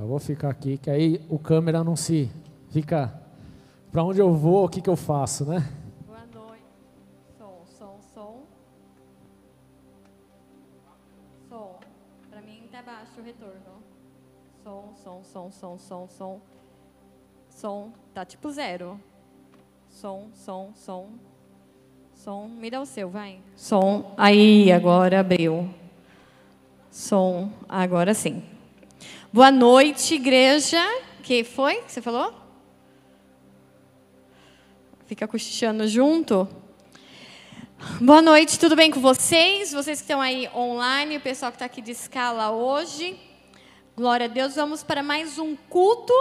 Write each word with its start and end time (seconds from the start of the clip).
Eu 0.00 0.06
vou 0.06 0.20
ficar 0.20 0.50
aqui, 0.50 0.78
que 0.78 0.88
aí 0.88 1.20
o 1.28 1.40
câmera 1.40 1.82
não 1.82 1.96
se 1.96 2.30
fica. 2.70 3.12
Para 3.90 4.04
onde 4.04 4.20
eu 4.20 4.32
vou, 4.32 4.64
o 4.64 4.68
que, 4.68 4.80
que 4.80 4.88
eu 4.88 4.94
faço, 4.94 5.44
né? 5.44 5.68
Boa 6.06 6.20
noite. 6.32 6.62
Som, 7.36 7.64
som, 7.66 7.96
som. 8.14 8.36
Som. 11.48 11.70
Para 12.30 12.40
mim 12.42 12.62
tá 12.70 12.80
baixo 12.80 13.20
o 13.20 13.24
retorno. 13.24 13.82
Som, 14.62 14.84
som, 15.02 15.24
som, 15.24 15.50
som, 15.50 15.78
som, 15.78 16.08
som. 16.08 16.40
Som. 17.50 17.92
Tá 18.14 18.24
tipo 18.24 18.52
zero. 18.52 19.00
Som, 19.90 20.28
som, 20.32 20.72
som. 20.76 21.06
Som. 22.14 22.48
Me 22.48 22.70
dá 22.70 22.80
o 22.80 22.86
seu, 22.86 23.10
vai. 23.10 23.40
Som. 23.56 24.12
Aí, 24.16 24.70
agora 24.70 25.18
abriu. 25.18 25.68
Som. 26.88 27.50
Agora 27.68 28.14
sim. 28.14 28.57
Boa 29.30 29.50
noite, 29.50 30.14
igreja. 30.14 30.82
Que 31.22 31.44
foi? 31.44 31.82
Você 31.86 32.00
falou? 32.00 32.32
Fica 35.04 35.28
cochichando 35.28 35.86
junto. 35.86 36.48
Boa 38.00 38.22
noite, 38.22 38.58
tudo 38.58 38.74
bem 38.74 38.90
com 38.90 39.00
vocês? 39.00 39.70
Vocês 39.70 39.98
que 39.98 40.04
estão 40.04 40.18
aí 40.22 40.48
online, 40.56 41.18
o 41.18 41.20
pessoal 41.20 41.52
que 41.52 41.56
está 41.56 41.66
aqui 41.66 41.82
de 41.82 41.90
escala 41.90 42.52
hoje. 42.52 43.20
Glória 43.94 44.24
a 44.24 44.30
Deus, 44.30 44.54
vamos 44.54 44.82
para 44.82 45.02
mais 45.02 45.38
um 45.38 45.54
culto. 45.68 46.14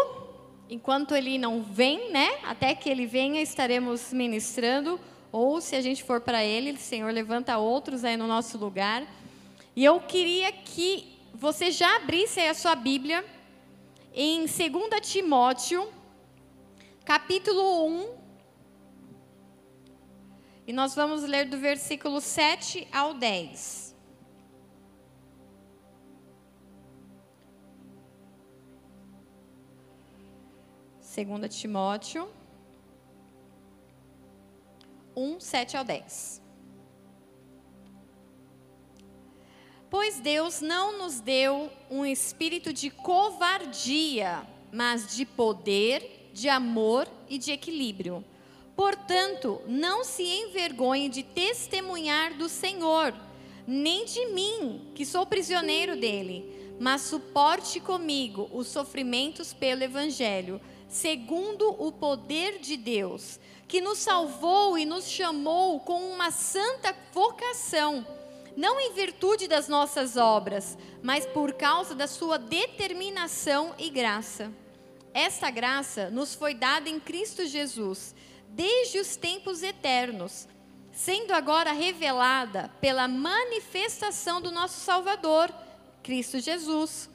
Enquanto 0.70 1.16
ele 1.16 1.38
não 1.38 1.64
vem, 1.64 2.12
né? 2.12 2.28
Até 2.44 2.76
que 2.76 2.90
ele 2.90 3.06
venha, 3.06 3.42
estaremos 3.42 4.12
ministrando. 4.12 5.00
Ou 5.32 5.62
se 5.62 5.78
a 5.78 5.82
gente 5.82 6.04
for 6.04 6.20
para 6.20 6.44
ele, 6.44 6.76
Senhor, 6.76 7.14
levanta 7.14 7.58
outros 7.58 8.04
aí 8.04 8.18
no 8.18 8.28
nosso 8.28 8.58
lugar. 8.58 9.08
E 9.74 9.86
eu 9.86 9.98
queria 10.02 10.52
que 10.52 11.17
você 11.38 11.70
já 11.70 11.98
abrisse 11.98 12.40
a 12.40 12.54
sua 12.56 12.76
Bíblia 12.76 13.24
em 14.12 14.40
2 14.40 14.50
Timóteo, 15.02 15.88
capítulo 17.06 17.86
1. 17.88 18.18
E 20.66 20.74
nós 20.74 20.96
vamos 20.96 21.22
ler 21.22 21.48
do 21.48 21.60
versículo 21.60 22.20
7 22.20 22.88
ao 22.92 23.14
10. 23.14 23.96
Segunda 31.00 31.48
Timóteo 31.48 32.28
1, 35.16 35.40
7 35.40 35.78
ao 35.78 35.84
10. 35.84 36.47
Pois 39.90 40.20
Deus 40.20 40.60
não 40.60 40.98
nos 40.98 41.22
deu 41.22 41.72
um 41.90 42.06
espírito 42.06 42.74
de 42.74 42.90
covardia, 42.90 44.46
mas 44.72 45.16
de 45.16 45.26
poder, 45.26 46.30
de 46.34 46.50
amor 46.50 47.08
e 47.30 47.38
de 47.38 47.54
equilíbrio. 47.54 48.24
Portanto, 48.76 49.62
não 49.66 50.04
se 50.04 50.24
envergonhe 50.24 51.08
de 51.08 51.24
testemunhar 51.24 52.34
do 52.34 52.50
Senhor, 52.50 53.14
nem 53.66 54.04
de 54.04 54.26
mim, 54.28 54.92
que 54.94 55.06
sou 55.06 55.26
prisioneiro 55.26 55.96
dele, 55.96 56.76
mas 56.80 57.04
suporte 57.04 57.80
comigo 57.80 58.50
os 58.52 58.68
sofrimentos 58.68 59.54
pelo 59.54 59.84
Evangelho, 59.84 60.60
segundo 60.90 61.70
o 61.82 61.94
poder 61.94 62.60
de 62.60 62.76
Deus, 62.76 63.40
que 63.70 63.80
nos 63.80 64.00
salvou 64.00 64.78
e 64.78 64.86
nos 64.86 65.10
chamou 65.10 65.80
com 65.80 66.12
uma 66.12 66.30
santa 66.30 66.94
vocação 67.14 68.06
não 68.58 68.80
em 68.80 68.92
virtude 68.92 69.48
das 69.48 69.68
nossas 69.68 70.18
obras, 70.18 70.76
mas 71.04 71.28
por 71.28 71.54
causa 71.54 71.94
da 71.94 72.08
sua 72.08 72.40
determinação 72.40 73.76
e 73.78 73.88
graça. 73.88 74.52
Esta 75.14 75.52
graça 75.52 76.10
nos 76.10 76.34
foi 76.34 76.56
dada 76.56 76.90
em 76.90 77.00
Cristo 77.00 77.46
Jesus, 77.46 78.16
desde 78.50 78.98
os 78.98 79.16
tempos 79.16 79.62
eternos, 79.62 80.48
sendo 80.92 81.34
agora 81.34 81.72
revelada 81.72 82.72
pela 82.82 83.08
manifestação 83.08 84.42
do 84.42 84.50
nosso 84.50 84.80
Salvador, 84.80 85.54
Cristo 86.02 86.40
Jesus. 86.40 87.08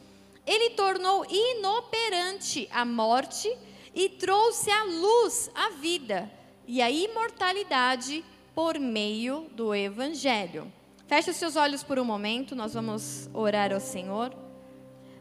Ele 0.47 0.71
tornou 0.71 1.27
inoperante 1.28 2.69
a 2.71 2.84
morte 2.84 3.53
e 3.93 4.09
trouxe 4.09 4.71
à 4.71 4.84
luz 4.84 5.50
a 5.56 5.71
vida 5.71 6.31
e 6.69 6.81
a 6.81 6.89
imortalidade 6.89 8.25
por 8.55 8.78
meio 8.78 9.50
do 9.56 9.75
Evangelho. 9.75 10.72
Feche 11.12 11.31
os 11.31 11.37
seus 11.37 11.56
olhos 11.56 11.83
por 11.83 11.99
um 11.99 12.06
momento, 12.06 12.56
nós 12.56 12.73
vamos 12.73 13.28
orar 13.34 13.71
ao 13.71 13.81
Senhor. 13.81 14.34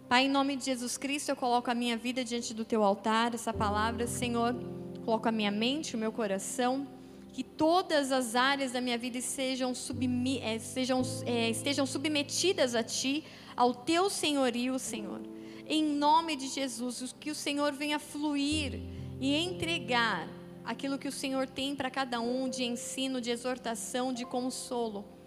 Pai, 0.08 0.24
em 0.24 0.30
nome 0.30 0.56
de 0.56 0.64
Jesus 0.64 0.98
Cristo, 0.98 1.28
eu 1.28 1.36
coloco 1.36 1.70
a 1.70 1.76
minha 1.76 1.98
vida 1.98 2.24
diante 2.24 2.54
do 2.54 2.64
teu 2.64 2.82
altar, 2.82 3.36
essa 3.36 3.52
palavra, 3.52 4.08
Senhor, 4.08 4.56
coloco 5.04 5.28
a 5.28 5.34
minha 5.34 5.52
mente, 5.52 5.94
o 5.94 6.00
meu 6.00 6.14
coração, 6.14 6.88
que 7.34 7.44
todas 7.44 8.14
as 8.14 8.38
áreas 8.38 8.72
da 8.72 8.80
minha 8.80 8.98
vida 8.98 9.20
sejam, 9.20 9.76
submi 9.76 10.40
é, 10.40 10.60
sejam 10.60 11.02
é, 11.26 11.50
estejam 11.50 11.86
submetidas 11.86 12.74
a 12.74 12.82
Ti, 12.82 13.26
ao 13.54 13.74
Teu 13.74 14.10
senhorio, 14.10 14.80
Senhor. 14.80 15.20
Em 15.68 15.84
nome 15.84 16.38
de 16.38 16.48
Jesus, 16.48 17.14
que 17.20 17.30
o 17.30 17.36
Senhor 17.36 17.74
venha 17.74 18.00
fluir 18.00 18.80
e 19.20 19.36
entregar 19.36 20.26
aquilo 20.64 20.98
que 20.98 21.10
o 21.10 21.12
Senhor 21.12 21.50
tem 21.50 21.76
para 21.76 21.92
cada 21.92 22.22
um 22.22 22.48
de 22.48 22.64
ensino, 22.64 23.20
de 23.20 23.30
exortação, 23.30 24.14
de 24.14 24.26
consolo. 24.26 25.20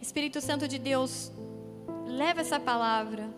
Espírito 0.00 0.40
Santo 0.40 0.68
de 0.68 0.78
Deus, 0.78 1.32
leva 2.06 2.40
essa 2.40 2.58
palavra 2.58 3.28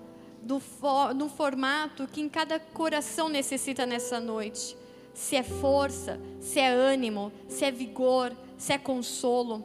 no 0.42 1.28
formato 1.28 2.06
que 2.06 2.20
em 2.20 2.28
cada 2.28 2.58
coração 2.58 3.28
necessita 3.28 3.84
nessa 3.84 4.18
noite. 4.20 4.76
Se 5.12 5.36
é 5.36 5.42
força, 5.42 6.20
se 6.40 6.58
é 6.58 6.70
ânimo, 6.70 7.32
se 7.48 7.64
é 7.64 7.70
vigor, 7.70 8.34
se 8.56 8.72
é 8.72 8.78
consolo. 8.78 9.64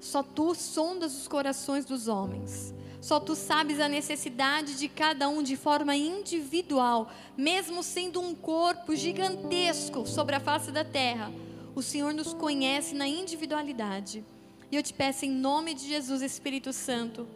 Só 0.00 0.22
tu 0.22 0.54
sondas 0.54 1.16
os 1.16 1.28
corações 1.28 1.84
dos 1.84 2.08
homens. 2.08 2.74
Só 3.00 3.20
tu 3.20 3.34
sabes 3.34 3.80
a 3.80 3.88
necessidade 3.88 4.78
de 4.78 4.88
cada 4.88 5.28
um 5.28 5.42
de 5.42 5.56
forma 5.56 5.94
individual, 5.94 7.10
mesmo 7.36 7.82
sendo 7.82 8.20
um 8.20 8.34
corpo 8.34 8.96
gigantesco 8.96 10.06
sobre 10.06 10.34
a 10.34 10.40
face 10.40 10.70
da 10.70 10.84
terra. 10.84 11.30
O 11.74 11.82
Senhor 11.82 12.14
nos 12.14 12.32
conhece 12.32 12.94
na 12.94 13.06
individualidade. 13.06 14.24
E 14.74 14.76
eu 14.76 14.82
te 14.82 14.92
peço 14.92 15.24
em 15.24 15.30
nome 15.30 15.72
de 15.72 15.86
Jesus, 15.86 16.20
Espírito 16.20 16.72
Santo, 16.72 17.28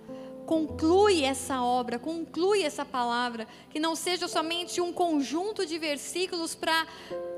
conclui 0.45 1.23
essa 1.23 1.63
obra, 1.63 1.97
conclui 1.97 2.65
essa 2.65 2.85
palavra, 2.85 3.47
que 3.71 3.79
não 3.79 3.95
seja 3.95 4.27
somente 4.27 4.81
um 4.81 4.93
conjunto 4.93 5.65
de 5.65 5.79
versículos 5.79 6.57
para 6.57 6.85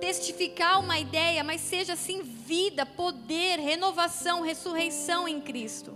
testificar 0.00 0.80
uma 0.80 0.98
ideia, 0.98 1.44
mas 1.44 1.60
seja 1.60 1.96
sim 1.96 2.22
vida, 2.22 2.86
poder, 2.86 3.58
renovação, 3.58 4.40
ressurreição 4.40 5.28
em 5.28 5.38
Cristo. 5.38 5.94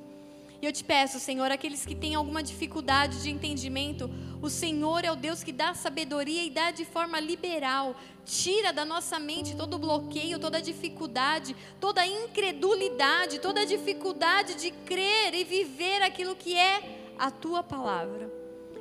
E 0.60 0.66
eu 0.66 0.72
te 0.72 0.84
peço, 0.84 1.18
Senhor, 1.18 1.50
aqueles 1.50 1.86
que 1.86 1.94
têm 1.94 2.14
alguma 2.14 2.42
dificuldade 2.42 3.22
de 3.22 3.30
entendimento, 3.30 4.10
o 4.44 4.50
Senhor 4.50 5.06
é 5.06 5.10
o 5.10 5.16
Deus 5.16 5.42
que 5.42 5.50
dá 5.50 5.72
sabedoria 5.72 6.44
e 6.44 6.50
dá 6.50 6.70
de 6.70 6.84
forma 6.84 7.18
liberal. 7.18 7.96
Tira 8.26 8.74
da 8.74 8.84
nossa 8.84 9.18
mente 9.18 9.56
todo 9.56 9.78
bloqueio, 9.78 10.38
toda 10.38 10.60
dificuldade, 10.60 11.56
toda 11.80 12.06
incredulidade, 12.06 13.38
toda 13.38 13.64
dificuldade 13.64 14.54
de 14.56 14.70
crer 14.70 15.34
e 15.34 15.44
viver 15.44 16.02
aquilo 16.02 16.36
que 16.36 16.54
é 16.54 17.14
a 17.18 17.30
tua 17.30 17.62
palavra. 17.62 18.30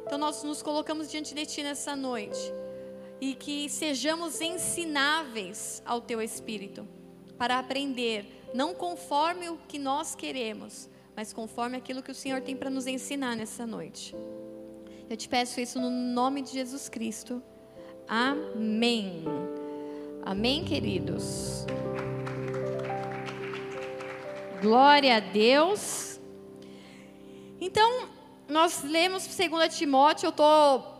Então 0.06 0.18
nós 0.18 0.44
nos 0.44 0.62
colocamos 0.62 1.10
diante 1.10 1.34
de 1.34 1.46
ti 1.46 1.64
nessa 1.64 1.96
noite 1.96 2.42
e 3.22 3.34
que 3.34 3.70
sejamos 3.70 4.42
ensináveis 4.42 5.82
ao 5.86 6.02
teu 6.02 6.22
espírito 6.22 6.86
para 7.38 7.58
aprender, 7.58 8.50
não 8.54 8.76
conforme 8.76 9.48
o 9.48 9.58
que 9.70 9.80
nós 9.80 10.14
queremos, 10.14 10.90
mas 11.16 11.32
conforme 11.32 11.78
aquilo 11.78 12.04
que 12.04 12.12
o 12.12 12.16
Senhor 12.16 12.42
tem 12.42 12.54
para 12.54 12.70
nos 12.70 12.86
ensinar 12.86 13.38
nessa 13.38 13.66
noite. 13.66 14.14
Eu 15.10 15.18
te 15.18 15.28
peço 15.28 15.60
isso 15.60 15.80
no 15.80 15.90
nome 15.90 16.42
de 16.42 16.52
Jesus 16.52 16.90
Cristo. 16.90 17.42
Amém. 18.08 19.24
Amém, 20.24 20.64
queridos. 20.64 21.66
Glória 24.62 25.18
a 25.18 25.20
Deus. 25.20 26.20
Então, 27.60 28.08
nós 28.48 28.84
lemos 28.84 29.28
2 29.28 29.76
Timóteo, 29.76 30.28
eu 30.28 30.30
estou 30.32 30.94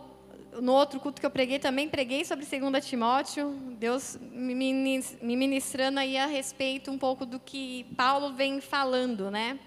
no 0.60 0.72
outro 0.72 1.00
culto 1.00 1.20
que 1.20 1.26
eu 1.26 1.30
preguei 1.30 1.58
também 1.58 1.88
preguei 1.88 2.24
sobre 2.24 2.44
2 2.44 2.86
Timóteo, 2.86 3.50
Deus 3.78 4.18
me 4.20 4.72
ministrando 5.20 5.98
aí 5.98 6.16
a 6.16 6.26
respeito 6.26 6.90
um 6.90 6.98
pouco 6.98 7.26
do 7.26 7.40
que 7.40 7.84
Paulo 7.96 8.34
vem 8.34 8.60
falando, 8.60 9.30
né? 9.30 9.58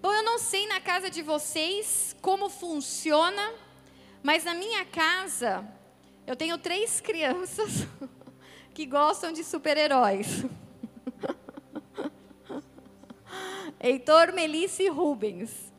Bom, 0.00 0.12
eu 0.12 0.22
não 0.22 0.38
sei 0.38 0.66
na 0.66 0.80
casa 0.80 1.10
de 1.10 1.22
vocês 1.22 2.14
como 2.20 2.48
funciona, 2.48 3.52
mas 4.22 4.44
na 4.44 4.54
minha 4.54 4.84
casa 4.84 5.66
eu 6.26 6.36
tenho 6.36 6.58
três 6.58 6.98
crianças 7.00 7.86
que 8.74 8.84
gostam 8.84 9.32
de 9.32 9.42
super-heróis. 9.42 10.44
Heitor, 13.80 14.32
Melissa 14.32 14.82
e 14.82 14.88
Rubens. 14.88 15.72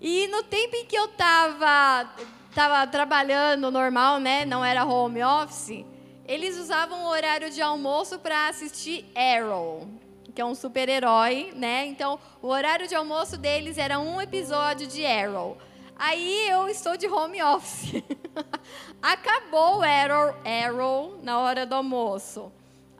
E 0.00 0.26
no 0.28 0.42
tempo 0.42 0.74
em 0.74 0.86
que 0.86 0.96
eu 0.96 1.08
tava, 1.08 2.10
tava 2.54 2.86
trabalhando 2.88 3.70
normal, 3.70 4.18
né? 4.18 4.44
Não 4.44 4.64
era 4.64 4.84
home 4.84 5.22
office, 5.22 5.84
eles 6.26 6.56
usavam 6.56 7.04
o 7.04 7.08
horário 7.08 7.50
de 7.50 7.60
almoço 7.60 8.18
para 8.18 8.48
assistir 8.48 9.04
Arrow, 9.14 9.88
que 10.34 10.40
é 10.40 10.44
um 10.44 10.54
super-herói, 10.54 11.52
né? 11.54 11.86
Então, 11.86 12.18
o 12.40 12.48
horário 12.48 12.88
de 12.88 12.94
almoço 12.94 13.36
deles 13.36 13.76
era 13.78 13.98
um 13.98 14.20
episódio 14.20 14.86
de 14.86 15.04
Arrow. 15.04 15.58
Aí 15.96 16.48
eu 16.48 16.68
estou 16.68 16.96
de 16.96 17.06
home 17.06 17.42
office. 17.42 18.02
Acabou 19.00 19.78
o 19.78 19.82
Arrow, 19.82 20.34
Arrow 20.44 21.20
na 21.22 21.38
hora 21.38 21.66
do 21.66 21.74
almoço. 21.74 22.50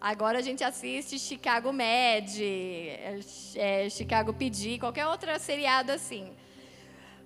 Agora 0.01 0.39
a 0.39 0.43
gente 0.43 0.63
assiste 0.63 1.19
Chicago 1.19 1.73
Med, 1.73 2.39
é, 3.57 3.89
Chicago 3.89 4.33
PD, 4.33 4.79
qualquer 4.79 5.07
outra 5.07 5.39
seriado 5.39 5.93
assim. 5.93 6.33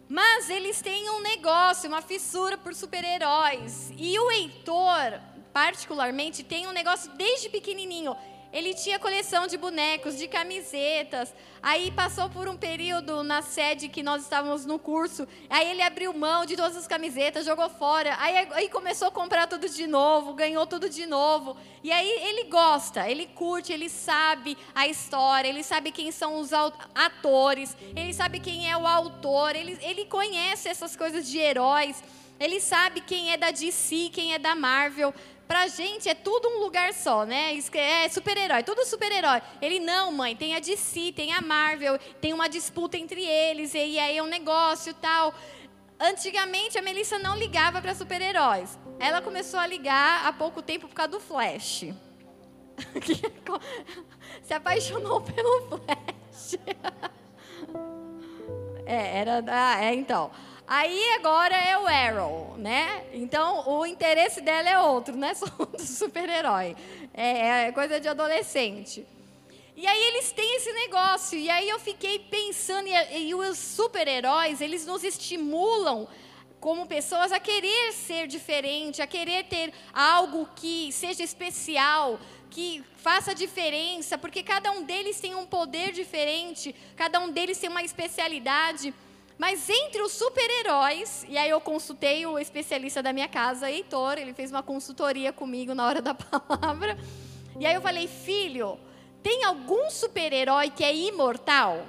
Mas 0.09 0.49
eles 0.49 0.81
têm 0.81 1.11
um 1.11 1.21
negócio, 1.21 1.89
uma 1.89 2.01
fissura 2.01 2.57
por 2.57 2.75
super-heróis. 2.75 3.91
E 3.97 4.19
o 4.19 4.31
Heitor, 4.31 5.21
particularmente, 5.53 6.45
tem 6.45 6.67
um 6.69 6.73
negócio 6.73 7.11
desde 7.17 7.49
pequenininho. 7.49 8.15
Ele 8.57 8.73
tinha 8.73 8.99
coleção 8.99 9.47
de 9.47 9.59
bonecos, 9.59 10.17
de 10.17 10.27
camisetas. 10.27 11.35
Aí 11.63 11.91
passou 11.91 12.31
por 12.31 12.49
um 12.49 12.57
período 12.57 13.23
na 13.23 13.43
sede 13.43 13.87
que 13.87 14.03
nós 14.03 14.23
estávamos 14.23 14.65
no 14.65 14.79
curso. 14.79 15.29
Aí 15.51 15.73
ele 15.73 15.83
abriu 15.83 16.15
mão 16.15 16.47
de 16.47 16.57
todas 16.57 16.75
as 16.75 16.87
camisetas, 16.87 17.45
jogou 17.45 17.69
fora. 17.69 18.17
Aí, 18.19 18.49
aí 18.53 18.69
começou 18.71 19.09
a 19.09 19.11
comprar 19.11 19.47
tudo 19.47 19.69
de 19.69 19.87
novo, 19.87 20.33
ganhou 20.33 20.67
tudo 20.67 20.89
de 20.89 21.05
novo. 21.05 21.55
E 21.85 21.93
aí 21.93 22.09
ele 22.09 22.45
gosta, 22.45 23.11
ele 23.11 23.27
curte, 23.27 23.75
ele 23.75 23.91
sabe 23.91 24.57
a 24.75 24.89
história, 24.89 25.49
ele 25.49 25.63
sabe 25.63 25.93
quem 25.93 26.11
são 26.11 26.41
os 26.41 26.51
atores, 26.95 27.77
ele 27.95 28.15
sabe 28.15 28.41
quem 28.41 28.71
é 28.71 28.77
o 28.79 28.87
autor, 28.87 29.55
ele, 29.55 29.79
ele 29.83 30.07
conhece 30.07 30.67
essas 30.67 30.97
coisas 30.97 31.29
de 31.29 31.37
heróis. 31.37 32.03
Ele 32.39 32.61
sabe 32.61 33.01
quem 33.01 33.33
é 33.33 33.37
da 33.37 33.51
DC, 33.51 34.11
quem 34.13 34.35
é 34.35 34.39
da 34.39 34.55
Marvel. 34.55 35.15
Pra 35.47 35.69
gente 35.69 36.09
é 36.09 36.15
tudo 36.15 36.49
um 36.49 36.59
lugar 36.61 36.93
só, 36.93 37.25
né? 37.25 37.57
É 37.75 38.09
super-herói, 38.09 38.63
tudo 38.65 38.85
super-herói. 38.85 39.41
Ele, 39.63 39.79
não, 39.79 40.11
mãe, 40.11 40.35
tem 40.35 40.57
a 40.57 40.59
DC, 40.59 41.13
tem 41.13 41.33
a 41.33 41.41
Marvel, 41.41 41.99
tem 42.21 42.33
uma 42.33 42.49
disputa 42.49 42.97
entre 42.97 43.25
eles, 43.25 43.75
e 43.75 43.79
aí 43.99 44.19
é 44.19 44.23
um 44.23 44.27
negócio 44.27 44.93
tal. 44.95 45.33
Antigamente 45.99 46.79
a 46.79 46.83
Melissa 46.83 47.19
não 47.19 47.37
ligava 47.37 47.81
para 47.81 47.95
super-heróis. 47.95 48.79
Ela 48.99 49.23
começou 49.23 49.61
a 49.61 49.67
ligar 49.67 50.27
há 50.27 50.33
pouco 50.33 50.61
tempo 50.61 50.89
por 50.89 50.95
causa 50.95 51.13
do 51.13 51.21
Flash. 51.21 51.85
Se 54.43 54.53
apaixonou 54.53 55.21
pelo 55.21 55.69
Flash. 55.69 56.57
É, 58.89 59.19
era. 59.19 59.45
Ah, 59.49 59.85
é, 59.85 59.93
então. 59.95 60.31
Aí 60.67 61.11
agora 61.15 61.55
é 61.55 61.79
o 61.79 61.87
Arrow, 61.87 62.57
né? 62.59 63.05
Então 63.13 63.69
o 63.69 63.87
interesse 63.87 64.41
dela 64.41 64.69
é 64.69 64.79
outro, 64.79 65.17
não 65.17 65.29
é 65.29 65.35
só 65.35 65.47
do 65.65 65.81
super-herói. 65.81 66.77
É, 67.15 67.69
é 67.69 67.73
coisa 67.73 68.01
de 68.01 68.09
adolescente. 68.09 69.07
E 69.77 69.87
aí 69.87 70.05
eles 70.05 70.33
têm 70.33 70.57
esse 70.57 70.73
negócio. 70.73 71.39
E 71.39 71.49
aí 71.49 71.69
eu 71.69 71.79
fiquei 71.79 72.19
pensando, 72.19 72.89
e, 72.89 73.29
e 73.29 73.35
os 73.35 73.59
super-heróis, 73.59 74.61
eles 74.61 74.87
nos 74.87 75.05
estimulam 75.05 76.09
como 76.59 76.87
pessoas 76.87 77.31
a 77.31 77.39
querer 77.39 77.93
ser 77.93 78.27
diferente, 78.27 79.01
a 79.01 79.07
querer 79.07 79.45
ter 79.45 79.73
algo 79.93 80.49
que 80.57 80.91
seja 80.91 81.23
especial, 81.23 82.19
que 82.51 82.83
faça 82.97 83.35
diferença, 83.35 84.19
porque 84.19 84.43
cada 84.43 84.73
um 84.73 84.83
deles 84.83 85.21
tem 85.21 85.35
um 85.35 85.47
poder 85.47 85.93
diferente, 85.93 86.75
cada 86.97 87.21
um 87.21 87.31
deles 87.31 87.59
tem 87.59 87.69
uma 87.69 87.83
especialidade. 87.83 88.93
Mas 89.39 89.69
entre 89.69 90.01
os 90.01 90.13
super-heróis, 90.13 91.27
e 91.29 91.37
aí 91.37 91.51
eu 91.51 91.61
consultei 91.61 92.25
o 92.25 92.39
especialista 92.39 93.03
da 93.03 93.13
minha 93.13 93.29
casa, 93.29 93.71
Heitor, 93.71 94.17
ele 94.17 94.33
fez 94.33 94.51
uma 94.51 94.63
consultoria 94.63 95.33
comigo 95.33 95.75
na 95.75 95.87
hora 95.87 96.01
da 96.01 96.15
palavra. 96.15 96.97
E 97.59 97.67
aí 97.67 97.75
eu 97.75 97.83
falei, 97.83 98.09
filho, 98.09 98.79
tem 99.23 99.45
algum 99.45 99.91
super-herói 99.91 100.71
que 100.71 100.83
é 100.83 100.95
imortal? 100.95 101.85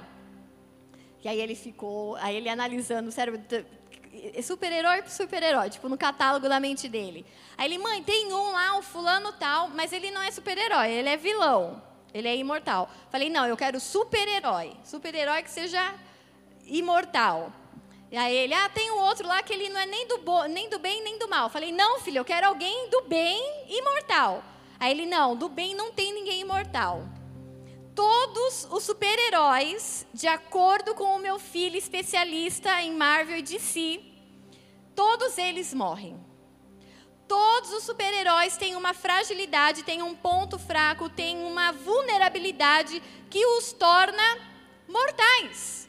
E 1.24 1.28
aí 1.28 1.40
ele 1.40 1.54
ficou, 1.54 2.16
aí 2.16 2.36
ele 2.36 2.48
analisando 2.50 3.08
o 3.08 3.12
cérebro, 3.12 3.40
super-herói 4.42 5.02
por 5.02 5.10
super-herói, 5.10 5.70
tipo 5.70 5.88
no 5.88 5.96
catálogo 5.96 6.48
da 6.48 6.60
mente 6.60 6.86
dele. 6.86 7.24
Aí 7.56 7.66
ele, 7.66 7.78
mãe, 7.78 8.02
tem 8.02 8.32
um 8.32 8.52
lá, 8.52 8.78
o 8.78 8.82
fulano 8.82 9.32
tal, 9.32 9.68
mas 9.70 9.92
ele 9.92 10.10
não 10.10 10.20
é 10.22 10.30
super-herói, 10.30 10.90
ele 10.90 11.08
é 11.08 11.16
vilão, 11.16 11.82
ele 12.12 12.28
é 12.28 12.36
imortal. 12.36 12.90
Falei, 13.10 13.30
não, 13.30 13.46
eu 13.46 13.56
quero 13.56 13.80
super-herói, 13.80 14.72
super-herói 14.84 15.42
que 15.42 15.50
seja 15.50 15.94
imortal. 16.68 17.52
E 18.10 18.16
aí 18.16 18.34
ele, 18.34 18.54
ah, 18.54 18.68
tem 18.70 18.90
um 18.90 19.00
outro 19.00 19.26
lá 19.26 19.42
que 19.42 19.52
ele 19.52 19.68
não 19.68 19.80
é 19.80 19.86
nem 19.86 20.06
do, 20.06 20.18
bo, 20.18 20.44
nem 20.44 20.68
do 20.70 20.78
bem 20.78 21.02
nem 21.02 21.18
do 21.18 21.28
mal. 21.28 21.50
Falei, 21.50 21.72
não, 21.72 22.00
filho, 22.00 22.18
eu 22.18 22.24
quero 22.24 22.46
alguém 22.46 22.88
do 22.88 23.02
bem 23.02 23.66
imortal. 23.68 24.42
Aí 24.80 24.92
ele, 24.92 25.04
não, 25.04 25.36
do 25.36 25.48
bem 25.48 25.74
não 25.74 25.92
tem 25.92 26.14
ninguém 26.14 26.40
imortal. 26.40 27.02
Todos 27.94 28.66
os 28.70 28.84
super-heróis, 28.84 30.06
de 30.14 30.28
acordo 30.28 30.94
com 30.94 31.16
o 31.16 31.18
meu 31.18 31.38
filho 31.38 31.76
especialista 31.76 32.80
em 32.80 32.92
Marvel 32.92 33.38
e 33.38 33.42
DC, 33.42 34.00
todos 34.94 35.36
eles 35.36 35.74
morrem. 35.74 36.16
Todos 37.26 37.72
os 37.72 37.84
super-heróis 37.84 38.56
têm 38.56 38.74
uma 38.74 38.94
fragilidade, 38.94 39.82
têm 39.82 40.00
um 40.00 40.14
ponto 40.14 40.58
fraco, 40.58 41.10
têm 41.10 41.44
uma 41.44 41.72
vulnerabilidade 41.72 43.02
que 43.28 43.44
os 43.44 43.72
torna 43.72 44.38
mortais. 44.88 45.87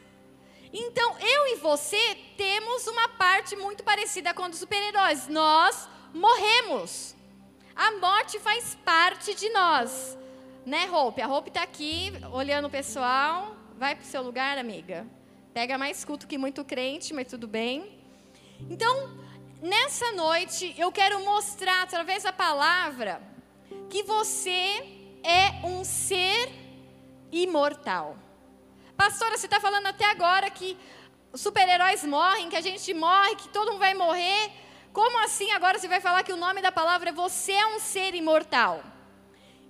Então, 0.72 1.18
eu 1.18 1.46
e 1.48 1.56
você 1.56 2.16
temos 2.36 2.86
uma 2.86 3.08
parte 3.08 3.56
muito 3.56 3.82
parecida 3.82 4.32
com 4.32 4.44
a 4.44 4.48
dos 4.48 4.58
super-heróis. 4.58 5.26
Nós 5.28 5.88
morremos. 6.14 7.14
A 7.74 7.92
morte 7.92 8.38
faz 8.38 8.76
parte 8.84 9.34
de 9.34 9.48
nós. 9.50 10.16
Né, 10.64 10.88
Hope? 10.90 11.20
A 11.20 11.28
Hope 11.28 11.48
está 11.48 11.62
aqui, 11.62 12.12
olhando 12.32 12.66
o 12.66 12.70
pessoal. 12.70 13.56
Vai 13.76 13.96
para 13.96 14.04
o 14.04 14.06
seu 14.06 14.22
lugar, 14.22 14.58
amiga. 14.58 15.06
Pega 15.52 15.76
mais 15.76 16.04
culto 16.04 16.28
que 16.28 16.38
muito 16.38 16.64
crente, 16.64 17.12
mas 17.12 17.26
tudo 17.26 17.48
bem. 17.48 17.98
Então, 18.68 19.18
nessa 19.60 20.12
noite, 20.12 20.74
eu 20.78 20.92
quero 20.92 21.24
mostrar, 21.24 21.82
através 21.82 22.22
da 22.22 22.32
palavra, 22.32 23.20
que 23.88 24.02
você 24.04 24.86
é 25.24 25.66
um 25.66 25.82
ser 25.82 26.48
imortal. 27.32 28.16
Pastora, 29.00 29.38
você 29.38 29.46
está 29.46 29.58
falando 29.58 29.86
até 29.86 30.04
agora 30.04 30.50
que 30.50 30.76
super-heróis 31.32 32.04
morrem, 32.04 32.50
que 32.50 32.56
a 32.56 32.60
gente 32.60 32.92
morre, 32.92 33.34
que 33.34 33.48
todo 33.48 33.68
mundo 33.68 33.78
vai 33.78 33.94
morrer. 33.94 34.52
Como 34.92 35.24
assim 35.24 35.50
agora 35.52 35.78
você 35.78 35.88
vai 35.88 36.02
falar 36.02 36.22
que 36.22 36.34
o 36.34 36.36
nome 36.36 36.60
da 36.60 36.70
palavra 36.70 37.08
é 37.08 37.12
você 37.12 37.52
é 37.52 37.66
um 37.68 37.80
ser 37.80 38.14
imortal? 38.14 38.84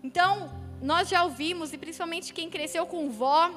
Então, 0.02 0.50
nós 0.82 1.08
já 1.08 1.22
ouvimos, 1.22 1.72
e 1.72 1.78
principalmente 1.78 2.32
quem 2.32 2.50
cresceu 2.50 2.84
com 2.86 3.08
vó, 3.08 3.52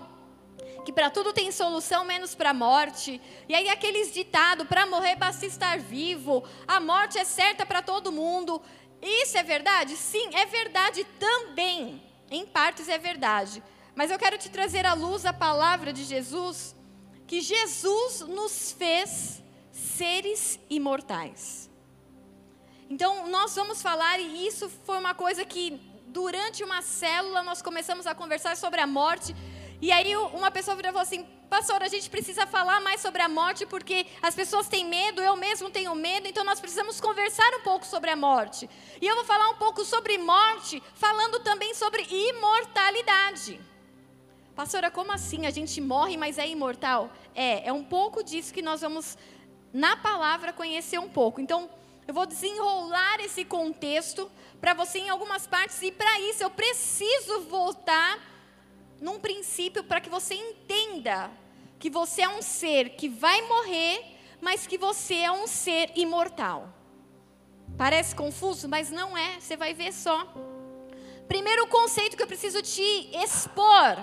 que 0.86 0.94
para 0.94 1.10
tudo 1.10 1.34
tem 1.34 1.52
solução 1.52 2.06
menos 2.06 2.36
para 2.36 2.52
a 2.52 2.54
morte. 2.54 3.20
E 3.50 3.56
aí 3.56 3.68
aqueles 3.68 4.14
ditado, 4.14 4.68
para 4.68 4.86
morrer 4.86 5.16
basta 5.16 5.44
estar 5.48 5.80
vivo, 5.80 6.44
a 6.68 6.80
morte 6.80 7.18
é 7.18 7.26
certa 7.26 7.66
para 7.66 7.82
todo 7.82 8.12
mundo. 8.12 8.62
Isso 9.02 9.36
é 9.40 9.42
verdade? 9.42 9.98
Sim, 9.98 10.36
é 10.36 10.46
verdade 10.46 11.04
também. 11.20 12.00
Em 12.30 12.46
partes 12.46 12.88
é 12.88 13.00
verdade. 13.00 13.64
Mas 13.96 14.10
eu 14.10 14.18
quero 14.18 14.38
te 14.38 14.50
trazer 14.50 14.86
à 14.86 14.94
luz 14.94 15.26
a 15.26 15.34
palavra 15.34 15.94
de 15.94 16.04
Jesus, 16.04 16.76
que 17.28 17.42
Jesus 17.42 18.22
nos 18.22 18.72
fez 18.72 19.44
seres 19.72 20.60
imortais. 20.70 21.70
Então, 22.90 23.28
nós 23.28 23.56
vamos 23.56 23.82
falar, 23.82 24.20
e 24.20 24.48
isso 24.48 24.70
foi 24.86 24.98
uma 24.98 25.14
coisa 25.14 25.46
que, 25.46 25.80
durante 26.08 26.64
uma 26.64 26.82
célula, 26.82 27.42
nós 27.44 27.62
começamos 27.62 28.06
a 28.06 28.14
conversar 28.14 28.56
sobre 28.58 28.82
a 28.82 28.88
morte. 28.88 29.36
E 29.82 29.92
aí, 29.92 30.16
uma 30.16 30.52
pessoa 30.52 30.76
virou 30.76 30.94
e 30.94 30.98
assim: 31.00 31.26
Pastor, 31.50 31.84
a 31.84 31.88
gente 31.88 32.10
precisa 32.10 32.48
falar 32.48 32.82
mais 32.82 33.00
sobre 33.00 33.22
a 33.22 33.30
morte, 33.30 33.66
porque 33.66 34.08
as 34.22 34.34
pessoas 34.34 34.68
têm 34.68 34.86
medo, 34.86 35.22
eu 35.22 35.36
mesmo 35.36 35.70
tenho 35.70 35.94
medo, 35.94 36.28
então 36.28 36.44
nós 36.44 36.60
precisamos 36.60 37.00
conversar 37.00 37.52
um 37.56 37.62
pouco 37.62 37.86
sobre 37.86 38.10
a 38.10 38.16
morte. 38.16 38.70
E 39.00 39.06
eu 39.08 39.16
vou 39.16 39.24
falar 39.24 39.50
um 39.50 39.56
pouco 39.56 39.86
sobre 39.86 40.18
morte, 40.18 40.82
falando 40.96 41.40
também 41.42 41.74
sobre 41.76 42.02
imortalidade. 42.04 43.73
Pastora, 44.56 44.92
como 44.92 45.12
assim? 45.12 45.48
A 45.48 45.50
gente 45.50 45.82
morre, 45.82 46.16
mas 46.16 46.38
é 46.38 46.48
imortal? 46.48 47.12
É, 47.34 47.68
é 47.68 47.74
um 47.74 47.84
pouco 47.84 48.24
disso 48.24 48.54
que 48.54 48.62
nós 48.62 48.82
vamos, 48.82 49.18
na 49.74 49.98
palavra, 49.98 50.54
conhecer 50.54 51.00
um 51.00 51.10
pouco. 51.10 51.42
Então, 51.42 51.68
eu 52.08 52.14
vou 52.14 52.28
desenrolar 52.28 53.20
esse 53.20 53.44
contexto 53.44 54.30
para 54.62 54.76
você 54.76 55.00
em 55.00 55.10
algumas 55.10 55.48
partes, 55.48 55.82
e 55.82 55.92
para 55.92 56.20
isso 56.22 56.44
eu 56.44 56.52
preciso 56.52 57.42
voltar 57.42 58.20
num 59.02 59.20
princípio 59.20 59.84
para 59.84 60.00
que 60.00 60.10
você 60.10 60.36
entenda 60.36 61.32
que 61.80 61.90
você 61.90 62.22
é 62.22 62.30
um 62.30 62.42
ser 62.42 62.92
que 62.92 63.10
vai 63.10 63.42
morrer, 63.42 64.06
mas 64.40 64.68
que 64.68 64.78
você 64.78 65.16
é 65.16 65.32
um 65.32 65.48
ser 65.48 65.92
imortal. 65.96 66.72
Parece 67.76 68.16
confuso, 68.16 68.70
mas 68.70 68.92
não 68.92 69.18
é, 69.18 69.40
você 69.40 69.58
vai 69.58 69.74
ver 69.74 69.92
só. 69.92 70.32
Primeiro 71.28 71.66
conceito 71.68 72.16
que 72.16 72.22
eu 72.22 72.28
preciso 72.28 72.62
te 72.62 73.10
expor 73.24 73.98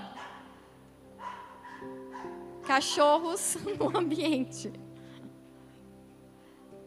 cachorros 2.66 3.56
no 3.78 3.96
ambiente. 3.96 4.72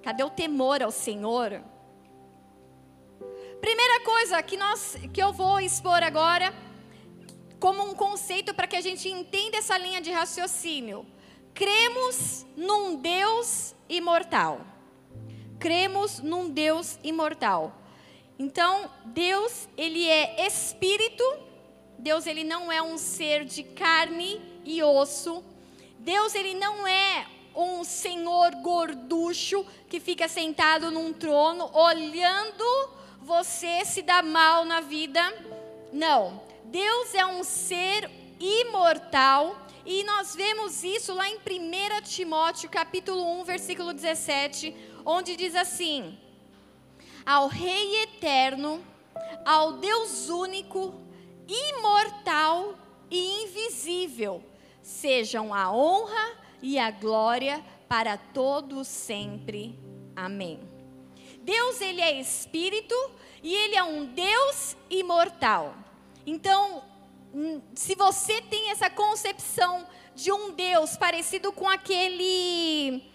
Cadê 0.01 0.24
o 0.24 0.30
temor 0.30 0.84
ao 0.84 0.92
Senhor? 0.92 1.62
Primeira 3.62 4.03
coisa 4.03 4.44
que, 4.44 4.58
nós, 4.58 4.98
que 5.13 5.24
eu 5.24 5.32
vou 5.32 5.60
expor 5.60 6.03
agora, 6.03 6.53
como 7.60 7.82
um 7.82 7.94
conceito 7.94 8.53
para 8.53 8.68
que 8.68 8.75
a 8.75 8.82
gente 8.82 9.08
entenda 9.08 9.56
essa 9.56 9.77
linha 9.77 10.01
de 10.01 10.12
raciocínio. 10.12 11.06
Cremos 11.53 12.46
num 12.58 12.98
Deus 12.98 13.74
imortal. 13.88 14.60
Cremos 15.60 16.20
num 16.20 16.50
Deus 16.50 17.00
imortal. 17.01 17.74
Então, 18.38 18.92
Deus, 19.06 19.70
ele 19.77 20.10
é 20.10 20.46
espírito. 20.46 21.24
Deus, 21.98 22.27
ele 22.27 22.44
não 22.44 22.70
é 22.70 22.82
um 22.82 22.98
ser 22.98 23.46
de 23.46 23.63
carne 23.63 24.42
e 24.65 24.84
osso. 24.84 25.42
Deus, 26.03 26.36
ele 26.36 26.53
não 26.53 26.86
é 26.86 27.25
um 27.55 27.81
senhor 27.86 28.51
gorducho 28.55 29.65
que 29.88 30.01
fica 30.01 30.27
sentado 30.27 30.91
num 30.91 31.13
trono 31.13 31.69
olhando 31.74 32.65
você 33.22 33.86
se 33.86 34.01
dar 34.01 34.22
mal 34.22 34.65
na 34.65 34.81
vida. 34.81 35.22
Não. 35.93 36.41
Deus 36.65 37.15
é 37.15 37.25
um 37.25 37.41
ser 37.41 38.12
imortal 38.38 39.65
e 39.86 40.03
nós 40.03 40.36
vemos 40.36 40.83
isso 40.83 41.13
lá 41.13 41.29
em 41.29 41.38
1 41.38 42.01
Timóteo, 42.03 42.69
capítulo 42.69 43.39
1, 43.39 43.45
versículo 43.45 43.93
17, 43.93 44.75
onde 45.05 45.38
diz 45.38 45.55
assim: 45.55 46.19
Ao 47.25 47.48
Rei 47.48 48.03
eterno, 48.03 48.86
ao 49.45 49.74
Deus 49.74 50.27
único, 50.27 50.93
imortal 51.48 52.75
e 53.10 53.43
invisível, 53.43 54.43
sejam 54.84 55.54
a 55.54 55.72
honra 55.72 56.38
e 56.62 56.78
a 56.78 56.92
glória 56.92 57.63
para 57.88 58.18
todos 58.18 58.88
sempre. 58.88 59.80
Amém. 60.16 60.60
Deus, 61.42 61.82
ele 61.82 62.02
é 62.02 62.20
espírito 62.20 62.96
e 63.42 63.56
ele 63.56 63.75
é 63.75 63.84
um 63.84 64.06
Deus 64.06 64.75
imortal. 64.90 65.74
Então, 66.25 66.84
hum, 67.34 67.62
se 67.74 67.96
você 67.96 68.42
tem 68.42 68.72
essa 68.72 68.90
concepção 68.90 69.88
de 70.16 70.32
um 70.32 70.52
Deus 70.52 70.96
parecido 70.96 71.52
com 71.52 71.68
aquele 71.68 73.12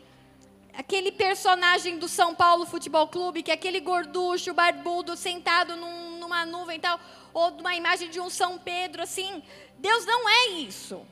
aquele 0.75 1.11
personagem 1.11 1.99
do 1.99 2.07
São 2.07 2.37
Paulo 2.37 2.65
Futebol 2.65 3.09
Clube, 3.09 3.43
que 3.43 3.51
é 3.51 3.55
aquele 3.55 3.81
gorducho, 3.81 4.55
barbudo, 4.55 5.17
sentado 5.17 5.75
num, 5.75 6.19
numa 6.19 6.47
nuvem 6.47 6.77
e 6.77 6.81
tal, 6.81 7.01
ou 7.35 7.51
uma 7.59 7.75
imagem 7.75 8.09
de 8.11 8.21
um 8.21 8.31
São 8.31 8.59
Pedro, 8.59 9.03
assim, 9.03 9.43
Deus 9.77 10.07
não 10.07 10.29
é 10.29 10.49
isso. 10.51 11.05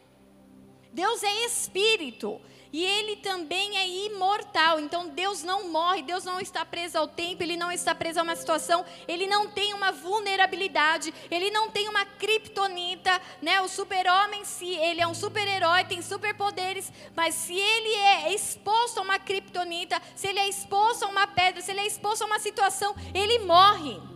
Deus 0.96 1.22
é 1.22 1.44
espírito. 1.44 2.40
E 2.72 2.82
ele 2.82 3.16
também 3.16 3.76
é 3.76 3.86
imortal. 4.06 4.80
Então 4.80 5.08
Deus 5.08 5.42
não 5.42 5.68
morre, 5.70 6.00
Deus 6.00 6.24
não 6.24 6.40
está 6.40 6.64
preso 6.64 6.96
ao 6.96 7.06
tempo, 7.06 7.42
ele 7.42 7.54
não 7.54 7.70
está 7.70 7.94
preso 7.94 8.18
a 8.18 8.22
uma 8.22 8.34
situação, 8.34 8.84
ele 9.06 9.26
não 9.26 9.46
tem 9.48 9.74
uma 9.74 9.92
vulnerabilidade, 9.92 11.12
ele 11.30 11.50
não 11.50 11.70
tem 11.70 11.86
uma 11.86 12.04
criptonita, 12.04 13.20
né? 13.42 13.60
O 13.60 13.68
super-homem 13.68 14.42
se 14.44 14.68
ele 14.74 15.02
é 15.02 15.06
um 15.06 15.14
super-herói, 15.14 15.84
tem 15.84 16.00
superpoderes, 16.00 16.90
mas 17.14 17.34
se 17.34 17.54
ele 17.54 17.94
é 17.94 18.34
exposto 18.34 18.98
a 18.98 19.02
uma 19.02 19.18
criptonita, 19.18 20.00
se 20.14 20.28
ele 20.28 20.38
é 20.38 20.48
exposto 20.48 21.04
a 21.04 21.08
uma 21.08 21.26
pedra, 21.26 21.60
se 21.60 21.70
ele 21.70 21.80
é 21.80 21.86
exposto 21.86 22.22
a 22.22 22.26
uma 22.26 22.38
situação, 22.38 22.94
ele 23.14 23.38
morre. 23.40 24.15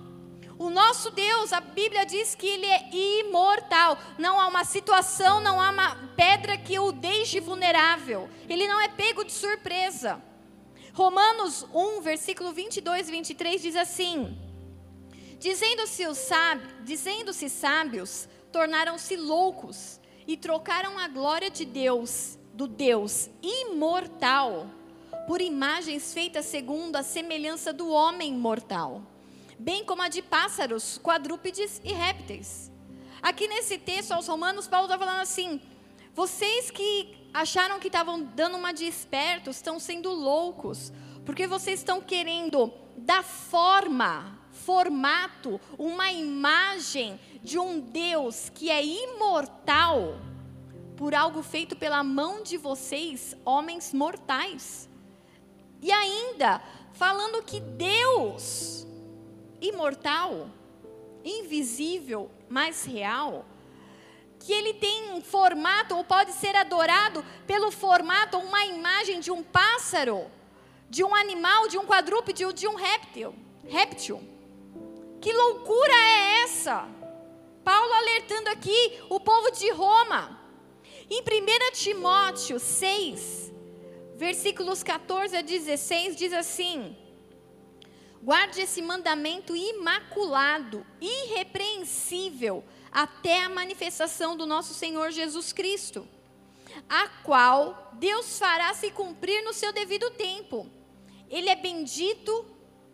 O 0.60 0.68
nosso 0.68 1.10
Deus, 1.10 1.54
a 1.54 1.60
Bíblia 1.62 2.04
diz 2.04 2.34
que 2.34 2.46
ele 2.46 2.66
é 2.66 2.90
imortal. 2.92 3.96
Não 4.18 4.38
há 4.38 4.46
uma 4.46 4.62
situação, 4.62 5.40
não 5.40 5.58
há 5.58 5.70
uma 5.70 5.96
pedra 6.14 6.58
que 6.58 6.78
o 6.78 6.92
deixe 6.92 7.40
vulnerável. 7.40 8.28
Ele 8.46 8.68
não 8.68 8.78
é 8.78 8.86
pego 8.86 9.24
de 9.24 9.32
surpresa. 9.32 10.22
Romanos 10.92 11.66
1, 11.72 12.02
versículo 12.02 12.52
22 12.52 13.08
e 13.08 13.10
23 13.10 13.62
diz 13.62 13.74
assim: 13.74 14.38
Dizendo-se 15.38 16.14
sábios, 16.14 16.74
dizendo 16.84 17.32
sábios, 17.32 18.28
tornaram-se 18.52 19.16
loucos 19.16 19.98
e 20.26 20.36
trocaram 20.36 20.98
a 20.98 21.08
glória 21.08 21.50
de 21.50 21.64
Deus, 21.64 22.38
do 22.52 22.68
Deus 22.68 23.30
imortal, 23.42 24.66
por 25.26 25.40
imagens 25.40 26.12
feitas 26.12 26.44
segundo 26.44 26.96
a 26.96 27.02
semelhança 27.02 27.72
do 27.72 27.88
homem 27.88 28.34
mortal 28.34 29.06
bem 29.60 29.84
como 29.84 30.00
a 30.00 30.08
de 30.08 30.22
pássaros, 30.22 30.98
quadrúpedes 30.98 31.82
e 31.84 31.92
répteis. 31.92 32.72
Aqui 33.20 33.46
nesse 33.46 33.76
texto 33.76 34.12
aos 34.12 34.26
Romanos, 34.26 34.66
Paulo 34.66 34.86
está 34.86 34.98
falando 34.98 35.20
assim: 35.20 35.60
vocês 36.14 36.70
que 36.70 37.28
acharam 37.32 37.78
que 37.78 37.88
estavam 37.88 38.22
dando 38.22 38.56
uma 38.56 38.72
de 38.72 38.86
espertos 38.86 39.56
estão 39.56 39.78
sendo 39.78 40.10
loucos, 40.10 40.90
porque 41.26 41.46
vocês 41.46 41.80
estão 41.80 42.00
querendo 42.00 42.72
dar 42.96 43.22
forma, 43.22 44.38
formato, 44.50 45.60
uma 45.78 46.10
imagem 46.10 47.20
de 47.42 47.58
um 47.58 47.80
Deus 47.80 48.48
que 48.48 48.70
é 48.70 48.82
imortal 48.82 50.18
por 50.96 51.14
algo 51.14 51.42
feito 51.42 51.76
pela 51.76 52.02
mão 52.02 52.42
de 52.42 52.56
vocês, 52.56 53.36
homens 53.44 53.92
mortais. 53.92 54.88
E 55.82 55.92
ainda 55.92 56.62
falando 56.92 57.42
que 57.42 57.60
Deus 57.60 58.86
imortal, 59.60 60.48
invisível, 61.24 62.30
mas 62.48 62.84
real, 62.84 63.44
que 64.38 64.52
ele 64.52 64.74
tem 64.74 65.12
um 65.12 65.20
formato, 65.20 65.94
ou 65.94 66.02
pode 66.02 66.32
ser 66.32 66.56
adorado 66.56 67.24
pelo 67.46 67.70
formato, 67.70 68.38
uma 68.38 68.64
imagem 68.64 69.20
de 69.20 69.30
um 69.30 69.42
pássaro, 69.42 70.26
de 70.88 71.04
um 71.04 71.14
animal, 71.14 71.68
de 71.68 71.78
um 71.78 71.86
quadrúpede 71.86 72.44
ou 72.44 72.52
de 72.52 72.66
um 72.66 72.74
réptil. 72.74 73.34
réptil. 73.68 74.20
Que 75.20 75.32
loucura 75.32 75.92
é 75.92 76.42
essa? 76.42 76.88
Paulo 77.62 77.92
alertando 77.92 78.48
aqui 78.48 78.98
o 79.10 79.20
povo 79.20 79.50
de 79.50 79.70
Roma. 79.70 80.40
Em 81.10 81.20
1 81.20 81.72
Timóteo 81.72 82.58
6, 82.58 83.52
versículos 84.16 84.82
14 84.82 85.36
a 85.36 85.42
16, 85.42 86.16
diz 86.16 86.32
assim: 86.32 86.96
Guarde 88.22 88.60
esse 88.60 88.82
mandamento 88.82 89.56
imaculado, 89.56 90.84
irrepreensível, 91.00 92.62
até 92.92 93.42
a 93.42 93.48
manifestação 93.48 94.36
do 94.36 94.44
nosso 94.44 94.74
Senhor 94.74 95.10
Jesus 95.10 95.52
Cristo, 95.52 96.06
a 96.88 97.08
qual 97.22 97.92
Deus 97.94 98.38
fará 98.38 98.74
se 98.74 98.90
cumprir 98.90 99.42
no 99.42 99.54
seu 99.54 99.72
devido 99.72 100.10
tempo. 100.10 100.68
Ele 101.30 101.48
é 101.48 101.56
bendito 101.56 102.44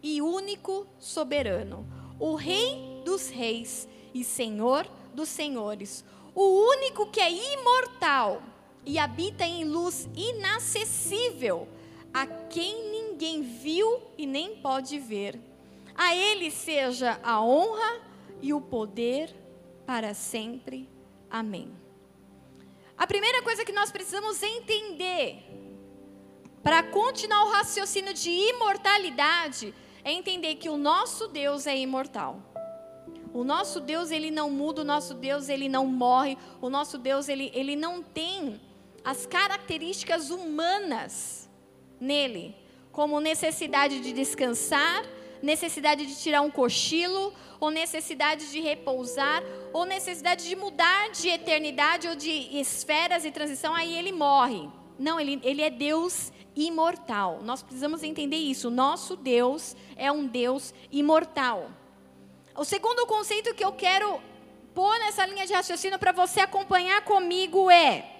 e 0.02 0.22
único 0.22 0.86
soberano, 0.98 1.84
o 2.20 2.34
Rei 2.34 3.02
dos 3.04 3.28
Reis 3.28 3.88
e 4.14 4.22
Senhor 4.22 4.86
dos 5.12 5.28
Senhores, 5.28 6.04
o 6.34 6.68
único 6.68 7.10
que 7.10 7.20
é 7.20 7.32
imortal 7.32 8.42
e 8.84 8.98
habita 8.98 9.44
em 9.44 9.64
luz 9.64 10.08
inacessível, 10.14 11.66
a 12.14 12.26
quem 12.26 12.95
ninguém 13.16 13.40
viu 13.40 14.02
e 14.18 14.26
nem 14.26 14.56
pode 14.56 14.98
ver. 14.98 15.40
A 15.94 16.14
Ele 16.14 16.50
seja 16.50 17.18
a 17.22 17.40
honra 17.40 18.02
e 18.42 18.52
o 18.52 18.60
poder 18.60 19.34
para 19.86 20.12
sempre. 20.12 20.86
Amém. 21.30 21.72
A 22.96 23.06
primeira 23.06 23.42
coisa 23.42 23.64
que 23.64 23.72
nós 23.72 23.90
precisamos 23.90 24.42
entender 24.42 25.42
para 26.62 26.82
continuar 26.82 27.44
o 27.44 27.50
raciocínio 27.52 28.12
de 28.12 28.30
imortalidade 28.30 29.74
é 30.04 30.12
entender 30.12 30.56
que 30.56 30.68
o 30.68 30.76
nosso 30.76 31.26
Deus 31.28 31.66
é 31.66 31.76
imortal. 31.78 32.42
O 33.32 33.44
nosso 33.44 33.80
Deus, 33.80 34.10
ele 34.10 34.30
não 34.30 34.50
muda, 34.50 34.82
o 34.82 34.84
nosso 34.84 35.14
Deus, 35.14 35.48
ele 35.48 35.70
não 35.70 35.86
morre, 35.86 36.36
o 36.60 36.68
nosso 36.68 36.98
Deus, 36.98 37.30
ele, 37.30 37.50
ele 37.54 37.76
não 37.76 38.02
tem 38.02 38.60
as 39.02 39.24
características 39.24 40.30
humanas 40.30 41.48
nele 41.98 42.65
como 42.96 43.20
necessidade 43.20 44.00
de 44.00 44.10
descansar, 44.10 45.04
necessidade 45.42 46.06
de 46.06 46.16
tirar 46.16 46.40
um 46.40 46.50
cochilo, 46.50 47.30
ou 47.60 47.70
necessidade 47.70 48.50
de 48.50 48.58
repousar, 48.58 49.42
ou 49.70 49.84
necessidade 49.84 50.48
de 50.48 50.56
mudar 50.56 51.10
de 51.10 51.28
eternidade 51.28 52.08
ou 52.08 52.16
de 52.16 52.30
esferas 52.58 53.26
e 53.26 53.30
transição, 53.30 53.74
aí 53.74 53.98
ele 53.98 54.12
morre. 54.12 54.66
Não, 54.98 55.20
ele, 55.20 55.38
ele 55.44 55.60
é 55.60 55.68
Deus 55.68 56.32
imortal. 56.56 57.40
Nós 57.42 57.62
precisamos 57.62 58.02
entender 58.02 58.38
isso. 58.38 58.70
Nosso 58.70 59.14
Deus 59.14 59.76
é 59.94 60.10
um 60.10 60.26
Deus 60.26 60.72
imortal. 60.90 61.70
O 62.56 62.64
segundo 62.64 63.06
conceito 63.06 63.54
que 63.54 63.62
eu 63.62 63.72
quero 63.72 64.18
pôr 64.74 64.98
nessa 65.00 65.26
linha 65.26 65.46
de 65.46 65.52
raciocínio 65.52 65.98
para 65.98 66.12
você 66.12 66.40
acompanhar 66.40 67.02
comigo 67.02 67.70
é 67.70 68.15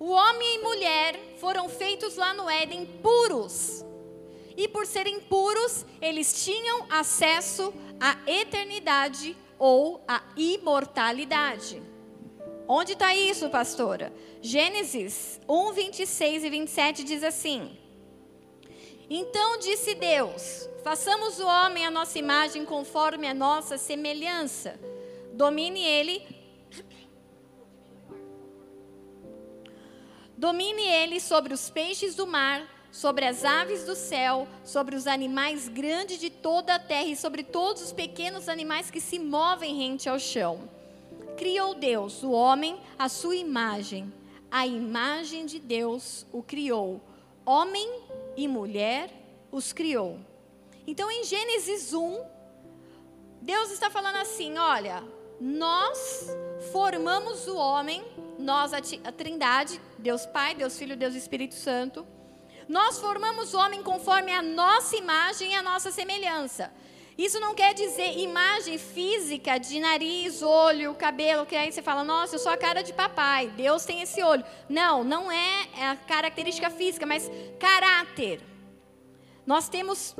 o 0.00 0.12
homem 0.12 0.54
e 0.54 0.62
mulher 0.62 1.20
foram 1.36 1.68
feitos 1.68 2.16
lá 2.16 2.32
no 2.32 2.48
Éden 2.48 2.86
puros. 3.02 3.84
E 4.56 4.66
por 4.66 4.86
serem 4.86 5.20
puros, 5.20 5.84
eles 6.00 6.42
tinham 6.42 6.86
acesso 6.88 7.72
à 8.00 8.16
eternidade 8.26 9.36
ou 9.58 10.02
à 10.08 10.22
imortalidade. 10.38 11.82
Onde 12.66 12.94
está 12.94 13.14
isso, 13.14 13.50
pastora? 13.50 14.10
Gênesis 14.40 15.38
1, 15.46 15.72
26 15.72 16.44
e 16.44 16.50
27 16.50 17.04
diz 17.04 17.22
assim: 17.22 17.78
Então 19.10 19.58
disse 19.58 19.94
Deus: 19.94 20.66
Façamos 20.82 21.38
o 21.38 21.46
homem 21.46 21.84
a 21.84 21.90
nossa 21.90 22.18
imagem 22.18 22.64
conforme 22.64 23.28
a 23.28 23.34
nossa 23.34 23.76
semelhança. 23.76 24.80
Domine 25.34 25.84
ele. 25.84 26.39
Domine 30.40 30.80
ele 30.80 31.20
sobre 31.20 31.52
os 31.52 31.68
peixes 31.68 32.14
do 32.14 32.26
mar, 32.26 32.66
sobre 32.90 33.26
as 33.26 33.44
aves 33.44 33.84
do 33.84 33.94
céu, 33.94 34.48
sobre 34.64 34.96
os 34.96 35.06
animais 35.06 35.68
grandes 35.68 36.18
de 36.18 36.30
toda 36.30 36.76
a 36.76 36.78
terra 36.78 37.08
e 37.08 37.14
sobre 37.14 37.42
todos 37.42 37.82
os 37.82 37.92
pequenos 37.92 38.48
animais 38.48 38.90
que 38.90 39.02
se 39.02 39.18
movem 39.18 39.76
rente 39.76 40.08
ao 40.08 40.18
chão. 40.18 40.66
Criou 41.36 41.74
Deus 41.74 42.22
o 42.22 42.30
homem 42.30 42.80
à 42.98 43.06
sua 43.06 43.36
imagem. 43.36 44.10
A 44.50 44.66
imagem 44.66 45.44
de 45.44 45.58
Deus 45.58 46.24
o 46.32 46.42
criou. 46.42 47.02
Homem 47.44 48.00
e 48.34 48.48
mulher 48.48 49.10
os 49.52 49.74
criou. 49.74 50.18
Então, 50.86 51.10
em 51.10 51.22
Gênesis 51.22 51.92
1, 51.92 52.24
Deus 53.42 53.70
está 53.70 53.90
falando 53.90 54.16
assim: 54.16 54.56
olha, 54.56 55.04
nós 55.40 56.28
formamos 56.70 57.48
o 57.48 57.56
homem, 57.56 58.04
nós, 58.38 58.72
a 58.74 59.12
Trindade, 59.12 59.80
Deus 59.98 60.26
Pai, 60.26 60.54
Deus 60.54 60.78
Filho, 60.78 60.96
Deus 60.96 61.14
Espírito 61.14 61.54
Santo. 61.54 62.06
Nós 62.68 62.98
formamos 62.98 63.54
o 63.54 63.58
homem 63.58 63.82
conforme 63.82 64.32
a 64.32 64.42
nossa 64.42 64.96
imagem 64.96 65.52
e 65.52 65.54
a 65.54 65.62
nossa 65.62 65.90
semelhança. 65.90 66.70
Isso 67.16 67.40
não 67.40 67.54
quer 67.54 67.74
dizer 67.74 68.18
imagem 68.18 68.78
física 68.78 69.58
de 69.58 69.80
nariz, 69.80 70.42
olho, 70.42 70.94
cabelo, 70.94 71.44
que 71.44 71.56
aí 71.56 71.72
você 71.72 71.82
fala, 71.82 72.04
nossa, 72.04 72.36
eu 72.36 72.38
sou 72.38 72.52
a 72.52 72.56
cara 72.56 72.82
de 72.82 72.92
papai, 72.92 73.48
Deus 73.48 73.84
tem 73.84 74.02
esse 74.02 74.22
olho. 74.22 74.44
Não, 74.68 75.02
não 75.02 75.32
é 75.32 75.68
a 75.82 75.96
característica 75.96 76.70
física, 76.70 77.04
mas 77.04 77.30
caráter. 77.58 78.40
Nós 79.46 79.68
temos 79.68 80.14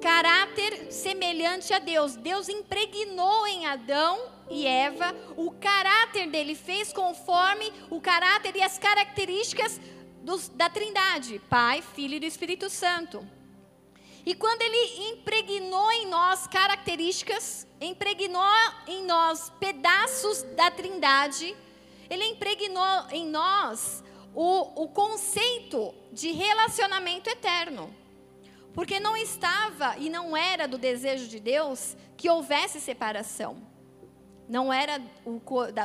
caráter 0.00 0.90
semelhante 0.90 1.72
a 1.74 1.78
Deus. 1.78 2.16
Deus 2.16 2.48
impregnou 2.48 3.46
em 3.46 3.66
Adão 3.66 4.39
e 4.50 4.66
Eva 4.66 5.14
o 5.36 5.52
caráter 5.52 6.28
dele, 6.28 6.54
fez 6.54 6.92
conforme 6.92 7.72
o 7.88 8.00
caráter 8.00 8.54
e 8.56 8.62
as 8.62 8.78
características 8.78 9.80
dos, 10.22 10.48
da 10.48 10.68
Trindade, 10.68 11.40
Pai, 11.48 11.80
Filho 11.80 12.22
e 12.22 12.26
Espírito 12.26 12.68
Santo. 12.68 13.26
E 14.26 14.34
quando 14.34 14.60
ele 14.60 15.10
impregnou 15.12 15.90
em 15.92 16.06
nós 16.06 16.46
características, 16.46 17.66
impregnou 17.80 18.44
em 18.86 19.04
nós 19.06 19.50
pedaços 19.58 20.42
da 20.54 20.70
Trindade, 20.70 21.56
ele 22.10 22.24
impregnou 22.26 23.06
em 23.10 23.26
nós 23.26 24.04
o, 24.34 24.82
o 24.84 24.88
conceito 24.88 25.94
de 26.12 26.32
relacionamento 26.32 27.30
eterno. 27.30 27.94
Porque 28.74 29.00
não 29.00 29.16
estava 29.16 29.96
e 29.98 30.10
não 30.10 30.36
era 30.36 30.68
do 30.68 30.76
desejo 30.76 31.26
de 31.26 31.40
Deus 31.40 31.96
que 32.16 32.28
houvesse 32.28 32.80
separação. 32.80 33.69
Não 34.50 34.72
era 34.72 35.00
o, 35.24 35.40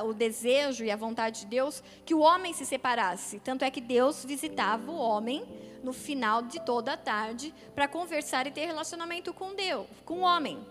o, 0.05 0.13
desejo 0.13 0.83
e 0.83 0.89
a 0.89 0.95
vontade 0.95 1.41
de 1.41 1.45
Deus 1.45 1.83
que 2.03 2.15
o 2.15 2.19
homem 2.19 2.51
se 2.51 2.65
separasse. 2.65 3.39
Tanto 3.39 3.63
é 3.63 3.69
que 3.69 3.79
Deus 3.79 4.25
visitava 4.25 4.91
o 4.91 4.97
homem 4.97 5.45
no 5.83 5.93
final 5.93 6.41
de 6.41 6.59
toda 6.65 6.93
a 6.93 6.97
tarde 6.97 7.53
para 7.75 7.87
conversar 7.87 8.47
e 8.47 8.51
ter 8.51 8.65
relacionamento 8.65 9.31
com 9.31 9.53
Deus, 9.53 9.85
com 10.03 10.15
o 10.15 10.21
homem. 10.21 10.65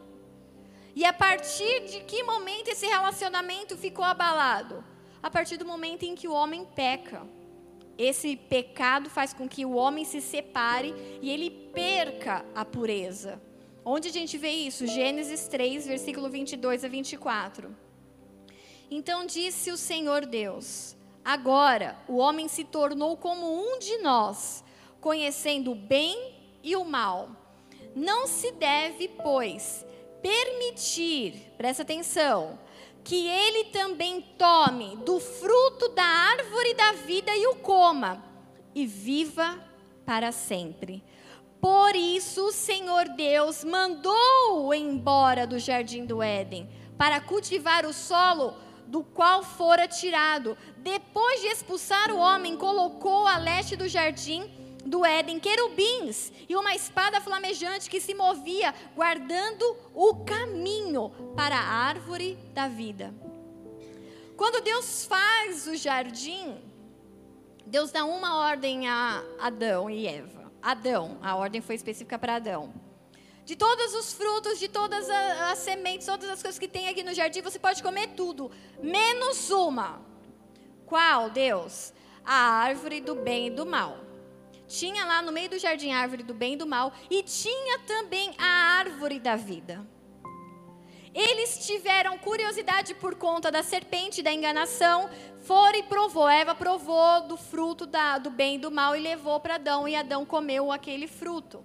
E 0.93 1.05
a 1.05 1.13
partir 1.13 1.87
de 1.87 2.01
que 2.01 2.25
momento 2.25 2.69
esse 2.69 2.85
relacionamento 2.85 3.77
ficou 3.77 4.05
abalado? 4.05 4.85
A 5.23 5.31
partir 5.31 5.57
do 5.57 5.65
momento 5.65 6.03
em 6.03 6.17
que 6.17 6.27
o 6.27 6.33
homem 6.33 6.65
peca 6.75 7.23
esse 7.97 8.37
pecado 8.37 9.09
faz 9.09 9.33
com 9.33 9.49
que 9.49 9.65
o 9.65 9.75
homem 9.75 10.05
se 10.05 10.21
separe 10.21 10.93
e 11.23 11.31
ele 11.31 11.49
perca 11.49 12.45
a 12.55 12.65
pureza. 12.65 13.41
Onde 13.85 14.09
a 14.09 14.13
gente 14.13 14.37
vê 14.37 14.51
isso? 14.51 14.87
Gênesis 14.87 15.47
3, 15.47 15.87
versículo 15.87 16.29
22 16.29 16.85
a 16.85 16.89
24. 16.89 17.84
Então 18.91 19.27
disse 19.27 19.71
o 19.71 19.77
Senhor 19.77 20.27
Deus: 20.27 20.97
Agora 21.25 21.97
o 22.07 22.17
homem 22.17 22.49
se 22.49 22.65
tornou 22.65 23.17
como 23.17 23.47
um 23.47 23.79
de 23.79 23.99
nós, 23.99 24.63
conhecendo 25.01 25.73
o 25.73 25.75
bem 25.75 26.35
e 26.63 26.77
o 26.77 26.85
mal. 26.85 27.31
Não 27.95 28.27
se 28.27 28.51
deve, 28.53 29.09
pois, 29.09 29.85
permitir, 30.21 31.53
presta 31.57 31.83
atenção, 31.83 32.59
que 33.05 33.27
ele 33.29 33.65
também 33.65 34.21
tome 34.37 34.97
do 34.97 35.21
fruto 35.21 35.91
da 35.91 36.03
árvore 36.03 36.75
da 36.75 36.93
vida 36.93 37.35
e 37.37 37.47
o 37.47 37.57
coma, 37.57 38.25
e 38.75 38.87
viva 38.87 39.59
para 40.05 40.33
sempre. 40.33 41.05
Por 41.61 41.95
isso 41.95 42.49
o 42.49 42.53
Senhor 42.53 43.09
Deus 43.11 43.65
mandou-o 43.65 44.75
embora 44.75 45.47
do 45.47 45.59
jardim 45.59 46.05
do 46.05 46.23
Éden, 46.23 46.69
para 46.99 47.21
cultivar 47.21 47.87
o 47.87 47.93
solo 47.93 48.55
do 48.87 49.03
qual 49.03 49.43
fora 49.43 49.89
tirado. 49.89 50.57
Depois 50.79 51.41
de 51.41 51.49
expulsar 51.49 52.11
o 52.11 52.19
homem, 52.19 52.57
colocou 52.57 53.27
a 53.27 53.39
leste 53.39 53.77
do 53.77 53.89
jardim 53.89 54.51
do 54.85 55.05
Éden 55.05 55.41
querubins 55.41 56.31
e 56.49 56.55
uma 56.55 56.75
espada 56.75 57.21
flamejante 57.21 57.89
que 57.89 58.01
se 58.01 58.15
movia, 58.15 58.75
guardando 58.95 59.65
o 59.95 60.25
caminho 60.25 61.11
para 61.35 61.57
a 61.57 61.87
árvore 61.89 62.37
da 62.53 62.69
vida. 62.69 63.15
Quando 64.37 64.63
Deus 64.63 65.07
faz 65.07 65.67
o 65.67 65.77
jardim, 65.77 66.61
Deus 67.67 67.91
dá 67.91 68.05
uma 68.05 68.37
ordem 68.37 68.89
a 68.89 69.25
Adão 69.41 69.89
e 69.89 70.07
Eva. 70.07 70.53
Adão, 70.61 71.19
a 71.23 71.37
ordem 71.37 71.61
foi 71.61 71.75
específica 71.75 72.19
para 72.19 72.37
Adão. 72.37 72.73
De 73.45 73.55
todos 73.55 73.95
os 73.95 74.13
frutos, 74.13 74.59
de 74.59 74.69
todas 74.69 75.09
as 75.11 75.59
sementes, 75.59 76.07
todas 76.07 76.31
as 76.31 76.43
coisas 76.43 76.59
que 76.59 76.67
tem 76.67 76.89
aqui 76.89 77.03
no 77.03 77.13
jardim, 77.13 77.43
você 77.43 77.59
pode 77.59 77.83
comer 77.83 78.09
tudo, 78.17 78.51
menos 78.83 79.51
uma. 79.51 80.01
Qual, 80.87 81.29
Deus? 81.29 81.93
A 82.25 82.35
árvore 82.35 83.03
do 83.03 83.15
bem 83.15 83.49
e 83.49 83.51
do 83.51 83.67
mal. 83.67 83.99
Tinha 84.67 85.05
lá 85.05 85.21
no 85.21 85.31
meio 85.31 85.51
do 85.51 85.59
jardim 85.59 85.93
a 85.93 85.99
árvore 85.99 86.23
do 86.23 86.33
bem 86.33 86.55
e 86.55 86.57
do 86.57 86.67
mal 86.67 86.91
e 87.11 87.23
tinha 87.23 87.81
também 87.81 88.35
a 88.39 88.79
árvore 88.79 89.21
da 89.21 89.37
vida. 89.37 89.87
Eles 91.15 91.67
tiveram 91.67 92.19
curiosidade 92.19 92.95
por 92.95 93.15
conta 93.15 93.53
da 93.53 93.63
serpente 93.63 94.23
da 94.23 94.33
enganação, 94.33 95.09
foram 95.41 95.79
e 95.79 95.83
provou. 95.83 96.29
Eva 96.29 96.55
provou 96.55 97.29
do 97.29 97.37
fruto 97.37 97.85
da, 97.85 98.17
do 98.17 98.31
bem 98.31 98.57
e 98.57 98.59
do 98.59 98.71
mal 98.71 98.97
e 98.97 99.01
levou 99.01 99.39
para 99.39 99.57
Adão, 99.57 99.87
e 99.87 99.95
Adão 99.95 100.25
comeu 100.25 100.73
aquele 100.73 101.07
fruto. 101.07 101.65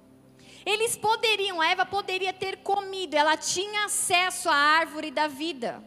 Eles 0.72 0.96
poderiam, 0.96 1.64
Eva 1.64 1.84
poderia 1.84 2.32
ter 2.32 2.58
comido, 2.58 3.16
ela 3.16 3.36
tinha 3.36 3.86
acesso 3.86 4.48
à 4.48 4.54
árvore 4.54 5.10
da 5.10 5.28
vida. 5.28 5.84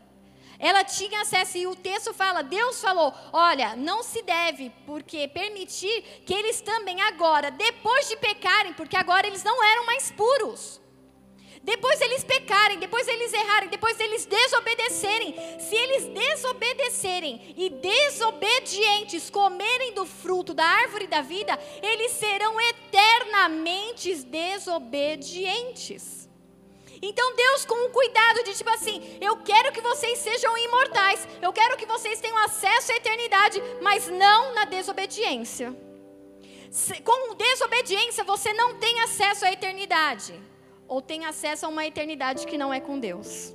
Ela 0.58 0.82
tinha 0.82 1.20
acesso, 1.20 1.56
e 1.56 1.68
o 1.68 1.76
texto 1.76 2.12
fala: 2.12 2.42
Deus 2.42 2.80
falou, 2.80 3.14
olha, 3.32 3.76
não 3.76 4.02
se 4.02 4.22
deve, 4.22 4.72
porque 4.84 5.28
permitir 5.28 6.02
que 6.26 6.34
eles 6.34 6.60
também 6.60 7.00
agora, 7.00 7.48
depois 7.52 8.08
de 8.08 8.16
pecarem, 8.16 8.72
porque 8.72 8.96
agora 8.96 9.24
eles 9.28 9.44
não 9.44 9.62
eram 9.62 9.86
mais 9.86 10.10
puros. 10.10 10.80
Depois 11.64 12.00
eles 12.00 12.24
pecarem, 12.24 12.80
depois 12.80 13.06
eles 13.06 13.32
errarem, 13.32 13.68
depois 13.68 13.98
eles 14.00 14.26
desobedecerem. 14.26 15.32
Se 15.60 15.76
eles 15.76 16.08
desobedecerem 16.08 17.54
e 17.56 17.70
desobedientes 17.70 19.30
comerem 19.30 19.94
do 19.94 20.04
fruto 20.04 20.52
da 20.52 20.64
árvore 20.64 21.06
da 21.06 21.22
vida, 21.22 21.56
eles 21.80 22.10
serão 22.12 22.60
eternamente 22.60 24.12
desobedientes. 24.24 26.28
Então 27.00 27.34
Deus, 27.34 27.64
com 27.64 27.86
o 27.86 27.90
cuidado 27.90 28.44
de 28.44 28.54
tipo 28.54 28.70
assim, 28.70 29.18
eu 29.20 29.36
quero 29.38 29.72
que 29.72 29.80
vocês 29.80 30.18
sejam 30.18 30.56
imortais, 30.56 31.26
eu 31.40 31.52
quero 31.52 31.76
que 31.76 31.86
vocês 31.86 32.20
tenham 32.20 32.38
acesso 32.38 32.92
à 32.92 32.96
eternidade, 32.96 33.62
mas 33.80 34.08
não 34.08 34.54
na 34.54 34.64
desobediência. 34.64 35.74
Com 37.04 37.34
desobediência 37.34 38.24
você 38.24 38.52
não 38.52 38.78
tem 38.78 39.00
acesso 39.00 39.44
à 39.44 39.52
eternidade, 39.52 40.32
ou 40.86 41.00
tem 41.00 41.24
acesso 41.24 41.66
a 41.66 41.68
uma 41.68 41.86
eternidade 41.86 42.46
que 42.46 42.58
não 42.58 42.72
é 42.72 42.80
com 42.80 42.98
Deus. 42.98 43.54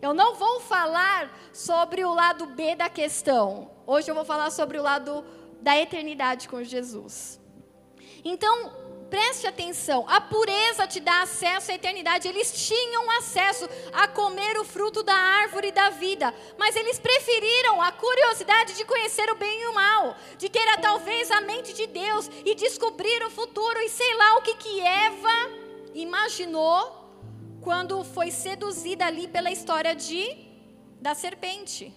Eu 0.00 0.14
não 0.14 0.34
vou 0.34 0.60
falar 0.60 1.30
sobre 1.52 2.04
o 2.04 2.14
lado 2.14 2.46
B 2.46 2.74
da 2.74 2.88
questão. 2.88 3.70
Hoje 3.86 4.10
eu 4.10 4.14
vou 4.14 4.24
falar 4.24 4.50
sobre 4.50 4.78
o 4.78 4.82
lado 4.82 5.24
da 5.60 5.78
eternidade 5.78 6.48
com 6.48 6.62
Jesus. 6.64 7.38
Então, 8.24 8.80
Preste 9.10 9.44
atenção, 9.44 10.04
a 10.08 10.20
pureza 10.20 10.86
te 10.86 11.00
dá 11.00 11.22
acesso 11.22 11.72
à 11.72 11.74
eternidade. 11.74 12.28
Eles 12.28 12.52
tinham 12.68 13.10
acesso 13.18 13.68
a 13.92 14.06
comer 14.06 14.56
o 14.56 14.64
fruto 14.64 15.02
da 15.02 15.12
árvore 15.12 15.72
da 15.72 15.90
vida, 15.90 16.32
mas 16.56 16.76
eles 16.76 16.96
preferiram 16.96 17.82
a 17.82 17.90
curiosidade 17.90 18.76
de 18.76 18.84
conhecer 18.84 19.28
o 19.32 19.34
bem 19.34 19.62
e 19.62 19.66
o 19.66 19.74
mal, 19.74 20.16
de 20.38 20.48
ter 20.48 20.66
a, 20.68 20.76
talvez 20.76 21.28
a 21.32 21.40
mente 21.40 21.72
de 21.72 21.88
Deus 21.88 22.30
e 22.44 22.54
descobrir 22.54 23.20
o 23.24 23.30
futuro 23.30 23.80
e 23.80 23.88
sei 23.88 24.14
lá 24.14 24.36
o 24.36 24.42
que 24.42 24.54
que 24.54 24.80
Eva 24.80 25.69
imaginou 26.02 26.78
quando 27.60 28.02
foi 28.04 28.30
seduzida 28.30 29.06
ali 29.06 29.28
pela 29.28 29.50
história 29.50 29.94
de 29.94 30.48
da 31.00 31.14
serpente. 31.14 31.92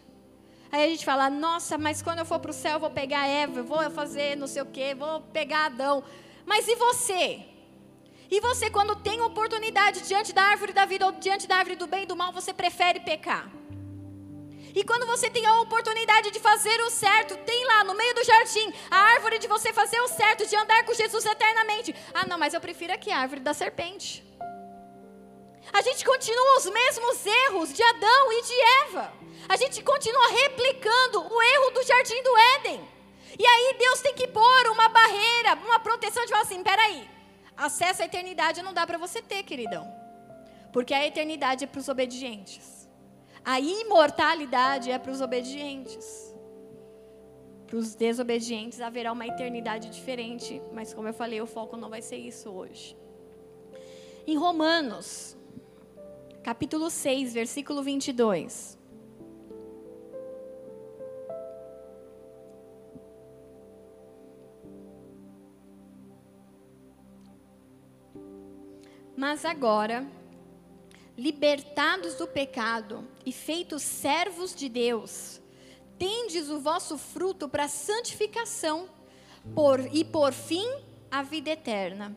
Aí 0.72 0.86
a 0.86 0.88
gente 0.88 1.06
fala, 1.06 1.30
nossa, 1.30 1.78
mas 1.78 2.02
quando 2.02 2.20
eu 2.20 2.26
for 2.26 2.40
para 2.40 2.52
o 2.52 2.54
céu, 2.54 2.74
eu 2.74 2.80
vou 2.80 2.90
pegar 2.90 3.28
Eva, 3.28 3.62
vou 3.62 3.90
fazer 3.92 4.36
não 4.36 4.48
sei 4.48 4.62
o 4.62 4.66
quê, 4.66 4.96
vou 4.96 5.22
pegar 5.22 5.66
Adão. 5.66 6.04
Mas 6.46 6.68
e 6.68 6.76
você? 6.76 7.46
E 8.32 8.40
você, 8.42 8.70
quando 8.70 8.96
tem 8.96 9.22
oportunidade 9.22 10.08
diante 10.08 10.34
da 10.34 10.42
árvore 10.42 10.74
da 10.74 10.86
vida 10.86 11.06
ou 11.06 11.12
diante 11.12 11.48
da 11.48 11.58
árvore 11.58 11.76
do 11.76 11.86
bem 11.86 12.04
e 12.04 12.06
do 12.08 12.16
mal, 12.16 12.34
você 12.34 12.52
prefere 12.52 13.00
pecar? 13.02 13.48
E 14.76 14.84
quando 14.84 15.06
você 15.06 15.30
tem 15.30 15.46
a 15.46 15.62
oportunidade 15.62 16.32
de 16.32 16.40
fazer 16.40 16.82
o 16.82 16.90
certo, 16.90 17.38
tem 17.38 17.66
lá 17.66 17.84
no 17.84 17.94
meio 17.94 18.16
do 18.16 18.24
jardim 18.24 18.74
a 18.90 18.98
árvore 19.16 19.38
de 19.38 19.48
você 19.48 19.72
fazer 19.72 20.00
o 20.02 20.08
certo, 20.08 20.48
de 20.48 20.56
andar 20.56 20.84
com 20.84 20.94
Jesus 20.94 21.26
eternamente. 21.26 21.96
Ah, 22.14 22.26
não, 22.26 22.40
mas 22.40 22.54
eu 22.54 22.62
prefiro 22.62 22.92
aqui 22.92 23.12
a 23.12 23.20
árvore 23.20 23.42
da 23.42 23.54
serpente. 23.54 24.24
A 25.72 25.82
gente 25.82 26.04
continua 26.04 26.58
os 26.58 26.66
mesmos 26.66 27.26
erros 27.26 27.74
de 27.74 27.84
Adão 27.84 28.32
e 28.32 28.42
de 28.42 28.62
Eva. 28.84 29.14
A 29.48 29.56
gente 29.56 29.82
continua 29.84 30.28
replicando 30.30 31.22
o 31.22 31.42
erro 31.42 31.72
do 31.72 31.84
jardim 31.84 32.22
do 32.24 32.38
Éden. 32.56 32.90
E 33.38 33.46
aí 33.46 33.76
Deus 33.78 34.02
tem 34.02 34.14
que 34.14 34.28
pôr 34.28 34.68
uma 34.70 34.90
barreira, 34.90 35.54
uma 35.66 35.80
proteção 35.80 36.24
de 36.26 36.32
falar 36.32 36.44
assim: 36.44 36.64
peraí, 36.64 37.08
acesso 37.56 38.02
à 38.02 38.06
eternidade 38.06 38.62
não 38.62 38.74
dá 38.74 38.86
para 38.86 38.98
você 38.98 39.22
ter, 39.22 39.44
queridão. 39.44 39.86
Porque 40.72 40.94
a 40.94 41.06
eternidade 41.06 41.64
é 41.64 41.68
para 41.68 41.80
os 41.80 41.90
obedientes. 41.90 42.73
A 43.46 43.60
imortalidade 43.60 44.90
é 44.90 44.98
para 44.98 45.12
os 45.12 45.20
obedientes. 45.20 46.34
Para 47.68 47.76
os 47.76 47.94
desobedientes 47.94 48.80
haverá 48.80 49.12
uma 49.12 49.28
eternidade 49.28 49.90
diferente, 49.90 50.62
mas 50.72 50.94
como 50.94 51.10
eu 51.10 51.14
falei, 51.14 51.42
o 51.42 51.46
foco 51.46 51.76
não 51.76 51.90
vai 51.90 52.02
ser 52.02 52.18
isso 52.18 52.50
hoje. 52.50 52.96
Em 54.26 54.38
Romanos, 54.38 55.36
capítulo 56.42 56.90
6, 56.90 57.34
versículo 57.34 57.84
22. 57.84 58.80
Mas 69.18 69.44
agora, 69.44 70.08
libertados 71.18 72.16
do 72.16 72.28
pecado 72.28 73.08
e 73.26 73.32
feitos 73.32 73.82
servos 73.82 74.56
de 74.56 74.68
Deus, 74.70 75.42
tendes 75.98 76.50
o 76.50 76.60
vosso 76.60 76.98
fruto 76.98 77.48
para 77.48 77.68
santificação 77.68 78.90
por, 79.54 79.80
e 79.94 80.04
por 80.04 80.34
fim 80.34 80.68
a 81.10 81.22
vida 81.22 81.52
eterna. 81.52 82.16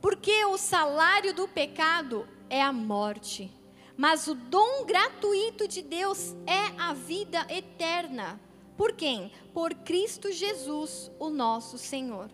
Porque 0.00 0.44
o 0.44 0.58
salário 0.58 1.32
do 1.32 1.48
pecado 1.48 2.28
é 2.50 2.60
a 2.60 2.72
morte, 2.72 3.50
mas 3.96 4.26
o 4.26 4.34
dom 4.34 4.84
gratuito 4.84 5.66
de 5.66 5.82
Deus 5.82 6.34
é 6.46 6.80
a 6.80 6.92
vida 6.92 7.46
eterna. 7.48 8.40
Por 8.76 8.92
quem? 8.92 9.32
Por 9.52 9.72
Cristo 9.74 10.30
Jesus, 10.32 11.10
o 11.18 11.30
nosso 11.30 11.78
Senhor. 11.78 12.30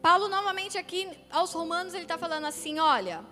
Paulo, 0.00 0.28
novamente 0.28 0.76
aqui 0.76 1.08
aos 1.30 1.52
Romanos, 1.52 1.94
ele 1.94 2.04
está 2.04 2.18
falando 2.18 2.44
assim: 2.44 2.78
olha, 2.78 3.24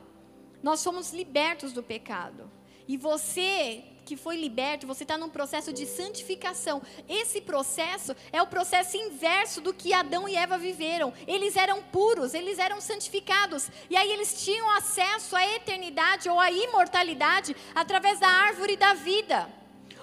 nós 0.63 0.81
somos 0.81 1.13
libertos 1.13 1.73
do 1.73 1.83
pecado. 1.83 2.51
E 2.89 2.97
você 2.97 3.85
que 4.13 4.17
foi 4.17 4.37
liberto, 4.37 4.87
você 4.87 5.05
está 5.05 5.17
num 5.17 5.31
processo 5.31 5.73
de 5.73 5.87
santificação. 5.87 6.83
Esse 7.09 7.41
processo 7.41 8.15
é 8.31 8.43
o 8.43 8.47
processo 8.47 8.95
inverso 8.95 9.63
do 9.63 9.73
que 9.73 9.95
Adão 9.95 10.29
e 10.29 10.37
Eva 10.37 10.59
viveram. 10.59 11.15
Eles 11.27 11.57
eram 11.57 11.83
puros, 11.85 12.35
eles 12.35 12.59
eram 12.59 12.79
santificados. 12.79 13.71
E 13.89 13.97
aí 13.97 14.13
eles 14.13 14.45
tinham 14.45 14.71
acesso 14.73 15.35
à 15.35 15.47
eternidade 15.57 16.29
ou 16.29 16.39
à 16.39 16.51
imortalidade 16.51 17.57
através 17.75 18.21
da 18.21 18.29
árvore 18.29 18.77
da 18.77 18.93
vida. 18.93 19.49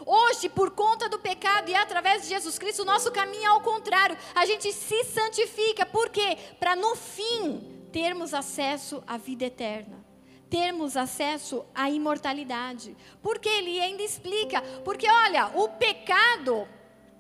Hoje, 0.04 0.50
por 0.50 0.72
conta 0.72 1.08
do 1.08 1.19
pecado 1.19 1.69
e 1.69 1.76
através 1.76 2.24
de 2.24 2.30
Jesus 2.30 2.58
Cristo, 2.58 2.82
o 2.82 2.86
nosso 2.86 3.12
caminho 3.12 3.43
é 3.43 3.48
ao 3.50 3.62
contrário. 3.62 4.17
A 4.34 4.43
gente 4.43 4.74
se 4.74 5.04
santifica. 5.04 5.86
Por 5.86 6.10
quê? 6.10 6.36
Para 6.60 6.76
no 6.76 6.95
fim 6.95 7.62
termos 7.91 8.34
acesso 8.34 9.04
à 9.06 9.17
vida 9.17 9.45
eterna 9.45 10.09
termos 10.49 10.97
acesso 10.97 11.65
à 11.73 11.89
imortalidade. 11.89 12.95
Porque 13.21 13.47
ele 13.47 13.79
ainda 13.79 14.03
explica, 14.03 14.62
porque 14.83 15.09
olha, 15.09 15.47
o 15.55 15.69
pecado 15.69 16.67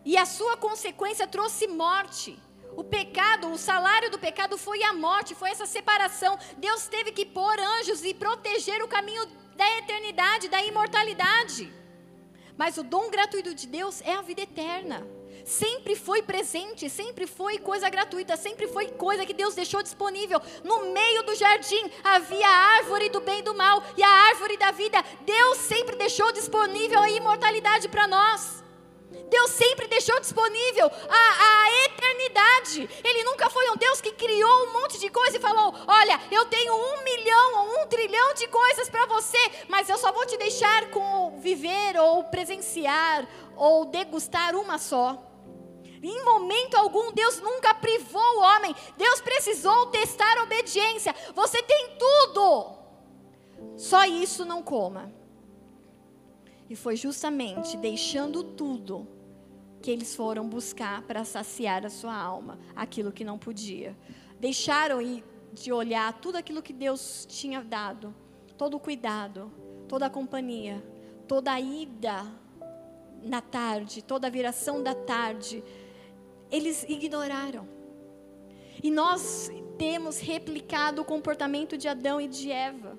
e 0.03 0.17
a 0.17 0.25
sua 0.25 0.57
consequência 0.57 1.27
trouxe 1.27 1.67
morte. 1.67 2.37
O 2.75 2.83
pecado, 2.83 3.51
o 3.51 3.57
salário 3.57 4.09
do 4.09 4.17
pecado 4.17 4.57
foi 4.57 4.81
a 4.83 4.93
morte, 4.93 5.35
foi 5.35 5.49
essa 5.49 5.65
separação. 5.65 6.37
Deus 6.57 6.87
teve 6.87 7.11
que 7.11 7.25
pôr 7.25 7.59
anjos 7.59 8.03
e 8.03 8.13
proteger 8.13 8.81
o 8.83 8.87
caminho 8.87 9.25
da 9.55 9.77
eternidade, 9.77 10.47
da 10.47 10.63
imortalidade. 10.63 11.71
Mas 12.57 12.77
o 12.77 12.83
dom 12.83 13.09
gratuito 13.09 13.53
de 13.53 13.67
Deus 13.67 14.01
é 14.01 14.13
a 14.13 14.21
vida 14.21 14.41
eterna 14.41 15.18
sempre 15.45 15.95
foi 15.95 16.21
presente, 16.21 16.89
sempre 16.89 17.27
foi 17.27 17.57
coisa 17.57 17.89
gratuita, 17.89 18.37
sempre 18.37 18.67
foi 18.67 18.87
coisa 18.87 19.25
que 19.25 19.33
Deus 19.33 19.55
deixou 19.55 19.81
disponível. 19.81 20.41
No 20.63 20.91
meio 20.91 21.23
do 21.23 21.35
jardim 21.35 21.91
havia 22.03 22.47
a 22.47 22.77
árvore 22.77 23.09
do 23.09 23.21
bem 23.21 23.39
e 23.39 23.43
do 23.43 23.53
mal 23.53 23.83
e 23.97 24.03
a 24.03 24.09
árvore 24.09 24.57
da 24.57 24.71
vida. 24.71 25.03
Deus 25.21 25.57
sempre 25.59 25.95
deixou 25.95 26.31
disponível 26.31 26.99
a 26.99 27.09
imortalidade 27.09 27.87
para 27.87 28.07
nós. 28.07 28.63
Deus 29.29 29.51
sempre 29.51 29.87
deixou 29.87 30.19
disponível 30.19 30.85
a, 30.85 31.65
a, 31.65 31.85
eternidade. 31.85 32.89
Ele 33.03 33.23
nunca 33.23 33.49
foi 33.49 33.69
um 33.71 33.75
Deus 33.75 34.01
que 34.01 34.11
criou 34.11 34.67
um 34.67 34.73
monte 34.73 34.99
de 34.99 35.09
coisa 35.09 35.37
e 35.37 35.41
falou: 35.41 35.73
Olha, 35.87 36.19
eu 36.31 36.45
tenho 36.45 36.73
um 36.73 37.03
milhão 37.03 37.55
ou 37.55 37.81
um 37.83 37.87
trilhão 37.87 38.33
de 38.35 38.47
coisas 38.47 38.89
para 38.89 39.05
você, 39.07 39.39
mas 39.67 39.89
eu 39.89 39.97
só 39.97 40.11
vou 40.11 40.25
te 40.25 40.37
deixar 40.37 40.89
com 40.89 41.39
viver 41.39 41.97
ou 41.97 42.23
presenciar 42.25 43.27
ou 43.55 43.85
degustar 43.85 44.55
uma 44.55 44.77
só. 44.77 45.28
Em 46.01 46.23
momento 46.23 46.75
algum, 46.75 47.11
Deus 47.11 47.41
nunca 47.41 47.73
privou 47.73 48.21
o 48.21 48.41
homem. 48.41 48.75
Deus 48.97 49.21
precisou 49.21 49.87
testar 49.87 50.37
a 50.37 50.43
obediência. 50.43 51.13
Você 51.35 51.61
tem 51.61 51.97
tudo. 51.97 52.71
Só 53.75 54.05
isso 54.05 54.45
não 54.45 54.63
coma. 54.63 55.11
E 56.69 56.75
foi 56.75 56.95
justamente 56.95 57.75
deixando 57.77 58.43
tudo 58.43 59.07
que 59.81 59.89
eles 59.89 60.15
foram 60.15 60.47
buscar 60.47 61.01
para 61.03 61.25
saciar 61.25 61.85
a 61.85 61.89
sua 61.89 62.15
alma, 62.15 62.59
aquilo 62.75 63.11
que 63.11 63.23
não 63.23 63.37
podia. 63.37 63.97
Deixaram 64.39 64.99
de 65.51 65.71
olhar 65.71 66.13
tudo 66.19 66.37
aquilo 66.37 66.61
que 66.61 66.73
Deus 66.73 67.25
tinha 67.27 67.61
dado, 67.63 68.13
todo 68.57 68.77
o 68.77 68.79
cuidado, 68.79 69.51
toda 69.87 70.05
a 70.05 70.09
companhia, 70.09 70.83
toda 71.27 71.51
a 71.51 71.59
ida 71.59 72.25
na 73.23 73.41
tarde, 73.41 74.01
toda 74.01 74.27
a 74.27 74.29
viração 74.29 74.83
da 74.83 74.93
tarde, 74.93 75.63
eles 76.51 76.83
ignoraram. 76.87 77.67
E 78.81 78.89
nós 78.89 79.51
temos 79.77 80.19
replicado 80.19 81.01
o 81.01 81.05
comportamento 81.05 81.77
de 81.77 81.87
Adão 81.87 82.19
e 82.19 82.27
de 82.27 82.51
Eva. 82.51 82.97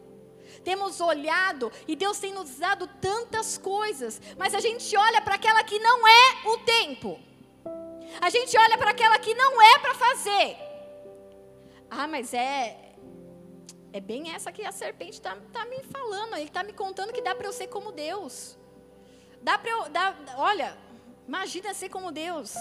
Temos 0.64 1.00
olhado 1.00 1.70
e 1.86 1.94
Deus 1.94 2.18
tem 2.18 2.32
nos 2.32 2.56
dado 2.56 2.86
tantas 3.00 3.56
coisas, 3.56 4.20
mas 4.36 4.54
a 4.54 4.60
gente 4.60 4.96
olha 4.96 5.22
para 5.22 5.36
aquela 5.36 5.62
que 5.62 5.78
não 5.78 6.06
é 6.06 6.48
o 6.48 6.58
tempo. 6.58 7.18
A 8.20 8.28
gente 8.28 8.56
olha 8.58 8.76
para 8.76 8.90
aquela 8.90 9.18
que 9.18 9.34
não 9.34 9.62
é 9.62 9.78
para 9.78 9.94
fazer. 9.94 10.56
Ah, 11.88 12.06
mas 12.06 12.34
é 12.34 12.90
é 13.92 14.00
bem 14.00 14.32
essa 14.32 14.52
que 14.52 14.64
a 14.64 14.72
serpente 14.72 15.14
está 15.14 15.36
tá 15.52 15.64
me 15.66 15.82
falando. 15.84 16.34
Ele 16.34 16.44
está 16.44 16.62
me 16.62 16.72
contando 16.72 17.12
que 17.12 17.22
dá 17.22 17.34
para 17.34 17.46
eu 17.46 17.52
ser 17.52 17.66
como 17.66 17.90
Deus. 17.92 18.56
Dá 19.42 19.58
para 19.58 19.70
eu. 19.70 19.88
Dá, 19.88 20.16
olha, 20.36 20.76
imagina 21.26 21.74
ser 21.74 21.88
como 21.88 22.12
Deus. 22.12 22.54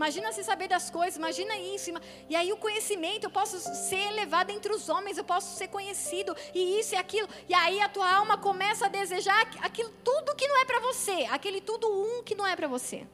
Imagina 0.00 0.32
se 0.32 0.42
saber 0.42 0.66
das 0.66 0.88
coisas, 0.88 1.16
imagina 1.16 1.54
isso. 1.58 1.90
E 2.26 2.34
aí 2.34 2.50
o 2.50 2.56
conhecimento, 2.56 3.24
eu 3.24 3.30
posso 3.30 3.60
ser 3.60 4.02
elevado 4.12 4.50
entre 4.50 4.72
os 4.72 4.88
homens, 4.88 5.18
eu 5.18 5.24
posso 5.24 5.54
ser 5.58 5.68
conhecido, 5.68 6.34
e 6.54 6.80
isso 6.80 6.94
e 6.94 6.96
aquilo. 6.96 7.28
E 7.46 7.52
aí 7.52 7.78
a 7.82 7.88
tua 7.96 8.10
alma 8.10 8.38
começa 8.38 8.86
a 8.86 8.88
desejar 8.88 9.38
aquilo 9.60 9.90
tudo 10.02 10.34
que 10.34 10.48
não 10.48 10.58
é 10.62 10.64
para 10.64 10.80
você, 10.80 11.26
aquele 11.30 11.60
tudo 11.60 11.86
um 11.86 12.22
que 12.22 12.34
não 12.34 12.46
é 12.46 12.56
para 12.56 12.66
você. 12.66 13.06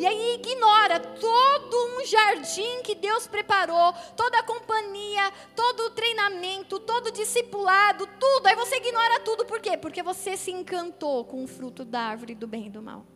E 0.00 0.04
aí 0.04 0.34
ignora 0.34 0.98
todo 0.98 1.76
um 1.94 2.04
jardim 2.04 2.82
que 2.82 2.96
Deus 2.96 3.28
preparou, 3.28 3.92
toda 4.16 4.40
a 4.40 4.42
companhia, 4.42 5.32
todo 5.54 5.84
o 5.84 5.90
treinamento, 5.90 6.80
todo 6.80 7.06
o 7.06 7.12
discipulado, 7.12 8.04
tudo. 8.18 8.48
Aí 8.48 8.56
você 8.56 8.78
ignora 8.78 9.20
tudo, 9.20 9.46
por 9.46 9.60
quê? 9.60 9.76
Porque 9.76 10.02
você 10.02 10.36
se 10.36 10.50
encantou 10.50 11.24
com 11.24 11.44
o 11.44 11.46
fruto 11.46 11.84
da 11.84 12.00
árvore 12.00 12.34
do 12.34 12.48
bem 12.48 12.66
e 12.66 12.70
do 12.70 12.82
mal. 12.82 13.06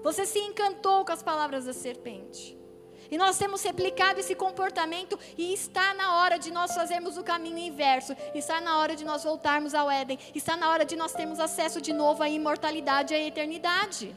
Você 0.00 0.24
se 0.26 0.38
encantou 0.38 1.04
com 1.04 1.12
as 1.12 1.22
palavras 1.22 1.64
da 1.64 1.72
serpente. 1.72 2.62
E 3.10 3.18
nós 3.18 3.36
temos 3.36 3.62
replicado 3.62 4.20
esse 4.20 4.34
comportamento 4.34 5.18
e 5.36 5.52
está 5.52 5.92
na 5.92 6.16
hora 6.16 6.38
de 6.38 6.50
nós 6.50 6.74
fazermos 6.74 7.18
o 7.18 7.22
caminho 7.22 7.58
inverso. 7.58 8.16
Está 8.34 8.58
na 8.58 8.78
hora 8.78 8.96
de 8.96 9.04
nós 9.04 9.22
voltarmos 9.22 9.74
ao 9.74 9.90
Éden. 9.90 10.18
Está 10.34 10.56
na 10.56 10.70
hora 10.70 10.82
de 10.82 10.96
nós 10.96 11.12
termos 11.12 11.38
acesso 11.38 11.78
de 11.78 11.92
novo 11.92 12.22
à 12.22 12.28
imortalidade 12.30 13.12
e 13.12 13.16
à 13.16 13.20
eternidade. 13.20 14.16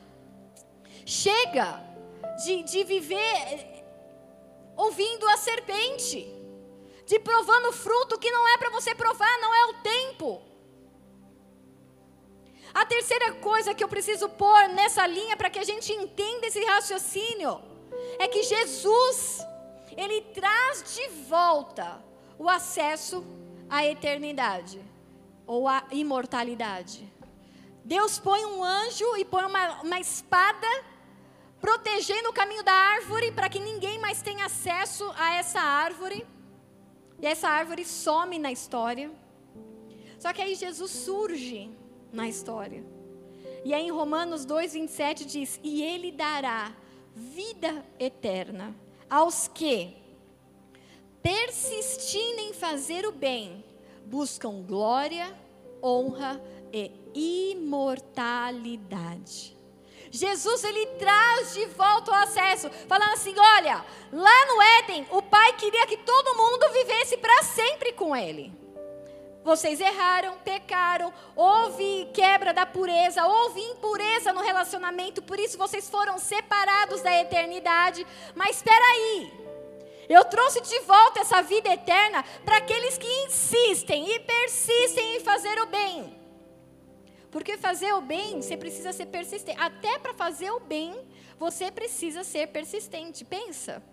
Chega 1.05 1.83
de, 2.43 2.63
de 2.63 2.83
viver 2.85 3.17
eh, 3.17 3.83
ouvindo 4.77 5.27
a 5.27 5.35
serpente, 5.35 6.33
de 7.05 7.19
provando 7.19 7.73
fruto 7.73 8.17
que 8.17 8.31
não 8.31 8.47
é 8.47 8.57
para 8.57 8.69
você 8.69 8.95
provar, 8.95 9.37
não 9.39 9.53
é 9.53 9.65
o 9.65 9.73
tempo. 9.81 10.41
A 12.75 12.85
terceira 12.85 13.31
coisa 13.35 13.73
que 13.73 13.81
eu 13.81 13.87
preciso 13.87 14.27
pôr 14.27 14.67
nessa 14.67 15.07
linha 15.07 15.37
para 15.37 15.49
que 15.49 15.57
a 15.57 15.63
gente 15.63 15.93
entenda 15.93 16.45
esse 16.45 16.61
raciocínio 16.65 17.61
é 18.19 18.27
que 18.27 18.43
Jesus, 18.43 19.39
ele 19.95 20.19
traz 20.33 20.83
de 20.93 21.07
volta 21.29 22.03
o 22.37 22.49
acesso 22.49 23.25
à 23.69 23.85
eternidade 23.85 24.81
ou 25.47 25.69
à 25.69 25.85
imortalidade. 25.89 27.09
Deus 27.85 28.19
põe 28.19 28.43
um 28.45 28.61
anjo 28.61 29.15
e 29.15 29.23
põe 29.23 29.45
uma, 29.45 29.81
uma 29.81 29.99
espada 30.01 30.67
protegendo 31.61 32.27
o 32.27 32.33
caminho 32.33 32.61
da 32.61 32.73
árvore 32.73 33.31
para 33.31 33.47
que 33.47 33.57
ninguém 33.57 33.97
mais 33.99 34.21
tenha 34.21 34.47
acesso 34.47 35.09
a 35.15 35.35
essa 35.35 35.61
árvore. 35.61 36.27
E 37.21 37.25
essa 37.25 37.47
árvore 37.47 37.85
some 37.85 38.37
na 38.37 38.51
história. 38.51 39.09
Só 40.19 40.33
que 40.33 40.41
aí 40.41 40.55
Jesus 40.55 40.91
surge 40.91 41.71
na 42.15 42.27
história. 42.27 42.83
E 43.63 43.73
aí 43.73 43.87
em 43.87 43.91
Romanos 43.91 44.45
2:27 44.45 45.25
diz: 45.25 45.59
"E 45.63 45.83
ele 45.83 46.11
dará 46.11 46.75
vida 47.13 47.85
eterna 47.99 48.75
aos 49.09 49.47
que 49.47 50.05
persistindo 51.25 52.39
em 52.41 52.53
fazer 52.53 53.05
o 53.07 53.11
bem, 53.11 53.65
buscam 54.05 54.61
glória, 54.61 55.35
honra 55.81 56.39
e 56.71 56.91
imortalidade. 57.51 59.57
Jesus 60.11 60.63
ele 60.63 60.85
traz 60.99 61.55
de 61.55 61.65
volta 61.65 62.11
o 62.11 62.13
acesso, 62.13 62.69
falando 62.87 63.13
assim: 63.13 63.33
olha, 63.37 63.83
lá 64.13 64.45
no 64.45 64.61
Éden, 64.83 65.07
o 65.11 65.23
Pai 65.23 65.53
queria 65.53 65.87
que 65.87 65.97
todo 65.97 66.37
mundo 66.37 66.71
vivesse 66.71 67.17
para 67.17 67.41
sempre 67.41 67.91
com 67.93 68.15
Ele. 68.15 68.53
Vocês 69.45 69.79
erraram, 69.79 70.39
pecaram, 70.39 71.13
houve 71.35 72.09
quebra 72.11 72.51
da 72.51 72.65
pureza, 72.65 73.23
houve 73.27 73.61
impureza 73.61 74.33
no 74.33 74.41
relacionamento, 74.41 75.21
por 75.21 75.39
isso 75.39 75.55
vocês 75.55 75.87
foram 75.87 76.17
separados 76.17 77.03
da 77.03 77.15
eternidade. 77.21 78.07
Mas 78.33 78.55
espera 78.55 78.83
aí, 78.83 79.31
eu 80.09 80.25
trouxe 80.25 80.61
de 80.61 80.79
volta 80.79 81.19
essa 81.19 81.43
vida 81.43 81.71
eterna 81.71 82.25
para 82.43 82.57
aqueles 82.57 82.97
que 82.97 83.07
insistem 83.27 84.15
e 84.15 84.19
persistem 84.21 85.17
em 85.17 85.19
fazer 85.19 85.61
o 85.61 85.67
bem. 85.67 86.19
Porque 87.29 87.55
fazer 87.55 87.93
o 87.93 88.01
bem, 88.01 88.41
você 88.41 88.57
precisa 88.57 88.91
ser 88.93 89.05
persistente. 89.05 89.61
Até 89.61 89.99
para 89.99 90.15
fazer 90.15 90.49
o 90.49 90.59
bem, 90.59 91.07
você 91.37 91.69
precisa 91.69 92.23
ser 92.23 92.47
persistente. 92.47 93.23
Pensa. 93.23 93.83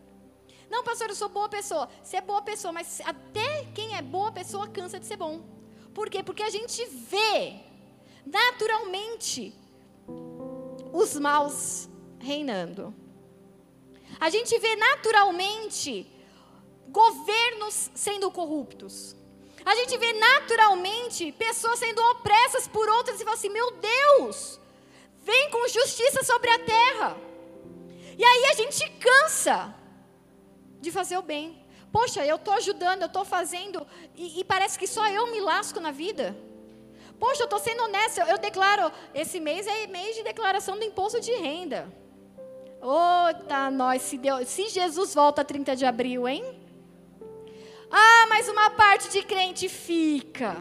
Não, 0.73 0.83
pastor, 0.83 1.11
eu 1.11 1.15
sou 1.15 1.29
boa 1.29 1.51
pessoa. 1.51 1.87
Você 2.03 2.17
é 2.17 2.23
boa 2.23 2.41
pessoa, 2.41 2.73
mas 2.73 3.03
até 3.05 3.67
quem 3.75 3.95
é 3.95 4.01
boa 4.01 4.33
pessoa 4.33 4.67
cansa 4.67 4.99
de 4.99 5.05
ser 5.05 5.19
bom. 5.19 5.43
Por 5.93 6.09
quê? 6.09 6.23
Porque 6.23 6.43
a 6.43 6.49
gente 6.49 6.83
vê 6.87 7.61
naturalmente 8.25 9.55
os 10.91 11.19
maus 11.19 11.91
reinando. 12.19 12.95
A 14.19 14.31
gente 14.31 14.59
vê 14.59 14.75
naturalmente 14.77 16.11
governos 16.89 17.91
sendo 17.95 18.31
corruptos. 18.31 19.15
A 19.67 19.75
gente 19.75 19.99
vê 19.99 20.15
naturalmente 20.15 21.33
pessoas 21.33 21.81
sendo 21.81 22.01
opressas 22.13 22.67
por 22.67 22.89
outras 22.89 23.21
e 23.21 23.25
fala 23.25 23.37
assim: 23.37 23.51
meu 23.51 23.73
Deus, 23.73 24.59
vem 25.19 25.51
com 25.51 25.69
justiça 25.69 26.25
sobre 26.25 26.49
a 26.49 26.59
terra. 26.61 27.15
E 28.17 28.25
aí 28.25 28.45
a 28.47 28.55
gente 28.55 28.89
cansa 28.93 29.82
de 30.83 30.91
fazer 30.91 31.17
o 31.17 31.23
bem. 31.23 31.57
Poxa, 31.91 32.27
eu 32.27 32.37
estou 32.37 32.55
ajudando, 32.55 33.03
eu 33.03 33.07
estou 33.07 33.25
fazendo, 33.25 33.87
e, 34.17 34.41
e, 34.41 34.45
parece 34.45 34.79
que 34.79 34.87
só 34.87 35.07
eu 35.09 35.31
me 35.31 35.41
lasco 35.41 35.79
na 35.79 35.91
vida. 35.91 36.37
Poxa, 37.19 37.43
eu 37.43 37.45
estou 37.45 37.59
sendo 37.59 37.85
honesta, 37.85 38.23
eu 38.29 38.39
declaro, 38.39 38.91
esse 39.15 39.39
mês 39.39 39.67
é 39.67 39.87
mês 39.87 40.17
de 40.17 40.23
declaração 40.23 40.77
do 40.77 40.85
imposto 40.85 41.21
de 41.21 41.33
renda. 41.33 41.87
Ô, 42.81 43.45
tá 43.47 43.71
nós, 43.71 44.03
se, 44.03 44.19
Deus, 44.19 44.49
se 44.49 44.69
Jesus 44.69 45.15
volta 45.15 45.45
30 45.45 45.77
de 45.77 45.87
abril, 45.87 46.27
hein? 46.27 46.45
Ah, 47.91 48.27
mas 48.29 48.49
uma 48.49 48.71
parte 48.71 49.11
de 49.11 49.23
crente 49.23 49.69
fica. 49.69 50.57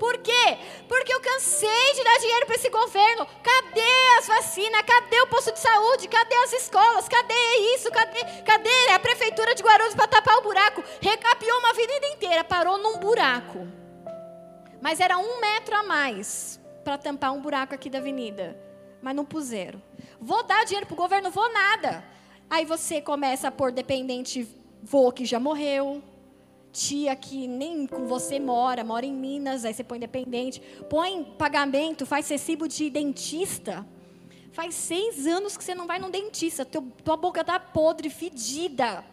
Por 0.00 0.16
quê? 0.16 0.56
Porque 0.88 1.12
eu 1.12 1.20
cansei 1.20 1.92
de 1.94 2.02
dar 2.02 2.18
dinheiro 2.18 2.46
para 2.46 2.54
esse 2.54 2.70
governo. 2.70 3.26
Cadê 3.42 4.18
as 4.18 4.26
vacinas? 4.26 4.82
Cadê 4.86 5.20
o 5.20 5.26
posto 5.26 5.52
de 5.52 5.60
saúde? 5.60 6.08
Cadê 6.08 6.34
as 6.36 6.54
escolas? 6.54 7.06
Cadê 7.06 7.34
isso? 7.74 7.90
Cadê, 7.90 8.24
cadê 8.42 8.88
a 8.94 8.98
prefeitura 8.98 9.54
de 9.54 9.62
Guarulhos 9.62 9.94
para 9.94 10.08
tapar 10.08 10.38
o 10.38 10.42
buraco? 10.42 10.82
Recapiou 11.02 11.58
uma 11.58 11.74
vida 11.74 11.92
inteira, 12.14 12.42
parou 12.42 12.78
num 12.78 12.96
buraco. 12.96 13.68
Mas 14.80 15.00
era 15.00 15.18
um 15.18 15.38
metro 15.38 15.76
a 15.76 15.82
mais 15.82 16.58
para 16.82 16.96
tampar 16.96 17.34
um 17.34 17.42
buraco 17.42 17.74
aqui 17.74 17.90
da 17.90 17.98
avenida. 17.98 18.58
Mas 19.02 19.14
não 19.14 19.26
puseram. 19.26 19.82
Vou 20.18 20.42
dar 20.42 20.64
dinheiro 20.64 20.86
para 20.86 20.94
o 20.94 20.96
governo? 20.96 21.30
Vou 21.30 21.52
nada. 21.52 22.02
Aí 22.48 22.64
você 22.64 23.02
começa 23.02 23.48
a 23.48 23.52
pôr 23.52 23.70
dependente 23.70 24.48
vô 24.82 25.12
que 25.12 25.26
já 25.26 25.38
morreu 25.38 26.02
tia 26.72 27.14
que 27.16 27.46
nem 27.46 27.86
com 27.86 28.06
você 28.06 28.38
mora, 28.38 28.84
mora 28.84 29.04
em 29.04 29.12
Minas, 29.12 29.64
aí 29.64 29.74
você 29.74 29.84
põe 29.84 29.98
dependente, 29.98 30.60
põe 30.88 31.24
pagamento, 31.24 32.06
faz 32.06 32.28
recibo 32.28 32.68
de 32.68 32.88
dentista. 32.90 33.86
Faz 34.52 34.74
seis 34.74 35.26
anos 35.26 35.56
que 35.56 35.62
você 35.62 35.74
não 35.74 35.86
vai 35.86 35.98
num 35.98 36.10
dentista, 36.10 36.64
teu, 36.64 36.82
tua 37.04 37.16
boca 37.16 37.40
está 37.40 37.58
podre, 37.58 38.10
fedida, 38.10 39.04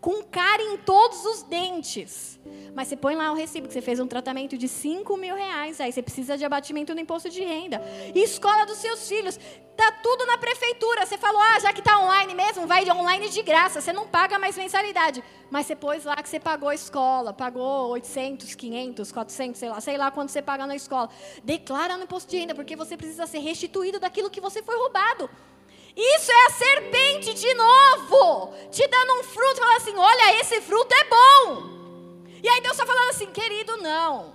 com 0.00 0.22
cárie 0.22 0.64
em 0.64 0.78
todos 0.78 1.24
os 1.24 1.42
dentes. 1.42 2.40
Mas 2.74 2.88
você 2.88 2.96
põe 2.96 3.14
lá 3.14 3.30
o 3.30 3.34
recibo 3.34 3.68
que 3.68 3.74
você 3.74 3.82
fez 3.82 4.00
um 4.00 4.06
tratamento 4.06 4.56
de 4.56 4.66
5 4.66 5.16
mil 5.16 5.34
reais, 5.34 5.80
aí 5.80 5.92
você 5.92 6.02
precisa 6.02 6.38
de 6.38 6.44
abatimento 6.44 6.94
no 6.94 7.00
imposto 7.00 7.28
de 7.28 7.42
renda. 7.44 7.82
Escola 8.14 8.64
dos 8.64 8.78
seus 8.78 9.06
filhos, 9.08 9.38
tá 9.76 9.92
tudo 9.92 10.24
na 10.26 10.38
prefeitura. 10.38 11.04
Você 11.04 11.18
falou, 11.18 11.40
ah, 11.40 11.58
já 11.60 11.72
que 11.72 11.80
está 11.80 11.98
online 11.98 12.34
mesmo, 12.34 12.66
vai 12.66 12.84
de 12.84 12.90
online 12.90 13.28
de 13.28 13.42
graça, 13.42 13.80
você 13.80 13.92
não 13.92 14.06
paga 14.06 14.38
mais 14.38 14.56
mensalidade. 14.56 15.22
Mas 15.50 15.66
você 15.66 15.76
pôs 15.76 16.04
lá 16.04 16.16
que 16.16 16.28
você 16.28 16.40
pagou 16.40 16.68
a 16.68 16.74
escola, 16.74 17.32
pagou 17.32 17.88
800, 17.90 18.54
500, 18.54 19.12
400, 19.12 19.58
sei 19.58 19.68
lá, 19.68 19.80
sei 19.80 19.96
lá 19.98 20.10
quanto 20.10 20.30
você 20.30 20.40
paga 20.40 20.66
na 20.66 20.76
escola. 20.76 21.10
Declara 21.44 21.96
no 21.96 22.04
imposto 22.04 22.30
de 22.30 22.38
renda, 22.38 22.54
porque 22.54 22.76
você 22.76 22.96
precisa 22.96 23.26
ser 23.26 23.40
restituído 23.40 24.00
daquilo 24.00 24.30
que 24.30 24.40
você 24.40 24.62
foi 24.62 24.76
roubado. 24.76 25.28
Isso 26.02 26.32
é 26.32 26.46
a 26.46 26.50
serpente 26.50 27.34
de 27.34 27.52
novo, 27.52 28.54
te 28.70 28.86
dando 28.88 29.20
um 29.20 29.22
fruto, 29.22 29.56
falando 29.56 29.76
assim: 29.76 29.96
olha, 29.96 30.40
esse 30.40 30.60
fruto 30.62 30.94
é 30.94 31.04
bom. 31.04 31.70
E 32.42 32.48
aí 32.48 32.60
Deus 32.62 32.72
está 32.72 32.86
falando 32.86 33.10
assim, 33.10 33.26
querido, 33.26 33.76
não. 33.76 34.32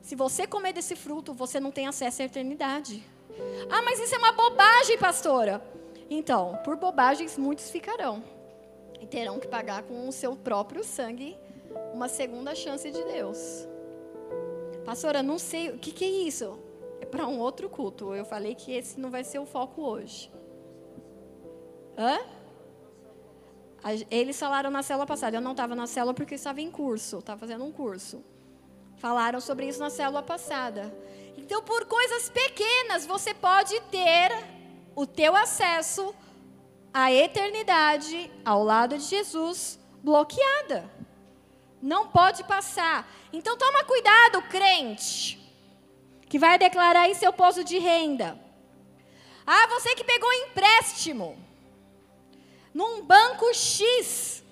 Se 0.00 0.14
você 0.14 0.46
comer 0.46 0.72
desse 0.72 0.94
fruto, 0.94 1.34
você 1.34 1.58
não 1.58 1.72
tem 1.72 1.88
acesso 1.88 2.22
à 2.22 2.24
eternidade. 2.24 3.04
Ah, 3.68 3.82
mas 3.82 3.98
isso 3.98 4.14
é 4.14 4.18
uma 4.18 4.30
bobagem, 4.30 4.96
pastora. 4.96 5.60
Então, 6.08 6.56
por 6.64 6.76
bobagens 6.76 7.36
muitos 7.36 7.68
ficarão. 7.68 8.22
E 9.00 9.06
terão 9.06 9.40
que 9.40 9.48
pagar 9.48 9.82
com 9.82 10.08
o 10.08 10.12
seu 10.12 10.36
próprio 10.36 10.84
sangue 10.84 11.36
uma 11.92 12.08
segunda 12.08 12.54
chance 12.54 12.88
de 12.90 13.02
Deus. 13.04 13.66
Pastora, 14.84 15.20
não 15.20 15.38
sei, 15.38 15.70
o 15.70 15.78
que, 15.78 15.90
que 15.90 16.04
é 16.04 16.08
isso? 16.08 16.58
Para 17.10 17.26
um 17.26 17.38
outro 17.38 17.68
culto. 17.68 18.14
Eu 18.14 18.24
falei 18.24 18.54
que 18.54 18.72
esse 18.72 18.98
não 19.00 19.10
vai 19.10 19.24
ser 19.24 19.38
o 19.38 19.46
foco 19.46 19.82
hoje. 19.82 20.30
Hã? 21.96 22.18
Eles 24.10 24.38
falaram 24.38 24.70
na 24.70 24.82
célula 24.82 25.06
passada. 25.06 25.36
Eu 25.36 25.40
não 25.40 25.52
estava 25.52 25.74
na 25.74 25.86
célula 25.86 26.14
porque 26.14 26.34
estava 26.34 26.60
em 26.60 26.70
curso, 26.70 27.18
estava 27.18 27.40
fazendo 27.40 27.64
um 27.64 27.72
curso. 27.72 28.24
Falaram 28.96 29.40
sobre 29.40 29.66
isso 29.66 29.78
na 29.78 29.90
célula 29.90 30.22
passada. 30.22 30.92
Então, 31.36 31.62
por 31.62 31.84
coisas 31.86 32.28
pequenas, 32.28 33.06
você 33.06 33.32
pode 33.32 33.80
ter 33.82 34.30
o 34.94 35.06
teu 35.06 35.36
acesso 35.36 36.14
à 36.92 37.12
eternidade 37.12 38.30
ao 38.44 38.64
lado 38.64 38.98
de 38.98 39.04
Jesus 39.04 39.78
bloqueada. 40.02 40.90
Não 41.80 42.08
pode 42.08 42.42
passar. 42.42 43.08
Então, 43.32 43.56
toma 43.56 43.84
cuidado, 43.84 44.42
crente, 44.42 45.47
que 46.28 46.38
vai 46.38 46.58
declarar 46.58 47.02
aí 47.02 47.14
seu 47.14 47.32
posto 47.32 47.64
de 47.64 47.78
renda. 47.78 48.38
Ah, 49.46 49.66
você 49.68 49.94
que 49.94 50.04
pegou 50.04 50.30
empréstimo 50.32 51.38
num 52.74 53.02
banco 53.02 53.52
X. 53.54 54.42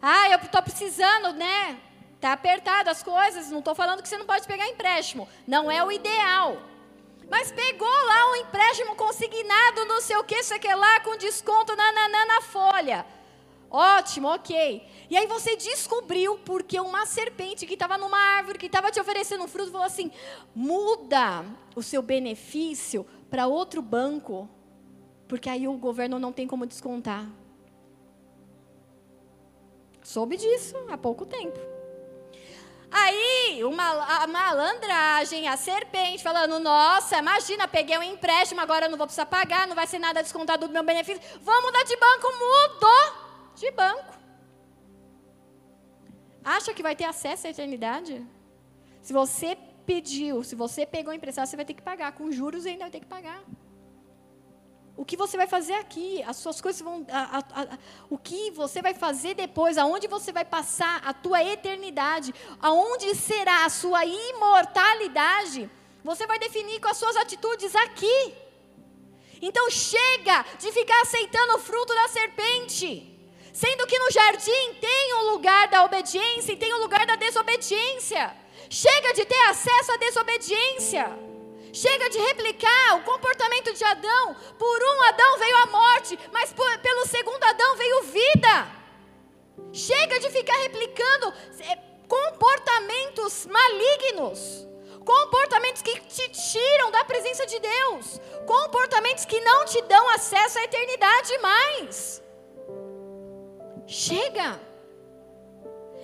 Ah, 0.00 0.30
eu 0.30 0.38
estou 0.38 0.62
precisando, 0.62 1.32
né? 1.32 1.78
Está 2.14 2.32
apertado 2.32 2.90
as 2.90 3.02
coisas. 3.02 3.50
Não 3.50 3.58
estou 3.58 3.74
falando 3.74 4.02
que 4.02 4.08
você 4.08 4.16
não 4.16 4.26
pode 4.26 4.46
pegar 4.46 4.68
empréstimo. 4.68 5.28
Não 5.46 5.70
é 5.70 5.82
o 5.84 5.90
ideal. 5.90 6.62
Mas 7.28 7.50
pegou 7.50 7.88
lá 7.88 8.30
um 8.30 8.36
empréstimo 8.36 8.94
consignado, 8.94 9.84
não 9.86 10.00
sei 10.00 10.16
o 10.16 10.24
que, 10.24 10.42
sei 10.42 10.58
que 10.58 10.72
lá, 10.74 11.00
com 11.00 11.16
desconto 11.16 11.74
na, 11.74 11.92
na, 11.92 12.26
na 12.26 12.40
folha. 12.42 13.06
Ótimo, 13.74 14.28
ok. 14.28 14.86
E 15.08 15.16
aí 15.16 15.26
você 15.26 15.56
descobriu 15.56 16.38
porque 16.44 16.78
uma 16.78 17.06
serpente 17.06 17.64
que 17.64 17.72
estava 17.72 17.96
numa 17.96 18.18
árvore, 18.18 18.58
que 18.58 18.66
estava 18.66 18.90
te 18.90 19.00
oferecendo 19.00 19.42
um 19.42 19.48
fruto, 19.48 19.72
falou 19.72 19.86
assim: 19.86 20.10
muda 20.54 21.42
o 21.74 21.82
seu 21.82 22.02
benefício 22.02 23.06
para 23.30 23.46
outro 23.46 23.80
banco 23.80 24.46
porque 25.32 25.48
aí 25.48 25.66
o 25.66 25.72
governo 25.78 26.18
não 26.18 26.30
tem 26.30 26.46
como 26.46 26.66
descontar. 26.66 27.26
Soube 30.02 30.36
disso 30.36 30.76
há 30.90 30.98
pouco 30.98 31.24
tempo. 31.24 31.58
Aí 32.90 33.64
uma, 33.64 34.22
a 34.22 34.26
malandragem, 34.26 35.48
a 35.48 35.56
serpente, 35.56 36.22
falando: 36.22 36.60
Nossa, 36.60 37.16
imagina, 37.16 37.66
peguei 37.66 37.96
um 37.96 38.02
empréstimo, 38.02 38.60
agora 38.60 38.90
não 38.90 38.98
vou 38.98 39.06
precisar 39.06 39.24
pagar, 39.24 39.66
não 39.66 39.74
vai 39.74 39.86
ser 39.86 39.98
nada 39.98 40.22
descontado 40.22 40.66
do 40.66 40.72
meu 40.74 40.82
benefício. 40.82 41.22
Vamos 41.40 41.62
mudar 41.62 41.84
de 41.84 41.96
banco, 41.96 42.28
mudou 42.34 43.21
de 43.54 43.70
banco. 43.70 44.12
Acha 46.44 46.74
que 46.74 46.82
vai 46.82 46.96
ter 46.96 47.04
acesso 47.04 47.46
à 47.46 47.50
eternidade? 47.50 48.26
Se 49.00 49.12
você 49.12 49.56
pediu, 49.86 50.42
se 50.42 50.54
você 50.54 50.84
pegou 50.84 51.12
emprestado, 51.12 51.46
você 51.46 51.56
vai 51.56 51.64
ter 51.64 51.74
que 51.74 51.82
pagar. 51.82 52.12
Com 52.12 52.30
juros 52.30 52.66
ainda 52.66 52.84
vai 52.84 52.90
ter 52.90 53.00
que 53.00 53.06
pagar. 53.06 53.42
O 54.96 55.04
que 55.04 55.16
você 55.16 55.36
vai 55.36 55.46
fazer 55.46 55.74
aqui? 55.74 56.22
As 56.22 56.36
suas 56.36 56.60
coisas 56.60 56.80
vão. 56.82 57.06
A, 57.10 57.38
a, 57.38 57.62
a, 57.62 57.78
o 58.10 58.18
que 58.18 58.50
você 58.50 58.82
vai 58.82 58.94
fazer 58.94 59.34
depois? 59.34 59.78
Aonde 59.78 60.06
você 60.06 60.32
vai 60.32 60.44
passar 60.44 61.00
a 61.04 61.14
tua 61.14 61.42
eternidade? 61.42 62.34
Aonde 62.60 63.14
será 63.14 63.64
a 63.64 63.70
sua 63.70 64.04
imortalidade? 64.04 65.70
Você 66.04 66.26
vai 66.26 66.38
definir 66.38 66.80
com 66.80 66.88
as 66.88 66.96
suas 66.96 67.16
atitudes 67.16 67.74
aqui. 67.74 68.34
Então 69.40 69.70
chega 69.70 70.44
de 70.58 70.70
ficar 70.70 71.00
aceitando 71.02 71.54
o 71.54 71.58
fruto 71.58 71.94
da 71.94 72.08
serpente. 72.08 73.11
Sendo 73.52 73.86
que 73.86 73.98
no 73.98 74.10
jardim 74.10 74.74
tem 74.80 75.14
o 75.14 75.30
lugar 75.32 75.68
da 75.68 75.84
obediência 75.84 76.52
e 76.52 76.56
tem 76.56 76.72
o 76.72 76.78
lugar 76.78 77.04
da 77.06 77.16
desobediência. 77.16 78.34
Chega 78.70 79.12
de 79.12 79.26
ter 79.26 79.44
acesso 79.44 79.92
à 79.92 79.96
desobediência. 79.98 81.18
Chega 81.72 82.08
de 82.08 82.18
replicar 82.18 82.96
o 82.96 83.02
comportamento 83.02 83.72
de 83.74 83.84
Adão. 83.84 84.34
Por 84.58 84.82
um 84.82 85.02
Adão 85.08 85.38
veio 85.38 85.56
a 85.56 85.66
morte, 85.66 86.18
mas 86.32 86.52
por, 86.52 86.78
pelo 86.78 87.06
segundo 87.06 87.44
Adão 87.44 87.76
veio 87.76 88.02
vida. 88.04 88.82
Chega 89.72 90.18
de 90.20 90.30
ficar 90.30 90.56
replicando 90.58 91.34
é, 91.60 91.76
comportamentos 92.08 93.46
malignos. 93.46 94.66
Comportamentos 95.04 95.82
que 95.82 95.98
te 96.00 96.28
tiram 96.30 96.90
da 96.90 97.04
presença 97.04 97.46
de 97.46 97.58
Deus. 97.58 98.20
Comportamentos 98.46 99.26
que 99.26 99.40
não 99.40 99.66
te 99.66 99.82
dão 99.82 100.08
acesso 100.10 100.58
à 100.58 100.64
eternidade 100.64 101.38
mais. 101.38 102.21
Chega. 103.86 104.60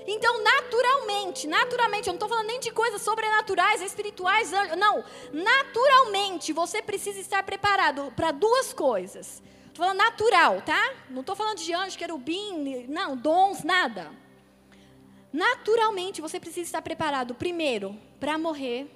Então, 0.07 0.43
naturalmente, 0.43 1.47
naturalmente, 1.47 2.07
eu 2.07 2.13
não 2.13 2.17
estou 2.17 2.29
falando 2.29 2.47
nem 2.47 2.61
de 2.61 2.71
coisas 2.71 3.03
sobrenaturais, 3.03 3.83
espirituais, 3.83 4.51
não. 4.79 5.05
Naturalmente, 5.33 6.53
você 6.53 6.81
precisa 6.81 7.21
estar 7.21 7.43
preparado 7.43 8.11
para 8.17 8.31
duas 8.31 8.73
coisas. 8.73 9.43
Estou 9.67 9.85
falando 9.85 9.99
natural, 9.99 10.63
tá? 10.63 10.95
Não 11.11 11.21
estou 11.21 11.37
falando 11.37 11.59
de 11.59 11.73
anjo, 11.75 11.99
querubim, 11.99 12.87
não, 12.89 13.17
dons, 13.17 13.63
nada. 13.63 14.11
Naturalmente, 15.31 16.23
você 16.23 16.41
precisa 16.41 16.67
estar 16.67 16.81
preparado, 16.81 17.35
primeiro, 17.35 17.95
para 18.19 18.39
morrer, 18.39 18.91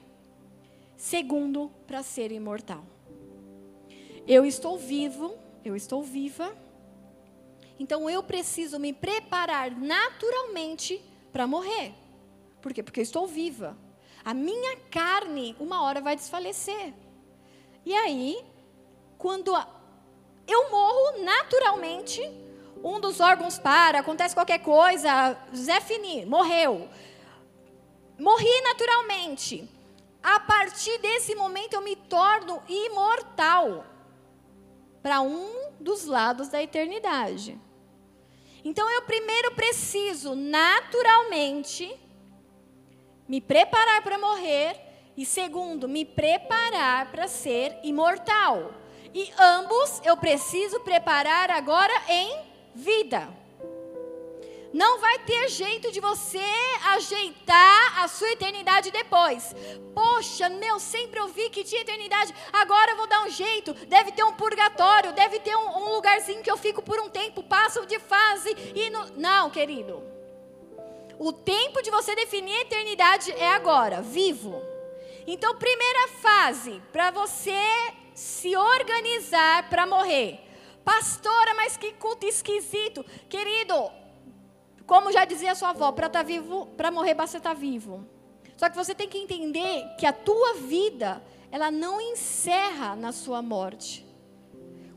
segundo, 0.97 1.71
para 1.87 2.03
ser 2.03 2.33
imortal. 2.33 2.85
Eu 4.27 4.47
estou 4.47 4.79
vivo, 4.79 5.37
eu 5.63 5.77
estou 5.77 6.03
viva 6.03 6.57
então 7.83 8.09
eu 8.09 8.23
preciso 8.23 8.79
me 8.79 8.93
preparar 8.93 9.73
naturalmente 9.73 11.03
para 11.33 11.49
morrer. 11.49 11.93
Por 12.61 12.73
quê? 12.73 12.81
Porque 12.81 13.01
eu 13.01 13.03
estou 13.03 13.27
viva. 13.27 13.77
A 14.25 14.33
minha 14.33 14.77
carne, 14.89 15.57
uma 15.59 15.83
hora, 15.83 16.01
vai 16.01 16.15
desfalecer. 16.15 16.95
E 17.85 17.93
aí, 17.93 18.39
quando 19.19 19.53
eu 20.47 20.71
morro 20.71 21.25
naturalmente, 21.25 22.23
um 22.85 23.01
dos 23.01 23.19
órgãos 23.19 23.59
para, 23.59 23.99
acontece 23.99 24.33
qualquer 24.33 24.61
coisa, 24.61 25.37
Zé 25.53 25.81
Fini, 25.81 26.25
morreu. 26.25 26.89
Morri 28.17 28.61
naturalmente. 28.63 29.69
A 30.23 30.39
partir 30.39 30.99
desse 30.99 31.35
momento 31.35 31.73
eu 31.73 31.81
me 31.81 31.97
torno 31.97 32.63
imortal 32.69 33.85
para 35.03 35.21
um 35.21 35.73
dos 35.81 36.05
lados 36.05 36.47
da 36.47 36.63
eternidade. 36.63 37.61
Então 38.65 38.89
eu 38.91 39.03
primeiro 39.03 39.53
preciso 39.53 40.35
naturalmente 40.35 41.95
me 43.29 43.41
preparar 43.41 44.03
para 44.03 44.19
morrer 44.19 44.77
e 45.17 45.27
segundo, 45.27 45.89
me 45.89 46.05
preparar 46.05 47.11
para 47.11 47.27
ser 47.29 47.79
imortal. 47.83 48.73
E 49.15 49.31
ambos 49.39 50.01
eu 50.05 50.17
preciso 50.17 50.81
preparar 50.81 51.51
agora 51.51 51.93
em 52.09 52.39
vida. 52.75 53.42
Não 54.73 54.99
vai 54.99 55.19
ter 55.21 55.49
jeito 55.49 55.93
de 55.93 56.01
você 56.01 56.43
ajeitar 56.95 58.03
a 58.03 58.09
sua 58.09 58.31
eternidade 58.33 58.91
depois. 58.91 59.55
Poxa, 59.95 60.49
meu, 60.49 60.79
sempre 60.81 61.21
ouvi 61.21 61.51
que 61.51 61.63
tinha 61.63 61.83
eternidade, 61.83 62.35
agora 62.53 62.93
eu 62.93 62.97
vou 62.97 63.07
dar 63.07 63.23
um 63.23 63.31
jeito. 63.31 63.75
Deve 63.87 64.13
ter 64.13 64.25
um 64.25 64.33
purgatório, 64.33 65.13
deve 65.13 65.41
ter 65.41 65.55
um, 65.55 65.77
um 65.77 65.93
lugarzinho 65.95 66.43
que 66.43 66.51
eu 66.51 66.57
fico 66.57 66.83
por 66.83 66.99
um 67.01 67.11
tempo, 67.11 67.43
passo 67.43 67.85
de 67.87 67.99
fase 67.99 68.57
e 68.75 68.89
no... 68.89 69.07
não, 69.17 69.51
querido. 69.51 70.03
O 71.19 71.33
tempo 71.33 71.83
de 71.83 71.91
você 71.91 72.15
definir 72.15 72.57
a 72.57 72.63
eternidade 72.63 73.31
é 73.33 73.51
agora, 73.53 74.01
vivo. 74.01 74.61
Então, 75.27 75.55
primeira 75.55 76.09
fase 76.21 76.83
para 76.91 77.11
você 77.11 77.63
se 78.15 78.57
organizar 78.57 79.69
para 79.69 79.87
morrer. 79.87 80.41
Pastora, 80.85 81.55
mas 81.55 81.77
que 81.77 81.93
culto 81.93 82.27
esquisito. 82.27 83.05
Querido, 83.29 83.75
como 84.93 85.11
já 85.11 85.25
dizia 85.25 85.55
sua 85.55 85.71
avó, 85.71 85.91
para 85.91 86.07
estar 86.07 86.19
tá 86.19 86.23
vivo, 86.23 86.67
para 86.77 86.91
morrer 86.91 87.15
basta 87.15 87.39
estar 87.39 87.55
tá 87.55 87.59
vivo. 87.59 88.07
Só 88.59 88.69
que 88.69 88.77
você 88.77 88.95
tem 88.95 89.09
que 89.09 89.17
entender 89.17 89.97
que 89.99 90.05
a 90.05 90.13
tua 90.13 90.53
vida, 90.53 91.25
ela 91.51 91.71
não 91.71 91.99
encerra 91.99 92.95
na 92.95 93.11
sua 93.11 93.41
morte. 93.41 94.07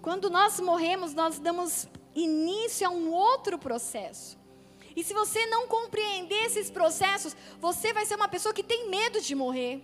Quando 0.01 0.29
nós 0.29 0.59
morremos, 0.59 1.13
nós 1.13 1.39
damos 1.39 1.87
início 2.13 2.85
a 2.85 2.89
um 2.89 3.09
outro 3.13 3.57
processo. 3.57 4.37
E 4.93 5.01
se 5.01 5.13
você 5.13 5.45
não 5.45 5.65
compreender 5.65 6.43
esses 6.43 6.69
processos, 6.69 7.33
você 7.61 7.93
vai 7.93 8.05
ser 8.05 8.15
uma 8.15 8.27
pessoa 8.27 8.53
que 8.53 8.63
tem 8.63 8.89
medo 8.89 9.21
de 9.21 9.33
morrer, 9.33 9.81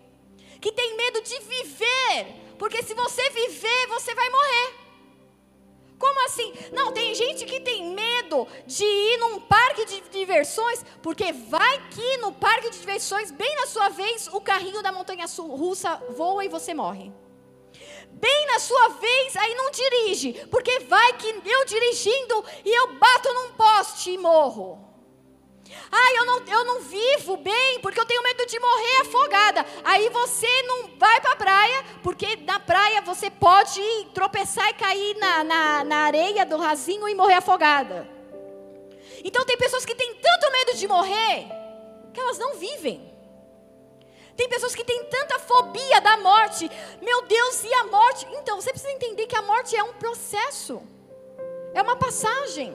que 0.60 0.74
tem 0.74 0.98
medo 0.98 1.22
de 1.22 1.40
viver, 1.40 2.36
porque 2.60 2.84
se 2.84 2.94
você 2.94 3.30
viver, 3.30 3.88
você 3.88 4.14
vai 4.14 4.30
morrer. 4.30 4.91
Como 6.02 6.26
assim? 6.26 6.52
Não, 6.72 6.92
tem 6.92 7.14
gente 7.14 7.46
que 7.46 7.60
tem 7.60 7.94
medo 7.94 8.48
de 8.66 8.84
ir 8.84 9.18
num 9.20 9.40
parque 9.42 9.86
de 9.86 10.02
diversões, 10.10 10.84
porque 11.00 11.32
vai 11.32 11.90
que 11.90 12.18
no 12.18 12.32
parque 12.32 12.72
de 12.72 12.80
diversões, 12.80 13.30
bem 13.30 13.56
na 13.56 13.68
sua 13.68 13.90
vez, 13.90 14.28
o 14.34 14.42
carrinho 14.42 14.82
da 14.82 14.92
montanha 14.92 15.28
russa 15.38 16.02
voa 16.10 16.44
e 16.44 16.50
você 16.50 16.74
morre. 16.74 17.14
Bem 18.14 18.48
na 18.48 18.58
sua 18.58 18.88
vez, 18.90 19.36
aí 19.38 19.54
não 19.54 19.70
dirige, 19.70 20.34
porque 20.50 20.80
vai 20.80 21.14
que 21.14 21.28
eu 21.46 21.66
dirigindo 21.66 22.46
e 22.66 22.80
eu 22.80 22.94
bato 22.94 23.32
num 23.32 23.52
poste 23.54 24.10
e 24.10 24.18
morro. 24.18 24.91
Ah, 25.92 26.14
eu 26.16 26.26
não, 26.26 26.38
eu 26.48 26.64
não 26.66 26.82
vivo 26.82 27.38
bem 27.38 27.80
porque 27.82 28.00
eu 28.00 28.06
tenho 28.06 28.24
medo 28.24 28.46
de 28.46 28.60
morrer 28.60 29.02
afogada. 29.02 29.66
Aí 29.84 30.10
você 30.10 30.62
não 30.64 30.98
vai 30.98 31.20
para 31.22 31.34
a 31.34 31.36
praia, 31.36 31.86
porque 32.04 32.38
na 32.38 32.60
praia 32.60 33.02
você 33.02 33.30
pode 33.30 33.82
tropeçar 34.14 34.70
e 34.70 34.74
cair 34.74 35.16
na, 35.18 35.44
na, 35.44 35.84
na 35.84 35.98
areia 36.06 36.46
do 36.46 36.58
rasinho 36.58 37.08
e 37.08 37.16
morrer 37.16 37.36
afogada. 37.36 38.08
Então 39.24 39.46
tem 39.46 39.58
pessoas 39.58 39.86
que 39.86 39.96
têm 39.96 40.16
tanto 40.16 40.52
medo 40.52 40.78
de 40.78 40.88
morrer 40.88 41.48
que 42.14 42.20
elas 42.20 42.38
não 42.38 42.56
vivem. 42.56 43.12
Tem 44.36 44.50
pessoas 44.50 44.74
que 44.74 44.84
têm 44.84 45.04
tanta 45.06 45.40
fobia 45.40 46.02
da 46.02 46.18
morte. 46.18 46.70
Meu 47.02 47.22
Deus, 47.24 47.64
e 47.64 47.74
a 47.74 47.84
morte? 47.86 48.26
Então, 48.32 48.60
você 48.60 48.72
precisa 48.72 48.92
entender 48.92 49.28
que 49.28 49.36
a 49.36 49.42
morte 49.42 49.76
é 49.76 49.84
um 49.84 49.94
processo. 49.94 50.82
É 51.74 51.82
uma 51.82 51.96
passagem 51.96 52.74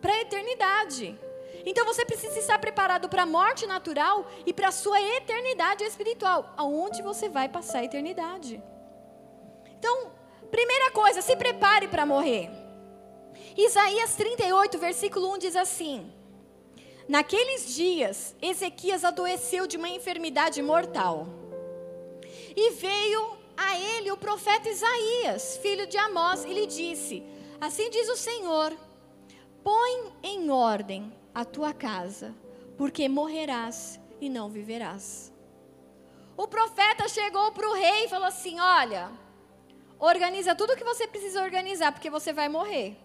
para 0.00 0.12
a 0.12 0.20
eternidade. 0.20 1.18
Então 1.64 1.84
você 1.86 2.04
precisa 2.04 2.38
estar 2.38 2.58
preparado 2.58 3.08
para 3.08 3.22
a 3.22 3.26
morte 3.26 3.66
natural 3.66 4.26
e 4.44 4.52
para 4.52 4.68
a 4.68 4.72
sua 4.72 5.00
eternidade 5.00 5.84
espiritual, 5.84 6.52
aonde 6.56 7.02
você 7.02 7.28
vai 7.28 7.48
passar 7.48 7.78
a 7.78 7.84
eternidade. 7.84 8.62
Então, 9.78 10.12
primeira 10.50 10.90
coisa, 10.90 11.22
se 11.22 11.36
prepare 11.36 11.88
para 11.88 12.06
morrer. 12.06 12.50
Isaías 13.56 14.14
38, 14.16 14.78
versículo 14.78 15.34
1 15.34 15.38
diz 15.38 15.56
assim: 15.56 16.12
Naqueles 17.08 17.74
dias, 17.74 18.34
Ezequias 18.40 19.04
adoeceu 19.04 19.66
de 19.66 19.76
uma 19.76 19.88
enfermidade 19.88 20.62
mortal. 20.62 21.26
E 22.56 22.70
veio 22.70 23.36
a 23.56 23.78
ele 23.78 24.10
o 24.10 24.16
profeta 24.16 24.68
Isaías, 24.68 25.58
filho 25.58 25.86
de 25.86 25.96
Amós, 25.98 26.44
e 26.44 26.52
lhe 26.52 26.66
disse: 26.66 27.22
Assim 27.60 27.90
diz 27.90 28.08
o 28.08 28.16
Senhor: 28.16 28.76
Põe 29.62 30.12
em 30.22 30.50
ordem 30.50 31.12
a 31.34 31.44
tua 31.44 31.72
casa, 31.72 32.34
porque 32.76 33.08
morrerás 33.08 34.00
e 34.20 34.28
não 34.28 34.48
viverás. 34.48 35.32
O 36.36 36.46
profeta 36.46 37.08
chegou 37.08 37.52
para 37.52 37.68
o 37.68 37.74
rei 37.74 38.04
e 38.04 38.08
falou 38.08 38.26
assim: 38.26 38.58
Olha, 38.60 39.10
organiza 39.98 40.54
tudo 40.54 40.72
o 40.72 40.76
que 40.76 40.84
você 40.84 41.06
precisa 41.06 41.42
organizar, 41.42 41.92
porque 41.92 42.10
você 42.10 42.32
vai 42.32 42.48
morrer. 42.48 42.96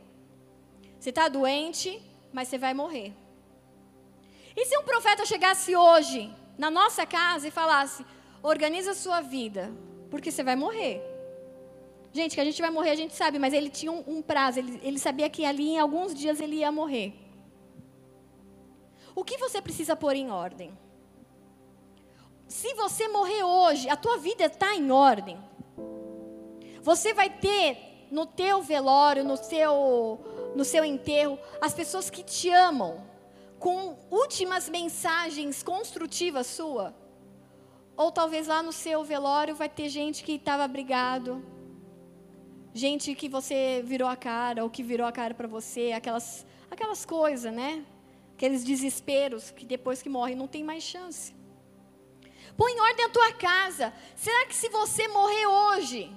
Você 1.00 1.10
está 1.10 1.28
doente, 1.28 2.02
mas 2.34 2.48
você 2.48 2.58
vai 2.58 2.74
morrer. 2.74 3.14
E 4.56 4.66
se 4.66 4.78
um 4.78 4.84
profeta 4.84 5.26
chegasse 5.26 5.76
hoje 5.76 6.34
na 6.58 6.72
nossa 6.72 7.06
casa 7.06 7.48
e 7.48 7.52
falasse: 7.52 8.06
organiza 8.42 8.92
a 8.92 8.96
sua 8.96 9.22
vida, 9.22 9.72
porque 10.10 10.32
você 10.32 10.44
vai 10.44 10.56
morrer. 10.56 11.02
Gente, 12.14 12.34
que 12.36 12.42
a 12.42 12.46
gente 12.46 12.62
vai 12.62 12.72
morrer, 12.72 12.92
a 12.92 12.96
gente 12.96 13.14
sabe, 13.14 13.38
mas 13.38 13.54
ele 13.54 13.70
tinha 13.70 13.92
um, 13.92 14.04
um 14.08 14.22
prazo, 14.22 14.60
ele, 14.60 14.80
ele 14.82 14.98
sabia 14.98 15.30
que 15.30 15.46
ali 15.46 15.70
em 15.70 15.80
alguns 15.80 16.16
dias 16.16 16.40
ele 16.40 16.58
ia 16.58 16.72
morrer. 16.72 17.14
O 19.18 19.24
que 19.24 19.36
você 19.40 19.60
precisa 19.60 19.96
pôr 19.96 20.16
em 20.16 20.30
ordem? 20.30 20.78
Se 22.48 22.76
você 22.76 23.08
morrer 23.08 23.44
hoje, 23.44 23.90
a 23.90 23.96
tua 23.96 24.20
vida 24.20 24.46
está 24.46 24.76
em 24.76 24.92
ordem. 24.92 25.40
Você 26.84 27.16
vai 27.16 27.28
ter 27.28 28.08
no 28.12 28.28
teu 28.28 28.62
velório, 28.62 29.24
no 29.24 29.36
seu, 29.36 30.20
no 30.56 30.64
seu 30.64 30.86
enterro, 30.86 31.40
as 31.60 31.74
pessoas 31.74 32.12
que 32.12 32.22
te 32.22 32.52
amam, 32.52 33.04
com 33.58 33.98
últimas 34.12 34.70
mensagens 34.70 35.64
construtivas 35.64 36.46
sua. 36.46 36.94
Ou 37.96 38.12
talvez 38.12 38.46
lá 38.46 38.62
no 38.62 38.72
seu 38.72 39.04
velório 39.04 39.56
vai 39.56 39.68
ter 39.68 39.90
gente 39.90 40.24
que 40.24 40.34
estava 40.34 40.68
brigado, 40.68 41.44
gente 42.72 43.16
que 43.16 43.28
você 43.28 43.82
virou 43.84 44.08
a 44.08 44.16
cara, 44.16 44.64
ou 44.64 44.70
que 44.70 44.84
virou 44.84 45.08
a 45.08 45.12
cara 45.12 45.34
para 45.34 45.48
você, 45.48 45.92
aquelas, 45.92 46.46
aquelas 46.70 47.04
coisas, 47.04 47.52
né? 47.52 47.84
Aqueles 48.38 48.64
desesperos 48.64 49.50
que 49.50 49.66
depois 49.66 50.00
que 50.00 50.08
morre 50.08 50.36
não 50.36 50.46
tem 50.46 50.64
mais 50.64 50.84
chance. 50.84 51.34
Põe 52.56 52.72
em 52.72 52.80
ordem 52.80 53.06
a 53.08 53.10
tua 53.10 53.34
casa. 53.34 53.92
Será 54.16 54.46
que 54.46 54.54
se 54.54 54.70
você 54.70 55.08
morrer 55.08 55.48
hoje, 55.48 56.12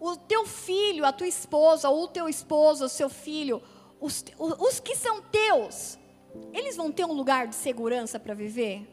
o 0.00 0.16
teu 0.16 0.46
filho, 0.46 1.04
a 1.04 1.12
tua 1.12 1.28
esposa, 1.28 1.90
ou 1.90 2.04
o 2.04 2.08
teu 2.08 2.26
esposo, 2.26 2.86
o 2.86 2.88
seu 2.88 3.10
filho, 3.10 3.62
os, 4.00 4.24
os 4.38 4.80
que 4.80 4.96
são 4.96 5.20
teus, 5.20 5.98
eles 6.54 6.74
vão 6.74 6.90
ter 6.90 7.04
um 7.04 7.12
lugar 7.12 7.46
de 7.46 7.54
segurança 7.54 8.18
para 8.18 8.32
viver? 8.32 8.88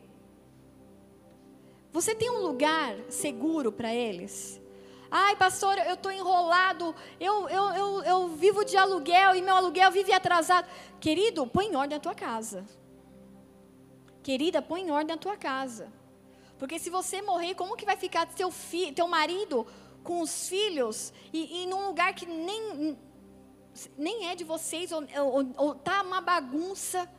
Você 1.93 2.13
tem 2.13 2.29
um 2.29 2.41
lugar 2.41 2.93
seguro 3.07 3.71
para 3.71 3.95
eles? 3.95 4.59
Ai, 5.11 5.35
pastor, 5.35 5.77
eu 5.79 5.95
estou 5.95 6.11
enrolado, 6.11 6.95
eu, 7.19 7.49
eu, 7.49 7.63
eu, 7.71 8.03
eu 8.03 8.27
vivo 8.27 8.63
de 8.63 8.77
aluguel 8.77 9.35
e 9.35 9.41
meu 9.41 9.55
aluguel 9.55 9.91
vive 9.91 10.13
atrasado. 10.13 10.67
Querido, 10.99 11.47
põe 11.47 11.65
em 11.65 11.75
ordem 11.75 11.97
a 11.97 11.99
tua 11.99 12.13
casa. 12.13 12.63
Querida, 14.21 14.61
põe 14.61 14.81
em 14.81 14.91
ordem 14.91 15.15
a 15.15 15.17
tua 15.17 15.35
casa. 15.35 15.91
Porque 16.59 16.77
se 16.77 16.89
você 16.89 17.21
morrer, 17.21 17.55
como 17.55 17.75
que 17.75 17.85
vai 17.85 17.97
ficar 17.97 18.27
teu, 18.27 18.51
fi, 18.51 18.91
teu 18.91 19.07
marido 19.07 19.65
com 20.03 20.21
os 20.21 20.47
filhos 20.47 21.11
e, 21.33 21.63
e 21.63 21.65
num 21.65 21.87
lugar 21.87 22.13
que 22.13 22.25
nem, 22.25 22.97
nem 23.97 24.27
é 24.27 24.35
de 24.35 24.43
vocês, 24.43 24.91
ou, 24.91 25.03
ou, 25.17 25.53
ou 25.57 25.75
tá 25.75 26.03
uma 26.03 26.21
bagunça? 26.21 27.09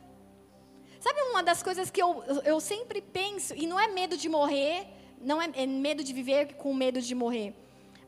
Sabe 0.99 1.19
uma 1.23 1.41
das 1.43 1.61
coisas 1.63 1.89
que 1.89 2.01
eu, 2.01 2.23
eu 2.45 2.59
sempre 2.61 3.01
penso, 3.01 3.55
e 3.55 3.65
não 3.65 3.79
é 3.79 3.87
medo 3.87 4.15
de 4.15 4.29
morrer, 4.29 4.87
não 5.19 5.41
é, 5.41 5.49
é 5.55 5.65
medo 5.65 6.03
de 6.03 6.13
viver 6.13 6.53
com 6.53 6.73
medo 6.73 7.01
de 7.01 7.15
morrer. 7.15 7.55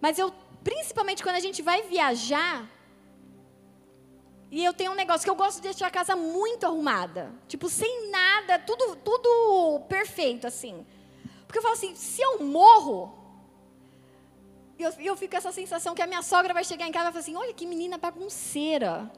Mas 0.04 0.20
eu, 0.20 0.34
principalmente 0.66 1.24
quando 1.24 1.38
a 1.38 1.45
gente 1.47 1.62
vai 1.62 1.84
viajar, 1.84 2.70
e 4.51 4.62
eu 4.62 4.74
tenho 4.74 4.91
um 4.91 4.95
negócio 4.95 5.24
que 5.24 5.30
eu 5.30 5.41
gosto 5.43 5.62
de 5.62 5.70
deixar 5.70 5.88
a 5.88 5.91
casa 5.99 6.14
muito 6.14 6.66
arrumada. 6.66 7.32
Tipo, 7.47 7.70
sem 7.70 8.12
nada, 8.12 8.60
tudo, 8.60 8.97
tudo 8.97 9.80
perfeito, 9.88 10.45
assim. 10.45 10.86
Porque 11.45 11.58
eu 11.58 11.62
falo 11.62 11.76
assim, 11.76 11.95
se 11.95 12.22
eu 12.22 12.43
morro, 12.43 13.18
eu, 14.78 14.91
eu 14.99 15.16
fico 15.16 15.32
com 15.32 15.38
essa 15.38 15.54
sensação 15.54 15.95
que 15.95 16.01
a 16.01 16.08
minha 16.08 16.22
sogra 16.22 16.54
vai 16.54 16.66
chegar 16.66 16.86
em 16.86 16.91
casa 16.91 17.06
e 17.06 17.06
vai 17.06 17.14
falar 17.14 17.22
assim, 17.22 17.38
olha 17.38 17.54
que 17.54 17.66
menina 17.66 17.97
bagunceira. 17.97 19.10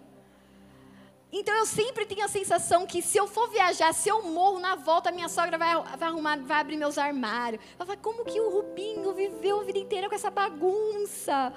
Então 1.32 1.54
eu 1.56 1.66
sempre 1.66 2.06
tenho 2.06 2.24
a 2.24 2.30
sensação 2.30 2.86
que 2.86 3.02
se 3.02 3.18
eu 3.18 3.28
for 3.28 3.50
viajar, 3.50 3.94
se 3.94 4.08
eu 4.08 4.22
morro 4.24 4.60
na 4.60 4.76
volta, 4.76 5.10
a 5.10 5.12
minha 5.12 5.28
sogra 5.28 5.58
vai, 5.58 5.76
vai 5.98 6.10
arrumar, 6.10 6.38
vai 6.40 6.62
abrir 6.62 6.78
meus 6.78 6.98
armários. 6.98 7.62
Vai 7.78 7.88
falar, 7.88 8.00
como 8.00 8.24
que 8.24 8.40
o 8.40 8.50
Rubinho 8.50 9.14
viveu 9.14 9.60
a 9.60 9.64
vida 9.64 9.80
inteira 9.80 10.08
com 10.08 10.16
essa 10.16 10.32
bagunça? 10.32 11.52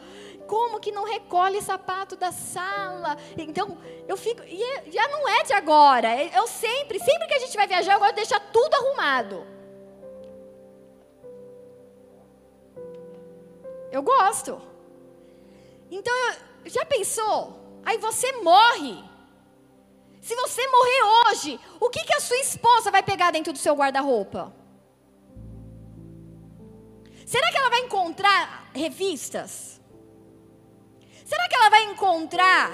Como 0.49 0.81
que 0.81 0.91
não 0.91 1.05
recolhe 1.05 1.63
sapato 1.63 2.17
da 2.17 2.33
sala? 2.33 3.17
Então, 3.37 3.79
eu 4.09 4.17
fico. 4.17 4.43
E 4.45 4.61
é, 4.61 4.91
já 4.91 5.07
não 5.09 5.29
é 5.29 5.45
de 5.45 5.53
agora. 5.53 6.25
Eu 6.25 6.49
sempre, 6.49 6.99
sempre 6.99 7.29
que 7.29 7.35
a 7.35 7.39
gente 7.39 7.57
vai 7.57 7.67
viajar, 7.67 7.93
eu 7.93 7.99
gosto 8.01 8.15
de 8.15 8.17
deixar 8.17 8.41
tudo 8.41 8.75
arrumado. 8.75 9.47
Eu 13.93 14.03
gosto. 14.03 14.61
Então, 15.91 16.15
já 16.67 16.85
pensou? 16.85 17.81
Aí 17.85 17.97
você 17.99 18.33
morre. 18.41 19.08
Se 20.29 20.37
você 20.37 20.61
morrer 20.69 21.03
hoje, 21.17 21.59
o 21.81 21.89
que, 21.89 22.05
que 22.05 22.13
a 22.13 22.21
sua 22.21 22.37
esposa 22.37 22.91
vai 22.91 23.03
pegar 23.03 23.31
dentro 23.31 23.51
do 23.51 23.59
seu 23.59 23.75
guarda-roupa? 23.75 24.53
Será 27.25 27.51
que 27.51 27.57
ela 27.57 27.71
vai 27.71 27.81
encontrar 27.87 28.71
revistas? 28.75 29.81
Será 31.25 31.49
que 31.49 31.55
ela 31.55 31.71
vai 31.71 31.85
encontrar 31.85 32.73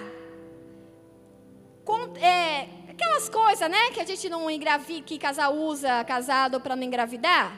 com, 1.84 2.16
é, 2.16 2.66
aquelas 2.90 3.28
coisas, 3.28 3.70
né, 3.70 3.92
que 3.92 4.00
a 4.00 4.04
gente 4.04 4.28
não 4.28 4.50
engravida, 4.50 5.06
que 5.06 5.16
casal 5.16 5.54
usa 5.54 6.02
casado 6.02 6.60
para 6.60 6.74
não 6.74 6.82
engravidar? 6.82 7.56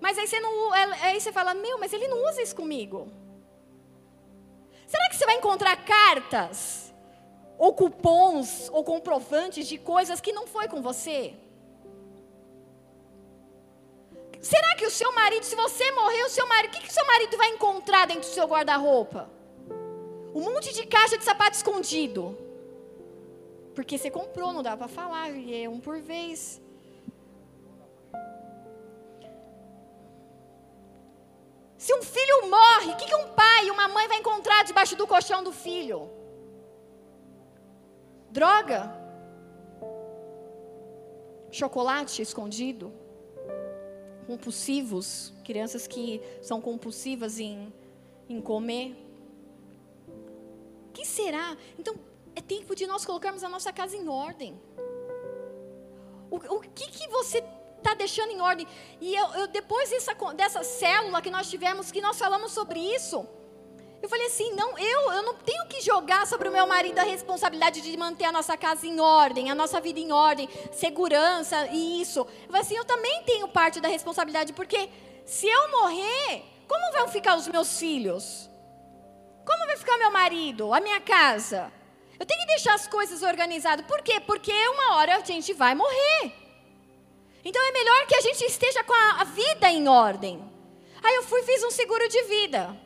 Mas 0.00 0.16
aí 0.16 0.26
você, 0.26 0.40
não, 0.40 0.72
aí 0.72 1.20
você 1.20 1.30
fala, 1.30 1.52
meu, 1.52 1.78
mas 1.78 1.92
ele 1.92 2.08
não 2.08 2.26
usa 2.30 2.40
isso 2.40 2.56
comigo. 2.56 3.06
Será 4.86 5.10
que 5.10 5.16
você 5.16 5.26
vai 5.26 5.34
encontrar 5.34 5.76
cartas, 5.84 6.79
ou 7.60 7.74
cupons, 7.74 8.70
ou 8.72 8.82
comprovantes 8.82 9.66
de 9.68 9.76
coisas 9.76 10.18
que 10.18 10.32
não 10.32 10.46
foi 10.46 10.66
com 10.66 10.80
você? 10.80 11.34
Será 14.40 14.74
que 14.76 14.86
o 14.86 14.90
seu 14.90 15.12
marido, 15.12 15.44
se 15.44 15.54
você 15.54 15.92
morrer, 15.92 16.22
o 16.22 16.30
seu 16.30 16.46
marido, 16.48 16.70
o 16.70 16.80
que, 16.80 16.88
o 16.88 16.90
seu 16.90 17.06
marido 17.06 17.36
vai 17.36 17.50
encontrar 17.50 18.06
dentro 18.06 18.22
do 18.22 18.32
seu 18.32 18.46
guarda-roupa? 18.46 19.28
Um 20.34 20.40
monte 20.40 20.72
de 20.72 20.86
caixa 20.86 21.18
de 21.18 21.24
sapato 21.24 21.54
escondido. 21.54 22.22
Porque 23.74 23.98
você 23.98 24.10
comprou, 24.10 24.54
não 24.54 24.62
dá 24.62 24.74
para 24.74 24.88
falar, 24.88 25.28
é 25.28 25.68
um 25.68 25.78
por 25.78 26.00
vez. 26.00 26.62
Se 31.76 31.92
um 31.94 32.02
filho 32.02 32.48
morre, 32.48 32.92
o 32.92 32.96
que, 32.96 33.04
que 33.04 33.14
um 33.14 33.28
pai 33.34 33.66
e 33.66 33.70
uma 33.70 33.86
mãe 33.86 34.08
vai 34.08 34.16
encontrar 34.16 34.64
debaixo 34.64 34.96
do 34.96 35.06
colchão 35.06 35.44
do 35.44 35.52
filho? 35.52 36.19
Droga? 38.30 38.92
Chocolate 41.50 42.22
escondido? 42.22 42.92
Compulsivos? 44.26 45.32
Crianças 45.44 45.86
que 45.86 46.22
são 46.40 46.60
compulsivas 46.60 47.40
em, 47.40 47.72
em 48.28 48.40
comer? 48.40 48.96
O 50.88 50.92
que 50.92 51.04
será? 51.04 51.56
Então, 51.78 51.94
é 52.36 52.40
tempo 52.40 52.74
de 52.76 52.86
nós 52.86 53.04
colocarmos 53.04 53.42
a 53.42 53.48
nossa 53.48 53.72
casa 53.72 53.96
em 53.96 54.08
ordem. 54.08 54.60
O, 56.30 56.36
o 56.36 56.60
que, 56.60 56.88
que 56.88 57.08
você 57.08 57.42
está 57.78 57.94
deixando 57.94 58.30
em 58.30 58.40
ordem. 58.40 58.66
E 59.00 59.14
eu, 59.14 59.26
eu, 59.34 59.46
depois 59.48 59.90
dessa, 59.90 60.14
dessa 60.34 60.62
célula 60.62 61.20
que 61.20 61.30
nós 61.30 61.50
tivemos, 61.50 61.90
que 61.90 62.00
nós 62.00 62.18
falamos 62.18 62.52
sobre 62.52 62.78
isso, 62.78 63.26
eu 64.02 64.08
falei 64.08 64.26
assim, 64.26 64.52
não, 64.54 64.78
eu, 64.78 65.12
eu 65.12 65.22
não 65.22 65.34
tenho 65.34 65.66
que 65.68 65.82
jogar 65.82 66.26
sobre 66.26 66.48
o 66.48 66.52
meu 66.52 66.66
marido 66.66 66.98
a 66.98 67.02
responsabilidade 67.02 67.82
de 67.82 67.96
manter 67.96 68.24
a 68.24 68.32
nossa 68.32 68.56
casa 68.56 68.86
em 68.86 68.98
ordem, 68.98 69.50
a 69.50 69.54
nossa 69.54 69.80
vida 69.80 70.00
em 70.00 70.10
ordem, 70.10 70.48
segurança 70.72 71.68
e 71.70 72.00
isso. 72.00 72.20
Eu 72.20 72.46
falei 72.46 72.62
assim, 72.62 72.76
eu 72.76 72.84
também 72.84 73.22
tenho 73.24 73.46
parte 73.48 73.78
da 73.78 73.88
responsabilidade, 73.88 74.54
porque 74.54 74.88
se 75.26 75.46
eu 75.46 75.70
morrer, 75.70 76.42
como 76.66 76.92
vão 76.92 77.08
ficar 77.08 77.36
os 77.36 77.46
meus 77.48 77.78
filhos? 77.78 78.48
Como 79.44 79.66
vai 79.66 79.76
ficar 79.76 79.98
meu 79.98 80.10
marido, 80.10 80.72
a 80.72 80.80
minha 80.80 81.00
casa? 81.00 81.70
Eu 82.18 82.24
tenho 82.24 82.40
que 82.40 82.46
deixar 82.46 82.74
as 82.74 82.86
coisas 82.86 83.22
organizadas. 83.22 83.84
Por 83.86 84.02
quê? 84.02 84.18
Porque 84.20 84.52
uma 84.68 84.96
hora 84.96 85.16
a 85.16 85.24
gente 85.24 85.52
vai 85.52 85.74
morrer. 85.74 86.32
Então 87.44 87.62
é 87.62 87.72
melhor 87.72 88.06
que 88.06 88.14
a 88.14 88.20
gente 88.20 88.44
esteja 88.44 88.82
com 88.84 88.92
a, 88.92 89.20
a 89.20 89.24
vida 89.24 89.70
em 89.70 89.88
ordem. 89.88 90.42
Aí 91.02 91.14
eu 91.16 91.22
fui 91.22 91.42
fiz 91.42 91.62
um 91.64 91.70
seguro 91.70 92.08
de 92.08 92.22
vida. 92.24 92.76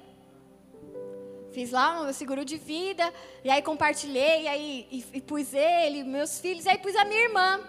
Fiz 1.55 1.71
lá 1.71 2.03
um 2.03 2.13
seguro 2.13 2.45
de 2.45 2.57
vida, 2.57 3.15
e 3.45 3.49
aí 3.49 3.63
compartilhei, 3.63 4.43
e 4.43 4.49
aí 4.49 4.89
e, 4.91 5.05
e 5.19 5.21
pus 5.21 5.55
ele, 5.55 6.03
meus 6.03 6.41
filhos, 6.41 6.65
e 6.65 6.69
aí 6.69 6.79
pus 6.79 6.97
a 6.97 7.05
minha 7.05 7.23
irmã. 7.23 7.61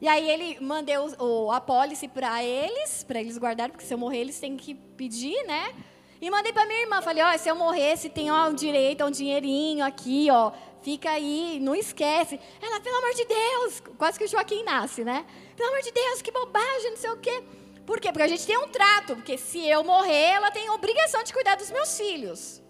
E 0.00 0.08
aí 0.08 0.28
ele 0.28 0.58
mandei 0.60 0.98
o, 0.98 1.06
o 1.22 1.52
a 1.52 1.60
pólice 1.60 2.08
para 2.08 2.42
eles, 2.42 3.04
para 3.04 3.20
eles 3.20 3.38
guardarem, 3.38 3.70
porque 3.70 3.86
se 3.86 3.94
eu 3.94 3.98
morrer 3.98 4.18
eles 4.22 4.40
têm 4.40 4.56
que 4.56 4.74
pedir, 4.74 5.40
né? 5.46 5.72
E 6.20 6.28
mandei 6.28 6.52
para 6.52 6.66
minha 6.66 6.80
irmã, 6.80 7.00
falei, 7.00 7.22
ó, 7.22 7.38
se 7.38 7.48
eu 7.48 7.54
morrer, 7.54 7.96
se 7.96 8.08
tem 8.08 8.28
ó, 8.28 8.48
um 8.48 8.54
direito 8.54 9.04
um 9.04 9.10
dinheirinho 9.10 9.84
aqui, 9.84 10.26
ó, 10.28 10.50
fica 10.82 11.10
aí, 11.10 11.60
não 11.62 11.76
esquece. 11.76 12.40
Ela, 12.60 12.80
pelo 12.80 12.96
amor 12.96 13.14
de 13.14 13.24
Deus, 13.24 13.82
quase 13.96 14.18
que 14.18 14.24
o 14.24 14.28
Joaquim 14.28 14.64
nasce, 14.64 15.04
né? 15.04 15.24
Pelo 15.56 15.68
amor 15.68 15.80
de 15.80 15.92
Deus, 15.92 16.22
que 16.22 16.32
bobagem, 16.32 16.90
não 16.90 16.96
sei 16.96 17.10
o 17.10 17.18
quê. 17.18 17.44
Por 17.86 18.00
quê? 18.00 18.10
Porque 18.10 18.24
a 18.24 18.28
gente 18.28 18.44
tem 18.44 18.58
um 18.58 18.66
trato, 18.66 19.14
porque 19.14 19.38
se 19.38 19.64
eu 19.64 19.84
morrer, 19.84 20.32
ela 20.32 20.50
tem 20.50 20.68
obrigação 20.70 21.22
de 21.22 21.32
cuidar 21.32 21.54
dos 21.54 21.70
meus 21.70 21.96
filhos. 21.96 22.65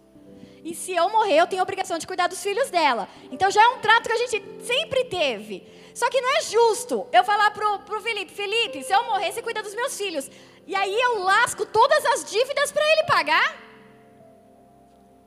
E 0.67 0.75
se 0.75 0.93
eu 0.93 1.09
morrer, 1.09 1.39
eu 1.39 1.47
tenho 1.47 1.63
a 1.63 1.69
obrigação 1.69 1.97
de 1.97 2.09
cuidar 2.09 2.27
dos 2.27 2.43
filhos 2.43 2.69
dela. 2.71 3.09
Então 3.31 3.49
já 3.53 3.63
é 3.63 3.69
um 3.69 3.79
trato 3.79 4.09
que 4.09 4.13
a 4.13 4.17
gente 4.17 4.43
sempre 4.65 5.05
teve. 5.05 5.65
Só 5.95 6.11
que 6.11 6.21
não 6.21 6.39
é 6.39 6.41
justo 6.43 7.07
eu 7.13 7.23
falar 7.23 7.53
pro, 7.53 7.79
pro 7.81 8.01
Felipe, 8.01 8.33
Felipe, 8.33 8.83
se 8.83 8.93
eu 8.93 9.05
morrer, 9.05 9.31
você 9.31 9.41
cuida 9.41 9.63
dos 9.63 9.77
meus 9.77 9.97
filhos. 9.97 10.29
E 10.67 10.75
aí 10.75 11.01
eu 11.01 11.21
lasco 11.23 11.65
todas 11.65 12.05
as 12.07 12.25
dívidas 12.29 12.73
para 12.73 12.83
ele 12.83 13.05
pagar? 13.05 13.63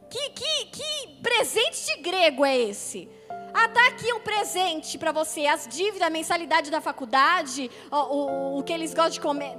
Que, 0.10 0.30
que, 0.32 0.66
que 0.66 1.22
presente 1.24 1.86
de 1.86 2.02
grego 2.02 2.44
é 2.44 2.58
esse? 2.58 3.10
Ah, 3.54 3.70
tá 3.70 3.88
aqui 3.88 4.12
um 4.12 4.20
presente 4.20 4.98
para 4.98 5.14
você, 5.14 5.48
as 5.48 5.66
dívidas, 5.70 6.02
a 6.02 6.10
mensalidade 6.10 6.70
da 6.70 6.82
faculdade, 6.82 7.72
o, 7.90 7.96
o, 7.96 8.60
o 8.60 8.64
que 8.64 8.74
eles 8.74 8.94
gostam 8.94 9.12
de 9.12 9.22
comer, 9.22 9.58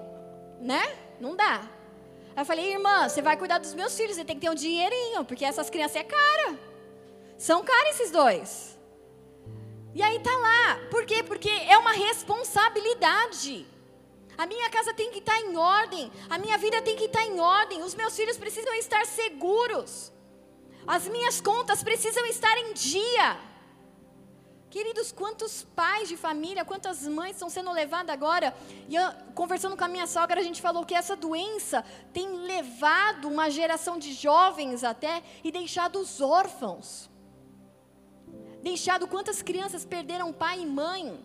né? 0.60 0.94
Não 1.18 1.34
dá. 1.34 1.79
Aí 2.34 2.42
eu 2.42 2.46
falei, 2.46 2.72
irmã, 2.72 3.08
você 3.08 3.20
vai 3.20 3.36
cuidar 3.36 3.58
dos 3.58 3.74
meus 3.74 3.96
filhos, 3.96 4.16
você 4.16 4.24
tem 4.24 4.36
que 4.36 4.42
ter 4.42 4.50
um 4.50 4.54
dinheirinho, 4.54 5.24
porque 5.24 5.44
essas 5.44 5.68
crianças 5.68 5.96
é 5.96 6.04
cara. 6.04 6.58
São 7.36 7.62
caros 7.62 7.94
esses 7.94 8.10
dois. 8.10 8.78
E 9.94 10.02
aí 10.02 10.20
tá 10.20 10.36
lá. 10.36 10.80
Por 10.90 11.04
quê? 11.04 11.22
Porque 11.22 11.48
é 11.48 11.76
uma 11.76 11.92
responsabilidade. 11.92 13.66
A 14.38 14.46
minha 14.46 14.70
casa 14.70 14.94
tem 14.94 15.10
que 15.10 15.18
estar 15.18 15.34
tá 15.34 15.40
em 15.40 15.56
ordem, 15.56 16.10
a 16.28 16.38
minha 16.38 16.56
vida 16.56 16.80
tem 16.80 16.96
que 16.96 17.04
estar 17.04 17.18
tá 17.18 17.26
em 17.26 17.38
ordem, 17.40 17.82
os 17.82 17.94
meus 17.94 18.16
filhos 18.16 18.38
precisam 18.38 18.72
estar 18.74 19.04
seguros. 19.04 20.12
As 20.86 21.06
minhas 21.08 21.40
contas 21.40 21.82
precisam 21.82 22.24
estar 22.26 22.56
em 22.56 22.72
dia. 22.72 23.49
Queridos, 24.70 25.10
quantos 25.10 25.64
pais 25.74 26.08
de 26.08 26.16
família, 26.16 26.64
quantas 26.64 27.04
mães 27.08 27.32
estão 27.32 27.50
sendo 27.50 27.72
levadas 27.72 28.14
agora? 28.14 28.54
E 28.88 28.94
eu, 28.94 29.02
conversando 29.34 29.76
com 29.76 29.82
a 29.82 29.88
minha 29.88 30.06
sogra, 30.06 30.38
a 30.38 30.44
gente 30.44 30.62
falou 30.62 30.86
que 30.86 30.94
essa 30.94 31.16
doença 31.16 31.84
tem 32.12 32.28
levado 32.46 33.26
uma 33.26 33.50
geração 33.50 33.98
de 33.98 34.12
jovens 34.12 34.84
até 34.84 35.24
e 35.42 35.50
deixado 35.50 35.98
os 35.98 36.20
órfãos. 36.20 37.10
Deixado 38.62 39.08
quantas 39.08 39.42
crianças 39.42 39.84
perderam 39.84 40.32
pai 40.32 40.60
e 40.60 40.66
mãe. 40.66 41.18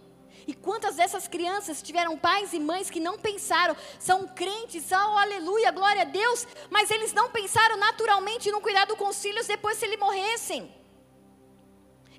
E 0.47 0.53
quantas 0.55 0.95
dessas 0.95 1.27
crianças 1.27 1.83
tiveram 1.83 2.17
pais 2.17 2.51
e 2.51 2.59
mães 2.59 2.89
que 2.89 2.99
não 2.99 3.15
pensaram, 3.19 3.77
são 3.99 4.27
crentes, 4.27 4.85
são 4.85 5.13
oh, 5.13 5.17
aleluia, 5.19 5.71
glória 5.71 6.01
a 6.01 6.05
Deus, 6.05 6.47
mas 6.71 6.89
eles 6.89 7.13
não 7.13 7.29
pensaram 7.29 7.77
naturalmente 7.77 8.51
no 8.51 8.59
cuidado 8.59 8.95
com 8.95 9.07
os 9.07 9.21
filhos 9.21 9.45
depois 9.45 9.77
se 9.77 9.85
eles 9.85 9.99
morressem. 9.99 10.84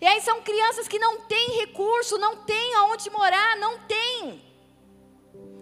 E 0.01 0.07
aí 0.07 0.21
são 0.21 0.43
crianças 0.43 0.89
que 0.89 0.99
não 0.99 1.21
têm 1.23 1.59
recurso, 1.61 2.19
não 2.19 2.37
têm 2.37 2.75
aonde 2.75 3.09
morar, 3.11 3.57
não 3.57 3.79
têm. 3.81 4.45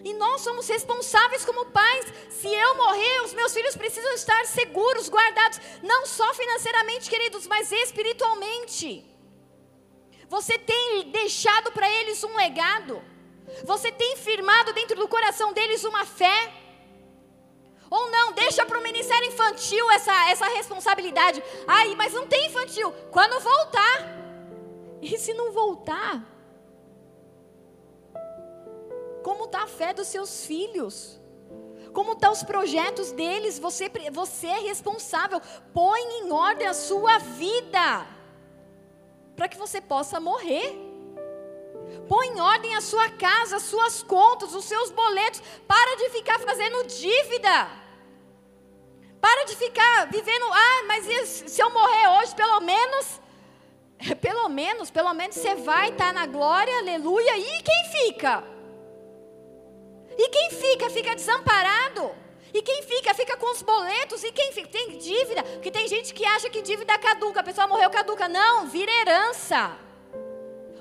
E 0.04 0.12
nós 0.14 0.42
somos 0.42 0.68
responsáveis 0.68 1.44
como 1.44 1.66
pais. 1.66 2.06
Se 2.28 2.48
eu 2.48 2.74
morrer, 2.76 3.20
os 3.22 3.32
meus 3.32 3.54
filhos 3.54 3.76
precisam 3.76 4.12
estar 4.12 4.44
seguros, 4.44 5.08
guardados, 5.08 5.60
não 5.82 6.04
só 6.04 6.34
financeiramente, 6.34 7.08
queridos, 7.08 7.46
mas 7.46 7.72
espiritualmente. 7.72 9.06
Você 10.28 10.58
tem 10.58 11.10
deixado 11.10 11.72
para 11.72 11.88
eles 11.88 12.22
um 12.22 12.36
legado? 12.36 13.02
Você 13.64 13.90
tem 13.92 14.16
firmado 14.16 14.72
dentro 14.72 14.96
do 14.96 15.08
coração 15.08 15.52
deles 15.52 15.84
uma 15.84 16.04
fé? 16.04 16.52
Ou 17.90 18.10
não, 18.10 18.32
deixa 18.32 18.66
para 18.66 18.78
o 18.78 18.82
ministério 18.82 19.28
infantil 19.28 19.90
essa, 19.92 20.30
essa 20.30 20.46
responsabilidade. 20.48 21.42
Ai, 21.66 21.94
mas 21.94 22.12
não 22.12 22.26
tem 22.26 22.46
infantil. 22.46 22.92
Quando 23.10 23.40
voltar. 23.40 24.23
E 25.04 25.18
se 25.18 25.34
não 25.34 25.52
voltar? 25.52 26.24
Como 29.22 29.44
está 29.44 29.64
a 29.64 29.66
fé 29.66 29.92
dos 29.92 30.08
seus 30.08 30.46
filhos? 30.46 31.20
Como 31.92 32.12
estão 32.12 32.30
tá 32.30 32.36
os 32.36 32.42
projetos 32.42 33.12
deles? 33.12 33.58
Você, 33.58 33.90
você 34.10 34.46
é 34.46 34.60
responsável. 34.60 35.42
Põe 35.74 36.00
em 36.20 36.32
ordem 36.32 36.66
a 36.66 36.72
sua 36.72 37.18
vida. 37.18 38.06
Para 39.36 39.46
que 39.46 39.58
você 39.58 39.78
possa 39.78 40.18
morrer. 40.18 40.74
Põe 42.08 42.28
em 42.28 42.40
ordem 42.40 42.74
a 42.74 42.80
sua 42.80 43.10
casa, 43.10 43.56
as 43.56 43.64
suas 43.64 44.02
contas, 44.02 44.54
os 44.54 44.64
seus 44.64 44.90
boletos. 44.90 45.42
Para 45.68 45.96
de 45.96 46.08
ficar 46.16 46.40
fazendo 46.40 46.86
dívida. 46.86 47.68
Para 49.20 49.44
de 49.44 49.54
ficar 49.54 50.06
vivendo. 50.10 50.46
Ah, 50.50 50.82
mas 50.88 51.04
se 51.28 51.62
eu 51.62 51.68
morrer 51.68 52.08
hoje, 52.16 52.34
pelo 52.34 52.60
menos 52.60 53.20
Pelo 54.20 54.48
menos, 54.48 54.90
pelo 54.90 55.14
menos 55.14 55.36
você 55.36 55.54
vai 55.54 55.90
estar 55.90 56.08
tá 56.08 56.12
na 56.12 56.26
glória, 56.26 56.76
aleluia. 56.78 57.38
E 57.38 57.62
quem 57.62 57.84
fica? 57.92 58.44
E 60.16 60.28
quem 60.28 60.50
fica? 60.50 60.90
Fica 60.90 61.14
desamparado. 61.14 62.10
E 62.52 62.62
quem 62.62 62.82
fica? 62.82 63.14
Fica 63.14 63.36
com 63.36 63.50
os 63.50 63.62
boletos. 63.62 64.22
E 64.22 64.30
quem 64.30 64.52
fica? 64.52 64.68
Tem 64.68 64.98
dívida. 64.98 65.42
Porque 65.42 65.70
tem 65.70 65.88
gente 65.88 66.14
que 66.14 66.24
acha 66.24 66.48
que 66.50 66.62
dívida 66.62 66.96
caduca. 66.98 67.40
A 67.40 67.42
pessoa 67.42 67.66
morreu 67.66 67.90
caduca. 67.90 68.28
Não, 68.28 68.66
vira 68.66 68.92
herança. 68.92 69.76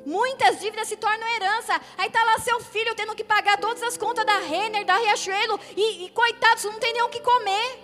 Muitas 0.05 0.59
dívidas 0.59 0.87
se 0.87 0.97
tornam 0.97 1.27
herança. 1.35 1.79
Aí 1.97 2.07
está 2.07 2.23
lá 2.23 2.37
seu 2.39 2.59
filho 2.59 2.93
tendo 2.93 3.15
que 3.15 3.23
pagar 3.23 3.57
todas 3.57 3.81
as 3.81 3.97
contas 3.97 4.25
da 4.25 4.37
Renner, 4.39 4.85
da 4.85 4.97
Riachuelo. 4.97 5.59
E, 5.75 6.05
e 6.05 6.09
coitados, 6.09 6.65
não 6.65 6.79
tem 6.79 6.93
nem 6.93 7.01
o 7.03 7.09
que 7.09 7.21
comer. 7.21 7.79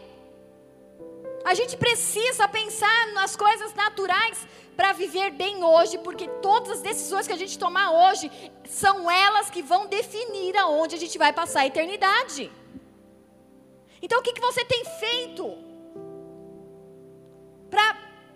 A 1.45 1.53
gente 1.53 1.77
precisa 1.77 2.47
pensar 2.47 3.07
nas 3.13 3.35
coisas 3.35 3.73
naturais 3.73 4.45
para 4.79 4.93
viver 4.93 5.31
bem 5.31 5.61
hoje, 5.61 5.97
porque 5.97 6.25
todas 6.41 6.69
as 6.77 6.81
decisões 6.81 7.27
que 7.27 7.33
a 7.33 7.41
gente 7.41 7.59
tomar 7.59 7.91
hoje 7.91 8.31
são 8.65 9.11
elas 9.11 9.49
que 9.49 9.61
vão 9.61 9.87
definir 9.87 10.55
aonde 10.55 10.95
a 10.95 10.97
gente 10.97 11.17
vai 11.17 11.33
passar 11.33 11.59
a 11.61 11.67
eternidade. 11.67 12.49
Então, 14.01 14.19
o 14.19 14.21
que, 14.21 14.31
que 14.31 14.39
você 14.39 14.63
tem 14.63 14.85
feito 14.85 15.45
para 17.69 17.87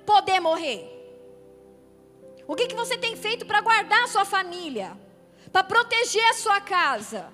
poder 0.05 0.41
morrer? 0.41 0.81
O 2.45 2.57
que, 2.57 2.67
que 2.67 2.75
você 2.75 2.97
tem 2.97 3.15
feito 3.15 3.45
para 3.45 3.61
guardar 3.61 4.03
a 4.03 4.07
sua 4.07 4.25
família? 4.25 4.97
Para 5.49 5.63
proteger 5.63 6.25
a 6.25 6.33
sua 6.33 6.59
casa? 6.59 7.31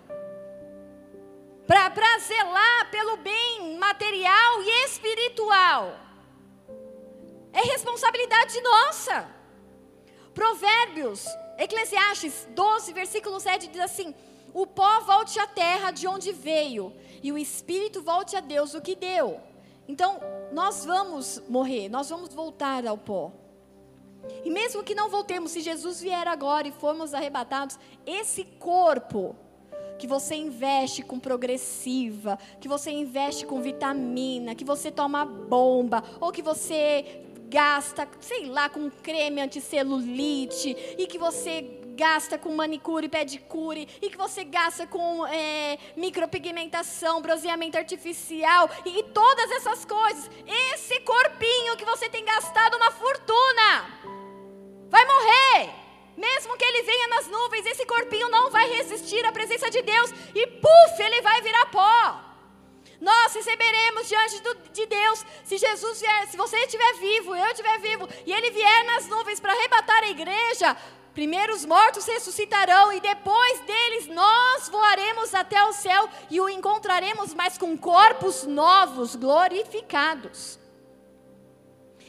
Para 1.65 2.19
zelar 2.19 2.91
pelo 2.91 3.17
bem 3.17 3.75
material 3.79 4.61
e 4.61 4.85
espiritual? 4.85 6.08
É 7.53 7.61
responsabilidade 7.61 8.61
nossa. 8.61 9.27
Provérbios, 10.33 11.25
Eclesiastes 11.57 12.47
12, 12.51 12.93
versículo 12.93 13.39
7 13.39 13.67
diz 13.67 13.81
assim: 13.81 14.13
O 14.53 14.65
pó 14.65 15.01
volte 15.01 15.39
à 15.39 15.47
terra 15.47 15.91
de 15.91 16.07
onde 16.07 16.31
veio, 16.31 16.93
e 17.21 17.31
o 17.31 17.37
espírito 17.37 18.01
volte 18.01 18.35
a 18.35 18.39
Deus 18.39 18.73
o 18.73 18.81
que 18.81 18.95
deu. 18.95 19.39
Então, 19.87 20.19
nós 20.51 20.85
vamos 20.85 21.41
morrer, 21.49 21.89
nós 21.89 22.09
vamos 22.09 22.33
voltar 22.33 22.85
ao 22.85 22.97
pó. 22.97 23.31
E 24.43 24.49
mesmo 24.49 24.83
que 24.83 24.93
não 24.93 25.09
voltemos, 25.09 25.51
se 25.51 25.61
Jesus 25.61 26.01
vier 26.01 26.27
agora 26.27 26.67
e 26.67 26.71
formos 26.71 27.13
arrebatados, 27.13 27.79
esse 28.05 28.43
corpo 28.43 29.35
que 29.97 30.07
você 30.07 30.35
investe 30.35 31.01
com 31.03 31.19
progressiva, 31.19 32.37
que 32.61 32.67
você 32.67 32.91
investe 32.91 33.45
com 33.45 33.61
vitamina, 33.61 34.55
que 34.55 34.63
você 34.63 34.89
toma 34.89 35.25
bomba, 35.25 36.03
ou 36.21 36.31
que 36.31 36.41
você 36.41 37.25
gasta, 37.49 38.07
sei 38.21 38.45
lá, 38.45 38.69
com 38.69 38.89
creme 38.89 39.41
anticelulite, 39.41 40.75
e 40.97 41.07
que 41.07 41.17
você 41.17 41.79
gasta 41.95 42.37
com 42.37 42.55
manicure 42.55 43.07
e 43.07 43.09
pedicure, 43.09 43.87
e 44.01 44.09
que 44.09 44.17
você 44.17 44.45
gasta 44.45 44.87
com 44.87 45.25
é, 45.27 45.77
micropigmentação, 45.97 47.21
bronzeamento 47.21 47.77
artificial, 47.77 48.69
e, 48.85 48.99
e 48.99 49.03
todas 49.03 49.51
essas 49.51 49.83
coisas. 49.83 50.29
Esse 50.73 50.99
corpinho 51.01 51.75
que 51.75 51.83
você 51.83 52.07
tem 52.07 52.23
gastado 52.23 52.77
uma 52.77 52.91
fortuna, 52.91 53.99
vai 54.89 55.05
morrer. 55.05 55.69
Mesmo 56.15 56.57
que 56.57 56.65
ele 56.65 56.83
venha 56.83 57.07
nas 57.07 57.27
nuvens, 57.27 57.65
esse 57.65 57.85
corpinho 57.85 58.29
não 58.29 58.49
vai 58.49 58.67
resistir 58.69 59.25
à 59.25 59.31
presença 59.31 59.69
de 59.69 59.81
Deus, 59.81 60.11
e 60.35 60.47
puf, 60.47 61.01
ele 61.01 61.21
vai 61.21 61.41
virar 61.41 61.65
pó. 61.67 62.28
Nós 62.99 63.33
receberemos 63.33 64.07
diante 64.07 64.41
do, 64.41 64.55
de 64.73 64.85
Deus, 64.85 65.25
se 65.45 65.57
Jesus 65.57 66.01
vier, 66.01 66.27
se 66.27 66.35
você 66.35 66.57
estiver 66.57 66.93
vivo, 66.95 67.35
eu 67.35 67.45
estiver 67.47 67.79
vivo, 67.79 68.09
e 68.25 68.33
ele 68.33 68.51
vier 68.51 68.85
nas 68.85 69.07
nuvens 69.07 69.39
para 69.39 69.53
arrebatar 69.53 70.03
a 70.03 70.09
igreja, 70.09 70.75
primeiro 71.13 71.53
os 71.53 71.63
mortos 71.63 72.05
ressuscitarão, 72.05 72.91
e 72.91 72.99
depois 72.99 73.59
deles 73.61 74.07
nós 74.07 74.67
voaremos 74.67 75.33
até 75.33 75.63
o 75.63 75.71
céu 75.71 76.09
e 76.29 76.41
o 76.41 76.49
encontraremos, 76.49 77.33
mas 77.33 77.57
com 77.57 77.77
corpos 77.77 78.43
novos, 78.43 79.15
glorificados. 79.15 80.59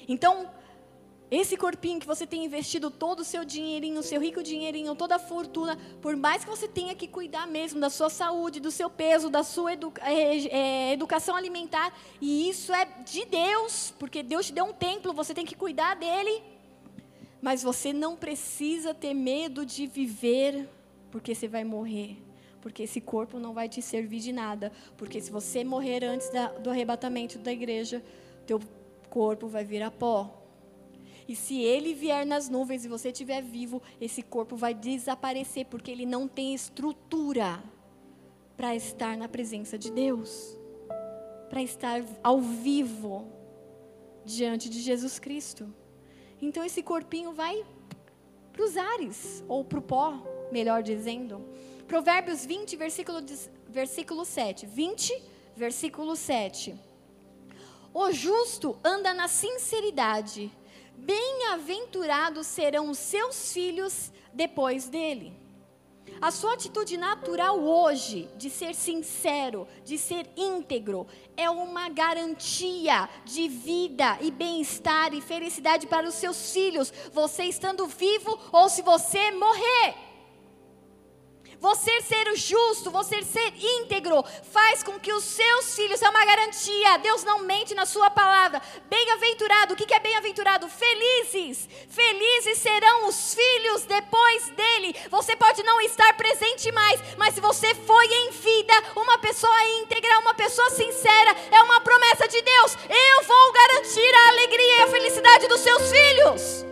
Então, 0.09 0.51
esse 1.31 1.57
corpinho 1.57 2.01
que 2.01 2.07
você 2.07 2.27
tem 2.27 2.45
investido 2.45 2.91
todo 2.91 3.21
o 3.21 3.25
seu 3.25 3.45
dinheirinho, 3.45 4.03
seu 4.03 4.21
rico 4.21 4.43
dinheirinho, 4.43 4.97
toda 4.97 5.15
a 5.15 5.19
fortuna, 5.19 5.79
por 6.03 6.17
mais 6.17 6.45
que 6.45 6.51
você 6.51 6.67
tenha 6.67 6.95
que 6.95 7.07
cuidar 7.07 7.47
mesmo 7.47 7.79
da 7.79 7.89
sua 7.89 8.11
saúde, 8.11 8.59
do 8.59 8.71
seu 8.71 8.91
peso, 8.91 9.31
da 9.31 9.45
sua 9.45 9.75
educa 9.75 10.03
é, 10.05 10.49
é, 10.49 10.93
educação 10.93 11.37
alimentar, 11.37 11.97
e 12.21 12.49
isso 12.49 12.73
é 12.73 12.85
de 12.85 13.25
Deus, 13.27 13.95
porque 13.99 14.23
Deus 14.23 14.47
te 14.47 14.53
deu 14.53 14.65
um 14.65 14.73
templo, 14.73 15.13
você 15.13 15.33
tem 15.33 15.47
que 15.47 15.55
cuidar 15.55 15.95
dele. 15.95 16.43
Mas 17.41 17.63
você 17.63 17.93
não 17.93 18.17
precisa 18.17 18.93
ter 18.93 19.15
medo 19.15 19.65
de 19.65 19.87
viver, 19.87 20.69
porque 21.11 21.35
você 21.35 21.49
vai 21.49 21.65
morrer. 21.65 22.19
Porque 22.61 22.83
esse 22.83 23.01
corpo 23.01 23.39
não 23.39 23.55
vai 23.55 23.69
te 23.69 23.81
servir 23.81 24.21
de 24.21 24.33
nada. 24.33 24.71
Porque 24.99 25.21
se 25.21 25.31
você 25.31 25.65
morrer 25.65 26.05
antes 26.05 26.29
da, 26.29 26.49
do 26.49 26.69
arrebatamento 26.69 27.39
da 27.39 27.51
igreja, 27.51 28.05
teu 28.47 28.61
corpo 29.09 29.49
vai 29.49 29.65
virar 29.65 29.91
pó. 29.91 30.40
E 31.31 31.37
se 31.37 31.63
ele 31.63 31.95
vier 31.95 32.27
nas 32.27 32.49
nuvens 32.49 32.85
e 32.85 32.89
você 32.89 33.11
estiver 33.11 33.41
vivo, 33.41 33.81
esse 34.01 34.21
corpo 34.21 34.57
vai 34.57 34.75
desaparecer, 34.75 35.65
porque 35.67 35.89
ele 35.89 36.05
não 36.05 36.27
tem 36.27 36.53
estrutura 36.53 37.63
para 38.57 38.75
estar 38.75 39.17
na 39.17 39.29
presença 39.29 39.79
de 39.79 39.93
Deus, 39.93 40.59
para 41.49 41.63
estar 41.63 42.03
ao 42.21 42.41
vivo 42.41 43.29
diante 44.25 44.69
de 44.69 44.81
Jesus 44.81 45.21
Cristo. 45.21 45.73
Então 46.43 46.65
esse 46.65 46.83
corpinho 46.83 47.33
vai 47.33 47.65
para 48.53 48.65
os 48.65 48.77
ares, 48.77 49.45
ou 49.47 49.65
para 49.65 49.79
o 49.79 49.83
pó, 49.83 50.21
melhor 50.51 50.83
dizendo. 50.83 51.41
Provérbios 51.87 52.45
20, 52.45 52.75
versículo, 52.75 53.19
versículo 53.69 54.25
7. 54.25 54.67
20, 54.67 55.23
versículo 55.55 56.17
7. 56.17 56.75
O 57.95 58.11
justo 58.11 58.77
anda 58.83 59.15
na 59.15 59.29
sinceridade, 59.29 60.51
bem-aventurados 61.01 62.47
serão 62.47 62.91
os 62.91 62.99
seus 62.99 63.53
filhos 63.53 64.13
depois 64.33 64.89
dele. 64.89 65.41
A 66.21 66.31
sua 66.31 66.53
atitude 66.53 66.97
natural 66.97 67.59
hoje, 67.59 68.29
de 68.37 68.51
ser 68.51 68.75
sincero, 68.75 69.67
de 69.85 69.97
ser 69.97 70.29
íntegro, 70.37 71.07
é 71.37 71.49
uma 71.49 71.89
garantia 71.89 73.09
de 73.25 73.49
vida 73.49 74.19
e 74.21 74.31
bem-estar 74.31 75.15
e 75.15 75.21
felicidade 75.21 75.87
para 75.87 76.07
os 76.07 76.15
seus 76.15 76.53
filhos, 76.53 76.93
você 77.13 77.45
estando 77.45 77.87
vivo 77.87 78.39
ou 78.53 78.69
se 78.69 78.83
você 78.83 79.31
morrer. 79.31 80.10
Você 81.61 82.01
ser 82.01 82.35
justo, 82.37 82.91
você 82.91 83.23
ser 83.23 83.53
íntegro, 83.55 84.25
faz 84.51 84.83
com 84.83 84.99
que 84.99 85.13
os 85.13 85.23
seus 85.23 85.77
filhos, 85.77 86.01
é 86.01 86.09
uma 86.09 86.25
garantia, 86.25 86.97
Deus 86.99 87.23
não 87.23 87.41
mente 87.41 87.75
na 87.75 87.85
sua 87.85 88.09
palavra. 88.09 88.63
Bem-aventurado, 88.89 89.75
o 89.75 89.77
que 89.77 89.93
é 89.93 90.01
bem-aventurado? 90.01 90.67
Felizes, 90.71 91.69
felizes 91.91 92.59
serão 92.59 93.09
os 93.09 93.35
filhos 93.35 93.83
depois 93.83 94.49
dele. 94.49 94.97
Você 95.11 95.37
pode 95.37 95.63
não 95.63 95.83
estar 95.83 96.17
presente 96.17 96.73
mais, 96.73 96.99
mas 97.19 97.35
se 97.35 97.43
você 97.43 97.75
foi 97.75 98.07
em 98.07 98.31
vida, 98.31 98.73
uma 98.97 99.19
pessoa 99.19 99.65
íntegra, 99.83 100.19
uma 100.21 100.33
pessoa 100.33 100.71
sincera, 100.71 101.37
é 101.51 101.63
uma 101.63 101.83
promessa 101.83 102.27
de 102.27 102.41
Deus. 102.41 102.79
Eu 102.89 103.23
vou 103.25 103.53
garantir 103.53 104.15
a 104.15 104.29
alegria 104.31 104.77
e 104.77 104.83
a 104.85 104.89
felicidade 104.89 105.47
dos 105.47 105.61
seus 105.61 105.91
filhos. 105.91 106.70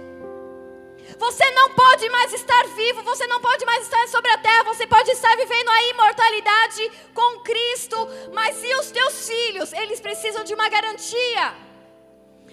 Você 1.18 1.50
não 1.50 1.70
pode 1.74 2.08
mais 2.10 2.32
estar 2.32 2.64
vivo, 2.68 3.02
você 3.02 3.26
não 3.26 3.40
pode 3.40 3.64
mais 3.66 3.82
estar 3.82 4.06
sobre 4.08 4.30
a 4.30 4.38
terra, 4.38 4.62
você 4.62 4.86
pode 4.86 5.10
estar 5.10 5.36
vivendo 5.36 5.68
a 5.68 5.82
imortalidade 5.84 6.92
com 7.12 7.40
Cristo, 7.40 7.96
mas 8.32 8.62
e 8.62 8.74
os 8.76 8.90
teus 8.90 9.28
filhos? 9.28 9.72
Eles 9.72 10.00
precisam 10.00 10.44
de 10.44 10.54
uma 10.54 10.68
garantia. 10.68 11.54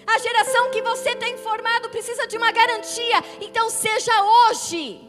A 0.06 0.18
geração 0.18 0.70
que 0.70 0.82
você 0.82 1.14
tem 1.16 1.36
formado 1.38 1.88
precisa 1.90 2.26
de 2.26 2.36
uma 2.36 2.50
garantia. 2.50 3.22
Então 3.40 3.70
seja 3.70 4.12
hoje 4.22 5.08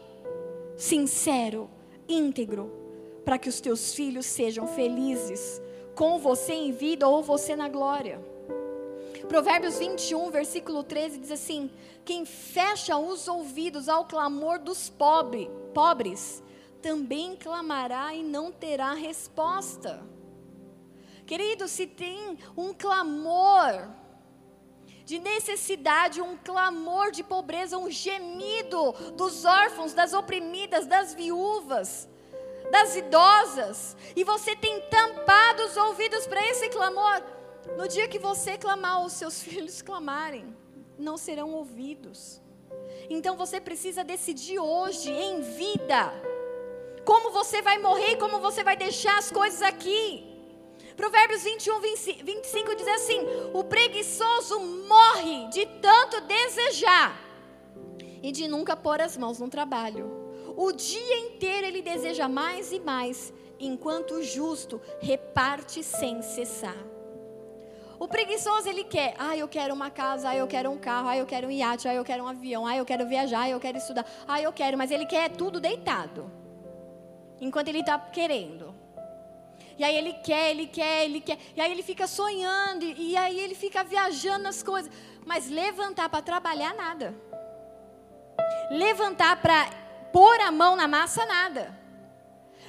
sincero, 0.76 1.68
íntegro, 2.08 2.72
para 3.24 3.38
que 3.38 3.48
os 3.48 3.60
teus 3.60 3.92
filhos 3.92 4.26
sejam 4.26 4.66
felizes 4.68 5.60
com 5.94 6.18
você 6.18 6.52
em 6.52 6.70
vida 6.70 7.08
ou 7.08 7.22
você 7.22 7.56
na 7.56 7.68
glória. 7.68 8.20
Provérbios 9.28 9.78
21, 9.78 10.30
versículo 10.30 10.82
13 10.82 11.18
diz 11.18 11.30
assim: 11.30 11.70
Quem 12.02 12.24
fecha 12.24 12.96
os 12.96 13.28
ouvidos 13.28 13.86
ao 13.86 14.06
clamor 14.06 14.58
dos 14.58 14.88
pobre, 14.88 15.50
pobres, 15.74 16.42
também 16.80 17.36
clamará 17.36 18.14
e 18.14 18.22
não 18.22 18.50
terá 18.50 18.94
resposta. 18.94 20.02
Querido, 21.26 21.68
se 21.68 21.86
tem 21.86 22.38
um 22.56 22.72
clamor 22.72 23.90
de 25.04 25.18
necessidade, 25.18 26.22
um 26.22 26.36
clamor 26.38 27.10
de 27.10 27.22
pobreza, 27.22 27.76
um 27.76 27.90
gemido 27.90 28.92
dos 29.14 29.44
órfãos, 29.44 29.92
das 29.92 30.14
oprimidas, 30.14 30.86
das 30.86 31.12
viúvas, 31.12 32.08
das 32.70 32.96
idosas, 32.96 33.94
e 34.16 34.24
você 34.24 34.56
tem 34.56 34.80
tampado 34.88 35.64
os 35.64 35.76
ouvidos 35.76 36.26
para 36.26 36.46
esse 36.48 36.70
clamor, 36.70 37.22
no 37.76 37.88
dia 37.88 38.08
que 38.08 38.18
você 38.18 38.56
clamar, 38.56 39.04
os 39.04 39.12
seus 39.12 39.42
filhos 39.42 39.82
clamarem, 39.82 40.56
não 40.98 41.16
serão 41.16 41.52
ouvidos. 41.52 42.40
Então 43.08 43.36
você 43.36 43.60
precisa 43.60 44.04
decidir 44.04 44.58
hoje, 44.58 45.10
em 45.10 45.40
vida, 45.40 46.12
como 47.04 47.30
você 47.30 47.62
vai 47.62 47.78
morrer 47.78 48.12
e 48.12 48.16
como 48.16 48.38
você 48.38 48.62
vai 48.62 48.76
deixar 48.76 49.18
as 49.18 49.30
coisas 49.30 49.62
aqui. 49.62 50.24
Provérbios 50.96 51.44
21, 51.44 51.80
25 51.80 52.74
diz 52.74 52.88
assim: 52.88 53.20
O 53.54 53.62
preguiçoso 53.64 54.58
morre 54.60 55.48
de 55.48 55.64
tanto 55.80 56.20
desejar 56.22 57.16
e 58.22 58.32
de 58.32 58.48
nunca 58.48 58.76
pôr 58.76 59.00
as 59.00 59.16
mãos 59.16 59.38
no 59.38 59.48
trabalho. 59.48 60.18
O 60.56 60.72
dia 60.72 61.18
inteiro 61.20 61.66
ele 61.68 61.82
deseja 61.82 62.28
mais 62.28 62.72
e 62.72 62.80
mais, 62.80 63.32
enquanto 63.60 64.14
o 64.14 64.22
justo 64.24 64.80
reparte 65.00 65.84
sem 65.84 66.20
cessar. 66.20 66.76
O 67.98 68.06
preguiçoso, 68.06 68.68
ele 68.68 68.84
quer, 68.84 69.14
ah, 69.18 69.36
eu 69.36 69.48
quero 69.48 69.74
uma 69.74 69.90
casa, 69.90 70.28
ah, 70.28 70.36
eu 70.36 70.46
quero 70.46 70.70
um 70.70 70.78
carro, 70.78 71.08
ah, 71.08 71.16
eu 71.16 71.26
quero 71.26 71.48
um 71.48 71.50
iate, 71.50 71.88
ah, 71.88 71.94
eu 71.94 72.04
quero 72.04 72.22
um 72.22 72.28
avião, 72.28 72.64
ah, 72.64 72.76
eu 72.76 72.84
quero 72.84 73.06
viajar, 73.08 73.42
ah, 73.42 73.50
eu 73.50 73.58
quero 73.58 73.76
estudar, 73.76 74.06
ah, 74.26 74.40
eu 74.40 74.52
quero, 74.52 74.78
mas 74.78 74.92
ele 74.92 75.04
quer 75.04 75.30
tudo 75.30 75.60
deitado. 75.60 76.30
Enquanto 77.40 77.68
ele 77.68 77.80
está 77.80 77.98
querendo. 77.98 78.72
E 79.76 79.82
aí 79.84 79.96
ele 79.96 80.12
quer, 80.12 80.50
ele 80.50 80.66
quer, 80.66 81.04
ele 81.04 81.20
quer. 81.20 81.38
E 81.56 81.60
aí 81.60 81.70
ele 81.70 81.82
fica 81.82 82.06
sonhando, 82.06 82.84
e, 82.84 83.12
e 83.12 83.16
aí 83.16 83.38
ele 83.38 83.54
fica 83.54 83.82
viajando 83.82 84.44
nas 84.44 84.62
coisas. 84.62 84.90
Mas 85.26 85.48
levantar 85.48 86.08
para 86.08 86.22
trabalhar, 86.22 86.74
nada. 86.74 87.14
Levantar 88.70 89.40
para 89.42 89.66
pôr 90.12 90.40
a 90.40 90.50
mão 90.50 90.76
na 90.76 90.88
massa, 90.88 91.26
nada. 91.26 91.77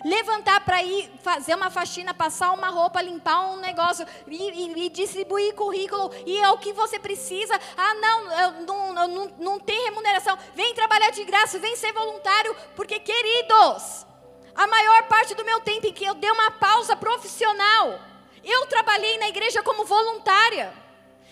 Levantar 0.04 0.62
para 0.62 0.82
ir 0.84 1.10
fazer 1.22 1.56
uma 1.56 1.70
faxina, 1.70 2.14
passar 2.14 2.52
uma 2.52 2.70
roupa, 2.70 3.02
limpar 3.02 3.52
um 3.52 3.58
negócio 3.58 4.06
e, 4.28 4.36
e, 4.36 4.86
e, 4.86 4.89
distribuir 4.89 5.54
currículo. 5.56 6.12
E 6.26 6.38
é 6.38 6.50
o 6.50 6.58
que 6.58 6.74
você 6.74 7.00
precisa. 7.00 7.60
Ah, 7.78 7.93
não, 7.95 8.32
eu, 8.32 8.52
não, 8.66 9.08
não, 9.08 9.32
não 9.38 9.60
tem 9.60 9.84
remuneração. 9.86 10.38
Vem 10.56 10.74
trabalhar 10.74 11.12
de 11.12 11.24
graça, 11.26 11.60
vem 11.60 11.76
ser 11.76 11.91
voluntário. 11.93 12.56
Porque, 12.76 13.00
queridos, 13.00 14.06
a 14.56 14.68
maior 14.68 15.04
parte 15.04 15.36
do 15.36 15.45
meu 15.45 15.60
tempo 15.62 15.88
em 15.88 15.93
que 15.93 16.06
eu 16.06 16.16
dei 16.16 16.32
uma 16.32 16.52
pausa 16.52 16.95
profissional, 16.95 18.00
eu 18.43 18.66
trabalhei 18.68 19.18
na 19.18 19.30
igreja 19.30 19.62
como 19.64 19.86
voluntária. 19.86 20.74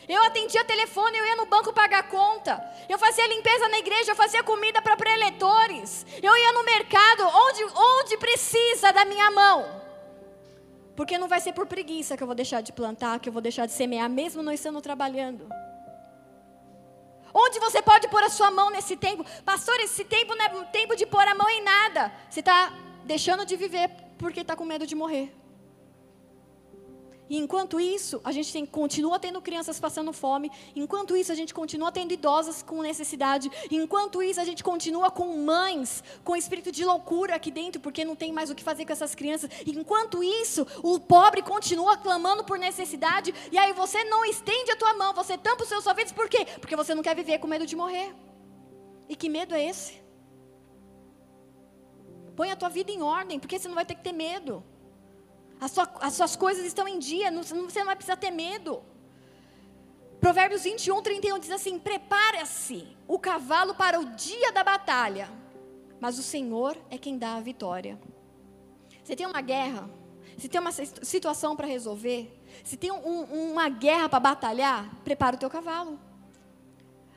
Eu 0.07 0.23
atendia 0.23 0.63
telefone, 0.63 1.17
eu 1.17 1.25
ia 1.25 1.35
no 1.35 1.45
banco 1.45 1.73
pagar 1.73 2.03
conta. 2.07 2.63
Eu 2.87 2.97
fazia 2.97 3.27
limpeza 3.27 3.67
na 3.67 3.79
igreja, 3.79 4.11
eu 4.11 4.15
fazia 4.15 4.41
comida 4.41 4.81
para 4.81 4.95
preletores. 4.95 6.05
Eu 6.23 6.35
ia 6.35 6.53
no 6.53 6.63
mercado, 6.63 7.23
onde, 7.23 7.63
onde 7.63 8.17
precisa 8.17 8.93
da 8.93 9.03
minha 9.03 9.29
mão. 9.31 9.65
Porque 10.95 11.17
não 11.17 11.27
vai 11.27 11.41
ser 11.41 11.53
por 11.53 11.67
preguiça 11.67 12.15
que 12.15 12.23
eu 12.23 12.27
vou 12.27 12.35
deixar 12.35 12.61
de 12.61 12.71
plantar, 12.71 13.19
que 13.19 13.27
eu 13.27 13.33
vou 13.33 13.41
deixar 13.41 13.65
de 13.65 13.73
semear, 13.73 14.09
mesmo 14.09 14.41
não 14.41 14.53
estando 14.53 14.81
trabalhando. 14.81 15.47
Onde 17.33 17.59
você 17.59 17.81
pode 17.81 18.07
pôr 18.07 18.23
a 18.23 18.29
sua 18.29 18.49
mão 18.49 18.69
nesse 18.69 18.95
tempo? 18.95 19.25
Pastor, 19.43 19.77
esse 19.81 20.05
tempo 20.05 20.33
não 20.35 20.45
é 20.45 20.49
tempo 20.71 20.95
de 20.95 21.05
pôr 21.05 21.27
a 21.27 21.35
mão 21.35 21.49
em 21.49 21.61
nada. 21.61 22.11
Você 22.29 22.39
está 22.39 22.73
deixando 23.03 23.45
de 23.45 23.55
viver 23.55 23.91
porque 24.17 24.39
está 24.39 24.55
com 24.55 24.63
medo 24.63 24.87
de 24.87 24.95
morrer. 24.95 25.35
E 27.29 27.37
enquanto 27.37 27.79
isso, 27.79 28.21
a 28.23 28.31
gente 28.31 28.51
tem, 28.51 28.65
continua 28.65 29.19
tendo 29.19 29.41
crianças 29.41 29.79
passando 29.79 30.13
fome. 30.13 30.51
Enquanto 30.75 31.15
isso, 31.15 31.31
a 31.31 31.35
gente 31.35 31.53
continua 31.53 31.91
tendo 31.91 32.13
idosas 32.13 32.61
com 32.61 32.81
necessidade. 32.81 33.51
Enquanto 33.69 34.23
isso, 34.23 34.39
a 34.39 34.45
gente 34.45 34.63
continua 34.63 35.11
com 35.11 35.37
mães 35.37 36.03
com 36.23 36.35
espírito 36.35 36.71
de 36.71 36.85
loucura 36.85 37.35
aqui 37.35 37.51
dentro, 37.51 37.81
porque 37.81 38.05
não 38.05 38.15
tem 38.15 38.31
mais 38.31 38.49
o 38.49 38.55
que 38.55 38.63
fazer 38.63 38.85
com 38.85 38.93
essas 38.93 39.13
crianças. 39.13 39.49
Enquanto 39.65 40.23
isso, 40.23 40.65
o 40.81 40.99
pobre 40.99 41.41
continua 41.41 41.97
clamando 41.97 42.43
por 42.43 42.57
necessidade. 42.57 43.33
E 43.51 43.57
aí 43.57 43.73
você 43.73 44.03
não 44.05 44.23
estende 44.25 44.71
a 44.71 44.75
tua 44.75 44.93
mão, 44.93 45.13
você 45.13 45.37
tampa 45.37 45.63
os 45.63 45.69
seus 45.69 45.85
ouvidos. 45.85 46.13
Por 46.13 46.29
quê? 46.29 46.45
Porque 46.59 46.75
você 46.75 46.95
não 46.95 47.03
quer 47.03 47.15
viver 47.15 47.39
com 47.39 47.47
medo 47.47 47.65
de 47.65 47.75
morrer. 47.75 48.15
E 49.09 49.15
que 49.15 49.29
medo 49.29 49.53
é 49.55 49.65
esse? 49.65 50.01
Põe 52.35 52.51
a 52.51 52.55
tua 52.55 52.69
vida 52.69 52.91
em 52.91 53.01
ordem, 53.01 53.39
porque 53.39 53.57
você 53.57 53.67
não 53.67 53.75
vai 53.75 53.85
ter 53.85 53.95
que 53.95 54.03
ter 54.03 54.13
medo. 54.13 54.63
As, 55.59 55.71
sua, 55.71 55.89
as 56.01 56.13
suas 56.13 56.35
coisas 56.35 56.65
estão 56.65 56.87
em 56.87 56.99
dia, 56.99 57.31
não, 57.31 57.43
você 57.43 57.79
não 57.79 57.85
vai 57.85 57.95
precisar 57.95 58.17
ter 58.17 58.31
medo. 58.31 58.83
Provérbios 60.19 60.63
21, 60.63 61.01
31 61.01 61.39
diz 61.39 61.51
assim: 61.51 61.79
Prepara-se 61.79 62.87
o 63.07 63.19
cavalo 63.19 63.73
para 63.75 63.99
o 63.99 64.05
dia 64.05 64.51
da 64.51 64.63
batalha, 64.63 65.29
mas 65.99 66.17
o 66.19 66.23
Senhor 66.23 66.77
é 66.89 66.97
quem 66.97 67.17
dá 67.17 67.35
a 67.35 67.41
vitória. 67.41 67.99
Você 69.03 69.15
tem 69.15 69.25
uma 69.25 69.41
guerra, 69.41 69.89
se 70.37 70.47
tem 70.47 70.59
uma 70.59 70.71
situação 70.71 71.55
para 71.55 71.67
resolver, 71.67 72.43
se 72.63 72.77
tem 72.77 72.91
um, 72.91 73.51
uma 73.51 73.69
guerra 73.69 74.09
para 74.09 74.19
batalhar, 74.19 74.93
prepara 75.03 75.35
o 75.35 75.39
teu 75.39 75.49
cavalo. 75.49 75.99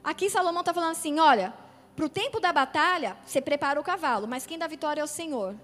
Aqui 0.02 0.30
Salomão 0.30 0.60
está 0.60 0.72
falando 0.72 0.92
assim: 0.92 1.18
olha, 1.18 1.52
para 1.96 2.04
o 2.04 2.08
tempo 2.08 2.40
da 2.40 2.52
batalha, 2.52 3.16
você 3.26 3.40
prepara 3.40 3.80
o 3.80 3.84
cavalo, 3.84 4.26
mas 4.26 4.46
quem 4.46 4.58
dá 4.58 4.66
vitória 4.66 5.00
é 5.00 5.04
o 5.04 5.08
Senhor. 5.08 5.54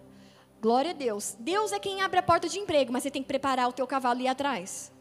Glória 0.67 0.91
a 0.91 0.95
Deus. 0.95 1.37
Deus 1.39 1.71
é 1.71 1.79
quem 1.79 2.01
abre 2.01 2.19
a 2.19 2.23
porta 2.25 2.49
de 2.49 2.59
emprego, 2.59 2.93
mas 2.93 3.05
você 3.05 3.11
tem 3.15 3.23
que 3.23 3.29
preparar 3.29 3.69
o 3.69 3.73
teu 3.73 3.87
cavalo 3.87 4.21
e 4.21 4.25
ir 4.25 4.27
atrás. 4.27 4.93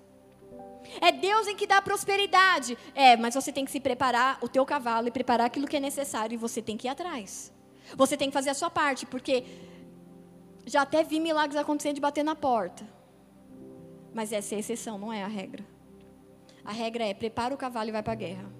É 1.01 1.11
Deus 1.11 1.47
em 1.47 1.55
que 1.55 1.65
dá 1.65 1.81
prosperidade. 1.81 2.77
É, 2.93 3.17
mas 3.17 3.33
você 3.33 3.51
tem 3.51 3.65
que 3.65 3.71
se 3.71 3.79
preparar 3.79 4.37
o 4.43 4.47
teu 4.47 4.63
cavalo 4.63 5.07
e 5.07 5.11
preparar 5.11 5.47
aquilo 5.47 5.67
que 5.67 5.75
é 5.75 5.79
necessário 5.79 6.35
e 6.35 6.37
você 6.37 6.61
tem 6.61 6.77
que 6.77 6.87
ir 6.87 6.91
atrás. 6.91 7.51
Você 7.95 8.15
tem 8.15 8.29
que 8.29 8.33
fazer 8.35 8.51
a 8.51 8.53
sua 8.53 8.69
parte, 8.69 9.07
porque 9.07 9.43
já 10.67 10.83
até 10.83 11.03
vi 11.03 11.19
milagres 11.19 11.59
acontecendo 11.59 11.95
de 11.95 12.01
bater 12.01 12.23
na 12.23 12.35
porta. 12.35 12.87
Mas 14.13 14.31
essa 14.31 14.53
é 14.53 14.57
a 14.57 14.59
exceção, 14.59 14.99
não 14.99 15.11
é 15.11 15.23
a 15.23 15.27
regra. 15.27 15.65
A 16.63 16.71
regra 16.71 17.05
é 17.05 17.13
prepara 17.15 17.55
o 17.55 17.57
cavalo 17.57 17.89
e 17.89 17.91
vai 17.91 18.03
para 18.03 18.13
a 18.13 18.21
guerra. 18.25 18.51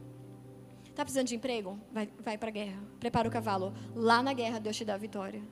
Está 0.89 1.03
precisando 1.05 1.27
de 1.27 1.35
emprego? 1.35 1.79
Vai, 1.91 2.09
vai 2.19 2.35
para 2.35 2.49
a 2.49 2.51
guerra. 2.51 2.81
Prepara 2.99 3.27
o 3.27 3.31
cavalo. 3.31 3.75
Lá 3.93 4.23
na 4.23 4.33
guerra 4.33 4.57
Deus 4.57 4.75
te 4.75 4.83
dá 4.83 4.95
a 4.95 4.97
vitória. 4.97 5.43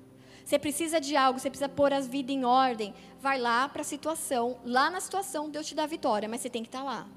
Você 0.44 0.60
precisa 0.60 1.00
de 1.00 1.16
algo, 1.16 1.39
você 1.39 1.50
precisa 1.50 1.70
pôr 1.70 1.94
as 1.94 2.08
vidas 2.08 2.36
em 2.36 2.44
ordem. 2.44 2.94
Vai 3.20 3.39
lá 3.39 3.68
para 3.70 3.82
a 3.82 3.86
situação. 3.86 4.58
Lá 4.66 4.89
na 4.89 5.00
situação 5.00 5.50
Deus 5.50 5.68
te 5.68 5.76
dá 5.76 5.84
a 5.84 5.88
vitória, 5.88 6.28
mas 6.28 6.41
você 6.41 6.50
tem 6.50 6.64
que 6.64 6.68
estar 6.68 6.80
tá 6.80 6.86
lá. 6.86 7.08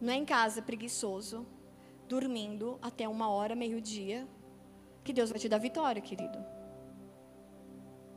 Não 0.00 0.12
é 0.12 0.16
em 0.16 0.24
casa 0.24 0.60
preguiçoso, 0.60 1.46
dormindo 2.08 2.78
até 2.82 3.08
uma 3.08 3.30
hora, 3.30 3.54
meio-dia, 3.54 4.26
que 5.02 5.12
Deus 5.12 5.30
vai 5.30 5.38
te 5.38 5.48
dar 5.48 5.58
vitória, 5.58 6.02
querido. 6.02 6.38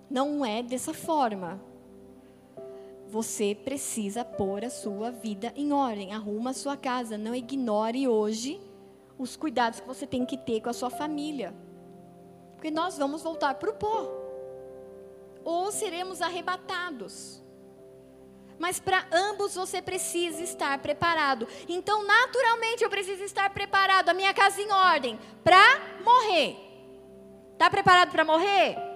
Não 0.09 0.43
é 0.43 0.63
dessa 0.63 0.93
forma. 0.93 1.61
Você 3.07 3.55
precisa 3.55 4.25
pôr 4.25 4.65
a 4.65 4.69
sua 4.69 5.11
vida 5.11 5.53
em 5.55 5.71
ordem. 5.71 6.13
Arruma 6.13 6.49
a 6.49 6.53
sua 6.53 6.75
casa. 6.75 7.17
Não 7.17 7.35
ignore 7.35 8.07
hoje 8.07 8.59
os 9.17 9.35
cuidados 9.35 9.79
que 9.79 9.87
você 9.87 10.07
tem 10.07 10.25
que 10.25 10.37
ter 10.37 10.61
com 10.61 10.69
a 10.69 10.73
sua 10.73 10.89
família. 10.89 11.53
Porque 12.59 12.69
nós 12.69 12.97
vamos 12.97 13.23
voltar 13.23 13.53
para 13.53 13.69
o 13.69 13.73
pó. 13.73 14.05
Ou 15.45 15.71
seremos 15.71 16.21
arrebatados. 16.21 17.41
Mas 18.59 18.81
para 18.81 19.07
ambos 19.13 19.55
você 19.55 19.81
precisa 19.81 20.43
estar 20.43 20.77
preparado. 20.79 21.47
Então, 21.69 22.05
naturalmente, 22.05 22.83
eu 22.83 22.89
preciso 22.89 23.23
estar 23.23 23.49
preparado, 23.51 24.09
a 24.09 24.13
minha 24.13 24.33
casa 24.33 24.61
em 24.61 24.69
ordem, 24.69 25.17
para 25.41 26.01
morrer. 26.03 26.57
Está 27.53 27.69
preparado 27.69 28.11
para 28.11 28.25
morrer? 28.25 28.88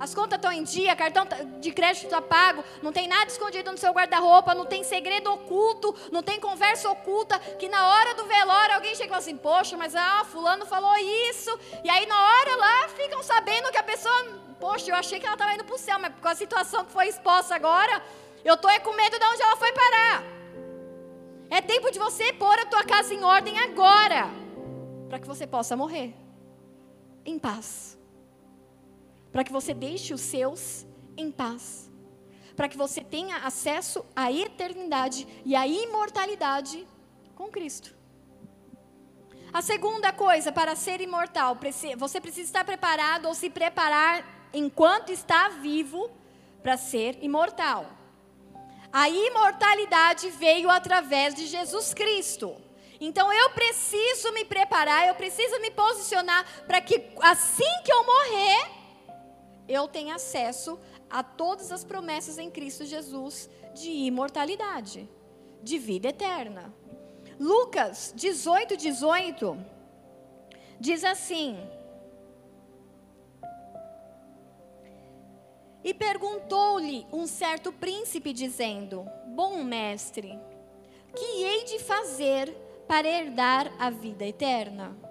As 0.00 0.14
contas 0.14 0.38
estão 0.38 0.50
em 0.50 0.62
dia, 0.62 0.96
cartão 0.96 1.26
tá, 1.26 1.36
de 1.36 1.70
crédito 1.72 2.04
está 2.04 2.22
pago, 2.22 2.64
não 2.82 2.90
tem 2.90 3.06
nada 3.06 3.26
escondido 3.26 3.70
no 3.70 3.76
seu 3.76 3.92
guarda-roupa, 3.92 4.54
não 4.54 4.64
tem 4.64 4.82
segredo 4.82 5.30
oculto, 5.30 5.94
não 6.10 6.22
tem 6.22 6.40
conversa 6.40 6.88
oculta, 6.88 7.38
que 7.38 7.68
na 7.68 7.86
hora 7.86 8.14
do 8.14 8.24
velório 8.24 8.76
alguém 8.76 8.94
chega 8.94 9.04
e 9.04 9.08
fala 9.08 9.18
assim, 9.18 9.36
poxa, 9.36 9.76
mas 9.76 9.94
ah, 9.94 10.24
fulano 10.24 10.64
falou 10.64 10.96
isso, 11.28 11.50
e 11.84 11.90
aí 11.90 12.06
na 12.06 12.18
hora 12.18 12.56
lá 12.56 12.88
ficam 12.88 13.22
sabendo 13.22 13.70
que 13.70 13.76
a 13.76 13.82
pessoa, 13.82 14.24
poxa, 14.58 14.90
eu 14.90 14.94
achei 14.94 15.20
que 15.20 15.26
ela 15.26 15.34
estava 15.34 15.52
indo 15.52 15.64
para 15.64 15.74
o 15.74 15.78
céu, 15.78 15.98
mas 15.98 16.14
com 16.18 16.28
a 16.28 16.34
situação 16.34 16.82
que 16.86 16.92
foi 16.92 17.08
exposta 17.08 17.54
agora, 17.54 18.02
eu 18.42 18.54
estou 18.54 18.70
com 18.80 18.94
medo 18.94 19.18
de 19.18 19.24
onde 19.26 19.42
ela 19.42 19.56
foi 19.56 19.70
parar. 19.70 20.22
É 21.50 21.60
tempo 21.60 21.90
de 21.90 21.98
você 21.98 22.32
pôr 22.32 22.58
a 22.58 22.64
tua 22.64 22.84
casa 22.84 23.12
em 23.12 23.22
ordem 23.22 23.58
agora, 23.58 24.30
para 25.10 25.18
que 25.18 25.26
você 25.26 25.46
possa 25.46 25.76
morrer 25.76 26.14
em 27.22 27.38
paz 27.38 27.99
para 29.32 29.44
que 29.44 29.52
você 29.52 29.72
deixe 29.72 30.12
os 30.12 30.20
seus 30.20 30.86
em 31.16 31.30
paz, 31.30 31.90
para 32.56 32.68
que 32.68 32.76
você 32.76 33.02
tenha 33.02 33.36
acesso 33.38 34.04
à 34.14 34.32
eternidade 34.32 35.26
e 35.44 35.54
à 35.54 35.66
imortalidade 35.66 36.86
com 37.34 37.48
Cristo. 37.48 37.94
A 39.52 39.62
segunda 39.62 40.12
coisa, 40.12 40.52
para 40.52 40.76
ser 40.76 41.00
imortal, 41.00 41.58
você 41.98 42.20
precisa 42.20 42.48
estar 42.48 42.64
preparado 42.64 43.26
ou 43.26 43.34
se 43.34 43.50
preparar 43.50 44.48
enquanto 44.52 45.10
está 45.10 45.48
vivo 45.48 46.10
para 46.62 46.76
ser 46.76 47.18
imortal. 47.22 47.86
A 48.92 49.08
imortalidade 49.08 50.30
veio 50.30 50.68
através 50.70 51.34
de 51.34 51.46
Jesus 51.46 51.94
Cristo. 51.94 52.56
Então 53.00 53.32
eu 53.32 53.50
preciso 53.50 54.32
me 54.32 54.44
preparar, 54.44 55.08
eu 55.08 55.14
preciso 55.14 55.58
me 55.60 55.70
posicionar 55.70 56.44
para 56.66 56.80
que 56.80 57.02
assim 57.22 57.82
que 57.84 57.92
eu 57.92 58.04
morrer, 58.04 58.70
eu 59.68 59.88
tenho 59.88 60.14
acesso 60.14 60.78
a 61.08 61.22
todas 61.22 61.72
as 61.72 61.84
promessas 61.84 62.38
em 62.38 62.50
Cristo 62.50 62.84
Jesus 62.84 63.48
de 63.74 63.90
imortalidade, 63.90 65.08
de 65.62 65.78
vida 65.78 66.08
eterna. 66.08 66.74
Lucas 67.38 68.12
18, 68.16 68.76
18 68.76 69.56
diz 70.78 71.04
assim: 71.04 71.58
E 75.82 75.94
perguntou-lhe 75.94 77.06
um 77.12 77.26
certo 77.26 77.72
príncipe, 77.72 78.32
dizendo: 78.32 79.06
Bom 79.28 79.64
mestre, 79.64 80.38
que 81.14 81.24
hei 81.42 81.64
de 81.64 81.78
fazer 81.78 82.54
para 82.86 83.08
herdar 83.08 83.72
a 83.78 83.88
vida 83.88 84.26
eterna? 84.26 85.09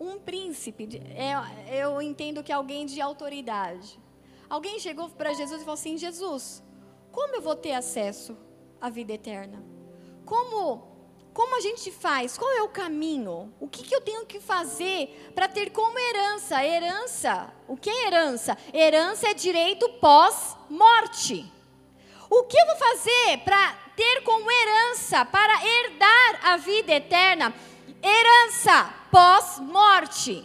Um 0.00 0.18
príncipe, 0.18 0.88
é, 1.14 1.82
eu 1.82 2.00
entendo 2.00 2.42
que 2.42 2.52
é 2.52 2.54
alguém 2.54 2.86
de 2.86 3.00
autoridade. 3.00 3.98
Alguém 4.48 4.78
chegou 4.78 5.08
para 5.10 5.32
Jesus 5.34 5.60
e 5.60 5.64
falou 5.64 5.74
assim: 5.74 5.98
Jesus, 5.98 6.62
como 7.10 7.34
eu 7.34 7.42
vou 7.42 7.56
ter 7.56 7.72
acesso 7.72 8.36
à 8.80 8.88
vida 8.88 9.12
eterna? 9.12 9.62
Como, 10.24 10.86
como 11.34 11.56
a 11.56 11.60
gente 11.60 11.90
faz? 11.90 12.38
Qual 12.38 12.50
é 12.52 12.62
o 12.62 12.68
caminho? 12.68 13.52
O 13.60 13.68
que, 13.68 13.82
que 13.82 13.94
eu 13.94 14.00
tenho 14.00 14.24
que 14.24 14.40
fazer 14.40 15.32
para 15.34 15.48
ter 15.48 15.70
como 15.70 15.98
herança? 15.98 16.64
Herança, 16.64 17.52
o 17.66 17.76
que 17.76 17.90
é 17.90 18.06
herança? 18.06 18.56
Herança 18.72 19.28
é 19.28 19.34
direito 19.34 19.88
pós-morte. 20.00 21.50
O 22.30 22.44
que 22.44 22.58
eu 22.58 22.66
vou 22.66 22.76
fazer 22.76 23.38
para 23.44 23.72
ter 23.96 24.22
como 24.22 24.50
herança, 24.50 25.24
para 25.24 25.66
herdar 25.66 26.40
a 26.42 26.56
vida 26.58 26.92
eterna? 26.92 27.54
Herança 28.02 28.97
pós-morte. 29.10 30.44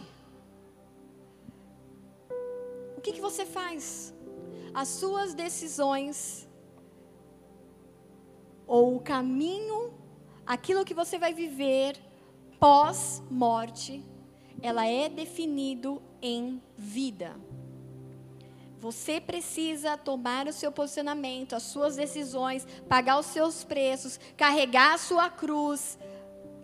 O 2.96 3.00
que, 3.00 3.12
que 3.12 3.20
você 3.20 3.44
faz? 3.44 4.14
As 4.72 4.88
suas 4.88 5.34
decisões, 5.34 6.48
ou 8.66 8.96
o 8.96 9.00
caminho, 9.00 9.92
aquilo 10.46 10.84
que 10.84 10.94
você 10.94 11.18
vai 11.18 11.32
viver 11.32 11.96
pós-morte, 12.58 14.02
ela 14.62 14.86
é 14.86 15.08
definido 15.08 16.02
em 16.22 16.62
vida. 16.76 17.36
Você 18.80 19.20
precisa 19.20 19.96
tomar 19.96 20.46
o 20.46 20.52
seu 20.52 20.70
posicionamento, 20.70 21.54
as 21.54 21.62
suas 21.62 21.96
decisões, 21.96 22.66
pagar 22.88 23.18
os 23.18 23.26
seus 23.26 23.64
preços, 23.64 24.20
carregar 24.36 24.94
a 24.94 24.98
sua 24.98 25.30
cruz, 25.30 25.98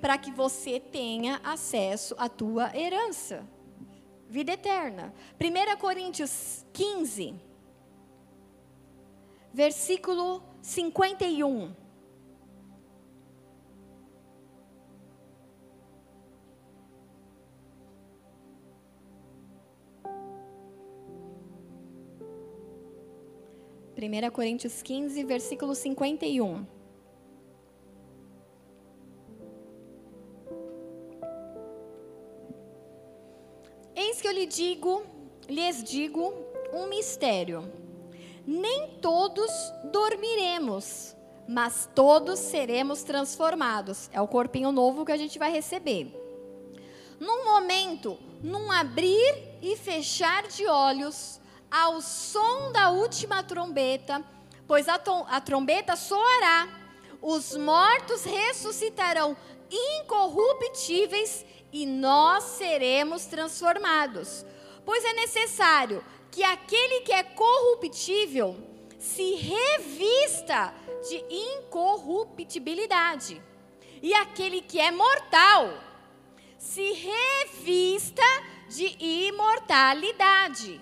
para 0.01 0.17
que 0.17 0.31
você 0.31 0.81
tenha 0.81 1.41
acesso 1.45 2.15
à 2.19 2.29
tua 2.29 2.75
herança. 2.77 3.47
Vida 4.29 4.53
eterna. 4.53 5.13
1 5.41 5.77
Coríntios 5.79 6.65
15, 6.73 7.35
versículo 9.53 10.43
51. 10.63 11.75
Primeira 23.95 24.31
Coríntios 24.31 24.81
15, 24.81 25.25
versículo 25.25 25.75
51. 25.75 26.80
Digo, 34.51 35.05
lhes 35.49 35.83
digo 35.85 36.35
um 36.73 36.87
mistério. 36.89 37.73
Nem 38.47 38.99
todos 39.01 39.51
dormiremos, 39.85 41.15
mas 41.49 41.89
todos 41.95 42.39
seremos 42.41 43.05
transformados. 43.05 44.11
É 44.13 44.21
o 44.21 44.27
corpinho 44.27 44.73
novo 44.73 45.05
que 45.05 45.13
a 45.13 45.17
gente 45.17 45.39
vai 45.39 45.53
receber. 45.53 46.17
Num 47.21 47.45
momento, 47.45 48.19
num 48.43 48.73
abrir 48.73 49.59
e 49.63 49.77
fechar 49.77 50.49
de 50.49 50.67
olhos, 50.67 51.41
ao 51.71 52.01
som 52.01 52.73
da 52.73 52.91
última 52.91 53.43
trombeta, 53.45 54.25
pois 54.67 54.89
a, 54.89 55.01
a 55.29 55.41
trombeta 55.41 55.95
soará, 55.95 56.69
os 57.23 57.57
mortos 57.57 58.25
ressuscitarão 58.25 59.37
incorruptíveis 59.71 61.45
e 61.73 61.87
nós 61.87 62.43
seremos 62.45 63.27
transformados. 63.27 64.45
Pois 64.85 65.05
é 65.05 65.13
necessário 65.13 66.05
que 66.31 66.43
aquele 66.43 67.01
que 67.01 67.13
é 67.13 67.23
corruptível 67.23 68.57
se 68.99 69.35
revista 69.35 70.75
de 71.09 71.25
incorruptibilidade, 71.29 73.41
e 74.03 74.13
aquele 74.15 74.61
que 74.61 74.79
é 74.79 74.91
mortal 74.91 75.73
se 76.59 76.93
revista 76.93 78.23
de 78.69 78.95
imortalidade. 78.99 80.79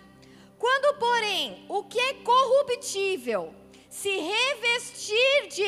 Quando, 0.59 0.99
porém, 0.99 1.64
o 1.68 1.84
que 1.84 2.01
é 2.01 2.14
corruptível 2.14 3.55
se 3.89 4.11
revestir 4.11 5.49
de 5.49 5.64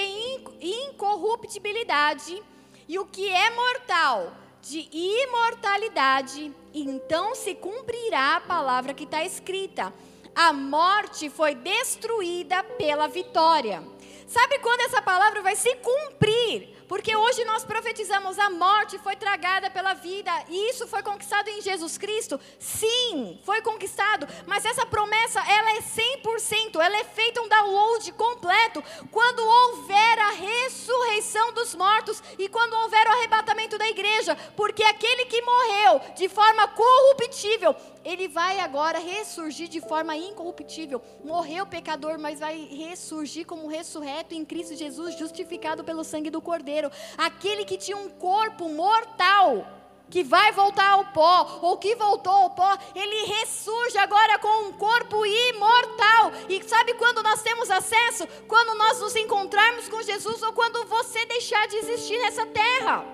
incorruptibilidade 0.61 2.43
e 2.89 2.99
o 2.99 3.07
que 3.07 3.29
é 3.29 3.51
mortal 3.51 4.40
de 4.63 4.89
imortalidade, 4.93 6.53
então 6.73 7.35
se 7.35 7.55
cumprirá 7.55 8.37
a 8.37 8.41
palavra 8.41 8.95
que 8.95 9.05
está 9.05 9.25
escrita: 9.25 9.93
a 10.35 10.53
morte 10.53 11.31
foi 11.31 11.55
destruída 11.55 12.63
pela 12.63 13.09
vitória. 13.09 13.83
Sabe 14.27 14.59
quando 14.61 14.81
essa 14.83 15.03
palavra 15.03 15.43
vai 15.43 15.57
se 15.57 15.75
cumprir? 15.77 16.80
Porque 16.91 17.15
hoje 17.15 17.45
nós 17.45 17.63
profetizamos 17.63 18.37
a 18.37 18.51
morte 18.51 18.99
foi 18.99 19.15
tragada 19.15 19.71
pela 19.71 19.95
vida 19.95 20.33
e 20.49 20.71
isso 20.71 20.89
foi 20.89 21.05
conquistado 21.05 21.47
em 21.47 21.63
Jesus 21.63 21.97
Cristo? 21.97 22.41
Sim, 22.59 23.39
foi 23.45 23.63
conquistado, 23.63 24.27
mas 24.45 24.65
essa 24.65 24.85
promessa, 24.85 25.39
ela 25.39 25.71
é 25.71 25.81
100%, 25.83 26.81
ela 26.81 26.97
é 26.97 27.05
feita 27.05 27.41
um 27.43 27.49
download 27.49 28.11
completo 28.15 28.83
quando 29.09 29.39
houver 29.39 30.19
a 30.19 30.31
ressurreição 30.31 31.53
dos 31.53 31.77
mortos 31.77 32.21
e 32.37 32.49
quando 32.49 32.75
houver 32.75 33.07
o 33.07 33.13
arrebatamento 33.13 33.79
da 33.79 33.89
igreja, 33.89 34.37
porque 34.57 34.83
aquele 34.83 35.27
que 35.27 35.41
morreu 35.43 36.01
de 36.17 36.29
forma 36.29 36.67
corruptível, 36.67 37.77
ele 38.05 38.29
vai 38.29 38.61
agora 38.61 38.99
ressurgir 38.99 39.69
de 39.69 39.81
forma 39.81 40.17
incorruptível. 40.17 41.03
Morreu 41.23 41.67
pecador, 41.67 42.19
mas 42.19 42.41
vai 42.41 42.57
ressurgir 42.65 43.47
como 43.47 43.69
ressurreto 43.69 44.35
em 44.35 44.45
Cristo 44.45 44.75
Jesus, 44.75 45.19
justificado 45.19 45.85
pelo 45.85 46.03
sangue 46.03 46.31
do 46.31 46.41
Cordeiro. 46.41 46.80
Aquele 47.19 47.65
que 47.65 47.77
tinha 47.77 47.97
um 47.97 48.09
corpo 48.09 48.69
mortal, 48.69 49.67
que 50.09 50.23
vai 50.23 50.53
voltar 50.53 50.91
ao 50.93 51.07
pó, 51.07 51.59
ou 51.63 51.77
que 51.77 51.95
voltou 51.97 52.33
ao 52.33 52.51
pó, 52.51 52.79
ele 52.95 53.27
ressurge 53.27 53.99
agora 53.99 54.39
com 54.39 54.69
um 54.69 54.73
corpo 54.73 55.27
imortal. 55.27 56.33
E 56.49 56.63
sabe 56.63 56.95
quando 56.95 57.23
nós 57.23 57.43
temos 57.43 57.71
acesso? 57.71 58.27
Quando 58.47 58.79
nós 58.79 59.01
nos 59.01 59.17
encontrarmos 59.17 59.89
com 59.89 60.03
Jesus 60.03 60.43
ou 60.43 60.53
quando 60.53 60.87
você 60.87 61.27
deixar 61.27 61.67
de 61.69 61.77
existir 61.77 62.19
nessa 62.19 62.47
terra. 62.47 63.05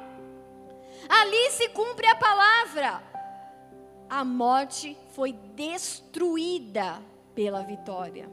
Ali 1.09 1.51
se 1.53 1.69
cumpre 1.71 2.07
a 2.07 2.17
palavra 2.17 3.17
a 4.09 4.25
morte 4.25 4.97
foi 5.11 5.33
destruída 5.33 7.03
pela 7.35 7.63
vitória. 7.63 8.31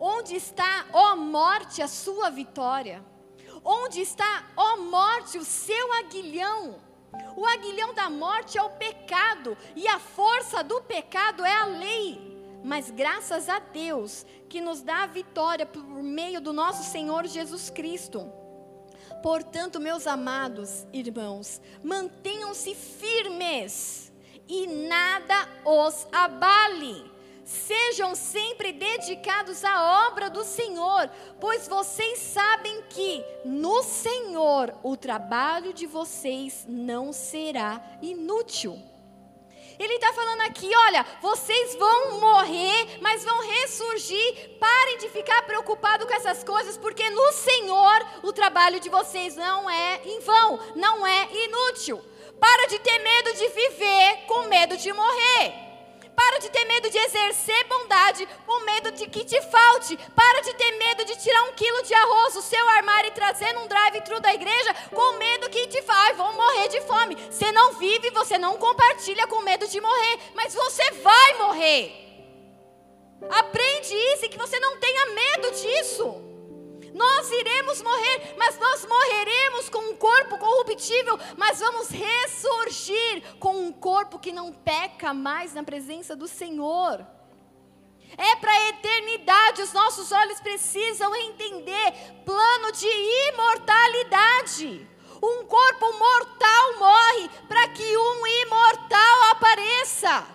Onde 0.00 0.36
está, 0.36 0.86
ó 0.92 1.16
morte, 1.16 1.82
a 1.82 1.88
sua 1.88 2.30
vitória? 2.30 3.02
Onde 3.64 4.00
está, 4.00 4.44
ó 4.56 4.76
morte, 4.78 5.38
o 5.38 5.44
seu 5.44 5.92
aguilhão? 5.94 6.76
O 7.36 7.46
aguilhão 7.46 7.94
da 7.94 8.10
morte 8.10 8.58
é 8.58 8.62
o 8.62 8.70
pecado, 8.70 9.56
e 9.74 9.86
a 9.88 9.98
força 9.98 10.62
do 10.62 10.80
pecado 10.82 11.44
é 11.44 11.54
a 11.54 11.64
lei. 11.64 12.36
Mas 12.64 12.90
graças 12.90 13.48
a 13.48 13.58
Deus 13.58 14.26
que 14.48 14.60
nos 14.60 14.82
dá 14.82 15.04
a 15.04 15.06
vitória 15.06 15.64
por 15.64 15.82
meio 16.02 16.40
do 16.40 16.52
nosso 16.52 16.90
Senhor 16.90 17.26
Jesus 17.26 17.70
Cristo. 17.70 18.30
Portanto, 19.22 19.80
meus 19.80 20.06
amados 20.06 20.86
irmãos, 20.92 21.60
mantenham-se 21.82 22.74
firmes 22.74 24.12
e 24.48 24.66
nada 24.66 25.48
os 25.64 26.06
abale. 26.12 27.17
Sejam 27.48 28.14
sempre 28.14 28.72
dedicados 28.72 29.64
à 29.64 30.06
obra 30.06 30.28
do 30.28 30.44
Senhor, 30.44 31.10
pois 31.40 31.66
vocês 31.66 32.18
sabem 32.18 32.82
que 32.90 33.24
no 33.42 33.82
Senhor 33.82 34.74
o 34.82 34.94
trabalho 34.98 35.72
de 35.72 35.86
vocês 35.86 36.66
não 36.68 37.10
será 37.10 37.80
inútil. 38.02 38.78
Ele 39.78 39.94
está 39.94 40.12
falando 40.12 40.42
aqui: 40.42 40.68
olha, 40.76 41.06
vocês 41.22 41.74
vão 41.76 42.20
morrer, 42.20 42.98
mas 43.00 43.24
vão 43.24 43.40
ressurgir. 43.40 44.58
Parem 44.60 44.98
de 44.98 45.08
ficar 45.08 45.40
preocupados 45.46 46.06
com 46.06 46.12
essas 46.12 46.44
coisas, 46.44 46.76
porque 46.76 47.08
no 47.08 47.32
Senhor 47.32 48.06
o 48.24 48.30
trabalho 48.30 48.78
de 48.78 48.90
vocês 48.90 49.36
não 49.36 49.70
é 49.70 50.02
em 50.04 50.20
vão, 50.20 50.60
não 50.76 51.06
é 51.06 51.26
inútil. 51.46 52.04
Para 52.38 52.66
de 52.66 52.78
ter 52.78 52.98
medo 52.98 53.32
de 53.32 53.48
viver 53.48 54.26
com 54.26 54.48
medo 54.48 54.76
de 54.76 54.92
morrer. 54.92 55.67
Para 56.18 56.40
de 56.40 56.50
ter 56.50 56.64
medo 56.64 56.90
de 56.90 56.98
exercer 56.98 57.64
bondade 57.68 58.28
com 58.44 58.64
medo 58.64 58.90
de 58.90 59.06
que 59.06 59.24
te 59.24 59.40
falte. 59.40 59.96
Para 60.16 60.40
de 60.40 60.52
ter 60.54 60.72
medo 60.72 61.04
de 61.04 61.14
tirar 61.16 61.44
um 61.44 61.52
quilo 61.52 61.80
de 61.84 61.94
arroz 61.94 62.34
do 62.34 62.42
seu 62.42 62.68
armário 62.70 63.06
e 63.06 63.12
trazer 63.12 63.52
num 63.52 63.68
drive-thru 63.68 64.18
da 64.18 64.34
igreja 64.34 64.74
com 64.92 65.12
medo 65.16 65.48
que 65.48 65.68
te 65.68 65.80
faz, 65.82 66.16
vão 66.16 66.32
morrer 66.32 66.66
de 66.66 66.80
fome. 66.80 67.16
Você 67.30 67.52
não 67.52 67.74
vive, 67.74 68.10
você 68.10 68.36
não 68.36 68.56
compartilha 68.56 69.28
com 69.28 69.42
medo 69.42 69.68
de 69.68 69.80
morrer, 69.80 70.18
mas 70.34 70.52
você 70.52 70.90
vai 70.90 71.34
morrer. 71.34 71.82
Aprende 73.30 73.94
isso 73.94 74.24
e 74.24 74.28
que 74.28 74.38
você 74.38 74.58
não 74.58 74.76
tenha 74.80 75.06
medo 75.06 75.52
disso. 75.52 76.27
Nós 76.94 77.30
iremos 77.30 77.82
morrer, 77.82 78.34
mas 78.36 78.58
nós 78.58 78.86
morreremos 78.86 79.68
com 79.68 79.78
um 79.90 79.96
corpo 79.96 80.38
corruptível, 80.38 81.18
mas 81.36 81.60
vamos 81.60 81.88
ressurgir 81.88 83.36
com 83.38 83.56
um 83.56 83.72
corpo 83.72 84.18
que 84.18 84.32
não 84.32 84.52
peca 84.52 85.12
mais 85.12 85.54
na 85.54 85.62
presença 85.62 86.16
do 86.16 86.26
Senhor. 86.26 87.06
É 88.16 88.36
para 88.36 88.50
a 88.50 88.68
eternidade, 88.70 89.62
os 89.62 89.72
nossos 89.72 90.10
olhos 90.12 90.40
precisam 90.40 91.14
entender 91.14 91.92
plano 92.24 92.72
de 92.72 92.86
imortalidade. 93.28 94.88
Um 95.22 95.44
corpo 95.44 95.98
mortal 95.98 96.78
morre 96.78 97.28
para 97.48 97.68
que 97.68 97.96
um 97.96 98.26
imortal 98.26 99.22
apareça. 99.30 100.26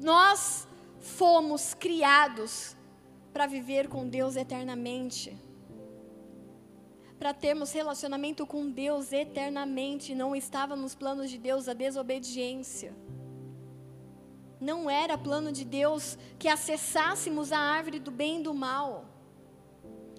Nós 0.00 0.66
fomos 1.00 1.74
criados 1.74 2.73
para 3.34 3.48
viver 3.48 3.88
com 3.88 4.08
Deus 4.08 4.36
eternamente. 4.36 5.36
Para 7.18 7.34
termos 7.34 7.72
relacionamento 7.72 8.46
com 8.46 8.70
Deus 8.70 9.12
eternamente, 9.12 10.14
não 10.14 10.36
estava 10.36 10.76
nos 10.76 10.94
planos 10.94 11.28
de 11.28 11.36
Deus 11.36 11.68
a 11.68 11.74
desobediência. 11.74 12.94
Não 14.60 14.88
era 14.88 15.18
plano 15.18 15.50
de 15.50 15.64
Deus 15.64 16.16
que 16.38 16.48
acessássemos 16.48 17.50
a 17.50 17.58
árvore 17.58 17.98
do 17.98 18.12
bem 18.12 18.38
e 18.38 18.42
do 18.44 18.54
mal. 18.54 19.04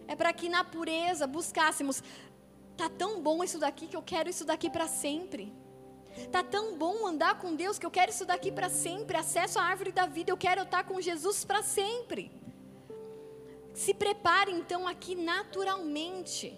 É 0.10 0.16
para 0.16 0.34
que 0.34 0.50
na 0.50 0.66
pureza 0.66 1.26
buscássemos. 1.26 2.04
Tá 2.76 2.90
tão 2.90 3.22
bom 3.22 3.42
isso 3.46 3.60
daqui 3.60 3.88
que 3.88 3.96
eu 3.96 4.04
quero 4.04 4.30
isso 4.30 4.44
daqui 4.44 4.70
para 4.70 4.90
sempre. 4.90 5.54
Tá 6.34 6.44
tão 6.44 6.78
bom 6.78 7.08
andar 7.08 7.40
com 7.40 7.56
Deus 7.56 7.80
que 7.80 7.86
eu 7.86 7.92
quero 7.92 8.12
isso 8.12 8.26
daqui 8.26 8.52
para 8.52 8.68
sempre. 8.68 9.16
Acesso 9.16 9.58
à 9.58 9.64
árvore 9.64 9.94
da 9.94 10.06
vida, 10.06 10.32
eu 10.32 10.38
quero 10.38 10.64
estar 10.64 10.84
com 10.84 11.00
Jesus 11.00 11.46
para 11.46 11.64
sempre. 11.64 12.45
Se 13.76 13.94
prepare 13.94 14.54
então 14.54 14.88
aqui 14.88 15.16
naturalmente, 15.16 16.58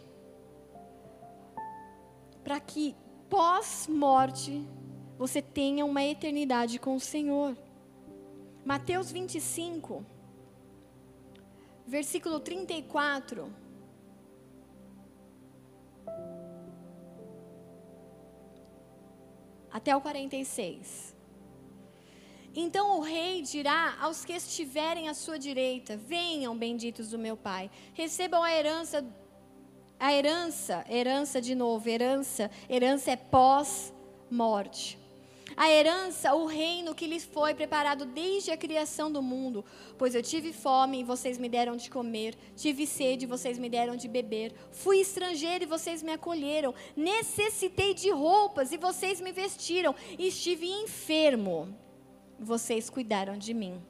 para 2.44 2.60
que 2.60 2.96
pós-morte 3.28 4.64
você 5.18 5.42
tenha 5.42 5.84
uma 5.84 6.04
eternidade 6.04 6.78
com 6.78 6.96
o 6.96 7.00
Senhor. 7.00 7.58
Mateus 8.64 9.12
25, 9.12 10.06
versículo 11.88 12.40
34. 12.40 13.52
Até 19.72 19.96
o 19.96 20.02
46. 20.02 21.17
Então 22.60 22.98
o 22.98 23.02
rei 23.02 23.44
dirá 23.44 23.96
aos 24.02 24.26
que 24.26 24.34
estiverem 24.34 25.08
à 25.08 25.14
sua 25.14 25.38
direita: 25.38 25.96
Venham, 25.96 26.58
benditos 26.58 27.12
do 27.12 27.20
meu 27.20 27.38
Pai, 27.38 27.70
recebam 27.94 28.42
a 28.42 28.52
herança, 28.52 29.06
a 30.00 30.12
herança, 30.12 30.84
herança 30.90 31.40
de 31.40 31.54
novo, 31.54 31.88
herança, 31.88 32.50
herança 32.68 33.12
é 33.12 33.16
pós-morte. 33.16 34.98
A 35.56 35.70
herança, 35.70 36.34
o 36.34 36.48
reino 36.48 36.96
que 36.96 37.06
lhes 37.06 37.24
foi 37.24 37.54
preparado 37.54 38.06
desde 38.06 38.50
a 38.50 38.58
criação 38.58 39.12
do 39.12 39.22
mundo. 39.22 39.64
Pois 39.96 40.16
eu 40.16 40.24
tive 40.24 40.52
fome 40.52 41.02
e 41.02 41.04
vocês 41.04 41.38
me 41.38 41.48
deram 41.48 41.78
de 41.78 41.92
comer, 41.92 42.36
tive 42.56 42.88
sede 42.88 43.26
e 43.26 43.28
vocês 43.28 43.60
me 43.60 43.70
deram 43.70 43.96
de 43.96 44.08
beber, 44.08 44.52
fui 44.72 44.98
estrangeiro 44.98 45.64
e 45.64 45.68
vocês 45.68 46.02
me 46.02 46.14
acolheram, 46.14 46.74
necessitei 46.96 47.94
de 47.94 48.10
roupas 48.10 48.72
e 48.72 48.78
vocês 48.78 49.22
me 49.22 49.32
vestiram, 49.32 49.94
estive 50.18 50.66
enfermo 50.68 51.86
vocês 52.40 52.90
cuidaram 52.90 53.38
de 53.38 53.54
mim. 53.54 53.82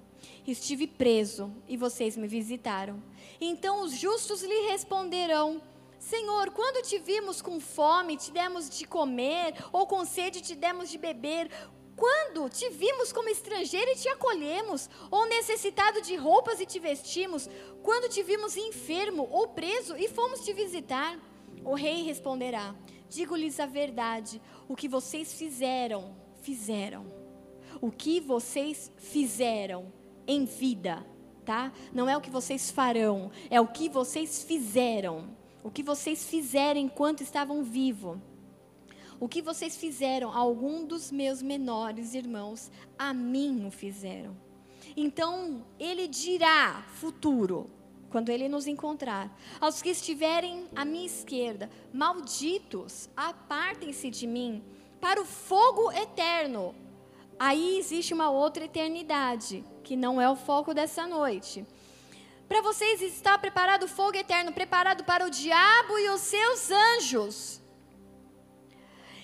Estive 0.45 0.87
preso 0.87 1.51
e 1.67 1.75
vocês 1.77 2.15
me 2.15 2.27
visitaram. 2.27 3.01
Então 3.39 3.83
os 3.83 3.93
justos 3.93 4.41
lhe 4.41 4.69
responderão: 4.69 5.61
Senhor, 5.99 6.51
quando 6.51 6.85
te 6.85 6.97
vimos 6.97 7.41
com 7.41 7.59
fome, 7.59 8.17
te 8.17 8.31
demos 8.31 8.69
de 8.69 8.85
comer, 8.85 9.53
ou 9.71 9.85
com 9.85 10.05
sede, 10.05 10.41
te 10.41 10.55
demos 10.55 10.89
de 10.89 10.97
beber? 10.97 11.49
Quando 11.95 12.47
te 12.47 12.69
vimos 12.69 13.11
como 13.11 13.27
estrangeiro 13.27 13.89
e 13.91 13.95
te 13.95 14.07
acolhemos, 14.07 14.87
ou 15.09 15.27
necessitado 15.27 15.99
de 16.01 16.15
roupas 16.15 16.59
e 16.59 16.65
te 16.65 16.79
vestimos? 16.79 17.49
Quando 17.81 18.07
te 18.07 18.21
vimos 18.21 18.55
enfermo 18.55 19.27
ou 19.31 19.47
preso 19.47 19.97
e 19.97 20.07
fomos 20.07 20.41
te 20.41 20.53
visitar? 20.53 21.19
O 21.65 21.73
rei 21.73 22.03
responderá: 22.03 22.75
Digo-lhes 23.09 23.59
a 23.59 23.65
verdade, 23.65 24.41
o 24.67 24.75
que 24.75 24.87
vocês 24.87 25.33
fizeram, 25.33 26.15
fizeram 26.41 27.16
o 27.81 27.91
que 27.91 28.19
vocês 28.19 28.91
fizeram 28.97 29.91
em 30.27 30.45
vida, 30.45 31.05
tá? 31.45 31.71
Não 31.93 32.09
é 32.09 32.17
o 32.17 32.21
que 32.21 32.29
vocês 32.29 32.69
farão, 32.71 33.31
é 33.49 33.59
o 33.59 33.67
que 33.67 33.89
vocês 33.89 34.43
fizeram. 34.43 35.35
O 35.63 35.71
que 35.71 35.83
vocês 35.83 36.25
fizeram 36.25 36.79
enquanto 36.79 37.21
estavam 37.21 37.63
vivos. 37.63 38.17
O 39.19 39.27
que 39.27 39.41
vocês 39.41 39.75
fizeram 39.75 40.31
algum 40.31 40.85
dos 40.85 41.11
meus 41.11 41.41
menores 41.41 42.13
irmãos, 42.13 42.71
a 42.97 43.13
mim 43.13 43.65
o 43.65 43.71
fizeram. 43.71 44.37
Então, 44.95 45.65
ele 45.79 46.07
dirá 46.07 46.85
futuro, 46.93 47.69
quando 48.09 48.29
ele 48.29 48.47
nos 48.47 48.67
encontrar, 48.67 49.35
aos 49.59 49.81
que 49.81 49.89
estiverem 49.89 50.67
à 50.75 50.85
minha 50.85 51.05
esquerda, 51.05 51.69
malditos, 51.91 53.09
apartem-se 53.15 54.09
de 54.09 54.25
mim 54.25 54.63
para 55.01 55.21
o 55.21 55.25
fogo 55.25 55.91
eterno. 55.91 56.73
Aí 57.39 57.77
existe 57.77 58.13
uma 58.13 58.29
outra 58.29 58.65
eternidade, 58.65 59.63
que 59.83 59.95
não 59.95 60.19
é 60.19 60.29
o 60.29 60.35
foco 60.35 60.73
dessa 60.73 61.05
noite. 61.05 61.65
Para 62.47 62.61
vocês 62.61 63.01
está 63.01 63.37
preparado 63.37 63.87
fogo 63.87 64.17
eterno, 64.17 64.51
preparado 64.53 65.03
para 65.03 65.25
o 65.25 65.29
diabo 65.29 65.99
e 65.99 66.09
os 66.09 66.21
seus 66.21 66.71
anjos. 66.71 67.61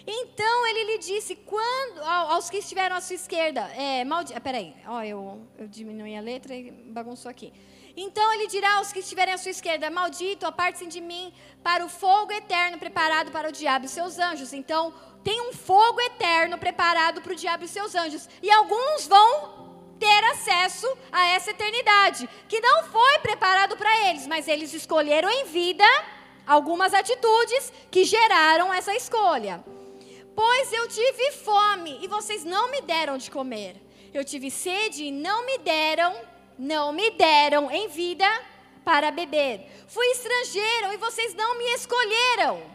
Então 0.05 0.68
ele 0.68 0.84
lhe 0.91 0.97
disse: 0.97 1.36
quando 1.36 2.01
aos 2.03 2.49
que 2.49 2.57
estiveram 2.57 2.95
à 2.97 3.01
sua 3.01 3.16
esquerda, 3.16 3.61
é, 3.76 4.03
maldi... 4.03 4.34
ah, 4.34 4.41
peraí, 4.41 4.76
ó, 4.86 5.01
eu, 5.01 5.47
eu 5.57 5.68
diminui 5.68 6.16
a 6.16 6.22
letra 6.22 6.53
e 6.53 6.72
bagunçou 6.72 7.32
aqui. 7.32 7.53
Então 7.95 8.34
ele 8.34 8.47
dirá 8.47 8.78
aos 8.78 8.91
que 8.91 8.99
estiverem 8.99 9.34
à 9.34 9.38
sua 9.38 9.51
esquerda: 9.51 9.89
Maldito, 9.89 10.45
aparte-se 10.45 10.88
de 10.88 10.99
mim 10.99 11.34
para 11.64 11.86
o 11.86 11.89
fogo 11.89 12.32
eterno 12.32 12.78
preparado 12.78 13.32
para 13.32 13.47
o 13.47 13.51
diabo 13.51 13.86
e 13.86 13.89
seus 13.89 14.20
anjos. 14.20 14.51
Então 14.51 14.93
tem 15.24 15.41
um 15.41 15.53
fogo 15.53 16.01
eterno 16.01 16.57
preparado 16.57 17.21
para 17.21 17.34
o 17.34 17.36
diabo 17.36 17.63
e 17.63 17.67
seus 17.67 17.95
anjos. 17.95 18.28
E 18.41 18.51
alguns 18.51 19.07
vão 19.07 19.63
ter 19.99 20.24
acesso 20.26 20.88
a 21.11 21.28
essa 21.28 21.51
eternidade, 21.51 22.30
que 22.49 22.59
não 22.59 22.84
foi 22.84 23.19
preparado 23.19 23.78
para 23.78 24.09
eles, 24.09 24.28
mas 24.28 24.47
eles 24.47 24.74
escolheram 24.74 25.30
em 25.30 25.45
vida 25.45 25.86
algumas 26.45 26.93
atitudes 26.93 27.71
que 27.89 28.03
geraram 28.03 28.74
essa 28.74 28.93
escolha. 28.93 29.63
Pois 30.36 30.74
eu 30.74 30.88
tive 30.89 31.32
fome 31.32 31.99
e 32.01 32.07
vocês 32.07 32.43
não 32.43 32.69
me 32.69 32.82
deram 32.82 33.17
de 33.17 33.32
comer. 33.32 33.78
Eu 34.13 34.26
tive 34.26 34.51
sede 34.51 35.05
e 35.05 35.11
não 35.11 35.45
me 35.45 35.57
deram, 35.59 36.13
não 36.57 36.91
me 36.91 37.11
deram 37.11 37.71
em 37.71 37.88
vida 37.88 38.28
para 38.84 39.09
beber. 39.09 39.61
Fui 39.88 40.05
estrangeiro 40.07 40.93
e 40.93 40.97
vocês 40.97 41.34
não 41.34 41.57
me 41.57 41.65
escolheram. 41.76 42.72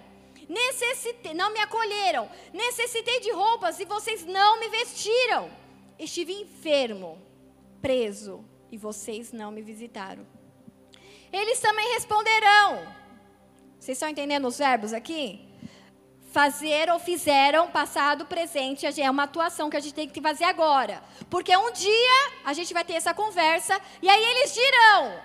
Necessitei, 0.48 1.34
não 1.34 1.52
me 1.52 1.60
acolheram. 1.60 2.28
Necessitei 2.52 3.20
de 3.20 3.30
roupas 3.30 3.78
e 3.78 3.84
vocês 3.84 4.24
não 4.24 4.58
me 4.58 4.68
vestiram. 4.68 5.50
Estive 5.98 6.32
enfermo, 6.32 7.20
preso 7.82 8.44
e 8.72 8.78
vocês 8.78 9.32
não 9.32 9.50
me 9.50 9.60
visitaram. 9.62 10.26
Eles 11.32 11.60
também 11.60 11.92
responderão. 11.92 12.86
Vocês 13.78 13.96
estão 13.96 14.08
entendendo 14.08 14.48
os 14.48 14.58
verbos 14.58 14.92
aqui? 14.92 15.46
Fazer 16.32 16.90
ou 16.90 16.98
fizeram, 16.98 17.70
passado, 17.70 18.26
presente, 18.26 18.86
é 18.86 19.10
uma 19.10 19.24
atuação 19.24 19.70
que 19.70 19.76
a 19.76 19.80
gente 19.80 19.94
tem 19.94 20.08
que 20.08 20.20
fazer 20.20 20.44
agora. 20.44 21.02
Porque 21.30 21.54
um 21.56 21.72
dia 21.72 22.32
a 22.44 22.52
gente 22.52 22.72
vai 22.72 22.84
ter 22.84 22.94
essa 22.94 23.14
conversa 23.14 23.80
e 24.00 24.08
aí 24.08 24.24
eles 24.24 24.54
dirão: 24.54 25.20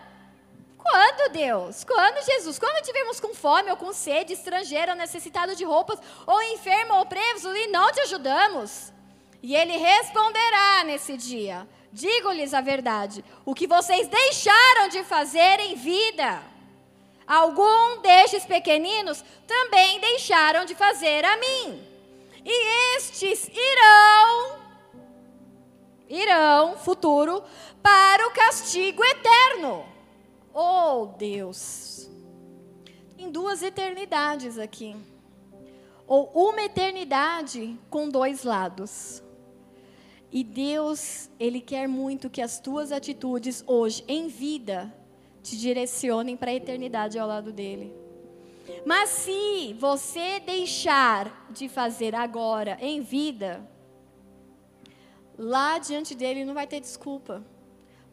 quando, 0.84 1.32
Deus? 1.32 1.84
Quando, 1.84 2.26
Jesus? 2.26 2.60
Quando 2.60 2.84
tivemos 2.84 3.20
com 3.20 3.34
fome 3.34 3.72
ou 3.72 3.78
com 3.78 3.94
sede, 3.94 4.34
estrangeiro, 4.34 4.96
necessitado 4.96 5.56
de 5.56 5.64
roupas, 5.64 6.00
ou 6.28 6.42
enfermo 6.42 6.96
ou 6.96 7.06
preso, 7.06 7.56
e 7.56 7.68
não 7.68 7.92
te 7.92 8.02
ajudamos? 8.02 8.92
E 9.42 9.56
ele 9.56 9.78
responderá 9.78 10.84
nesse 10.86 11.18
dia: 11.18 11.68
Digo-lhes 11.92 12.54
a 12.54 12.62
verdade, 12.62 13.24
o 13.46 13.56
que 13.56 13.68
vocês 13.68 14.08
deixaram 14.08 14.90
de 14.90 15.04
fazer 15.04 15.60
em 15.60 15.76
vida 15.76 16.54
Algum 17.28 18.02
destes 18.02 18.46
pequeninos 18.46 19.24
também 19.48 20.00
deixaram 20.00 20.66
de 20.66 20.76
fazer 20.76 21.24
a 21.24 21.38
mim. 21.38 21.88
E 22.46 22.96
estes 22.98 23.48
irão, 23.48 24.60
irão, 26.10 26.78
futuro, 26.78 27.42
para 27.82 28.28
o 28.28 28.32
castigo 28.32 29.04
eterno. 29.04 29.86
Oh, 30.54 31.08
Deus. 31.18 32.10
Tem 33.18 33.32
duas 33.32 33.64
eternidades 33.64 34.58
aqui. 34.58 34.96
Ou 36.06 36.30
uma 36.34 36.64
eternidade 36.64 37.80
com 37.90 38.08
dois 38.08 38.44
lados. 38.44 39.24
E 40.32 40.44
Deus, 40.44 41.30
Ele 41.40 41.62
quer 41.62 41.88
muito 41.88 42.30
que 42.30 42.42
as 42.42 42.60
tuas 42.60 42.92
atitudes 42.92 43.64
hoje, 43.66 44.04
em 44.08 44.28
vida, 44.28 44.94
te 45.42 45.58
direcionem 45.58 46.36
para 46.36 46.52
a 46.52 46.56
eternidade 46.56 47.18
ao 47.18 47.28
lado 47.28 47.52
dele. 47.52 47.94
Mas 48.86 49.10
se 49.10 49.76
você 49.80 50.40
deixar 50.40 51.48
de 51.52 51.68
fazer 51.68 52.16
agora 52.16 52.78
em 52.82 53.02
vida, 53.02 53.68
lá 55.38 55.78
diante 55.78 56.16
dele 56.16 56.46
não 56.46 56.54
vai 56.54 56.68
ter 56.68 56.80
desculpa. 56.80 57.44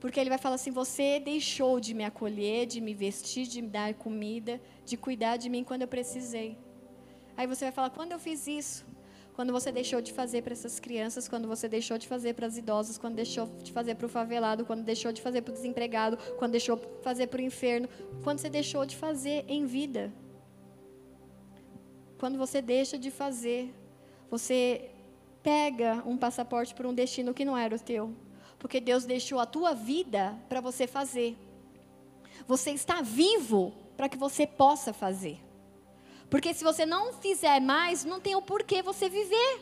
Porque 0.00 0.18
ele 0.18 0.30
vai 0.30 0.38
falar 0.38 0.54
assim: 0.56 0.70
você 0.70 1.20
deixou 1.20 1.78
de 1.78 1.92
me 1.94 2.04
acolher, 2.04 2.66
de 2.66 2.80
me 2.80 2.94
vestir, 2.94 3.46
de 3.46 3.60
me 3.62 3.68
dar 3.68 3.94
comida, 3.94 4.60
de 4.84 4.96
cuidar 4.96 5.36
de 5.36 5.48
mim 5.48 5.62
quando 5.62 5.82
eu 5.82 5.88
precisei. 5.88 6.58
Aí 7.36 7.46
você 7.46 7.66
vai 7.66 7.72
falar: 7.72 7.90
quando 7.90 8.12
eu 8.12 8.18
fiz 8.18 8.46
isso? 8.46 8.84
quando 9.40 9.54
você 9.54 9.72
deixou 9.72 10.02
de 10.02 10.12
fazer 10.12 10.42
para 10.42 10.52
essas 10.52 10.78
crianças, 10.78 11.26
quando 11.26 11.48
você 11.48 11.66
deixou 11.66 11.96
de 11.96 12.06
fazer 12.06 12.34
para 12.34 12.46
as 12.46 12.58
idosas, 12.58 12.98
quando 12.98 13.14
deixou 13.14 13.46
de 13.62 13.72
fazer 13.72 13.94
para 13.94 14.04
o 14.04 14.08
favelado, 14.08 14.66
quando 14.66 14.82
deixou 14.82 15.12
de 15.12 15.22
fazer 15.22 15.40
para 15.40 15.52
o 15.52 15.54
desempregado, 15.54 16.18
quando 16.38 16.52
deixou 16.52 16.76
de 16.76 16.86
fazer 17.02 17.26
para 17.26 17.40
o 17.40 17.42
inferno, 17.42 17.88
quando 18.22 18.38
você 18.38 18.50
deixou 18.50 18.84
de 18.84 18.94
fazer 18.96 19.46
em 19.48 19.64
vida. 19.64 20.12
Quando 22.18 22.36
você 22.36 22.60
deixa 22.60 22.98
de 22.98 23.10
fazer, 23.10 23.74
você 24.30 24.90
pega 25.42 26.02
um 26.04 26.18
passaporte 26.18 26.74
para 26.74 26.86
um 26.86 26.92
destino 26.92 27.32
que 27.32 27.42
não 27.42 27.56
era 27.56 27.74
o 27.74 27.80
teu, 27.80 28.14
porque 28.60 28.78
Deus 28.78 29.04
deixou 29.06 29.40
a 29.40 29.46
tua 29.46 29.74
vida 29.74 30.38
para 30.48 30.60
você 30.60 30.86
fazer. 30.86 31.36
Você 32.46 32.70
está 32.70 33.00
vivo 33.00 33.72
para 33.96 34.08
que 34.08 34.18
você 34.18 34.46
possa 34.46 34.92
fazer. 34.92 35.40
Porque 36.28 36.52
se 36.52 36.62
você 36.62 36.84
não 36.84 37.14
fizer 37.14 37.58
mais, 37.58 38.04
não 38.04 38.20
tem 38.20 38.36
o 38.36 38.42
porquê 38.42 38.82
você 38.82 39.08
viver. 39.08 39.60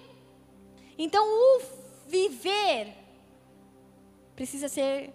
Então, 0.99 1.25
o 1.25 1.63
viver 2.09 2.93
precisa 4.35 4.69
ser 4.69 5.15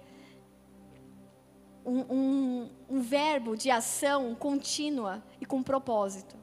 um, 1.85 1.99
um, 1.99 2.69
um 2.89 3.01
verbo 3.01 3.57
de 3.57 3.69
ação 3.69 4.33
contínua 4.33 5.21
e 5.41 5.45
com 5.45 5.61
propósito. 5.61 6.37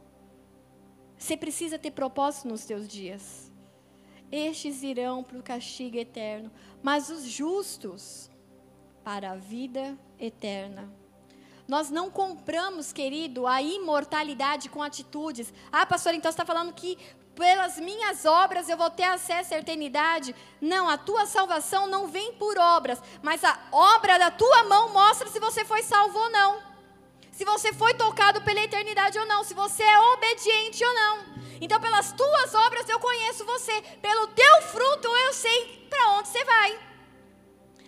Você 1.16 1.38
precisa 1.38 1.78
ter 1.78 1.90
propósito 1.90 2.48
nos 2.48 2.60
seus 2.60 2.86
dias. 2.86 3.49
Estes 4.30 4.82
irão 4.82 5.22
para 5.22 5.38
o 5.38 5.42
castigo 5.42 5.96
eterno, 5.96 6.50
mas 6.82 7.10
os 7.10 7.24
justos 7.24 8.30
para 9.02 9.32
a 9.32 9.36
vida 9.36 9.98
eterna. 10.18 10.88
Nós 11.66 11.90
não 11.90 12.10
compramos, 12.10 12.92
querido, 12.92 13.46
a 13.46 13.62
imortalidade 13.62 14.68
com 14.68 14.82
atitudes. 14.82 15.52
Ah, 15.70 15.86
pastor, 15.86 16.14
então 16.14 16.30
você 16.30 16.34
está 16.34 16.44
falando 16.44 16.72
que 16.72 16.98
pelas 17.34 17.78
minhas 17.78 18.24
obras 18.24 18.68
eu 18.68 18.76
vou 18.76 18.90
ter 18.90 19.04
acesso 19.04 19.54
à 19.54 19.58
eternidade. 19.58 20.34
Não, 20.60 20.88
a 20.88 20.98
tua 20.98 21.26
salvação 21.26 21.86
não 21.86 22.08
vem 22.08 22.34
por 22.34 22.58
obras, 22.58 23.00
mas 23.22 23.42
a 23.44 23.58
obra 23.72 24.18
da 24.18 24.30
tua 24.30 24.64
mão 24.64 24.92
mostra 24.92 25.28
se 25.28 25.40
você 25.40 25.64
foi 25.64 25.82
salvo 25.82 26.18
ou 26.18 26.30
não. 26.30 26.60
Se 27.30 27.44
você 27.44 27.72
foi 27.72 27.94
tocado 27.94 28.42
pela 28.42 28.60
eternidade 28.60 29.18
ou 29.18 29.26
não, 29.26 29.42
se 29.42 29.54
você 29.54 29.82
é 29.82 29.98
obediente 30.14 30.84
ou 30.84 30.94
não. 30.94 31.39
Então, 31.60 31.80
pelas 31.80 32.12
tuas 32.12 32.54
obras 32.54 32.88
eu 32.88 32.98
conheço 32.98 33.44
você, 33.44 33.82
pelo 34.00 34.26
teu 34.28 34.62
fruto 34.62 35.08
eu 35.08 35.32
sei 35.32 35.86
para 35.90 36.10
onde 36.12 36.28
você 36.28 36.44
vai. 36.44 36.78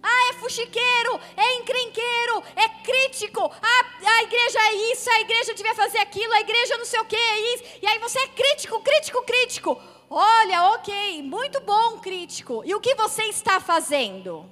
Ah, 0.03 0.31
é 0.31 0.33
fuxiqueiro, 0.35 1.21
é 1.37 1.55
encrenqueiro, 1.59 2.43
é 2.57 2.69
crítico. 2.83 3.51
Ah, 3.63 4.19
a 4.19 4.23
igreja 4.25 4.59
é 4.59 4.75
isso, 4.93 5.09
a 5.09 5.21
igreja 5.21 5.55
devia 5.55 5.75
fazer 5.75 5.99
aquilo, 5.99 6.33
a 6.33 6.41
igreja 6.41 6.77
não 6.77 6.85
sei 6.85 7.01
o 7.01 7.05
que 7.05 7.17
é 7.17 7.55
isso. 7.55 7.65
E 7.81 7.87
aí 7.87 7.99
você 8.01 8.19
é 8.19 8.29
crítico, 8.29 8.81
crítico, 8.81 9.23
crítico. 9.23 9.81
Olha, 10.11 10.73
ok, 10.75 11.23
muito 11.23 11.61
bom, 11.61 11.99
crítico. 12.01 12.63
E 12.67 12.75
o 12.75 12.81
que 12.81 12.95
você 12.97 13.23
está 13.25 13.61
fazendo? 13.61 14.51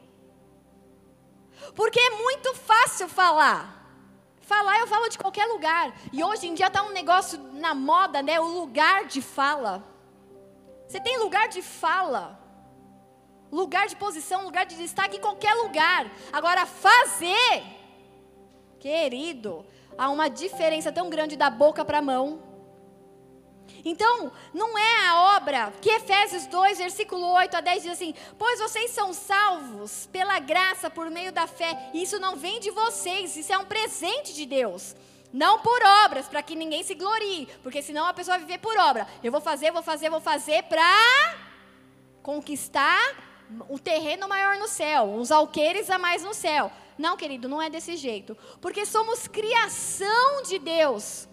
Porque 1.74 1.98
é 1.98 2.10
muito 2.10 2.54
fácil 2.54 3.08
falar. 3.08 3.79
Falar 4.52 4.80
eu 4.80 4.86
falo 4.94 5.08
de 5.08 5.18
qualquer 5.24 5.46
lugar. 5.46 5.86
E 6.12 6.24
hoje 6.28 6.48
em 6.48 6.54
dia 6.54 6.66
está 6.66 6.82
um 6.82 6.92
negócio 7.00 7.38
na 7.64 7.72
moda, 7.72 8.20
né? 8.20 8.40
O 8.40 8.48
lugar 8.60 9.04
de 9.06 9.22
fala. 9.22 9.72
Você 10.86 10.98
tem 11.00 11.18
lugar 11.24 11.46
de 11.48 11.62
fala 11.62 12.24
lugar 13.52 13.86
de 13.88 13.96
posição, 13.96 14.44
lugar 14.44 14.64
de 14.64 14.76
destaque 14.76 15.16
em 15.16 15.20
qualquer 15.20 15.54
lugar. 15.54 16.10
Agora, 16.32 16.64
fazer, 16.66 17.62
querido, 18.78 19.66
há 19.98 20.08
uma 20.08 20.28
diferença 20.28 20.92
tão 20.92 21.10
grande 21.10 21.36
da 21.36 21.50
boca 21.50 21.84
para 21.84 21.98
a 21.98 22.02
mão. 22.02 22.49
Então, 23.84 24.32
não 24.52 24.76
é 24.78 25.08
a 25.08 25.36
obra 25.36 25.72
que 25.80 25.90
Efésios 25.90 26.46
2, 26.46 26.78
versículo 26.78 27.26
8 27.32 27.56
a 27.56 27.60
10 27.60 27.82
diz 27.82 27.92
assim: 27.92 28.14
Pois 28.38 28.60
vocês 28.60 28.90
são 28.90 29.12
salvos 29.12 30.08
pela 30.12 30.38
graça 30.38 30.90
por 30.90 31.10
meio 31.10 31.32
da 31.32 31.46
fé. 31.46 31.90
Isso 31.94 32.18
não 32.18 32.36
vem 32.36 32.60
de 32.60 32.70
vocês, 32.70 33.36
isso 33.36 33.52
é 33.52 33.58
um 33.58 33.64
presente 33.64 34.34
de 34.34 34.46
Deus. 34.46 34.94
Não 35.32 35.60
por 35.60 35.80
obras, 36.04 36.26
para 36.26 36.42
que 36.42 36.56
ninguém 36.56 36.82
se 36.82 36.94
glorie, 36.94 37.48
porque 37.62 37.80
senão 37.82 38.06
a 38.06 38.12
pessoa 38.12 38.36
vai 38.36 38.46
viver 38.46 38.58
por 38.58 38.76
obra. 38.76 39.06
Eu 39.22 39.30
vou 39.30 39.40
fazer, 39.40 39.70
vou 39.70 39.82
fazer, 39.82 40.10
vou 40.10 40.20
fazer 40.20 40.64
para 40.64 41.36
conquistar 42.22 43.14
um 43.68 43.78
terreno 43.78 44.28
maior 44.28 44.56
no 44.58 44.68
céu, 44.68 45.04
uns 45.04 45.30
alqueires 45.30 45.88
a 45.88 45.98
mais 45.98 46.22
no 46.22 46.34
céu. 46.34 46.70
Não, 46.98 47.16
querido, 47.16 47.48
não 47.48 47.62
é 47.62 47.70
desse 47.70 47.96
jeito. 47.96 48.36
Porque 48.60 48.84
somos 48.84 49.26
criação 49.26 50.42
de 50.42 50.58
Deus 50.58 51.28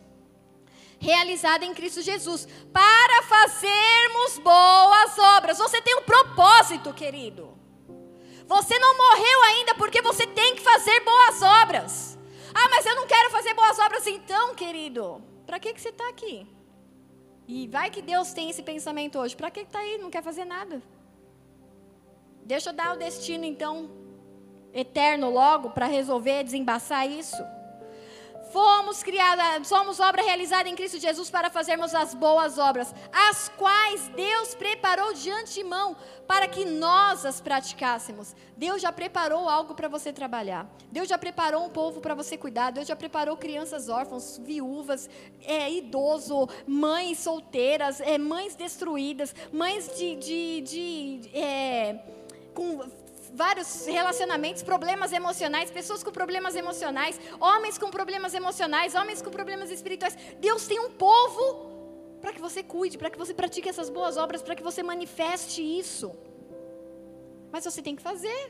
realizada 0.99 1.65
em 1.65 1.73
Cristo 1.73 2.01
Jesus, 2.01 2.47
para 2.73 3.23
fazermos 3.23 4.39
boas 4.39 5.17
obras. 5.37 5.57
Você 5.57 5.81
tem 5.81 5.95
um 5.97 6.03
propósito, 6.03 6.93
querido. 6.93 7.57
Você 8.47 8.79
não 8.79 8.97
morreu 8.97 9.43
ainda 9.43 9.75
porque 9.75 10.01
você 10.01 10.25
tem 10.25 10.55
que 10.55 10.61
fazer 10.61 10.99
boas 11.01 11.41
obras. 11.41 12.17
Ah, 12.53 12.69
mas 12.69 12.85
eu 12.85 12.95
não 12.95 13.05
quero 13.05 13.29
fazer 13.29 13.53
boas 13.53 13.77
obras 13.79 14.07
então, 14.07 14.55
querido. 14.55 15.21
Para 15.45 15.59
que, 15.59 15.73
que 15.73 15.81
você 15.81 15.89
está 15.89 16.07
aqui? 16.09 16.47
E 17.47 17.67
vai 17.67 17.89
que 17.89 18.01
Deus 18.01 18.33
tem 18.33 18.49
esse 18.49 18.63
pensamento 18.63 19.19
hoje. 19.19 19.35
Para 19.35 19.51
que 19.51 19.61
está 19.61 19.79
aí? 19.79 19.97
Não 19.97 20.09
quer 20.09 20.23
fazer 20.23 20.45
nada. 20.45 20.81
Deixa 22.43 22.69
eu 22.69 22.73
dar 22.73 22.93
o 22.93 22.97
destino 22.97 23.45
então 23.45 23.89
eterno 24.73 25.29
logo 25.29 25.71
para 25.71 25.85
resolver 25.85 26.43
desembaçar 26.43 27.09
isso. 27.09 27.37
Fomos 28.51 29.03
criadas, 29.03 29.67
somos 29.67 29.99
obra 29.99 30.21
realizada 30.21 30.69
em 30.69 30.75
Cristo 30.75 30.99
Jesus 30.99 31.29
para 31.29 31.49
fazermos 31.49 31.93
as 31.93 32.13
boas 32.13 32.57
obras, 32.57 32.93
as 33.11 33.49
quais 33.49 34.07
Deus 34.09 34.55
preparou 34.55 35.13
de 35.13 35.29
antemão 35.29 35.95
para 36.27 36.47
que 36.47 36.65
nós 36.65 37.25
as 37.25 37.41
praticássemos. 37.41 38.35
Deus 38.55 38.81
já 38.81 38.91
preparou 38.91 39.47
algo 39.49 39.73
para 39.73 39.87
você 39.87 40.13
trabalhar. 40.13 40.69
Deus 40.91 41.07
já 41.07 41.17
preparou 41.17 41.65
um 41.65 41.69
povo 41.69 42.01
para 42.01 42.13
você 42.13 42.37
cuidar. 42.37 42.71
Deus 42.71 42.87
já 42.87 42.95
preparou 42.95 43.37
crianças 43.37 43.89
órfãos, 43.89 44.37
viúvas, 44.43 45.09
é, 45.43 45.71
idoso, 45.71 46.47
mães 46.65 47.19
solteiras, 47.19 48.01
é, 48.01 48.17
mães 48.17 48.55
destruídas, 48.55 49.33
mães 49.51 49.97
de, 49.97 50.15
de, 50.15 50.61
de 50.61 51.37
é, 51.37 51.99
com 52.53 52.81
vários 53.37 53.85
relacionamentos, 53.85 54.63
problemas 54.63 55.13
emocionais, 55.13 55.69
pessoas 55.69 56.03
com 56.03 56.11
problemas 56.11 56.55
emocionais, 56.55 57.19
homens 57.39 57.77
com 57.77 57.89
problemas 57.91 58.33
emocionais, 58.33 58.95
homens 58.95 59.21
com 59.21 59.29
problemas 59.29 59.69
espirituais. 59.69 60.17
Deus 60.39 60.65
tem 60.65 60.79
um 60.79 60.89
povo 60.89 61.43
para 62.19 62.33
que 62.33 62.41
você 62.41 62.63
cuide, 62.63 62.97
para 62.97 63.11
que 63.11 63.17
você 63.23 63.35
pratique 63.35 63.69
essas 63.69 63.91
boas 63.91 64.17
obras, 64.17 64.41
para 64.41 64.55
que 64.55 64.63
você 64.63 64.81
manifeste 64.81 65.61
isso. 65.61 66.11
Mas 67.51 67.63
você 67.63 67.79
tem 67.79 67.95
que 67.95 68.01
fazer. 68.01 68.41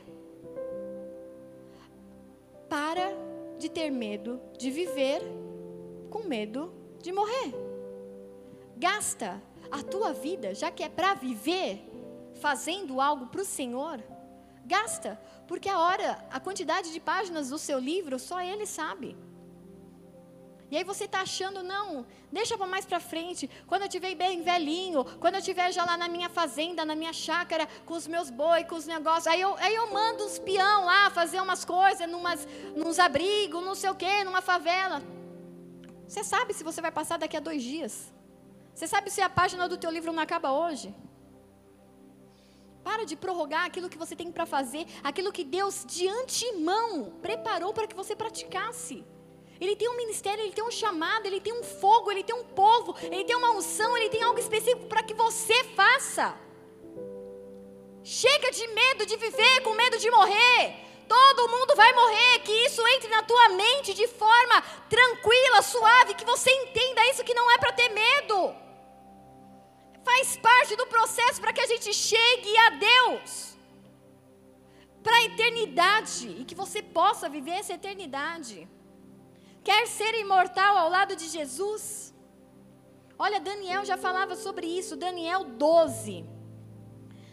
Para 2.70 3.12
de 3.58 3.68
ter 3.68 3.90
medo 3.90 4.40
de 4.56 4.70
viver 4.70 5.20
com 6.08 6.20
medo 6.20 6.72
de 7.02 7.12
morrer. 7.12 7.54
Gasta 8.74 9.42
a 9.70 9.82
tua 9.82 10.14
vida, 10.14 10.54
já 10.54 10.70
que 10.70 10.82
é 10.82 10.88
para 10.88 11.12
viver, 11.12 11.82
fazendo 12.40 13.02
algo 13.02 13.26
para 13.26 13.42
o 13.42 13.44
Senhor 13.44 14.02
Gasta, 14.74 15.18
porque 15.48 15.68
a 15.68 15.78
hora, 15.78 16.08
a 16.30 16.38
quantidade 16.38 16.92
de 16.92 17.00
páginas 17.00 17.48
do 17.48 17.58
seu 17.58 17.78
livro, 17.78 18.18
só 18.18 18.38
ele 18.42 18.66
sabe. 18.66 19.16
E 20.70 20.76
aí 20.76 20.84
você 20.84 21.04
está 21.04 21.20
achando, 21.22 21.62
não, 21.62 22.04
deixa 22.30 22.58
para 22.58 22.66
mais 22.66 22.84
para 22.84 23.00
frente, 23.00 23.48
quando 23.66 23.82
eu 23.82 23.88
estiver 23.88 24.14
bem 24.14 24.42
velhinho, 24.42 25.02
quando 25.22 25.36
eu 25.36 25.40
estiver 25.40 25.72
já 25.72 25.82
lá 25.86 25.96
na 25.96 26.06
minha 26.06 26.28
fazenda, 26.28 26.84
na 26.84 26.94
minha 26.94 27.14
chácara, 27.14 27.66
com 27.86 27.94
os 27.94 28.06
meus 28.06 28.28
boi, 28.28 28.64
com 28.64 28.74
os 28.74 28.86
negócios, 28.86 29.26
aí 29.26 29.40
eu, 29.40 29.56
aí 29.56 29.74
eu 29.74 29.90
mando 29.90 30.22
os 30.26 30.38
peão 30.38 30.84
lá 30.84 31.08
fazer 31.08 31.40
umas 31.40 31.64
coisas, 31.64 32.06
numas, 32.06 32.46
nos 32.76 32.98
abrigos, 32.98 33.64
não 33.64 33.74
sei 33.74 33.88
o 33.88 33.94
quê, 33.94 34.22
numa 34.22 34.42
favela. 34.42 35.00
Você 36.06 36.22
sabe 36.22 36.52
se 36.52 36.62
você 36.62 36.82
vai 36.82 36.92
passar 36.92 37.16
daqui 37.18 37.38
a 37.38 37.40
dois 37.40 37.62
dias. 37.62 38.12
Você 38.74 38.86
sabe 38.86 39.10
se 39.10 39.22
a 39.22 39.30
página 39.30 39.66
do 39.66 39.78
teu 39.78 39.90
livro 39.90 40.12
não 40.12 40.22
acaba 40.22 40.52
hoje. 40.52 40.94
Para 42.88 43.04
de 43.04 43.16
prorrogar 43.16 43.66
aquilo 43.66 43.90
que 43.92 43.98
você 44.02 44.16
tem 44.16 44.32
para 44.32 44.46
fazer, 44.46 44.86
aquilo 45.04 45.30
que 45.30 45.44
Deus 45.44 45.84
de 45.84 46.08
antemão 46.08 47.12
preparou 47.20 47.70
para 47.74 47.86
que 47.86 47.94
você 47.94 48.16
praticasse. 48.16 49.04
Ele 49.60 49.76
tem 49.76 49.90
um 49.90 49.96
ministério, 49.98 50.42
ele 50.42 50.54
tem 50.54 50.64
um 50.64 50.70
chamado, 50.70 51.26
ele 51.26 51.38
tem 51.38 51.52
um 51.52 51.62
fogo, 51.62 52.10
ele 52.10 52.24
tem 52.24 52.34
um 52.34 52.44
povo, 52.44 52.96
ele 53.02 53.24
tem 53.24 53.36
uma 53.36 53.50
unção, 53.50 53.94
ele 53.94 54.08
tem 54.08 54.22
algo 54.22 54.38
específico 54.38 54.86
para 54.86 55.02
que 55.02 55.12
você 55.12 55.64
faça. 55.80 56.34
Chega 58.02 58.50
de 58.52 58.66
medo 58.68 59.04
de 59.04 59.16
viver, 59.18 59.60
com 59.64 59.74
medo 59.74 59.98
de 59.98 60.10
morrer. 60.10 60.62
Todo 61.06 61.48
mundo 61.50 61.76
vai 61.76 61.92
morrer, 61.92 62.38
que 62.38 62.52
isso 62.68 62.80
entre 62.94 63.10
na 63.10 63.22
tua 63.22 63.50
mente 63.50 63.92
de 63.92 64.08
forma 64.08 64.62
tranquila, 64.88 65.60
suave, 65.60 66.14
que 66.14 66.24
você 66.24 66.50
entenda 66.62 67.06
isso 67.10 67.22
que 67.22 67.34
não 67.34 67.50
é 67.50 67.58
para 67.58 67.72
ter 67.72 67.90
medo 67.90 68.67
faz 70.08 70.36
parte 70.48 70.74
do 70.80 70.86
processo 70.86 71.38
para 71.42 71.52
que 71.52 71.60
a 71.60 71.70
gente 71.72 71.92
chegue 71.92 72.52
a 72.66 72.70
Deus, 72.88 73.58
para 75.02 75.16
a 75.18 75.24
eternidade 75.24 76.28
e 76.40 76.44
que 76.48 76.54
você 76.62 76.80
possa 76.82 77.28
viver 77.28 77.56
essa 77.62 77.74
eternidade. 77.74 78.56
Quer 79.62 79.86
ser 79.86 80.14
imortal 80.24 80.74
ao 80.78 80.88
lado 80.88 81.14
de 81.14 81.26
Jesus? 81.28 82.14
Olha, 83.18 83.40
Daniel 83.40 83.84
já 83.84 83.98
falava 84.06 84.34
sobre 84.34 84.66
isso, 84.66 84.96
Daniel 84.96 85.44
12, 85.44 86.24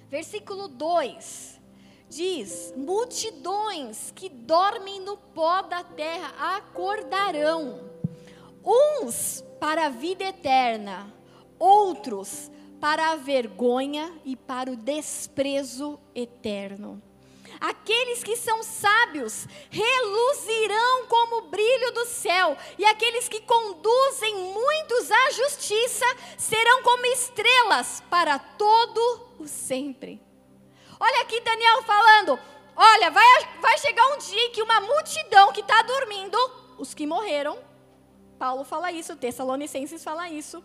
versículo 0.09 0.67
2 0.67 1.61
diz: 2.09 2.73
Multidões 2.75 4.11
que 4.17 4.27
dormem 4.29 4.99
no 4.99 5.15
pó 5.37 5.61
da 5.61 5.83
terra 5.83 6.57
acordarão, 6.57 7.89
uns 8.63 9.43
para 9.59 9.85
a 9.85 9.89
vida 9.89 10.25
eterna, 10.25 11.13
outros 11.57 12.51
para 12.85 13.13
a 13.13 13.15
vergonha 13.15 14.13
e 14.23 14.35
para 14.35 14.69
o 14.69 14.75
desprezo 14.75 15.99
eterno. 16.13 17.01
Aqueles 17.59 18.23
que 18.23 18.35
são 18.37 18.61
sábios 18.61 19.47
reluzirão 19.71 21.07
como 21.07 21.37
o 21.37 21.49
brilho 21.49 21.91
do 21.93 22.05
céu, 22.05 22.55
e 22.77 22.85
aqueles 22.85 23.27
que 23.27 23.41
conduzem 23.41 24.35
muitos 24.53 25.09
à 25.09 25.31
justiça 25.31 26.05
serão 26.37 26.83
como 26.83 27.07
estrelas 27.07 28.03
para 28.07 28.37
todo 28.37 29.29
o 29.39 29.47
sempre. 29.47 30.21
Olha 30.99 31.21
aqui 31.23 31.41
Daniel 31.41 31.81
falando: 31.81 32.39
olha, 32.75 33.09
vai, 33.09 33.25
vai 33.61 33.79
chegar 33.79 34.13
um 34.13 34.19
dia 34.19 34.51
que 34.51 34.61
uma 34.61 34.79
multidão 34.81 35.51
que 35.51 35.61
está 35.61 35.81
dormindo, 35.81 36.37
os 36.77 36.93
que 36.93 37.07
morreram, 37.07 37.57
Paulo 38.37 38.63
fala 38.63 38.91
isso, 38.91 39.15
Tessalonicenses 39.15 40.03
fala 40.03 40.29
isso, 40.29 40.63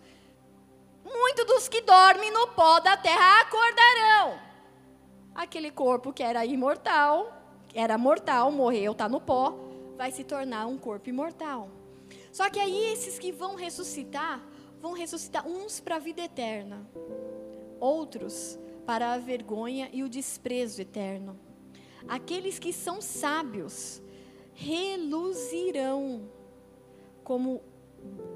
Muitos 1.03 1.45
dos 1.45 1.67
que 1.67 1.81
dormem 1.81 2.31
no 2.31 2.47
pó 2.49 2.79
da 2.79 2.95
terra 2.97 3.41
acordarão. 3.41 4.39
Aquele 5.33 5.71
corpo 5.71 6.11
que 6.13 6.23
era 6.23 6.45
imortal, 6.45 7.31
era 7.73 7.97
mortal, 7.97 8.51
morreu, 8.51 8.91
está 8.91 9.07
no 9.07 9.21
pó, 9.21 9.57
vai 9.97 10.11
se 10.11 10.23
tornar 10.23 10.67
um 10.67 10.77
corpo 10.77 11.09
imortal. 11.09 11.69
Só 12.31 12.49
que 12.49 12.59
aí 12.59 12.93
esses 12.93 13.17
que 13.17 13.31
vão 13.31 13.55
ressuscitar, 13.55 14.41
vão 14.79 14.93
ressuscitar 14.93 15.47
uns 15.47 15.79
para 15.79 15.95
a 15.95 15.99
vida 15.99 16.21
eterna, 16.21 16.85
outros 17.79 18.59
para 18.85 19.13
a 19.13 19.17
vergonha 19.17 19.89
e 19.93 20.03
o 20.03 20.09
desprezo 20.09 20.81
eterno. 20.81 21.39
Aqueles 22.07 22.59
que 22.59 22.73
são 22.73 23.01
sábios 23.01 24.01
reluzirão 24.53 26.29
como, 27.23 27.61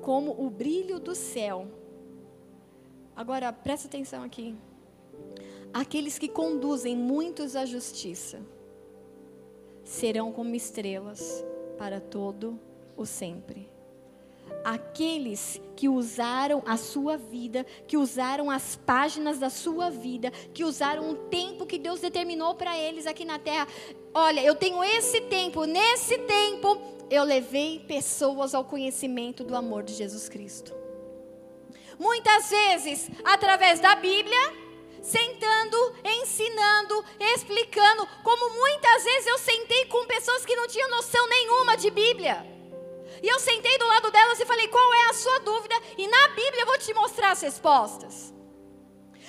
como 0.02 0.32
o 0.40 0.50
brilho 0.50 1.00
do 1.00 1.16
céu 1.16 1.68
Agora, 3.16 3.54
presta 3.54 3.88
atenção 3.88 4.24
aqui. 4.24 4.56
Aqueles 5.74 6.20
que 6.20 6.28
conduzem 6.28 6.96
muitos 6.96 7.56
à 7.56 7.66
justiça 7.66 8.42
serão 9.84 10.32
como 10.32 10.56
estrelas 10.56 11.46
para 11.78 12.02
todo 12.02 12.60
o 12.98 13.06
sempre. 13.06 13.70
Aqueles 14.64 15.62
que 15.76 15.88
usaram 15.88 16.62
a 16.66 16.78
sua 16.78 17.18
vida, 17.18 17.66
que 17.88 17.98
usaram 17.98 18.50
as 18.50 18.76
páginas 18.76 19.38
da 19.40 19.50
sua 19.50 19.90
vida, 19.90 20.32
que 20.54 20.64
usaram 20.64 21.12
o 21.12 21.16
tempo 21.16 21.66
que 21.66 21.78
Deus 21.78 22.00
determinou 22.00 22.56
para 22.56 22.78
eles 22.78 23.06
aqui 23.08 23.26
na 23.26 23.40
terra. 23.40 23.68
Olha, 24.14 24.42
eu 24.42 24.56
tenho 24.56 24.84
esse 24.84 25.22
tempo, 25.22 25.66
nesse 25.66 26.18
tempo 26.20 26.78
eu 27.10 27.24
levei 27.24 27.80
pessoas 27.80 28.56
ao 28.56 28.66
conhecimento 28.66 29.44
do 29.44 29.56
amor 29.56 29.84
de 29.84 29.94
Jesus 29.94 30.28
Cristo. 30.28 30.85
Muitas 31.98 32.50
vezes 32.50 33.10
através 33.24 33.80
da 33.80 33.96
Bíblia, 33.96 34.66
sentando, 35.02 35.96
ensinando, 36.04 37.06
explicando, 37.20 38.08
como 38.24 38.50
muitas 38.56 39.04
vezes 39.04 39.28
eu 39.28 39.38
sentei 39.38 39.86
com 39.86 40.06
pessoas 40.08 40.46
que 40.46 40.56
não 40.56 40.68
tinham 40.68 40.90
noção 40.90 41.28
nenhuma 41.28 41.78
de 41.78 41.90
Bíblia. 41.92 42.46
e 43.22 43.28
eu 43.28 43.40
sentei 43.40 43.78
do 43.78 43.88
lado 43.88 44.12
delas 44.12 44.40
e 44.40 44.46
falei: 44.46 44.68
qual 44.68 44.94
é 44.94 45.10
a 45.10 45.14
sua 45.14 45.40
dúvida? 45.40 45.76
E 45.98 46.08
na 46.08 46.28
Bíblia 46.30 46.62
eu 46.62 46.66
vou 46.66 46.78
te 46.78 46.94
mostrar 46.94 47.32
as 47.32 47.42
respostas. 47.42 48.34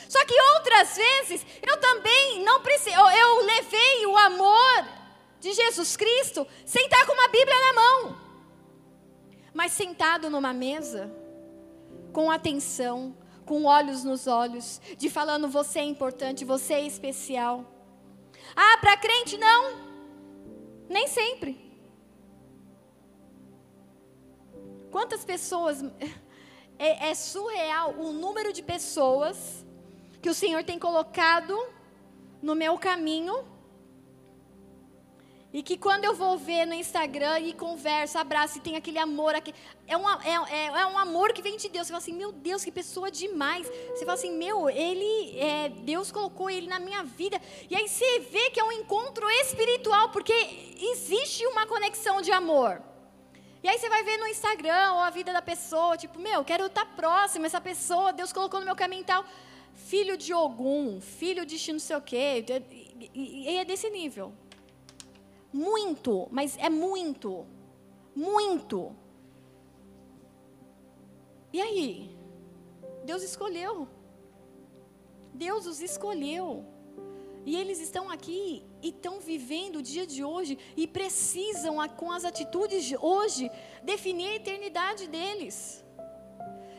Só 0.08 0.24
que 0.24 0.40
outras 0.56 0.96
vezes 0.96 1.46
eu 1.62 1.76
também 1.78 2.42
não 2.44 2.62
preciso, 2.62 2.96
eu 2.96 3.40
levei 3.40 4.06
o 4.06 4.16
amor 4.16 4.84
de 5.40 5.52
Jesus 5.52 5.96
Cristo 5.96 6.46
sem 6.64 6.84
estar 6.84 7.04
com 7.06 7.12
uma 7.12 7.28
Bíblia 7.28 7.58
na 7.60 7.72
mão, 7.72 8.20
mas 9.52 9.72
sentado 9.72 10.30
numa 10.30 10.52
mesa, 10.52 11.12
com 12.16 12.30
atenção, 12.30 13.14
com 13.44 13.64
olhos 13.64 14.02
nos 14.02 14.26
olhos, 14.26 14.80
de 14.96 15.10
falando 15.10 15.46
você 15.48 15.80
é 15.80 15.84
importante, 15.84 16.46
você 16.46 16.72
é 16.72 16.86
especial. 16.86 17.62
Ah, 18.56 18.78
para 18.78 18.96
crente 18.96 19.36
não, 19.36 19.76
nem 20.88 21.06
sempre. 21.08 21.50
Quantas 24.90 25.26
pessoas. 25.26 25.84
É, 26.78 27.08
é, 27.08 27.14
surreal 27.14 27.94
o 27.98 28.12
número 28.12 28.52
de 28.52 28.62
pessoas 28.62 29.64
que 30.20 30.28
o 30.28 30.34
Senhor 30.34 30.62
tem 30.62 30.78
colocado 30.78 31.56
no 32.42 32.54
meu 32.54 32.76
caminho. 32.76 33.34
E 35.56 35.62
que 35.62 35.78
quando 35.78 36.04
eu 36.04 36.14
vou 36.14 36.36
ver 36.36 36.66
no 36.66 36.74
Instagram 36.74 37.38
e 37.40 37.54
converso, 37.54 38.18
abraço 38.18 38.58
e 38.58 38.60
tem 38.60 38.76
aquele 38.76 38.98
amor, 38.98 39.34
aquele, 39.34 39.56
é, 39.86 39.96
um, 39.96 40.06
é, 40.06 40.34
é, 40.50 40.66
é, 40.66 40.86
um 40.86 40.98
amor 40.98 41.32
que 41.32 41.40
vem 41.40 41.56
de 41.56 41.70
Deus. 41.70 41.86
Você 41.86 41.94
fala 41.94 42.02
assim, 42.02 42.12
meu 42.12 42.30
Deus, 42.30 42.62
que 42.62 42.70
pessoa 42.70 43.10
demais. 43.10 43.66
Você 43.66 44.04
fala 44.04 44.18
assim, 44.18 44.36
meu, 44.36 44.68
ele, 44.68 45.38
é, 45.38 45.70
Deus 45.70 46.12
colocou 46.12 46.50
ele 46.50 46.66
na 46.66 46.78
minha 46.78 47.02
vida. 47.04 47.40
E 47.70 47.74
aí 47.74 47.88
você 47.88 48.18
vê 48.18 48.50
que 48.50 48.60
é 48.60 48.64
um 48.64 48.70
encontro 48.70 49.26
espiritual, 49.30 50.10
porque 50.10 50.34
existe 50.92 51.46
uma 51.46 51.64
conexão 51.64 52.20
de 52.20 52.30
amor. 52.30 52.82
E 53.62 53.66
aí 53.70 53.78
você 53.78 53.88
vai 53.88 54.04
ver 54.04 54.18
no 54.18 54.26
Instagram 54.26 54.92
ou 54.92 55.00
a 55.00 55.08
vida 55.08 55.32
da 55.32 55.40
pessoa, 55.40 55.96
tipo, 55.96 56.18
meu, 56.18 56.44
quero 56.44 56.66
estar 56.66 56.84
próximo, 56.84 57.46
essa 57.46 57.62
pessoa, 57.62 58.12
Deus 58.12 58.30
colocou 58.30 58.60
no 58.60 58.66
meu 58.66 58.76
caminho 58.76 59.04
tal. 59.04 59.24
Filho 59.74 60.18
de 60.18 60.34
Ogum, 60.34 61.00
filho 61.00 61.46
de 61.46 61.72
não 61.72 61.78
sei 61.78 61.96
o 61.96 62.02
quê. 62.02 62.44
E 63.14 63.56
é 63.56 63.64
desse 63.64 63.88
nível. 63.88 64.34
Muito, 65.52 66.28
mas 66.30 66.56
é 66.58 66.68
muito. 66.68 67.46
Muito. 68.14 68.94
E 71.52 71.60
aí? 71.60 72.16
Deus 73.04 73.22
escolheu. 73.22 73.88
Deus 75.32 75.66
os 75.66 75.80
escolheu. 75.80 76.64
E 77.44 77.54
eles 77.54 77.80
estão 77.80 78.10
aqui 78.10 78.64
e 78.82 78.88
estão 78.88 79.20
vivendo 79.20 79.76
o 79.76 79.82
dia 79.82 80.04
de 80.04 80.24
hoje 80.24 80.58
e 80.76 80.86
precisam, 80.86 81.76
com 81.96 82.10
as 82.10 82.24
atitudes 82.24 82.84
de 82.84 82.96
hoje, 82.96 83.50
definir 83.84 84.28
a 84.30 84.34
eternidade 84.34 85.06
deles. 85.06 85.84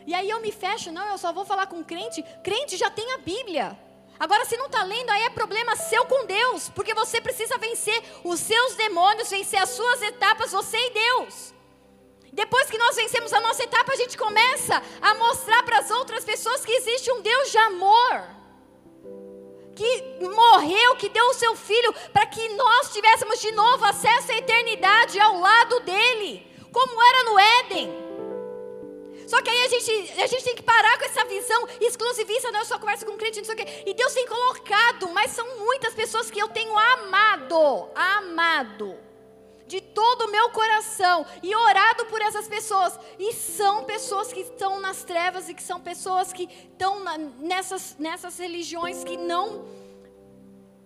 E 0.05 0.13
aí 0.13 0.29
eu 0.29 0.41
me 0.41 0.51
fecho, 0.51 0.91
não, 0.91 1.07
eu 1.07 1.17
só 1.17 1.31
vou 1.31 1.45
falar 1.45 1.67
com 1.67 1.83
crente. 1.83 2.23
Crente 2.43 2.75
já 2.75 2.89
tem 2.89 3.13
a 3.13 3.17
Bíblia. 3.19 3.77
Agora, 4.19 4.45
se 4.45 4.57
não 4.57 4.65
está 4.65 4.83
lendo, 4.83 5.09
aí 5.11 5.23
é 5.23 5.29
problema 5.29 5.75
seu 5.75 6.05
com 6.05 6.25
Deus, 6.25 6.69
porque 6.69 6.93
você 6.93 7.21
precisa 7.21 7.57
vencer 7.57 8.01
os 8.23 8.39
seus 8.39 8.75
demônios, 8.75 9.29
vencer 9.29 9.61
as 9.61 9.69
suas 9.69 10.01
etapas, 10.01 10.51
você 10.51 10.77
e 10.77 10.89
Deus. 10.91 11.53
Depois 12.33 12.69
que 12.69 12.77
nós 12.77 12.95
vencemos 12.95 13.31
a 13.33 13.39
nossa 13.39 13.63
etapa, 13.63 13.93
a 13.93 13.95
gente 13.95 14.17
começa 14.17 14.81
a 15.01 15.13
mostrar 15.15 15.63
para 15.63 15.79
as 15.79 15.91
outras 15.91 16.23
pessoas 16.23 16.65
que 16.65 16.71
existe 16.71 17.11
um 17.11 17.21
Deus 17.21 17.51
de 17.51 17.57
amor 17.57 18.37
que 19.75 20.19
morreu, 20.19 20.95
que 20.95 21.07
deu 21.07 21.23
o 21.25 21.33
seu 21.35 21.55
filho 21.55 21.93
para 22.11 22.25
que 22.25 22.49
nós 22.49 22.91
tivéssemos 22.91 23.39
de 23.39 23.51
novo 23.51 23.85
acesso 23.85 24.31
à 24.31 24.37
eternidade 24.37 25.19
ao 25.19 25.39
lado 25.39 25.79
dele, 25.81 26.45
como 26.71 27.01
era 27.01 27.23
no 27.25 27.39
Éden. 27.39 28.06
Só 29.27 29.41
que 29.41 29.49
aí 29.49 29.65
a 29.65 29.67
gente, 29.67 30.21
a 30.21 30.27
gente 30.27 30.43
tem 30.43 30.55
que 30.55 30.63
parar 30.63 30.97
com 30.97 31.05
essa 31.05 31.25
visão 31.25 31.67
exclusivista, 31.81 32.49
não, 32.49 32.59
eu 32.59 32.65
só 32.65 32.79
converso 32.79 33.05
com 33.05 33.17
crente, 33.17 33.39
não 33.39 33.45
sei 33.45 33.55
o 33.55 33.57
quê. 33.57 33.83
E 33.85 33.93
Deus 33.93 34.13
tem 34.13 34.25
colocado, 34.25 35.09
mas 35.09 35.31
são 35.31 35.45
muitas 35.59 35.93
pessoas 35.93 36.31
que 36.31 36.39
eu 36.39 36.47
tenho 36.47 36.77
amado, 36.77 37.89
amado 37.93 38.97
de 39.67 39.81
todo 39.81 40.21
o 40.21 40.31
meu 40.31 40.49
coração 40.51 41.25
e 41.43 41.53
orado 41.53 42.05
por 42.05 42.21
essas 42.21 42.47
pessoas. 42.47 42.97
E 43.19 43.33
são 43.33 43.83
pessoas 43.83 44.31
que 44.31 44.39
estão 44.39 44.79
nas 44.79 45.03
trevas 45.03 45.49
e 45.49 45.53
que 45.53 45.61
são 45.61 45.79
pessoas 45.81 46.31
que 46.31 46.43
estão 46.71 47.01
na, 47.01 47.17
nessas, 47.17 47.97
nessas 47.99 48.39
religiões 48.39 49.03
que 49.03 49.17
não, 49.17 49.65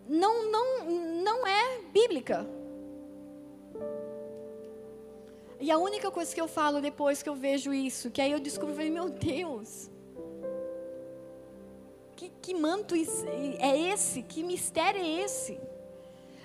não, 0.10 0.52
não, 0.52 0.86
não 1.24 1.48
é 1.48 1.80
bíblica. 1.94 2.61
E 5.62 5.72
a 5.72 5.78
única 5.78 6.12
coisa 6.12 6.34
que 6.36 6.42
eu 6.42 6.48
falo 6.48 6.82
depois 6.82 7.24
que 7.24 7.30
eu 7.30 7.36
vejo 7.36 7.74
isso, 7.74 8.12
que 8.12 8.22
aí 8.22 8.32
eu 8.32 8.40
descubro, 8.40 8.72
eu 8.72 8.76
falei, 8.76 8.92
meu 8.92 9.10
Deus, 9.10 9.92
que, 12.22 12.30
que 12.40 12.54
manto 12.54 12.94
é 12.94 13.80
esse? 13.92 14.22
Que 14.22 14.44
mistério 14.44 15.02
é 15.02 15.22
esse? 15.24 15.60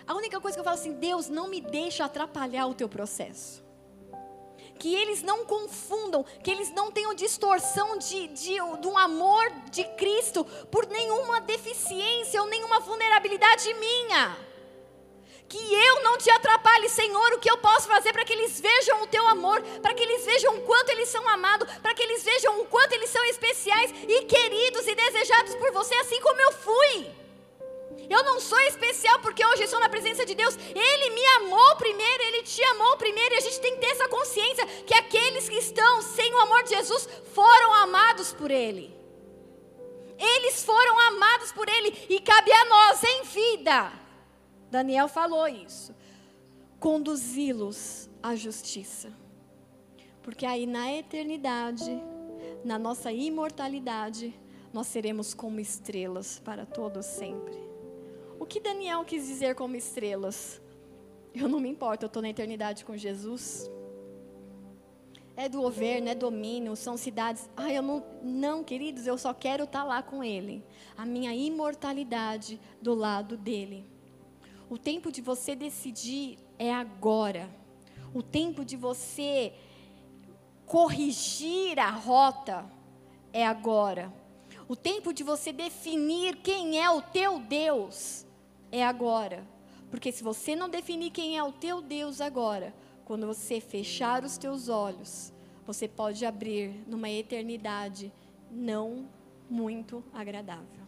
A 0.06 0.14
única 0.14 0.40
coisa 0.40 0.56
que 0.56 0.60
eu 0.60 0.64
falo 0.64 0.76
assim, 0.76 0.94
Deus, 0.94 1.28
não 1.28 1.48
me 1.48 1.60
deixa 1.60 2.04
atrapalhar 2.06 2.66
o 2.66 2.74
teu 2.74 2.88
processo. 2.88 3.62
Que 4.78 4.94
eles 4.94 5.22
não 5.22 5.44
confundam, 5.44 6.24
que 6.42 6.50
eles 6.50 6.70
não 6.72 6.90
tenham 6.90 7.12
distorção 7.12 7.98
de, 7.98 8.28
de, 8.28 8.60
um 8.60 8.96
amor 8.96 9.50
de 9.70 9.84
Cristo 9.96 10.44
por 10.70 10.86
nenhuma 10.86 11.40
deficiência 11.42 12.40
ou 12.40 12.48
nenhuma 12.48 12.80
vulnerabilidade 12.80 13.74
minha. 13.74 14.45
Que 15.48 15.74
eu 15.74 16.02
não 16.02 16.18
te 16.18 16.28
atrapalhe, 16.30 16.88
Senhor, 16.88 17.32
o 17.34 17.38
que 17.38 17.50
eu 17.50 17.58
posso 17.58 17.86
fazer 17.86 18.12
para 18.12 18.24
que 18.24 18.32
eles 18.32 18.60
vejam 18.60 19.02
o 19.02 19.06
teu 19.06 19.26
amor, 19.28 19.62
para 19.80 19.94
que 19.94 20.02
eles 20.02 20.24
vejam 20.24 20.56
o 20.56 20.62
quanto 20.62 20.90
eles 20.90 21.08
são 21.08 21.26
amados, 21.28 21.70
para 21.78 21.94
que 21.94 22.02
eles 22.02 22.24
vejam 22.24 22.60
o 22.60 22.66
quanto 22.66 22.92
eles 22.92 23.10
são 23.10 23.24
especiais 23.26 23.92
e 24.08 24.22
queridos 24.24 24.86
e 24.86 24.94
desejados 24.94 25.54
por 25.54 25.70
você, 25.72 25.94
assim 25.94 26.20
como 26.20 26.40
eu 26.40 26.52
fui. 26.52 27.26
Eu 28.08 28.22
não 28.22 28.38
sou 28.40 28.58
especial 28.60 29.18
porque 29.20 29.44
hoje 29.44 29.64
estou 29.64 29.80
na 29.80 29.88
presença 29.88 30.24
de 30.24 30.34
Deus. 30.34 30.56
Ele 30.56 31.10
me 31.10 31.26
amou 31.38 31.76
primeiro, 31.76 32.22
ele 32.24 32.42
te 32.42 32.62
amou 32.64 32.96
primeiro. 32.96 33.34
E 33.34 33.38
a 33.38 33.40
gente 33.40 33.60
tem 33.60 33.74
que 33.74 33.80
ter 33.80 33.92
essa 33.92 34.08
consciência 34.08 34.66
que 34.86 34.94
aqueles 34.94 35.48
que 35.48 35.58
estão 35.58 36.02
sem 36.02 36.32
o 36.34 36.40
amor 36.40 36.62
de 36.62 36.70
Jesus 36.70 37.08
foram 37.34 37.72
amados 37.74 38.32
por 38.32 38.50
Ele. 38.50 38.94
Eles 40.18 40.64
foram 40.64 40.98
amados 41.00 41.52
por 41.52 41.68
Ele 41.68 42.06
e 42.08 42.20
cabe 42.20 42.52
a 42.52 42.64
nós 42.66 43.02
em 43.02 43.22
vida. 43.24 44.05
Daniel 44.76 45.08
falou 45.08 45.48
isso. 45.48 45.94
Conduzi-los 46.78 48.10
à 48.22 48.36
justiça. 48.36 49.10
Porque 50.22 50.44
aí 50.44 50.66
na 50.66 50.92
eternidade, 50.92 51.90
na 52.62 52.78
nossa 52.78 53.10
imortalidade, 53.10 54.38
nós 54.74 54.86
seremos 54.86 55.32
como 55.32 55.60
estrelas 55.60 56.38
para 56.40 56.66
todos 56.66 57.06
sempre. 57.06 57.56
O 58.38 58.44
que 58.44 58.60
Daniel 58.60 59.02
quis 59.02 59.26
dizer 59.26 59.54
como 59.54 59.76
estrelas? 59.76 60.60
Eu 61.34 61.48
não 61.48 61.58
me 61.58 61.70
importo, 61.70 62.04
eu 62.04 62.08
estou 62.08 62.20
na 62.20 62.28
eternidade 62.28 62.84
com 62.84 62.94
Jesus. 62.98 63.70
É 65.34 65.48
do 65.48 65.62
governo, 65.62 66.10
é 66.10 66.14
domínio, 66.14 66.76
são 66.76 66.98
cidades. 66.98 67.48
Ah, 67.56 67.72
eu 67.72 67.80
não, 67.80 68.04
não, 68.22 68.62
queridos, 68.62 69.06
eu 69.06 69.16
só 69.16 69.32
quero 69.32 69.64
estar 69.64 69.80
tá 69.80 69.84
lá 69.86 70.02
com 70.02 70.22
Ele. 70.22 70.62
A 70.98 71.06
minha 71.06 71.34
imortalidade 71.34 72.60
do 72.82 72.94
lado 72.94 73.38
dele. 73.38 73.95
O 74.68 74.76
tempo 74.76 75.12
de 75.12 75.20
você 75.20 75.54
decidir 75.54 76.38
é 76.58 76.72
agora. 76.72 77.48
O 78.12 78.22
tempo 78.22 78.64
de 78.64 78.76
você 78.76 79.52
corrigir 80.64 81.78
a 81.78 81.90
rota 81.90 82.64
é 83.32 83.46
agora. 83.46 84.12
O 84.68 84.74
tempo 84.74 85.12
de 85.12 85.22
você 85.22 85.52
definir 85.52 86.36
quem 86.36 86.82
é 86.82 86.90
o 86.90 87.00
teu 87.00 87.38
Deus 87.38 88.26
é 88.72 88.84
agora. 88.84 89.46
Porque 89.90 90.10
se 90.10 90.24
você 90.24 90.56
não 90.56 90.68
definir 90.68 91.10
quem 91.10 91.38
é 91.38 91.44
o 91.44 91.52
teu 91.52 91.80
Deus 91.80 92.20
agora, 92.20 92.74
quando 93.04 93.26
você 93.26 93.60
fechar 93.60 94.24
os 94.24 94.36
teus 94.36 94.68
olhos, 94.68 95.32
você 95.64 95.86
pode 95.86 96.26
abrir 96.26 96.82
numa 96.88 97.08
eternidade 97.08 98.12
não 98.50 99.08
muito 99.48 100.02
agradável. 100.12 100.85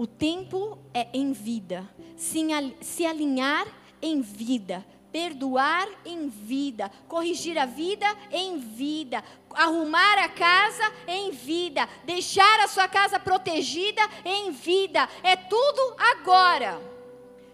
O 0.00 0.06
tempo 0.06 0.78
é 0.94 1.08
em 1.12 1.30
vida, 1.30 1.86
se 2.16 3.04
alinhar 3.04 3.66
em 4.00 4.22
vida, 4.22 4.82
perdoar 5.12 5.86
em 6.06 6.26
vida, 6.26 6.90
corrigir 7.06 7.58
a 7.58 7.66
vida 7.66 8.06
em 8.32 8.56
vida, 8.56 9.22
arrumar 9.52 10.16
a 10.20 10.26
casa 10.30 10.90
em 11.06 11.30
vida, 11.32 11.86
deixar 12.06 12.60
a 12.60 12.68
sua 12.68 12.88
casa 12.88 13.20
protegida 13.20 14.00
em 14.24 14.50
vida. 14.52 15.06
É 15.22 15.36
tudo 15.36 15.94
agora. 15.98 16.80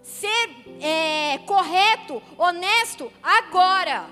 Ser 0.01 0.49
é, 0.81 1.39
correto, 1.39 2.23
honesto, 2.39 3.13
agora. 3.25 4.09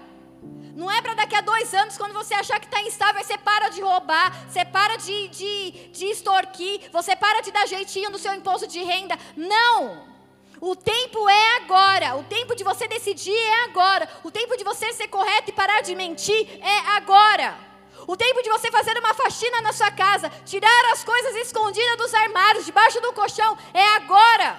Não 0.74 0.90
é 0.90 1.00
para 1.00 1.14
daqui 1.14 1.36
a 1.36 1.40
dois 1.40 1.72
anos, 1.72 1.96
quando 1.96 2.12
você 2.12 2.34
achar 2.34 2.58
que 2.58 2.66
está 2.66 2.82
instável, 2.82 3.22
você 3.22 3.38
para 3.38 3.68
de 3.68 3.80
roubar, 3.80 4.32
você 4.48 4.64
para 4.64 4.96
de, 4.96 5.28
de, 5.28 5.70
de 5.92 6.06
extorquir, 6.06 6.90
você 6.90 7.14
para 7.14 7.40
de 7.40 7.52
dar 7.52 7.66
jeitinho 7.66 8.10
no 8.10 8.18
seu 8.18 8.34
imposto 8.34 8.66
de 8.66 8.82
renda. 8.82 9.16
Não! 9.36 10.14
O 10.60 10.74
tempo 10.74 11.28
é 11.28 11.56
agora. 11.58 12.16
O 12.16 12.24
tempo 12.24 12.56
de 12.56 12.64
você 12.64 12.88
decidir 12.88 13.36
é 13.36 13.64
agora. 13.64 14.08
O 14.24 14.30
tempo 14.30 14.56
de 14.56 14.64
você 14.64 14.92
ser 14.92 15.08
correto 15.08 15.50
e 15.50 15.52
parar 15.52 15.80
de 15.82 15.94
mentir 15.94 16.58
é 16.60 16.78
agora. 16.96 17.56
O 18.06 18.16
tempo 18.16 18.42
de 18.42 18.50
você 18.50 18.70
fazer 18.70 18.98
uma 18.98 19.14
faxina 19.14 19.60
na 19.62 19.72
sua 19.72 19.90
casa, 19.90 20.30
tirar 20.44 20.92
as 20.92 21.04
coisas 21.04 21.36
escondidas 21.36 21.96
dos 21.96 22.12
armários, 22.14 22.66
debaixo 22.66 23.00
do 23.00 23.12
colchão, 23.12 23.56
é 23.72 23.86
agora. 23.96 24.58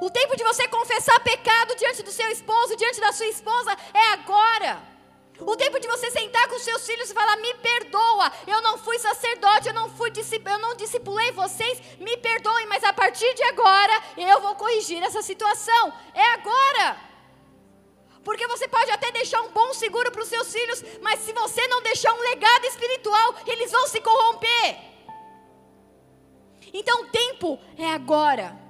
O 0.00 0.10
tempo 0.10 0.36
de 0.36 0.44
você 0.44 0.68
confessar 0.68 1.18
pecado 1.20 1.74
diante 1.76 2.02
do 2.02 2.10
seu 2.10 2.28
esposo, 2.28 2.76
diante 2.76 3.00
da 3.00 3.12
sua 3.12 3.26
esposa, 3.26 3.76
é 3.94 4.12
agora. 4.12 4.91
O 5.40 5.56
tempo 5.56 5.80
de 5.80 5.88
você 5.88 6.10
sentar 6.10 6.46
com 6.48 6.58
seus 6.58 6.86
filhos 6.86 7.10
e 7.10 7.14
falar: 7.14 7.36
"Me 7.36 7.54
perdoa, 7.54 8.32
eu 8.46 8.60
não 8.62 8.78
fui 8.78 8.98
sacerdote, 8.98 9.68
eu 9.68 9.74
não 9.74 9.88
fui 9.90 10.12
eu 10.12 10.58
não 10.58 10.74
discipulei 10.76 11.32
vocês, 11.32 11.80
me 11.98 12.16
perdoem, 12.16 12.66
mas 12.66 12.84
a 12.84 12.92
partir 12.92 13.32
de 13.34 13.42
agora 13.44 14.02
eu 14.16 14.40
vou 14.40 14.54
corrigir 14.54 15.02
essa 15.02 15.22
situação". 15.22 15.92
É 16.14 16.32
agora. 16.32 17.12
Porque 18.22 18.46
você 18.46 18.68
pode 18.68 18.90
até 18.90 19.10
deixar 19.10 19.40
um 19.42 19.50
bom 19.50 19.74
seguro 19.74 20.12
para 20.12 20.22
os 20.22 20.28
seus 20.28 20.52
filhos, 20.52 20.84
mas 21.00 21.20
se 21.20 21.32
você 21.32 21.66
não 21.66 21.82
deixar 21.82 22.12
um 22.12 22.20
legado 22.20 22.64
espiritual, 22.66 23.34
eles 23.46 23.72
vão 23.72 23.88
se 23.88 24.00
corromper. 24.00 24.78
Então 26.72 27.02
o 27.02 27.06
tempo 27.06 27.58
é 27.76 27.90
agora. 27.90 28.61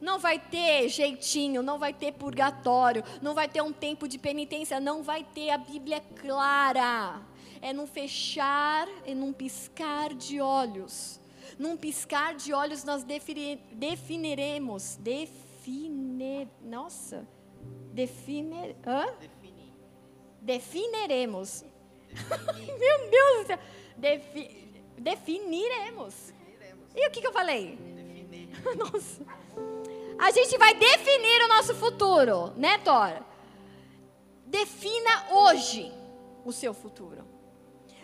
Não 0.00 0.18
vai 0.18 0.38
ter 0.38 0.88
jeitinho, 0.88 1.62
não 1.62 1.78
vai 1.78 1.92
ter 1.92 2.12
purgatório, 2.12 3.02
não 3.20 3.34
vai 3.34 3.48
ter 3.48 3.62
um 3.62 3.72
tempo 3.72 4.06
de 4.06 4.18
penitência, 4.18 4.78
não 4.78 5.02
vai 5.02 5.24
ter 5.24 5.50
a 5.50 5.58
Bíblia 5.58 6.00
clara. 6.00 7.20
É 7.60 7.72
num 7.72 7.86
fechar 7.86 8.86
e 9.04 9.14
num 9.14 9.32
piscar 9.32 10.14
de 10.14 10.40
olhos. 10.40 11.20
Num 11.58 11.76
piscar 11.76 12.34
de 12.36 12.52
olhos 12.52 12.84
nós 12.84 13.02
defini 13.02 13.56
definiremos, 13.72 14.96
define, 15.00 16.48
nossa, 16.62 17.26
define, 17.92 18.76
hã? 18.86 19.06
Definir. 19.18 19.72
Definiremos. 20.40 21.64
Meu 22.78 23.10
Deus 23.10 23.40
do 23.40 23.46
céu. 23.46 23.58
Defi, 23.96 24.70
definiremos. 24.96 26.14
definiremos. 26.14 26.34
E 26.94 27.08
o 27.08 27.10
que, 27.10 27.20
que 27.20 27.26
eu 27.26 27.32
falei? 27.32 27.76
Definir. 27.76 28.48
nossa. 28.78 29.37
A 30.18 30.30
gente 30.32 30.58
vai 30.58 30.74
definir 30.74 31.42
o 31.44 31.48
nosso 31.48 31.74
futuro, 31.74 32.52
né, 32.56 32.78
Tora? 32.78 33.24
Defina 34.44 35.26
hoje 35.30 35.92
o 36.44 36.52
seu 36.52 36.74
futuro. 36.74 37.24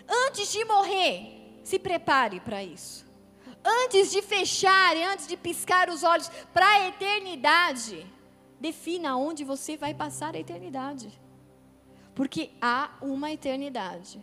Antes 0.08 0.52
de 0.52 0.64
morrer, 0.64 1.60
se 1.64 1.78
prepare 1.78 2.38
para 2.40 2.62
isso. 2.62 3.04
Antes 3.64 4.10
de 4.12 4.20
fechar 4.20 4.94
antes 4.96 5.26
de 5.26 5.36
piscar 5.36 5.88
os 5.88 6.02
olhos 6.02 6.30
para 6.52 6.66
a 6.66 6.88
eternidade, 6.88 8.06
defina 8.60 9.16
onde 9.16 9.42
você 9.42 9.76
vai 9.76 9.94
passar 9.94 10.34
a 10.34 10.38
eternidade. 10.38 11.10
Porque 12.14 12.50
há 12.60 12.96
uma 13.00 13.32
eternidade. 13.32 14.22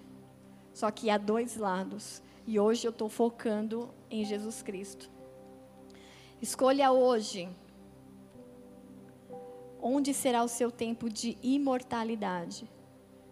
Só 0.74 0.90
que 0.92 1.10
há 1.10 1.18
dois 1.18 1.58
lados. 1.58 2.22
E 2.48 2.60
hoje 2.60 2.88
eu 2.88 2.92
estou 2.92 3.10
focando 3.10 3.94
em 4.10 4.24
Jesus 4.24 4.62
Cristo. 4.62 5.10
Escolha 6.42 6.92
hoje 6.92 7.50
onde 9.82 10.14
será 10.14 10.44
o 10.44 10.48
seu 10.48 10.72
tempo 10.72 11.10
de 11.10 11.38
imortalidade. 11.42 12.70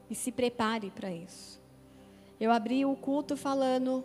E 0.10 0.16
se 0.16 0.32
prepare 0.32 0.90
para 0.90 1.12
isso. 1.12 1.62
Eu 2.40 2.52
abri 2.52 2.84
o 2.86 2.96
culto 2.96 3.38
falando, 3.38 4.04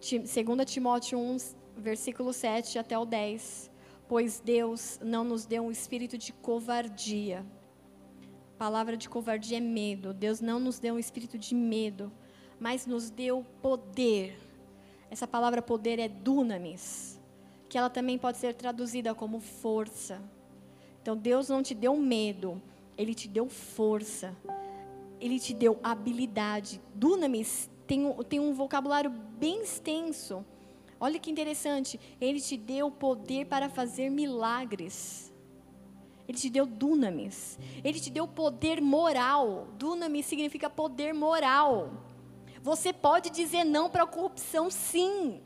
2 0.00 0.28
Timóteo 0.66 1.18
1, 1.18 1.36
versículo 1.76 2.32
7 2.32 2.78
até 2.78 2.98
o 2.98 3.04
10. 3.04 3.70
Pois 4.08 4.40
Deus 4.40 4.98
não 5.02 5.22
nos 5.22 5.46
deu 5.46 5.64
um 5.64 5.70
espírito 5.70 6.18
de 6.18 6.32
covardia. 6.32 7.44
A 8.54 8.58
palavra 8.58 8.96
de 8.96 9.08
covardia 9.08 9.58
é 9.58 9.60
medo. 9.60 10.12
Deus 10.12 10.40
não 10.40 10.58
nos 10.58 10.78
deu 10.78 10.94
um 10.94 10.98
espírito 10.98 11.38
de 11.38 11.54
medo, 11.54 12.10
mas 12.58 12.86
nos 12.86 13.10
deu 13.10 13.44
poder. 13.60 14.38
Essa 15.10 15.26
palavra 15.26 15.62
poder 15.62 15.98
é 15.98 16.08
dunamis, 16.08 17.20
que 17.68 17.78
ela 17.78 17.90
também 17.90 18.18
pode 18.18 18.38
ser 18.38 18.54
traduzida 18.54 19.14
como 19.14 19.38
força 19.38 20.20
então 21.06 21.16
Deus 21.16 21.48
não 21.48 21.62
te 21.62 21.72
deu 21.72 21.96
medo, 21.96 22.60
Ele 22.98 23.14
te 23.14 23.28
deu 23.28 23.48
força, 23.48 24.36
Ele 25.20 25.38
te 25.38 25.54
deu 25.54 25.78
habilidade. 25.80 26.80
Dunamis 26.96 27.70
tem, 27.86 28.12
tem 28.28 28.40
um 28.40 28.52
vocabulário 28.52 29.08
bem 29.38 29.62
extenso. 29.62 30.44
Olha 30.98 31.20
que 31.20 31.30
interessante, 31.30 32.00
Ele 32.20 32.40
te 32.40 32.56
deu 32.56 32.90
poder 32.90 33.46
para 33.46 33.68
fazer 33.68 34.10
milagres. 34.10 35.32
Ele 36.26 36.36
te 36.36 36.50
deu 36.50 36.66
dunamis. 36.66 37.56
Ele 37.84 38.00
te 38.00 38.10
deu 38.10 38.26
poder 38.26 38.80
moral. 38.80 39.68
Dunamis 39.78 40.26
significa 40.26 40.68
poder 40.68 41.14
moral. 41.14 42.02
Você 42.60 42.92
pode 42.92 43.30
dizer 43.30 43.62
não 43.62 43.88
para 43.88 44.02
a 44.02 44.08
corrupção, 44.08 44.68
sim. 44.72 45.40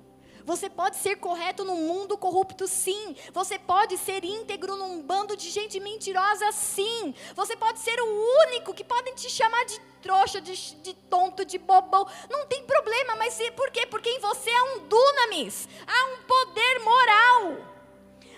Você 0.50 0.68
pode 0.68 0.96
ser 0.96 1.14
correto 1.14 1.64
num 1.64 1.76
mundo 1.76 2.18
corrupto, 2.18 2.66
sim. 2.66 3.14
Você 3.32 3.56
pode 3.56 3.96
ser 3.96 4.24
íntegro 4.24 4.74
num 4.74 5.00
bando 5.00 5.36
de 5.36 5.48
gente 5.48 5.78
mentirosa, 5.78 6.50
sim. 6.50 7.14
Você 7.36 7.56
pode 7.56 7.78
ser 7.78 7.96
o 8.00 8.48
único 8.48 8.74
que 8.74 8.82
podem 8.82 9.14
te 9.14 9.30
chamar 9.30 9.64
de 9.66 9.78
trouxa, 10.02 10.40
de, 10.40 10.56
de 10.82 10.92
tonto, 11.08 11.44
de 11.44 11.56
bobão. 11.56 12.04
Não 12.28 12.48
tem 12.48 12.64
problema, 12.64 13.14
mas 13.14 13.38
por 13.54 13.70
quê? 13.70 13.86
Porque 13.86 14.10
em 14.10 14.18
você 14.18 14.50
há 14.50 14.64
um 14.74 14.88
dunamis, 14.88 15.68
há 15.86 16.06
um 16.06 16.22
poder 16.24 16.80
moral. 16.80 17.56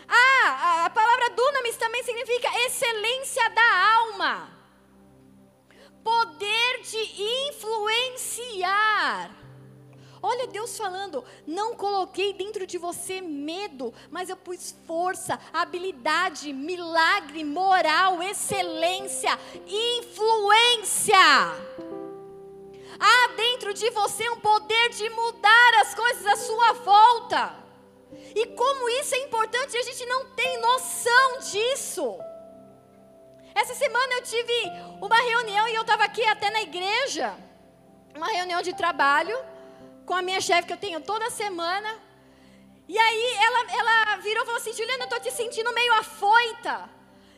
Ah, 0.06 0.84
a 0.84 0.90
palavra 0.90 1.30
dunamis 1.30 1.78
também 1.78 2.02
significa 2.02 2.51
excelência 2.66 3.48
da 3.48 3.94
alma. 3.97 4.51
Poder 6.05 6.82
de 6.82 6.98
influenciar. 7.48 9.41
Olha 10.22 10.46
Deus 10.46 10.76
falando: 10.76 11.24
não 11.44 11.74
coloquei 11.74 12.32
dentro 12.32 12.64
de 12.64 12.78
você 12.78 13.20
medo, 13.20 13.92
mas 14.10 14.30
eu 14.30 14.36
pus 14.36 14.74
força, 14.86 15.38
habilidade, 15.52 16.52
milagre, 16.52 17.44
moral, 17.44 18.22
excelência, 18.22 19.36
influência. 19.66 21.16
Há 23.00 23.34
dentro 23.36 23.74
de 23.74 23.90
você 23.90 24.30
um 24.30 24.38
poder 24.38 24.90
de 24.90 25.10
mudar 25.10 25.74
as 25.80 25.92
coisas 25.92 26.24
à 26.24 26.36
sua 26.36 26.72
volta. 26.74 27.56
E 28.34 28.46
como 28.46 28.88
isso 29.00 29.14
é 29.16 29.24
importante, 29.24 29.76
a 29.76 29.82
gente 29.82 30.06
não 30.06 30.26
tem 30.36 30.60
noção 30.60 31.38
disso. 31.40 32.16
Essa 33.54 33.74
semana 33.74 34.14
eu 34.14 34.22
tive 34.22 34.72
uma 35.00 35.16
reunião 35.16 35.66
e 35.68 35.74
eu 35.74 35.82
estava 35.82 36.04
aqui 36.04 36.24
até 36.24 36.48
na 36.50 36.62
igreja, 36.62 37.34
uma 38.14 38.28
reunião 38.28 38.62
de 38.62 38.72
trabalho 38.72 39.36
com 40.06 40.14
a 40.14 40.22
minha 40.22 40.40
chefe 40.40 40.66
que 40.66 40.72
eu 40.72 40.76
tenho 40.76 41.00
toda 41.00 41.30
semana. 41.30 41.90
E 42.88 42.98
aí 42.98 43.34
ela, 43.46 43.60
ela 43.80 44.16
virou 44.16 44.42
e 44.42 44.46
falou 44.46 44.60
assim: 44.60 44.72
Juliana, 44.72 45.04
eu 45.04 45.04
estou 45.04 45.20
te 45.20 45.30
sentindo 45.30 45.72
meio 45.72 45.92
afoita. 45.94 46.90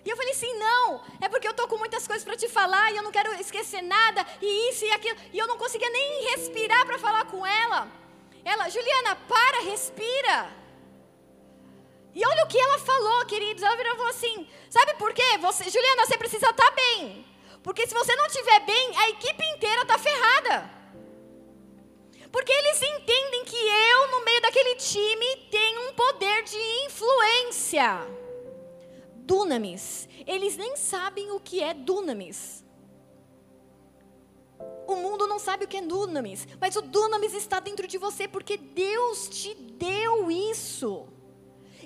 E 0.04 0.10
eu 0.10 0.16
falei 0.16 0.32
assim: 0.32 0.52
não, 0.58 1.02
é 1.20 1.28
porque 1.28 1.46
eu 1.46 1.52
estou 1.52 1.66
com 1.68 1.78
muitas 1.78 2.06
coisas 2.06 2.24
para 2.24 2.36
te 2.36 2.48
falar 2.48 2.92
e 2.92 2.96
eu 2.96 3.02
não 3.02 3.12
quero 3.12 3.32
esquecer 3.40 3.82
nada, 3.82 4.26
e 4.40 4.70
isso 4.70 4.84
e 4.84 4.90
aquilo. 4.92 5.16
E 5.32 5.38
eu 5.38 5.46
não 5.46 5.56
conseguia 5.56 5.88
nem 5.90 6.30
respirar 6.30 6.84
para 6.86 6.98
falar 6.98 7.24
com 7.26 7.46
ela. 7.46 7.88
Ela, 8.44 8.68
Juliana, 8.68 9.16
para, 9.28 9.62
respira. 9.70 10.38
E 12.14 12.24
olha 12.24 12.44
o 12.44 12.46
que 12.46 12.58
ela 12.58 12.78
falou, 12.78 13.26
queridos. 13.26 13.62
Ela 13.62 13.76
virou 13.76 13.94
e 13.94 13.96
falou 13.96 14.10
assim: 14.10 14.48
sabe 14.68 14.94
por 14.94 15.12
quê? 15.12 15.38
Você, 15.40 15.70
Juliana, 15.70 16.06
você 16.06 16.18
precisa 16.18 16.50
estar 16.50 16.70
tá 16.70 16.70
bem. 16.72 17.26
Porque 17.62 17.86
se 17.86 17.94
você 17.94 18.14
não 18.14 18.26
estiver 18.26 18.60
bem, 18.60 18.98
a 18.98 19.08
equipe 19.08 19.44
inteira 19.54 19.82
está 19.82 19.96
ferrada. 19.98 20.83
Porque 22.34 22.50
eles 22.50 22.82
entendem 22.82 23.44
que 23.44 23.54
eu, 23.54 24.10
no 24.10 24.24
meio 24.24 24.42
daquele 24.42 24.74
time, 24.74 25.36
tenho 25.52 25.88
um 25.88 25.94
poder 25.94 26.42
de 26.42 26.58
influência. 26.84 28.08
Dunamis. 29.18 30.08
Eles 30.26 30.56
nem 30.56 30.76
sabem 30.76 31.30
o 31.30 31.38
que 31.38 31.62
é 31.62 31.72
dunamis. 31.72 32.64
O 34.88 34.96
mundo 34.96 35.28
não 35.28 35.38
sabe 35.38 35.64
o 35.64 35.68
que 35.68 35.76
é 35.76 35.80
dunamis, 35.80 36.48
mas 36.60 36.74
o 36.74 36.82
dunamis 36.82 37.34
está 37.34 37.60
dentro 37.60 37.86
de 37.86 37.98
você 37.98 38.26
porque 38.26 38.56
Deus 38.56 39.28
te 39.28 39.54
deu 39.54 40.28
isso. 40.28 41.06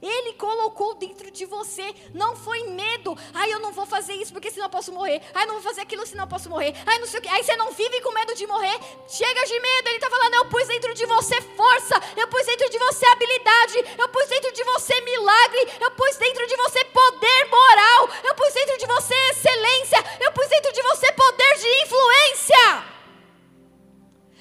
Ele 0.02 0.32
colocou 0.34 0.94
dentro 0.94 1.30
de 1.30 1.44
você. 1.44 1.94
Não 2.14 2.36
foi 2.36 2.62
medo. 2.68 3.16
Ai, 3.34 3.52
eu 3.52 3.60
não 3.60 3.72
vou 3.72 3.86
fazer 3.86 4.14
isso 4.14 4.32
porque 4.32 4.50
senão 4.50 4.66
eu 4.66 4.70
posso 4.70 4.92
morrer. 4.92 5.20
Ai, 5.34 5.46
não 5.46 5.54
vou 5.54 5.62
fazer 5.62 5.82
aquilo 5.82 6.06
senão 6.06 6.24
eu 6.24 6.28
posso 6.28 6.48
morrer. 6.48 6.74
Ai, 6.86 6.98
não 6.98 7.06
sei 7.06 7.20
o 7.20 7.22
que. 7.22 7.28
Aí 7.28 7.42
você 7.42 7.56
não 7.56 7.72
vive 7.72 8.00
com 8.00 8.12
medo 8.12 8.34
de 8.34 8.46
morrer. 8.46 8.78
Chega 9.08 9.44
de 9.44 9.60
medo. 9.60 9.88
Ele 9.88 9.96
está 9.96 10.10
falando: 10.10 10.34
eu 10.34 10.44
pus 10.46 10.66
dentro 10.68 10.94
de 10.94 11.06
você 11.06 11.40
força. 11.40 12.02
Eu 12.16 12.28
pus 12.28 12.44
dentro 12.46 12.68
de 12.70 12.78
você 12.78 13.06
habilidade. 13.06 13.84
Eu 13.98 14.08
pus 14.08 14.28
dentro 14.28 14.52
de 14.52 14.64
você 14.64 15.00
milagre. 15.00 15.68
Eu 15.80 15.90
pus 15.92 16.16
dentro 16.16 16.46
de 16.46 16.56
você 16.56 16.84
poder 16.84 17.44
moral. 17.50 18.08
Eu 18.24 18.34
pus 18.34 18.52
dentro 18.54 18.78
de 18.78 18.86
você 18.86 19.14
excelência. 19.30 20.04
Eu 20.20 20.32
pus 20.32 20.48
dentro 20.48 20.72
de 20.72 20.82
você 20.82 21.12
poder 21.12 21.54
de 21.58 21.82
influência. 21.82 22.97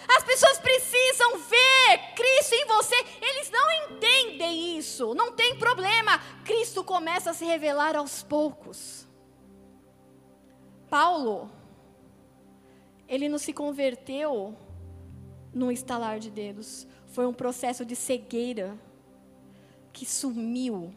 As 0.07 0.23
pessoas 0.23 0.59
precisam 0.59 1.38
ver 1.39 2.13
Cristo 2.15 2.53
em 2.53 2.65
você. 2.65 2.95
Eles 3.21 3.49
não 3.51 3.71
entendem 3.71 4.77
isso. 4.77 5.13
Não 5.13 5.31
tem 5.34 5.57
problema. 5.57 6.19
Cristo 6.45 6.84
começa 6.84 7.31
a 7.31 7.34
se 7.34 7.45
revelar 7.45 7.95
aos 7.95 8.23
poucos. 8.23 9.07
Paulo, 10.89 11.51
ele 13.07 13.27
não 13.27 13.38
se 13.38 13.51
converteu 13.51 14.55
num 15.53 15.71
estalar 15.71 16.19
de 16.19 16.29
dedos. 16.29 16.88
Foi 17.07 17.25
um 17.25 17.34
processo 17.34 17.85
de 17.85 17.95
cegueira 17.95 18.77
que 19.91 20.05
sumiu. 20.05 20.93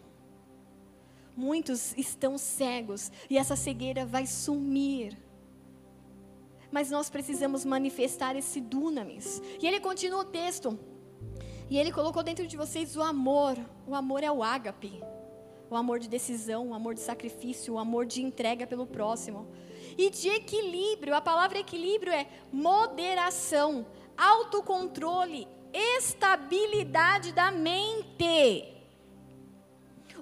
Muitos 1.36 1.96
estão 1.96 2.36
cegos 2.36 3.10
e 3.28 3.38
essa 3.38 3.56
cegueira 3.56 4.04
vai 4.04 4.26
sumir. 4.26 5.16
Mas 6.70 6.90
nós 6.90 7.10
precisamos 7.10 7.64
manifestar 7.64 8.36
esse 8.36 8.60
dunamis. 8.60 9.42
E 9.60 9.66
ele 9.66 9.80
continua 9.80 10.20
o 10.20 10.24
texto. 10.24 10.78
E 11.68 11.78
ele 11.78 11.92
colocou 11.92 12.22
dentro 12.22 12.47
de 12.47 12.56
vocês 12.56 12.97
o 12.97 13.02
amor. 13.02 13.56
O 13.86 13.94
amor 13.94 14.22
é 14.22 14.30
o 14.30 14.42
ágape. 14.42 15.02
O 15.70 15.76
amor 15.76 16.01
de 16.01 16.09
decisão, 16.09 16.68
o 16.68 16.74
amor 16.74 16.94
de 16.94 17.01
sacrifício, 17.01 17.74
o 17.74 17.78
amor 17.78 18.05
de 18.05 18.22
entrega 18.22 18.66
pelo 18.66 18.86
próximo. 18.86 19.47
E 19.97 20.10
de 20.10 20.28
equilíbrio, 20.28 21.14
a 21.14 21.20
palavra 21.20 21.59
equilíbrio 21.59 22.12
é 22.12 22.26
moderação, 22.52 23.86
autocontrole, 24.16 25.47
estabilidade 25.72 27.32
da 27.32 27.52
mente. 27.52 28.80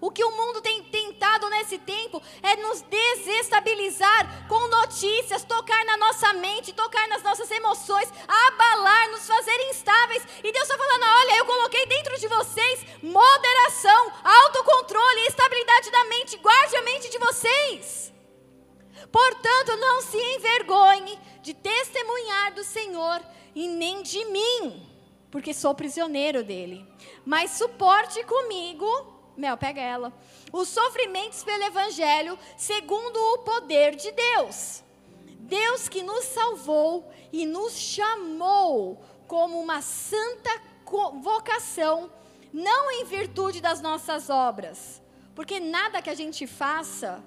O 0.00 0.10
que 0.10 0.22
o 0.22 0.30
mundo 0.30 0.60
tem 0.60 0.82
tentado 0.84 1.48
nesse 1.50 1.78
tempo 1.78 2.22
é 2.42 2.56
nos 2.56 2.82
desestabilizar 2.82 4.46
com 4.48 4.68
notícias, 4.68 5.44
tocar 5.44 5.84
na 5.84 5.96
nossa 5.96 6.32
mente, 6.34 6.72
tocar 6.72 7.08
nas 7.08 7.22
nossas 7.22 7.50
emoções, 7.50 8.12
abalar, 8.26 9.10
nos 9.10 9.26
fazer 9.26 9.58
instáveis. 9.70 10.22
E 10.42 10.52
Deus 10.52 10.64
está 10.64 10.78
falando: 10.78 11.04
olha, 11.04 11.36
eu 11.38 11.44
coloquei 11.44 11.86
dentro 11.86 12.18
de 12.18 12.28
vocês 12.28 12.86
moderação, 13.02 14.12
autocontrole, 14.22 15.26
estabilidade 15.26 15.90
da 15.90 16.04
mente. 16.04 16.36
Guarde 16.38 16.76
a 16.76 16.82
mente 16.82 17.10
de 17.10 17.18
vocês. 17.18 18.12
Portanto, 19.10 19.76
não 19.76 20.02
se 20.02 20.18
envergonhe 20.18 21.18
de 21.42 21.54
testemunhar 21.54 22.52
do 22.52 22.62
Senhor 22.62 23.22
e 23.54 23.66
nem 23.68 24.02
de 24.02 24.24
mim, 24.26 24.86
porque 25.30 25.54
sou 25.54 25.74
prisioneiro 25.74 26.42
dele. 26.44 26.86
Mas 27.24 27.52
suporte 27.52 28.22
comigo, 28.24 29.17
Mel, 29.38 29.56
pega 29.56 29.80
ela, 29.80 30.12
os 30.52 30.68
sofrimentos 30.68 31.44
pelo 31.44 31.62
Evangelho, 31.62 32.36
segundo 32.56 33.16
o 33.16 33.38
poder 33.38 33.94
de 33.94 34.10
Deus. 34.10 34.82
Deus 35.38 35.88
que 35.88 36.02
nos 36.02 36.24
salvou 36.24 37.08
e 37.32 37.46
nos 37.46 37.72
chamou 37.78 39.00
como 39.28 39.60
uma 39.60 39.80
santa 39.80 40.50
vocação, 41.22 42.10
não 42.52 42.90
em 42.90 43.04
virtude 43.04 43.60
das 43.60 43.80
nossas 43.80 44.28
obras, 44.28 45.00
porque 45.36 45.60
nada 45.60 46.02
que 46.02 46.10
a 46.10 46.14
gente 46.14 46.44
faça 46.44 47.22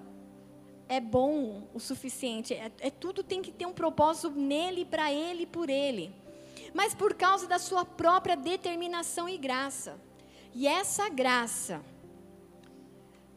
é 0.89 0.99
bom 0.99 1.69
o 1.73 1.79
suficiente. 1.79 2.53
É, 2.53 2.69
é 2.81 2.91
tudo 2.91 3.23
tem 3.23 3.41
que 3.41 3.53
ter 3.53 3.65
um 3.65 3.71
propósito 3.71 4.31
nele, 4.31 4.83
para 4.83 5.13
ele, 5.13 5.45
por 5.45 5.69
ele. 5.69 6.13
Mas 6.73 6.93
por 6.93 7.13
causa 7.13 7.47
da 7.47 7.57
sua 7.57 7.85
própria 7.85 8.35
determinação 8.35 9.29
e 9.29 9.37
graça. 9.37 9.97
E 10.53 10.67
essa 10.67 11.07
graça 11.07 11.81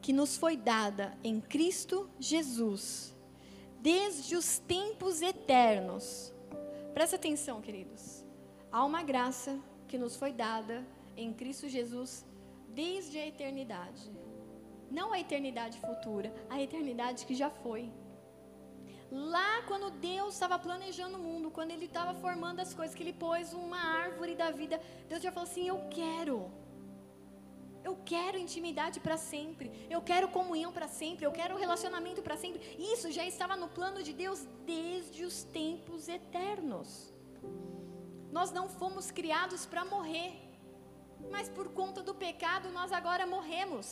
que 0.05 0.13
nos 0.13 0.37
foi 0.37 0.55
dada 0.55 1.17
em 1.23 1.41
Cristo 1.41 2.07
Jesus, 2.19 3.11
desde 3.81 4.35
os 4.35 4.59
tempos 4.59 5.19
eternos. 5.19 6.31
Presta 6.93 7.15
atenção, 7.15 7.59
queridos. 7.59 8.23
Há 8.71 8.85
uma 8.85 9.01
graça 9.01 9.59
que 9.87 9.97
nos 9.97 10.15
foi 10.15 10.31
dada 10.31 10.85
em 11.17 11.33
Cristo 11.33 11.67
Jesus 11.67 12.23
desde 12.69 13.17
a 13.17 13.25
eternidade. 13.25 14.11
Não 14.91 15.11
a 15.11 15.19
eternidade 15.19 15.79
futura, 15.79 16.31
a 16.51 16.61
eternidade 16.61 17.25
que 17.25 17.33
já 17.33 17.49
foi. 17.49 17.91
Lá, 19.11 19.63
quando 19.63 19.89
Deus 19.89 20.35
estava 20.35 20.59
planejando 20.59 21.17
o 21.17 21.19
mundo, 21.19 21.49
quando 21.49 21.71
Ele 21.71 21.85
estava 21.85 22.13
formando 22.13 22.59
as 22.59 22.75
coisas, 22.75 22.95
que 22.95 23.01
Ele 23.01 23.13
pôs 23.13 23.53
uma 23.53 23.79
árvore 23.79 24.35
da 24.35 24.51
vida, 24.51 24.79
Deus 25.09 25.23
já 25.23 25.31
falou 25.31 25.49
assim: 25.49 25.67
Eu 25.67 25.79
quero. 25.89 26.51
Eu 27.87 27.95
quero 28.11 28.43
intimidade 28.45 28.97
para 29.05 29.17
sempre. 29.31 29.67
Eu 29.95 30.01
quero 30.09 30.33
comunhão 30.37 30.71
para 30.77 30.87
sempre. 30.87 31.23
Eu 31.25 31.33
quero 31.39 31.61
relacionamento 31.65 32.21
para 32.27 32.37
sempre. 32.43 32.59
Isso 32.93 33.11
já 33.17 33.25
estava 33.33 33.55
no 33.55 33.67
plano 33.77 34.01
de 34.07 34.13
Deus 34.21 34.39
desde 34.65 35.23
os 35.23 35.43
tempos 35.59 36.07
eternos. 36.19 36.89
Nós 38.37 38.51
não 38.57 38.67
fomos 38.67 39.11
criados 39.11 39.61
para 39.71 39.85
morrer, 39.85 40.33
mas 41.33 41.47
por 41.57 41.67
conta 41.79 42.01
do 42.01 42.15
pecado 42.25 42.71
nós 42.77 42.91
agora 42.91 43.27
morremos. 43.35 43.87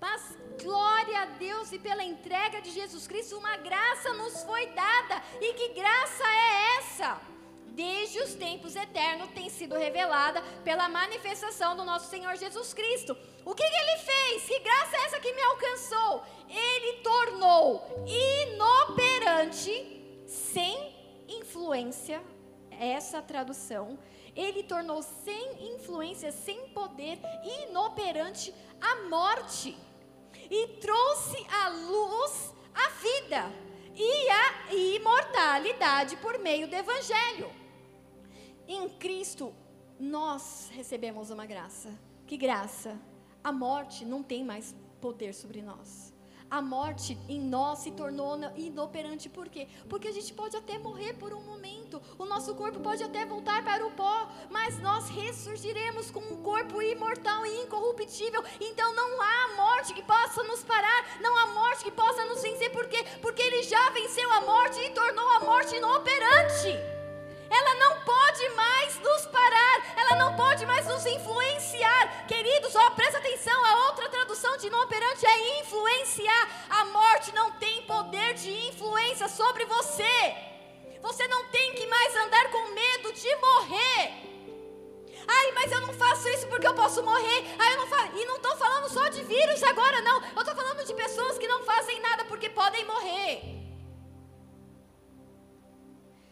Mas 0.00 0.22
glória 0.62 1.18
a 1.22 1.26
Deus 1.46 1.72
e 1.72 1.78
pela 1.88 2.04
entrega 2.04 2.62
de 2.62 2.70
Jesus 2.70 3.04
Cristo, 3.08 3.36
uma 3.36 3.56
graça 3.56 4.12
nos 4.14 4.44
foi 4.44 4.64
dada. 4.84 5.16
E 5.40 5.54
que 5.54 5.68
graça 5.80 6.24
é 6.24 6.78
essa? 6.78 7.10
Desde 7.78 8.18
os 8.18 8.34
tempos 8.34 8.74
eternos 8.74 9.30
tem 9.30 9.48
sido 9.48 9.76
revelada 9.76 10.42
pela 10.64 10.88
manifestação 10.88 11.76
do 11.76 11.84
nosso 11.84 12.10
Senhor 12.10 12.36
Jesus 12.36 12.74
Cristo. 12.74 13.16
O 13.44 13.54
que, 13.54 13.62
que 13.62 13.76
ele 13.76 13.98
fez? 13.98 14.42
Que 14.46 14.58
graça 14.58 14.96
é 14.96 15.04
essa 15.04 15.20
que 15.20 15.32
me 15.32 15.40
alcançou? 15.42 16.24
Ele 16.48 16.94
tornou 17.04 18.04
inoperante, 18.48 20.24
sem 20.26 20.92
influência, 21.28 22.20
essa 22.80 23.22
tradução, 23.22 23.96
ele 24.34 24.64
tornou 24.64 25.00
sem 25.00 25.72
influência, 25.72 26.32
sem 26.32 26.70
poder, 26.70 27.20
inoperante 27.62 28.52
a 28.80 29.08
morte 29.08 29.78
e 30.50 30.66
trouxe 30.80 31.46
à 31.48 31.68
luz 31.68 32.52
a 32.74 32.88
vida 32.88 33.52
e 33.94 34.30
a 34.30 34.74
imortalidade 34.74 36.16
por 36.16 36.40
meio 36.40 36.66
do 36.66 36.74
Evangelho. 36.74 37.57
Em 38.68 38.88
Cristo, 38.88 39.52
nós 39.98 40.70
recebemos 40.72 41.30
uma 41.30 41.46
graça. 41.46 41.90
Que 42.26 42.36
graça? 42.36 43.00
A 43.42 43.50
morte 43.50 44.04
não 44.04 44.22
tem 44.22 44.44
mais 44.44 44.76
poder 45.00 45.32
sobre 45.32 45.62
nós 45.62 46.12
a 46.50 46.62
morte 46.62 47.18
em 47.28 47.40
nós 47.40 47.80
se 47.80 47.90
tornou 47.90 48.38
inoperante. 48.56 49.28
Por 49.28 49.48
quê? 49.48 49.68
Porque 49.88 50.08
a 50.08 50.12
gente 50.12 50.32
pode 50.32 50.56
até 50.56 50.78
morrer 50.78 51.14
por 51.14 51.32
um 51.32 51.42
momento, 51.42 52.00
o 52.18 52.24
nosso 52.24 52.54
corpo 52.54 52.80
pode 52.80 53.02
até 53.02 53.26
voltar 53.26 53.62
para 53.62 53.86
o 53.86 53.90
pó, 53.90 54.28
mas 54.50 54.78
nós 54.80 55.08
ressurgiremos 55.10 56.10
com 56.10 56.20
um 56.20 56.42
corpo 56.42 56.80
imortal 56.80 57.44
e 57.44 57.62
incorruptível. 57.62 58.42
Então 58.60 58.94
não 58.94 59.20
há 59.20 59.56
morte 59.56 59.92
que 59.92 60.02
possa 60.02 60.42
nos 60.44 60.64
parar, 60.64 61.20
não 61.20 61.36
há 61.36 61.46
morte 61.48 61.84
que 61.84 61.90
possa 61.90 62.24
nos 62.24 62.42
vencer. 62.42 62.70
Por 62.70 62.86
quê? 62.88 63.04
Porque 63.20 63.42
Ele 63.42 63.62
já 63.62 63.90
venceu 63.90 64.30
a 64.32 64.40
morte 64.40 64.80
e 64.80 64.90
tornou 64.90 65.28
a 65.32 65.40
morte 65.40 65.76
inoperante 65.76 66.97
ela 67.50 67.74
não 67.74 68.00
pode 68.00 68.48
mais 68.50 68.98
nos 69.00 69.26
parar, 69.26 69.94
ela 69.96 70.16
não 70.16 70.36
pode 70.36 70.66
mais 70.66 70.86
nos 70.86 71.04
influenciar. 71.06 72.26
Queridos, 72.26 72.74
ó, 72.76 72.90
presta 72.90 73.18
atenção, 73.18 73.64
a 73.64 73.86
outra 73.86 74.08
tradução 74.08 74.56
de 74.56 74.66
inoperante 74.66 75.26
é 75.26 75.60
influenciar. 75.60 76.48
A 76.68 76.84
morte 76.86 77.34
não 77.34 77.52
tem 77.52 77.82
poder 77.82 78.34
de 78.34 78.50
influência 78.68 79.28
sobre 79.28 79.64
você. 79.64 80.34
Você 81.00 81.26
não 81.28 81.44
tem 81.46 81.74
que 81.74 81.86
mais 81.86 82.16
andar 82.16 82.50
com 82.50 82.74
medo 82.74 83.12
de 83.12 83.36
morrer. 83.36 84.28
Ai, 85.26 85.52
mas 85.52 85.70
eu 85.70 85.80
não 85.82 85.92
faço 85.92 86.28
isso 86.30 86.46
porque 86.48 86.66
eu 86.66 86.74
posso 86.74 87.02
morrer. 87.02 87.44
Ai, 87.58 87.74
eu 87.74 87.78
não 87.78 87.86
fa... 87.86 88.08
E 88.14 88.24
não 88.24 88.36
estou 88.36 88.56
falando 88.56 88.88
só 88.88 89.08
de 89.08 89.22
vírus 89.22 89.62
agora, 89.62 90.00
não. 90.00 90.22
Eu 90.22 90.40
estou 90.40 90.54
falando 90.54 90.84
de 90.84 90.94
pessoas 90.94 91.38
que 91.38 91.46
não 91.46 91.62
fazem 91.64 92.00
nada 92.00 92.24
porque 92.24 92.48
podem 92.48 92.84
morrer. 92.84 93.57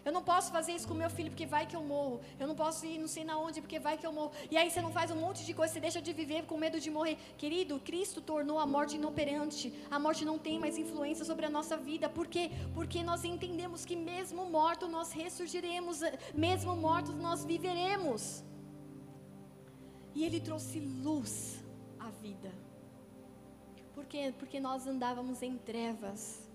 Eu 0.07 0.13
não 0.17 0.23
posso 0.23 0.49
fazer 0.57 0.73
isso 0.77 0.87
com 0.89 0.95
meu 0.95 1.11
filho 1.11 1.31
porque 1.33 1.47
vai 1.55 1.65
que 1.71 1.77
eu 1.79 1.83
morro. 1.83 2.21
Eu 2.41 2.47
não 2.51 2.55
posso 2.55 2.87
ir 2.87 2.97
não 3.05 3.09
sei 3.15 3.25
na 3.31 3.37
onde 3.47 3.61
porque 3.61 3.81
vai 3.87 3.95
que 4.01 4.07
eu 4.09 4.13
morro. 4.19 4.31
E 4.53 4.57
aí 4.57 4.69
você 4.71 4.81
não 4.81 4.93
faz 4.99 5.11
um 5.11 5.17
monte 5.17 5.45
de 5.45 5.53
coisa, 5.53 5.73
você 5.73 5.81
deixa 5.81 6.01
de 6.01 6.13
viver 6.13 6.43
com 6.45 6.57
medo 6.57 6.79
de 6.85 6.91
morrer. 6.97 7.17
Querido, 7.37 7.81
Cristo 7.81 8.21
tornou 8.21 8.61
a 8.61 8.67
morte 8.75 8.95
inoperante. 8.95 9.75
A 9.91 9.99
morte 9.99 10.25
não 10.25 10.39
tem 10.39 10.61
mais 10.61 10.79
influência 10.79 11.25
sobre 11.25 11.45
a 11.47 11.51
nossa 11.51 11.77
vida. 11.77 12.09
Por 12.09 12.29
quê? 12.29 12.53
Porque 12.73 13.03
nós 13.03 13.25
entendemos 13.25 13.85
que 13.85 13.97
mesmo 13.97 14.45
morto 14.59 14.87
nós 14.87 15.11
ressurgiremos, 15.11 16.03
mesmo 16.33 16.77
mortos 16.77 17.13
nós 17.17 17.45
viveremos. 17.45 18.45
E 20.15 20.25
ele 20.25 20.41
trouxe 20.41 20.79
luz 20.79 21.65
à 21.99 22.11
vida. 22.11 22.53
Por 23.93 24.05
quê? 24.05 24.33
Porque 24.39 24.61
nós 24.61 24.87
andávamos 24.87 25.43
em 25.43 25.59
trevas 25.59 26.47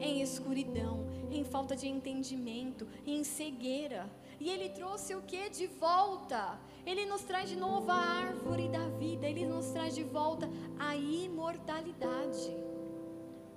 em 0.00 0.20
escuridão, 0.20 1.06
em 1.30 1.44
falta 1.44 1.74
de 1.74 1.88
entendimento, 1.88 2.86
em 3.06 3.24
cegueira. 3.24 4.10
E 4.40 4.50
Ele 4.50 4.68
trouxe 4.70 5.14
o 5.14 5.22
que 5.22 5.48
de 5.48 5.66
volta? 5.66 6.58
Ele 6.84 7.06
nos 7.06 7.22
traz 7.22 7.48
de 7.48 7.56
novo 7.56 7.90
a 7.90 7.94
árvore 7.94 8.68
da 8.68 8.88
vida, 8.88 9.26
Ele 9.26 9.46
nos 9.46 9.66
traz 9.70 9.94
de 9.94 10.02
volta 10.02 10.48
a 10.78 10.96
imortalidade 10.96 12.54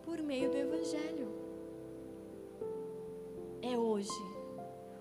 por 0.03 0.19
meio 0.19 0.49
do 0.49 0.57
Evangelho. 0.57 1.27
É 3.61 3.77
hoje 3.77 4.21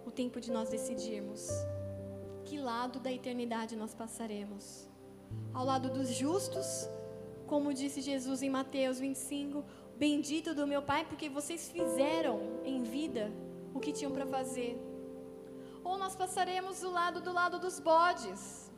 o 0.05 0.10
tempo 0.10 0.40
de 0.40 0.51
nós 0.51 0.68
decidirmos 0.68 1.48
que 2.44 2.59
lado 2.59 2.98
da 2.98 3.12
eternidade 3.12 3.76
nós 3.76 3.94
passaremos. 3.94 4.88
Ao 5.52 5.64
lado 5.64 5.90
dos 5.90 6.09
justos 6.09 6.88
Como 7.47 7.72
disse 7.72 8.01
Jesus 8.01 8.43
em 8.43 8.51
Mateus 8.51 8.98
25: 8.98 9.64
Bendito 9.98 10.55
do 10.55 10.66
meu 10.66 10.82
Pai, 10.82 11.05
porque 11.05 11.28
vocês 11.28 11.70
fizeram 11.70 12.60
em 12.64 12.82
vida 12.82 13.32
o 13.74 13.81
que 13.81 13.93
tinham 13.93 14.12
para 14.12 14.27
fazer. 14.27 14.78
Ou 15.82 15.97
nós 15.97 16.14
passaremos 16.14 16.81
do 16.81 16.90
lado 16.90 17.20
do 17.20 17.32
lado 17.32 17.59
dos 17.59 17.78
bodes, 17.81 18.70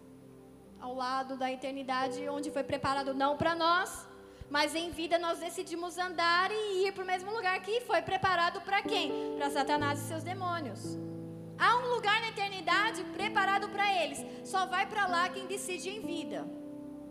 ao 0.79 0.95
lado 0.95 1.37
da 1.37 1.51
eternidade, 1.51 2.29
onde 2.29 2.51
foi 2.51 2.63
preparado 2.63 3.13
não 3.15 3.37
para 3.37 3.55
nós, 3.55 4.07
mas 4.49 4.75
em 4.75 4.91
vida 4.91 5.19
nós 5.19 5.39
decidimos 5.39 5.99
andar 5.99 6.51
e 6.53 6.87
ir 6.87 6.93
para 6.93 7.03
o 7.03 7.07
mesmo 7.07 7.31
lugar 7.33 7.61
que 7.61 7.81
foi 7.83 8.01
preparado 8.01 8.61
para 8.61 8.81
quem? 8.83 9.37
Para 9.37 9.51
Satanás 9.51 10.01
e 10.01 10.09
seus 10.09 10.23
demônios. 10.23 10.97
Há 11.59 11.77
um 11.79 11.95
lugar 11.95 12.21
na 12.21 12.29
eternidade 12.29 13.03
preparado 13.17 13.69
para 13.69 13.93
eles. 14.03 14.25
Só 14.45 14.65
vai 14.67 14.87
para 14.87 15.07
lá 15.07 15.29
quem 15.29 15.47
decide 15.47 15.91
em 15.91 16.01
vida. 16.01 16.47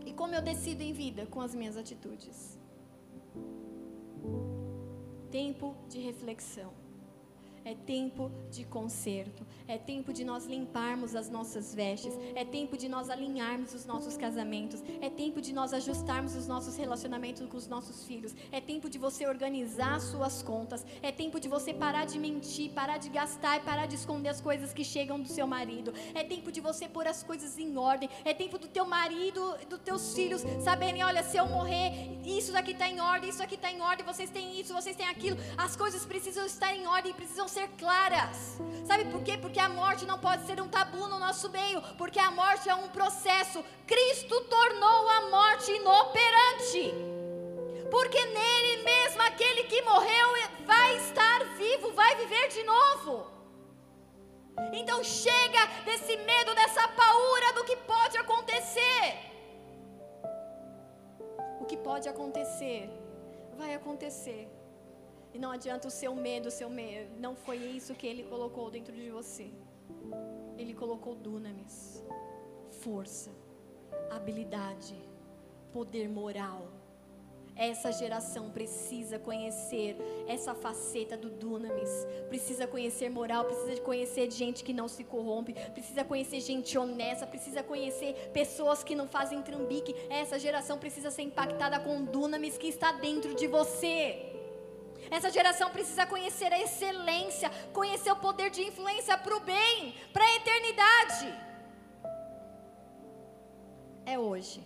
E 0.06 0.12
como 0.14 0.34
eu 0.34 0.40
decido 0.40 0.82
em 0.82 0.92
vida? 0.92 1.26
Com 1.26 1.40
as 1.42 1.54
minhas 1.54 1.76
atitudes. 1.76 2.57
Tempo 5.30 5.76
de 5.88 5.98
reflexão. 6.00 6.87
É 7.68 7.74
tempo 7.74 8.30
de 8.50 8.64
conserto. 8.64 9.46
É 9.66 9.76
tempo 9.76 10.10
de 10.10 10.24
nós 10.24 10.46
limparmos 10.46 11.14
as 11.14 11.28
nossas 11.28 11.74
vestes. 11.74 12.14
É 12.34 12.42
tempo 12.42 12.78
de 12.78 12.88
nós 12.88 13.10
alinharmos 13.10 13.74
os 13.74 13.84
nossos 13.84 14.16
casamentos. 14.16 14.82
É 15.02 15.10
tempo 15.10 15.38
de 15.38 15.52
nós 15.52 15.74
ajustarmos 15.74 16.34
os 16.34 16.48
nossos 16.48 16.78
relacionamentos 16.78 17.46
com 17.46 17.58
os 17.58 17.68
nossos 17.68 18.06
filhos. 18.06 18.34
É 18.50 18.58
tempo 18.58 18.88
de 18.88 18.96
você 18.96 19.26
organizar 19.26 20.00
suas 20.00 20.42
contas. 20.42 20.82
É 21.02 21.12
tempo 21.12 21.38
de 21.38 21.46
você 21.46 21.74
parar 21.74 22.06
de 22.06 22.18
mentir, 22.18 22.70
parar 22.70 22.96
de 22.96 23.10
gastar 23.10 23.58
e 23.58 23.60
parar 23.60 23.84
de 23.84 23.96
esconder 23.96 24.30
as 24.30 24.40
coisas 24.40 24.72
que 24.72 24.82
chegam 24.82 25.20
do 25.20 25.28
seu 25.28 25.46
marido. 25.46 25.92
É 26.14 26.24
tempo 26.24 26.50
de 26.50 26.62
você 26.62 26.88
pôr 26.88 27.06
as 27.06 27.22
coisas 27.22 27.58
em 27.58 27.76
ordem. 27.76 28.08
É 28.24 28.32
tempo 28.32 28.56
do 28.56 28.66
teu 28.66 28.86
marido, 28.86 29.42
dos 29.68 29.80
teus 29.80 30.14
filhos 30.14 30.42
saberem, 30.64 31.04
olha, 31.04 31.22
se 31.22 31.36
eu 31.36 31.46
morrer, 31.46 32.18
isso 32.24 32.50
daqui 32.50 32.72
está 32.72 32.88
em 32.88 32.98
ordem, 32.98 33.28
isso 33.28 33.42
aqui 33.42 33.56
está 33.56 33.70
em 33.70 33.82
ordem, 33.82 34.06
vocês 34.06 34.30
têm 34.30 34.58
isso, 34.58 34.72
vocês 34.72 34.96
têm 34.96 35.06
aquilo. 35.06 35.36
As 35.58 35.76
coisas 35.76 36.06
precisam 36.06 36.46
estar 36.46 36.74
em 36.74 36.86
ordem, 36.86 37.12
precisam 37.12 37.46
ser 37.46 37.57
ser 37.58 37.68
claras. 37.76 38.38
Sabe 38.88 39.04
por 39.06 39.22
quê? 39.22 39.36
Porque 39.36 39.60
a 39.60 39.68
morte 39.68 40.06
não 40.06 40.18
pode 40.18 40.46
ser 40.46 40.60
um 40.60 40.68
tabu 40.68 41.08
no 41.12 41.18
nosso 41.18 41.50
meio, 41.50 41.80
porque 42.00 42.20
a 42.20 42.30
morte 42.30 42.68
é 42.68 42.74
um 42.74 42.88
processo. 42.88 43.64
Cristo 43.86 44.40
tornou 44.56 45.08
a 45.16 45.20
morte 45.36 45.72
inoperante. 45.72 46.84
Porque 47.90 48.20
nele 48.36 48.82
mesmo 48.82 49.22
aquele 49.22 49.64
que 49.64 49.80
morreu 49.82 50.28
vai 50.66 50.96
estar 50.96 51.38
vivo, 51.62 51.92
vai 51.92 52.14
viver 52.22 52.48
de 52.48 52.62
novo. 52.62 53.26
Então 54.72 55.02
chega 55.02 55.62
desse 55.84 56.16
medo, 56.30 56.54
dessa 56.54 56.86
paura 56.88 57.52
do 57.54 57.64
que 57.64 57.76
pode 57.76 58.16
acontecer. 58.18 59.04
O 61.60 61.64
que 61.64 61.76
pode 61.76 62.08
acontecer, 62.08 62.90
vai 63.56 63.74
acontecer. 63.74 64.57
E 65.32 65.38
não 65.38 65.50
adianta 65.50 65.88
o 65.88 65.90
seu 65.90 66.14
medo, 66.14 66.48
o 66.48 66.50
seu 66.50 66.70
medo. 66.70 67.10
Não 67.18 67.34
foi 67.34 67.56
isso 67.56 67.94
que 67.94 68.06
ele 68.06 68.24
colocou 68.24 68.70
dentro 68.70 68.94
de 68.94 69.10
você. 69.10 69.50
Ele 70.56 70.74
colocou 70.74 71.14
dunamis, 71.14 72.02
força, 72.82 73.30
habilidade, 74.10 74.96
poder 75.72 76.08
moral. 76.08 76.68
Essa 77.54 77.90
geração 77.90 78.50
precisa 78.50 79.18
conhecer 79.18 79.96
essa 80.28 80.54
faceta 80.54 81.16
do 81.16 81.28
dunamis. 81.28 81.90
Precisa 82.28 82.68
conhecer 82.68 83.10
moral, 83.10 83.46
precisa 83.46 83.80
conhecer 83.80 84.30
gente 84.30 84.62
que 84.62 84.72
não 84.72 84.86
se 84.86 85.02
corrompe, 85.02 85.54
precisa 85.74 86.04
conhecer 86.04 86.40
gente 86.40 86.78
honesta, 86.78 87.26
precisa 87.26 87.60
conhecer 87.62 88.30
pessoas 88.32 88.84
que 88.84 88.94
não 88.94 89.08
fazem 89.08 89.42
trambique. 89.42 89.92
Essa 90.08 90.38
geração 90.38 90.78
precisa 90.78 91.10
ser 91.10 91.22
impactada 91.22 91.80
com 91.80 91.98
o 91.98 92.06
dunamis 92.06 92.56
que 92.56 92.68
está 92.68 92.92
dentro 92.92 93.34
de 93.34 93.48
você. 93.48 94.37
Essa 95.10 95.30
geração 95.30 95.70
precisa 95.70 96.06
conhecer 96.06 96.52
a 96.52 96.60
excelência, 96.60 97.50
conhecer 97.72 98.10
o 98.12 98.16
poder 98.16 98.50
de 98.50 98.62
influência 98.62 99.16
para 99.16 99.36
o 99.36 99.40
bem, 99.40 99.94
para 100.12 100.24
a 100.24 100.34
eternidade. 100.36 101.26
É 104.04 104.18
hoje. 104.18 104.62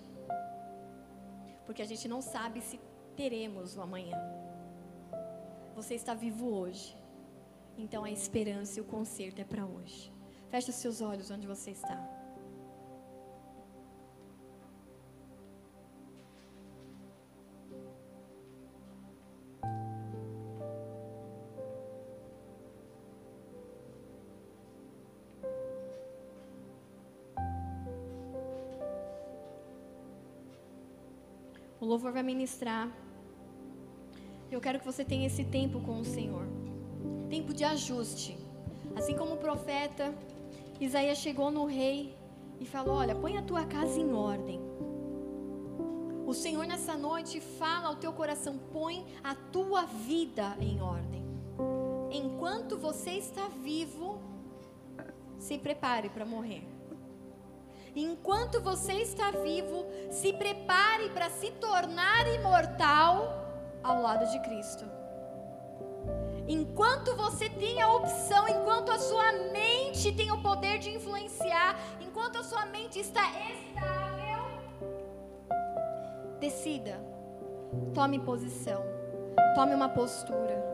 Porque 1.67 1.83
a 1.83 1.87
gente 1.87 2.07
não 2.09 2.21
sabe 2.21 2.61
se 2.61 2.81
teremos 3.17 3.77
o 3.77 3.83
amanhã. 3.83 4.17
Você 5.75 5.95
está 5.95 6.15
vivo 6.15 6.47
hoje. 6.49 6.97
Então 7.77 8.05
a 8.05 8.11
esperança 8.11 8.79
e 8.79 8.83
o 8.83 8.85
conserto 8.85 9.41
é 9.41 9.45
para 9.45 9.65
hoje. 9.65 10.13
Feche 10.51 10.71
os 10.71 10.77
seus 10.77 11.01
olhos 11.01 11.31
onde 11.31 11.47
você 11.47 11.71
está. 11.71 12.22
O 31.83 31.85
louvor 31.85 32.13
vai 32.13 32.23
ministrar. 32.23 32.89
Eu 34.49 34.61
quero 34.61 34.79
que 34.79 34.87
você 34.87 35.05
tenha 35.05 35.27
esse 35.27 35.43
tempo 35.43 35.81
com 35.81 35.99
o 35.99 36.05
Senhor. 36.05 36.47
Tempo 37.29 37.53
de 37.53 37.65
ajuste. 37.65 38.39
Assim 38.95 39.17
como 39.17 39.35
o 39.35 39.37
profeta 39.37 40.15
Isaías 40.81 41.19
chegou 41.19 41.51
no 41.51 41.65
rei 41.65 42.17
e 42.61 42.65
falou: 42.65 42.95
Olha, 42.95 43.17
põe 43.17 43.37
a 43.37 43.43
tua 43.43 43.65
casa 43.65 43.99
em 43.99 44.13
ordem. 44.13 44.61
O 46.25 46.33
Senhor 46.33 46.65
nessa 46.69 46.97
noite 46.97 47.41
fala 47.41 47.89
ao 47.89 47.97
teu 47.97 48.13
coração: 48.13 48.57
põe 48.73 49.05
a 49.25 49.35
tua 49.35 49.85
vida 49.85 50.57
em 50.61 50.81
ordem. 50.81 51.25
Enquanto 52.13 52.79
você 52.79 53.11
está 53.11 53.49
vivo, 53.49 54.21
se 55.37 55.59
prepare 55.59 56.09
para 56.11 56.25
morrer. 56.25 56.72
Enquanto 57.95 58.61
você 58.61 58.95
está 58.95 59.31
vivo, 59.31 59.85
se 60.11 60.33
prepare 60.33 61.11
para 61.11 61.29
se 61.29 61.51
tornar 61.53 62.27
imortal 62.35 63.47
ao 63.83 64.01
lado 64.01 64.31
de 64.31 64.41
Cristo. 64.41 64.85
Enquanto 66.49 67.15
você 67.15 67.49
tem 67.51 67.81
a 67.83 67.93
opção, 67.93 68.49
enquanto 68.49 68.91
a 68.91 68.99
sua 68.99 69.33
mente 69.53 70.11
tem 70.13 70.33
o 70.33 70.43
poder 70.43 70.79
de 70.79 70.91
influenciar, 70.91 71.79
enquanto 72.01 72.39
a 72.39 72.43
sua 72.43 72.65
mente 72.67 72.99
está 72.99 73.23
estável, 73.51 74.45
decida, 76.41 76.99
tome 77.95 78.19
posição, 78.19 78.83
tome 79.55 79.75
uma 79.75 79.91
postura. 79.91 80.73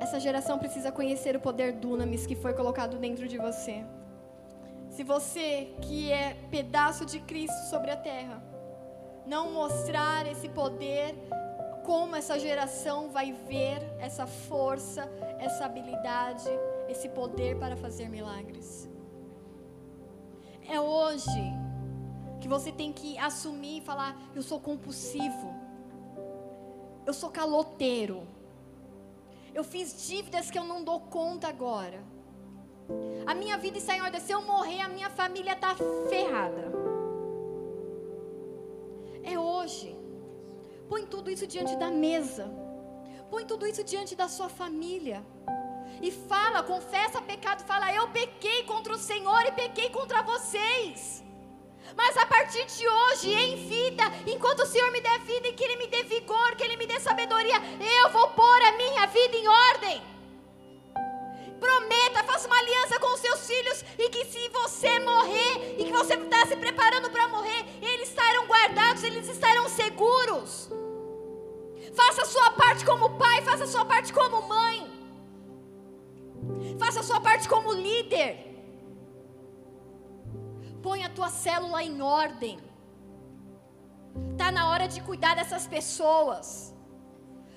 Essa 0.00 0.18
geração 0.18 0.58
precisa 0.58 0.90
conhecer 0.90 1.36
o 1.36 1.40
poder 1.40 1.72
dunamis 1.72 2.26
que 2.26 2.34
foi 2.34 2.52
colocado 2.52 2.98
dentro 2.98 3.26
de 3.26 3.38
você. 3.38 3.84
Se 5.02 5.06
você, 5.06 5.74
que 5.80 6.12
é 6.12 6.34
pedaço 6.48 7.04
de 7.04 7.18
Cristo 7.18 7.68
sobre 7.68 7.90
a 7.90 7.96
terra, 7.96 8.40
não 9.26 9.50
mostrar 9.52 10.28
esse 10.28 10.48
poder, 10.48 11.16
como 11.82 12.14
essa 12.14 12.38
geração 12.38 13.10
vai 13.10 13.32
ver 13.32 13.82
essa 13.98 14.28
força, 14.28 15.02
essa 15.40 15.64
habilidade, 15.64 16.48
esse 16.88 17.08
poder 17.08 17.58
para 17.58 17.76
fazer 17.76 18.08
milagres. 18.08 18.88
É 20.68 20.80
hoje 20.80 21.52
que 22.40 22.46
você 22.46 22.70
tem 22.70 22.92
que 22.92 23.18
assumir 23.18 23.78
e 23.78 23.84
falar: 23.84 24.16
eu 24.36 24.40
sou 24.40 24.60
compulsivo, 24.60 25.52
eu 27.04 27.12
sou 27.12 27.28
caloteiro, 27.28 28.24
eu 29.52 29.64
fiz 29.64 30.06
dívidas 30.06 30.48
que 30.48 30.56
eu 30.60 30.64
não 30.64 30.84
dou 30.84 31.00
conta 31.00 31.48
agora. 31.48 32.11
A 33.26 33.34
minha 33.34 33.56
vida 33.56 33.78
ordem. 33.78 34.20
Se 34.20 34.32
eu 34.32 34.42
morrer, 34.42 34.80
a 34.80 34.88
minha 34.88 35.10
família 35.10 35.52
está 35.52 35.74
ferrada. 36.08 36.72
É 39.22 39.38
hoje. 39.38 39.96
Põe 40.88 41.06
tudo 41.06 41.30
isso 41.30 41.46
diante 41.46 41.74
da 41.76 41.90
mesa. 41.90 42.50
Põe 43.30 43.44
tudo 43.46 43.66
isso 43.66 43.82
diante 43.82 44.14
da 44.14 44.28
sua 44.28 44.48
família. 44.48 45.24
E 46.00 46.10
fala, 46.10 46.62
confessa 46.62 47.22
pecado, 47.22 47.64
fala: 47.64 47.92
Eu 47.94 48.08
pequei 48.08 48.64
contra 48.64 48.92
o 48.92 48.98
Senhor 48.98 49.42
e 49.46 49.52
pequei 49.52 49.88
contra 49.90 50.22
vocês. 50.22 51.22
Mas 51.96 52.16
a 52.16 52.26
partir 52.26 52.64
de 52.66 52.88
hoje, 52.88 53.32
em 53.32 53.56
vida, 53.68 54.04
enquanto 54.26 54.60
o 54.60 54.66
Senhor 54.66 54.90
me 54.92 55.00
der 55.00 55.18
vida 55.20 55.48
e 55.48 55.52
que 55.52 55.64
Ele 55.64 55.76
me 55.76 55.86
dê 55.88 56.02
vigor, 56.04 56.56
que 56.56 56.64
Ele 56.64 56.76
me 56.76 56.86
dê 56.86 56.98
sabedoria, 57.00 57.56
eu 58.02 58.10
vou 58.10 58.28
pôr 58.30 58.62
a 58.62 58.72
minha 58.72 59.06
vida 59.06 59.36
em 59.36 59.48
ordem. 59.48 60.11
Prometa, 61.62 62.24
faça 62.24 62.48
uma 62.48 62.58
aliança 62.58 62.98
com 62.98 63.14
os 63.14 63.20
seus 63.20 63.46
filhos 63.46 63.84
e 63.96 64.08
que 64.10 64.24
se 64.24 64.48
você 64.48 64.98
morrer 64.98 65.76
e 65.78 65.84
que 65.84 65.92
você 65.92 66.14
está 66.14 66.44
se 66.44 66.56
preparando 66.56 67.08
para 67.08 67.28
morrer, 67.28 67.60
eles 67.80 68.08
estarão 68.08 68.48
guardados, 68.48 69.04
eles 69.04 69.28
estarão 69.28 69.68
seguros. 69.68 70.68
Faça 72.00 72.22
a 72.22 72.30
sua 72.34 72.50
parte 72.62 72.84
como 72.84 73.10
pai, 73.10 73.42
faça 73.42 73.62
a 73.62 73.68
sua 73.74 73.84
parte 73.84 74.12
como 74.12 74.42
mãe. 74.54 74.78
Faça 76.80 76.98
a 76.98 77.06
sua 77.10 77.20
parte 77.20 77.48
como 77.48 77.72
líder. 77.72 78.30
Põe 80.82 81.04
a 81.04 81.10
tua 81.10 81.28
célula 81.28 81.80
em 81.84 82.02
ordem. 82.02 82.58
Tá 84.36 84.50
na 84.50 84.68
hora 84.70 84.88
de 84.88 85.00
cuidar 85.00 85.36
dessas 85.36 85.68
pessoas. 85.68 86.74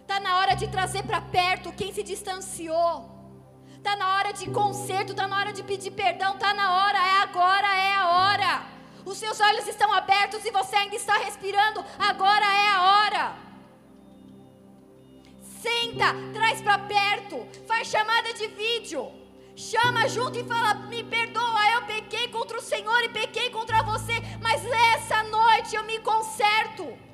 Tá 0.05 0.19
na 0.19 0.37
hora 0.39 0.53
de 0.53 0.67
trazer 0.67 1.03
para 1.09 1.21
perto 1.21 1.73
quem 1.73 1.91
se 1.91 2.03
distanciou. 2.03 3.14
Tá 3.85 3.95
na 3.95 4.15
hora 4.15 4.33
de 4.33 4.49
conserto, 4.49 5.13
tá 5.13 5.27
na 5.27 5.37
hora 5.37 5.53
de 5.53 5.61
pedir 5.61 5.91
perdão, 5.91 6.35
tá 6.39 6.55
na 6.55 6.67
hora, 6.75 6.97
é 6.97 7.17
agora, 7.21 7.67
é 7.67 7.93
a 7.93 8.07
hora. 8.09 8.63
Os 9.05 9.15
seus 9.19 9.39
olhos 9.39 9.67
estão 9.67 9.93
abertos 9.93 10.43
e 10.43 10.49
você 10.49 10.75
ainda 10.75 10.95
está 10.95 11.13
respirando, 11.19 11.85
agora 11.99 12.45
é 12.45 12.67
a 12.69 12.81
hora. 12.81 13.35
Senta, 15.61 16.15
traz 16.33 16.63
para 16.63 16.79
perto, 16.79 17.47
faz 17.67 17.87
chamada 17.87 18.33
de 18.33 18.47
vídeo. 18.47 19.11
Chama 19.55 20.07
junto 20.07 20.39
e 20.39 20.43
fala: 20.43 20.73
Me 20.73 21.03
perdoa, 21.03 21.71
eu 21.75 21.83
pequei 21.83 22.27
contra 22.29 22.57
o 22.57 22.63
Senhor 22.63 23.03
e 23.03 23.09
pequei 23.09 23.51
contra 23.51 23.83
você, 23.83 24.15
mas 24.41 24.65
essa 24.95 25.21
noite 25.25 25.75
eu 25.75 25.83
me 25.83 25.99
conserto. 25.99 27.04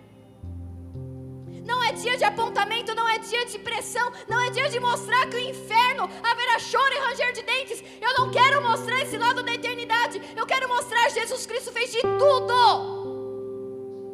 Não 1.66 1.84
é 1.84 1.92
dia 1.92 2.18
de 2.18 2.24
apontamento, 2.24 2.96
não 2.96 3.08
é 3.08 3.20
dia 3.20 3.46
de 3.46 3.60
pressão, 3.60 4.12
não 4.28 4.40
é 4.40 4.50
dia 4.50 4.70
de 4.70 4.80
mostrar 4.80 5.28
que 5.28 5.36
o 5.36 5.40
inferno 5.40 6.10
haverá 6.24 6.60
choro 6.60 6.94
e 6.94 7.00
ranger 7.00 7.34
de 7.34 7.44
dentes. 7.44 7.84
Eu 8.02 8.14
não 8.18 8.32
quero 8.32 8.62
mostrar 8.62 9.02
esse 9.02 9.18
lado 9.18 9.44
da 9.44 9.54
eternidade. 9.54 10.22
Eu 10.36 10.46
quero 10.46 10.68
mostrar 10.68 11.10
Jesus 11.10 11.46
Cristo 11.46 11.72
fez 11.72 11.92
de 11.92 12.02
tudo 12.02 13.02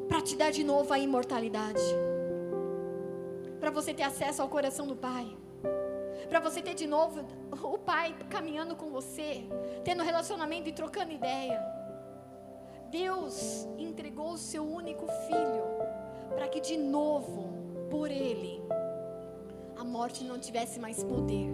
para 0.08 0.22
te 0.22 0.36
dar 0.36 0.52
de 0.52 0.64
novo 0.64 0.94
a 0.94 1.00
imortalidade. 1.00 1.82
Para 3.60 3.72
você 3.72 3.94
ter 3.94 4.04
acesso 4.04 4.42
ao 4.42 4.50
coração 4.50 4.86
do 4.86 4.96
Pai 4.96 5.36
para 6.30 6.40
você 6.40 6.62
ter 6.62 6.74
de 6.74 6.88
novo 6.88 7.26
o 7.64 7.78
Pai 7.78 8.16
caminhando 8.30 8.76
com 8.76 8.90
você, 8.90 9.44
tendo 9.84 10.04
relacionamento 10.04 10.70
e 10.70 10.74
trocando 10.74 11.12
ideia. 11.12 11.60
Deus 12.90 13.68
entregou 13.78 14.32
o 14.32 14.38
seu 14.38 14.66
único 14.66 15.06
filho 15.28 15.64
para 16.30 16.48
que 16.48 16.60
de 16.60 16.78
novo, 16.78 17.50
por 17.90 18.10
ele, 18.12 18.62
a 19.76 19.84
morte 19.84 20.24
não 20.24 20.40
tivesse 20.40 20.80
mais 20.80 21.04
poder. 21.04 21.50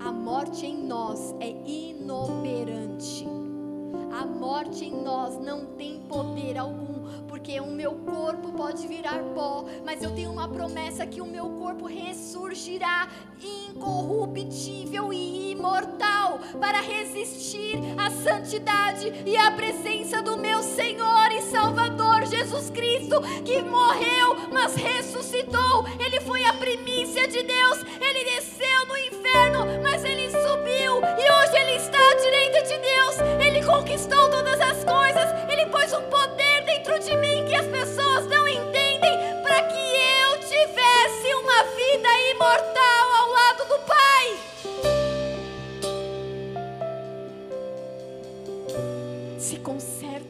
A 0.00 0.10
morte 0.10 0.66
em 0.66 0.84
nós 0.84 1.34
é 1.40 1.48
inoperante. 1.48 3.26
A 4.12 4.26
morte 4.26 4.84
em 4.84 5.02
nós 5.02 5.38
não 5.40 5.66
tem 5.76 6.00
poder 6.02 6.58
algum, 6.58 7.24
porque 7.28 7.60
o 7.60 7.66
meu 7.66 7.94
corpo 7.94 8.52
pode 8.52 8.86
virar 8.86 9.22
pó, 9.34 9.64
mas 9.84 10.02
eu 10.02 10.14
tenho 10.14 10.30
uma 10.30 10.48
promessa 10.48 11.06
que 11.06 11.20
o 11.20 11.26
meu 11.26 11.50
corpo 11.50 11.86
ressurgirá 12.52 13.08
incorruptível 13.42 15.10
e 15.10 15.52
imortal 15.52 16.38
para 16.60 16.80
resistir 16.82 17.76
à 17.98 18.10
santidade 18.10 19.10
e 19.24 19.36
à 19.36 19.50
presença 19.52 20.20
do 20.22 20.36
meu 20.36 20.62
Senhor 20.62 21.32
e 21.32 21.40
Salvador 21.42 22.26
Jesus 22.26 22.68
Cristo, 22.70 23.22
que 23.44 23.62
morreu, 23.62 24.50
mas 24.52 24.74
ressuscitou. 24.74 25.86
Ele 25.98 26.20
foi 26.20 26.44
a 26.44 26.52
primícia 26.52 27.26
de 27.26 27.42
Deus. 27.42 27.78
Ele 28.00 28.24
desceu 28.24 28.86
no 28.86 28.96
inferno, 28.98 29.82
mas 29.82 30.04
ele 30.04 30.30
subiu 30.30 31.00
e 31.00 31.32
hoje 31.32 31.56
ele 31.56 31.76
está 31.76 31.98
à 31.98 32.14
direita 32.14 32.62
de 32.64 32.78
Deus. 32.78 33.18
Ele 33.40 33.64
conquistou 33.64 34.30
todas 34.30 34.60
as 34.60 34.84
coisas. 34.84 35.50
Ele 35.50 35.66
pôs 35.66 35.92
um 35.94 36.02
poder 36.02 36.21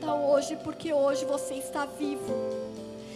conserta 0.02 0.14
hoje, 0.14 0.56
porque 0.56 0.92
hoje 0.92 1.24
você 1.24 1.54
está 1.54 1.86
vivo. 1.86 2.34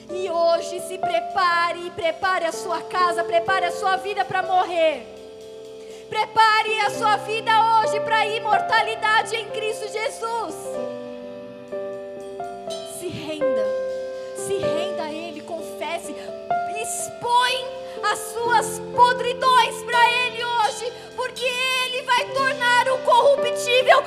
E 0.08 0.30
hoje 0.30 0.80
se 0.86 0.96
prepare 0.96 1.90
prepare 1.90 2.46
a 2.46 2.52
sua 2.52 2.80
casa, 2.82 3.24
prepare 3.24 3.66
a 3.66 3.72
sua 3.72 3.96
vida 3.96 4.24
para 4.24 4.42
morrer. 4.42 5.04
Prepare 6.08 6.80
a 6.80 6.90
sua 6.90 7.16
vida 7.16 7.50
hoje 7.80 7.98
para 8.00 8.18
a 8.18 8.26
imortalidade 8.26 9.34
em 9.34 9.50
Cristo 9.50 9.88
Jesus. 9.88 10.95
As 18.16 18.32
suas 18.32 18.80
podridões 18.94 19.82
para 19.84 20.10
Ele 20.10 20.42
hoje, 20.42 20.90
porque 21.14 21.44
Ele 21.44 22.00
vai 22.02 22.24
tornar 22.32 22.88
o 22.88 22.96
corruptível 22.98 24.02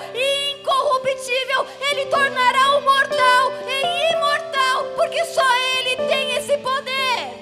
incorruptível, 0.58 1.66
Ele 1.80 2.08
tornará 2.08 2.78
o 2.78 2.82
mortal 2.82 3.52
em 3.68 4.12
imortal, 4.14 4.86
porque 4.96 5.24
só 5.26 5.44
Ele 5.78 5.96
tem 6.08 6.38
esse 6.38 6.58
poder. 6.58 7.38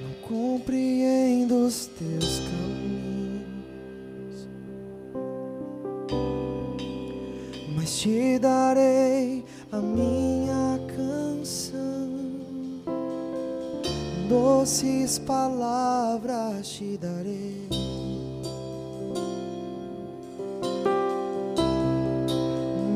Não 0.00 0.14
compreendo 0.22 1.66
os 1.66 1.88
teus 1.88 2.38
caminhos, 2.38 4.48
mas 7.76 7.98
te 7.98 8.38
darei 8.38 9.44
a 9.70 9.76
minha 9.76 10.45
Doces 14.28 15.18
palavras 15.20 16.66
te 16.68 16.98
darei. 16.98 17.68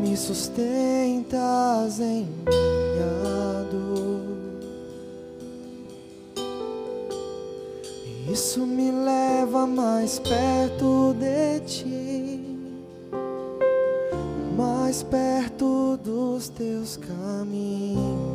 Me 0.02 0.16
sustentas 0.16 2.00
em 2.00 2.26
minha 2.44 3.64
dor. 3.70 4.20
Isso 8.32 8.66
me 8.66 8.90
leva 8.90 9.68
mais 9.68 10.18
perto 10.18 11.14
de 11.14 11.60
ti, 11.60 12.58
mais 14.56 15.04
perto 15.04 15.96
dos 16.02 16.48
teus 16.48 16.96
caminhos. 16.96 18.29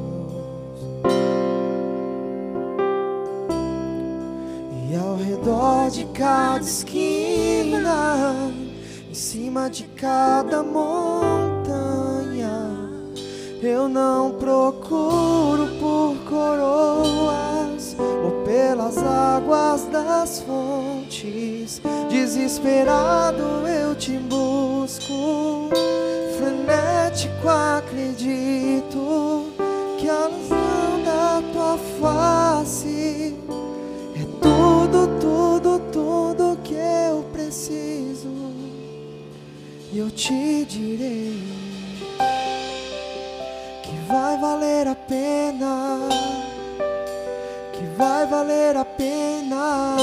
E 4.88 4.96
ao 4.96 5.16
redor 5.16 5.90
de 5.90 6.06
cada 6.14 6.60
esquina, 6.60 8.52
em 9.10 9.14
cima 9.16 9.68
de 9.68 9.86
cada 9.96 10.62
montanha, 10.62 12.06
eu 13.64 13.90
não 13.90 14.34
procuro 14.34 15.68
por 15.80 16.16
coroas 16.30 17.98
ou 18.00 18.44
pelas 18.46 19.00
águas 19.00 19.86
das 19.86 20.42
fontes. 20.42 21.82
Desesperado 22.08 23.68
eu 23.68 23.96
te 23.96 24.20
busco, 24.20 25.70
frenético 26.38 27.50
acredito 27.50 29.48
que 29.98 30.08
a 30.08 30.28
luz 30.28 30.50
da 31.04 31.42
tua 31.52 31.76
face 32.00 33.34
preciso. 37.46 38.28
Eu 39.94 40.10
te 40.10 40.66
direi 40.66 41.40
que 43.84 43.96
vai 44.08 44.38
valer 44.40 44.88
a 44.88 44.96
pena, 44.96 46.00
que 47.72 47.86
vai 47.98 48.26
valer 48.26 48.76
a 48.76 48.84
pena, 48.84 49.96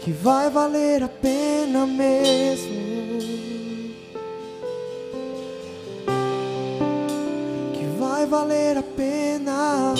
que 0.00 0.10
vai 0.10 0.48
valer 0.48 1.02
a 1.02 1.08
pena 1.08 1.86
mesmo. 1.86 2.84
Que 7.74 7.86
vai 7.98 8.26
valer 8.26 8.78
a 8.78 8.82
pena, 8.82 9.94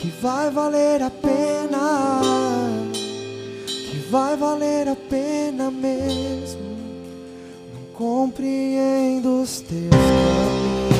que 0.00 0.08
vai 0.22 0.48
valer 0.50 1.02
a 1.02 1.10
pena, 1.10 2.22
vai 4.12 4.36
valer 4.36 4.88
a 4.88 4.94
pena 4.94 5.70
mesmo. 5.70 6.60
Não 7.72 7.94
compreendo 7.94 9.40
os 9.40 9.62
teus 9.62 9.88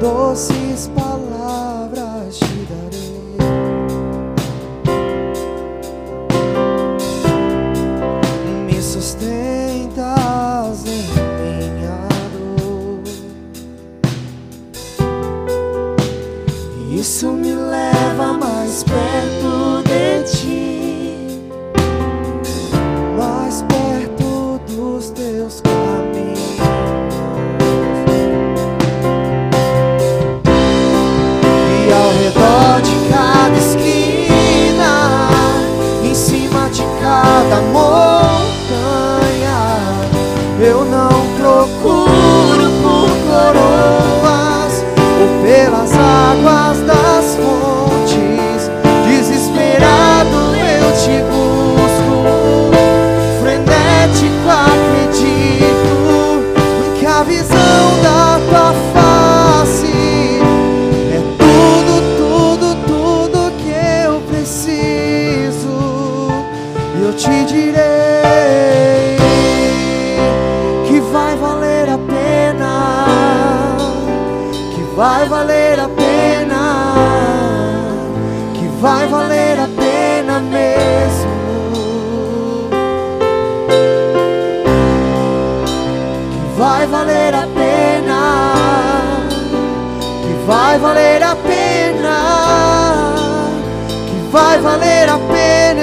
doces 0.02 0.88
palavras 0.96 1.19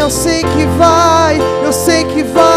Eu 0.07 0.11
sei 0.11 0.41
que 0.41 0.65
vai, 0.79 1.37
eu 1.65 1.73
sei 1.73 2.05
que 2.05 2.23
vai. 2.23 2.56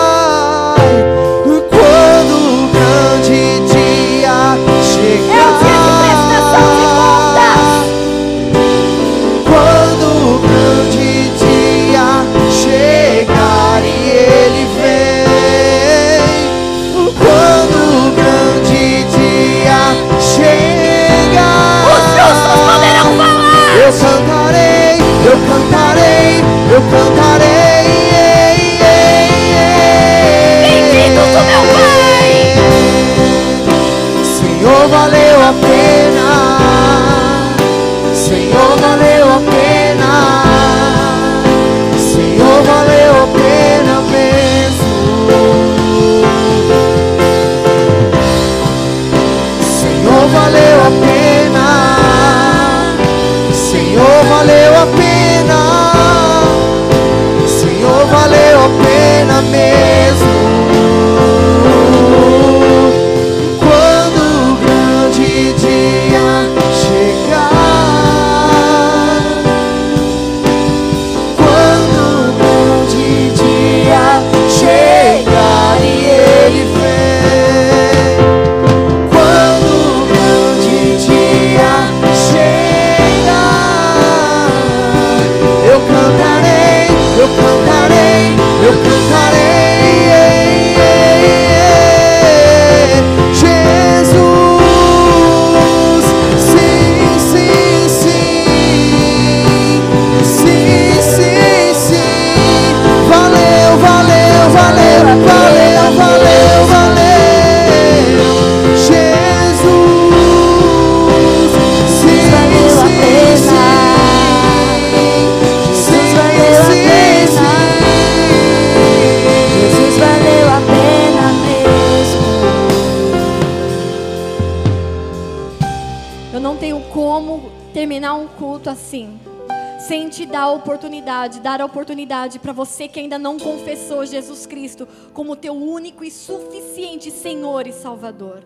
Dar 131.59 131.63
a 131.63 131.65
oportunidade 131.65 132.39
para 132.39 132.53
você 132.53 132.87
que 132.87 132.99
ainda 132.99 133.19
não 133.19 133.37
confessou 133.37 134.05
Jesus 134.05 134.45
Cristo 134.45 134.87
como 135.13 135.35
teu 135.35 135.53
único 135.53 136.05
e 136.05 136.09
suficiente 136.09 137.11
Senhor 137.11 137.67
e 137.67 137.73
Salvador. 137.73 138.43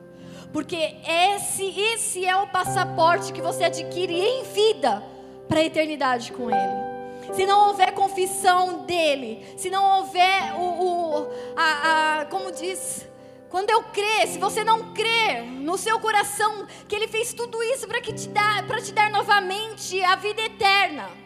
Porque 0.51 0.95
esse, 1.07 1.63
esse 1.79 2.25
é 2.25 2.35
o 2.35 2.47
passaporte 2.47 3.31
que 3.31 3.41
você 3.41 3.65
adquire 3.65 4.19
em 4.19 4.43
vida 4.45 5.03
para 5.47 5.59
a 5.59 5.63
eternidade 5.63 6.31
com 6.31 6.49
Ele. 6.49 7.33
Se 7.33 7.45
não 7.45 7.67
houver 7.67 7.93
confissão 7.93 8.83
dele, 8.83 9.45
se 9.57 9.69
não 9.69 9.99
houver 9.99 10.55
o, 10.55 10.61
o 10.61 11.27
a, 11.55 12.21
a, 12.21 12.25
como 12.25 12.51
diz, 12.51 13.07
quando 13.49 13.69
eu 13.69 13.83
crer, 13.83 14.27
se 14.27 14.39
você 14.39 14.63
não 14.63 14.91
crer 14.93 15.43
no 15.43 15.77
seu 15.77 15.99
coração 15.99 16.65
que 16.87 16.95
Ele 16.95 17.07
fez 17.07 17.33
tudo 17.33 17.61
isso 17.61 17.87
para 17.87 18.01
que 18.01 18.11
te 18.11 18.27
dar, 18.27 18.65
para 18.65 18.81
te 18.81 18.91
dar 18.91 19.09
novamente 19.11 20.03
a 20.03 20.15
vida 20.15 20.41
eterna, 20.41 21.22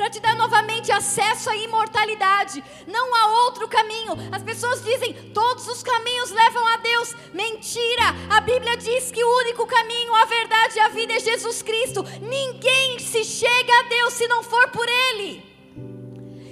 para 0.00 0.08
te 0.08 0.18
dar 0.18 0.34
novamente 0.34 0.90
acesso 0.90 1.50
à 1.50 1.56
imortalidade, 1.56 2.64
não 2.86 3.14
há 3.14 3.44
outro 3.44 3.68
caminho. 3.68 4.14
As 4.32 4.42
pessoas 4.42 4.82
dizem 4.82 5.12
todos 5.34 5.68
os 5.68 5.82
caminhos 5.82 6.30
levam 6.30 6.66
a 6.68 6.78
Deus. 6.78 7.14
Mentira! 7.34 8.04
A 8.30 8.40
Bíblia 8.40 8.78
diz 8.78 9.12
que 9.12 9.22
o 9.22 9.38
único 9.40 9.66
caminho, 9.66 10.14
a 10.14 10.24
verdade 10.24 10.78
e 10.78 10.80
a 10.80 10.88
vida 10.88 11.12
é 11.12 11.20
Jesus 11.20 11.60
Cristo. 11.60 12.02
Ninguém 12.18 12.98
se 12.98 13.22
chega 13.24 13.78
a 13.78 13.82
Deus 13.90 14.14
se 14.14 14.26
não 14.26 14.42
for 14.42 14.70
por 14.70 14.88
Ele. 14.88 15.44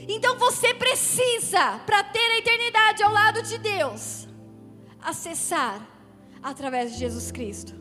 Então 0.07 0.37
você 0.37 0.75
precisa, 0.75 1.79
para 1.87 2.05
ter 2.05 2.19
a 2.19 2.39
eternidade 2.41 3.03
ao 3.03 3.11
lado 3.11 3.41
de 3.41 3.57
Deus, 3.57 4.29
acessar 5.01 5.81
através 6.43 6.93
de 6.93 6.99
Jesus 6.99 7.33
Cristo, 7.33 7.75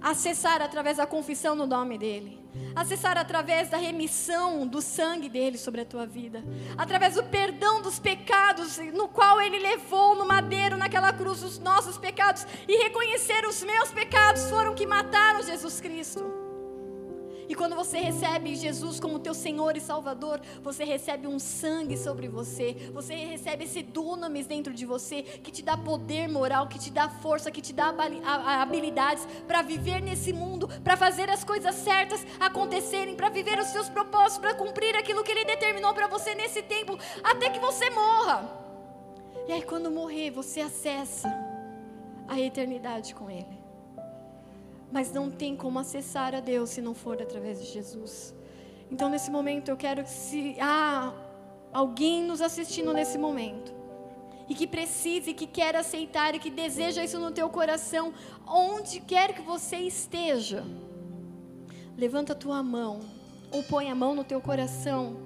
acessar 0.00 0.62
através 0.62 0.98
da 0.98 1.08
confissão 1.08 1.56
no 1.56 1.66
nome 1.66 1.98
dEle, 1.98 2.37
acessar 2.74 3.16
através 3.16 3.68
da 3.68 3.76
remissão 3.76 4.66
do 4.66 4.80
sangue 4.80 5.28
dele 5.28 5.58
sobre 5.58 5.80
a 5.80 5.84
tua 5.84 6.06
vida, 6.06 6.42
através 6.76 7.14
do 7.14 7.22
perdão 7.24 7.82
dos 7.82 7.98
pecados 7.98 8.78
no 8.94 9.08
qual 9.08 9.40
Ele 9.40 9.58
levou 9.58 10.14
no 10.14 10.26
madeiro, 10.26 10.76
naquela 10.76 11.12
cruz, 11.12 11.42
os 11.42 11.58
nossos 11.58 11.98
pecados 11.98 12.46
e 12.66 12.82
reconhecer 12.82 13.44
os 13.46 13.62
meus 13.62 13.90
pecados 13.90 14.48
foram 14.48 14.74
que 14.74 14.86
mataram 14.86 15.42
Jesus 15.42 15.80
Cristo. 15.80 16.47
E 17.48 17.54
quando 17.54 17.74
você 17.74 17.98
recebe 17.98 18.54
Jesus 18.54 19.00
como 19.00 19.18
teu 19.18 19.32
Senhor 19.32 19.74
e 19.74 19.80
Salvador, 19.80 20.40
você 20.62 20.84
recebe 20.84 21.26
um 21.26 21.38
sangue 21.38 21.96
sobre 21.96 22.28
você, 22.28 22.90
você 22.92 23.14
recebe 23.14 23.64
esse 23.64 23.82
dunamis 23.82 24.46
dentro 24.46 24.74
de 24.74 24.84
você, 24.84 25.22
que 25.22 25.50
te 25.50 25.62
dá 25.62 25.74
poder 25.74 26.28
moral, 26.28 26.68
que 26.68 26.78
te 26.78 26.90
dá 26.90 27.08
força, 27.08 27.50
que 27.50 27.62
te 27.62 27.72
dá 27.72 27.94
habilidades 28.60 29.26
para 29.46 29.62
viver 29.62 30.02
nesse 30.02 30.30
mundo, 30.30 30.68
para 30.84 30.96
fazer 30.96 31.30
as 31.30 31.42
coisas 31.42 31.74
certas 31.74 32.24
acontecerem, 32.38 33.16
para 33.16 33.30
viver 33.30 33.58
os 33.58 33.68
seus 33.68 33.88
propósitos, 33.88 34.38
para 34.38 34.54
cumprir 34.54 34.94
aquilo 34.94 35.24
que 35.24 35.32
Ele 35.32 35.46
determinou 35.46 35.94
para 35.94 36.06
você 36.06 36.34
nesse 36.34 36.60
tempo, 36.62 36.98
até 37.24 37.48
que 37.48 37.58
você 37.58 37.88
morra. 37.88 38.46
E 39.48 39.52
aí, 39.52 39.62
quando 39.62 39.90
morrer, 39.90 40.30
você 40.30 40.60
acessa 40.60 41.34
a 42.28 42.38
eternidade 42.38 43.14
com 43.14 43.30
Ele. 43.30 43.57
Mas 44.90 45.12
não 45.12 45.30
tem 45.30 45.56
como 45.56 45.78
acessar 45.78 46.34
a 46.34 46.40
Deus 46.40 46.70
se 46.70 46.80
não 46.80 46.94
for 46.94 47.20
através 47.20 47.60
de 47.60 47.66
Jesus. 47.66 48.34
Então, 48.90 49.08
nesse 49.08 49.30
momento, 49.30 49.68
eu 49.68 49.76
quero 49.76 50.02
que 50.02 50.10
se 50.10 50.56
há 50.60 51.12
alguém 51.72 52.22
nos 52.22 52.40
assistindo 52.40 52.92
nesse 52.92 53.18
momento 53.18 53.74
e 54.48 54.54
que 54.54 54.66
precise, 54.66 55.34
que 55.34 55.46
quer 55.46 55.76
aceitar 55.76 56.34
e 56.34 56.38
que 56.38 56.50
deseja 56.50 57.04
isso 57.04 57.18
no 57.20 57.30
teu 57.30 57.50
coração, 57.50 58.14
onde 58.46 59.00
quer 59.00 59.34
que 59.34 59.42
você 59.42 59.76
esteja, 59.76 60.64
levanta 61.96 62.32
a 62.32 62.36
tua 62.36 62.62
mão 62.62 63.00
ou 63.52 63.62
põe 63.62 63.90
a 63.90 63.94
mão 63.94 64.14
no 64.14 64.24
teu 64.24 64.40
coração. 64.40 65.16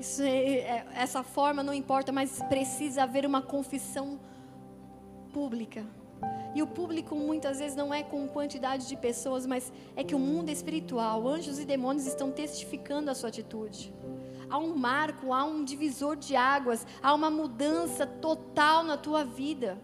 Isso 0.00 0.22
é- 0.22 0.54
é- 0.58 0.86
essa 0.94 1.22
forma 1.22 1.62
não 1.62 1.74
importa, 1.74 2.10
mas 2.10 2.42
precisa 2.48 3.04
haver 3.04 3.24
uma 3.24 3.42
confissão 3.42 4.18
pública. 5.32 5.84
E 6.54 6.62
o 6.62 6.66
público 6.66 7.14
muitas 7.14 7.58
vezes 7.58 7.76
não 7.76 7.92
é 7.94 8.02
com 8.02 8.26
quantidade 8.28 8.88
de 8.88 8.96
pessoas, 8.96 9.46
mas 9.46 9.72
é 9.94 10.02
que 10.02 10.14
o 10.14 10.18
mundo 10.18 10.50
espiritual, 10.50 11.26
anjos 11.28 11.58
e 11.58 11.64
demônios 11.64 12.06
estão 12.06 12.30
testificando 12.30 13.10
a 13.10 13.14
sua 13.14 13.28
atitude. 13.28 13.92
Há 14.48 14.58
um 14.58 14.74
marco, 14.74 15.32
há 15.32 15.44
um 15.44 15.64
divisor 15.64 16.16
de 16.16 16.34
águas, 16.34 16.84
há 17.00 17.14
uma 17.14 17.30
mudança 17.30 18.04
total 18.04 18.82
na 18.82 18.96
tua 18.96 19.24
vida. 19.24 19.78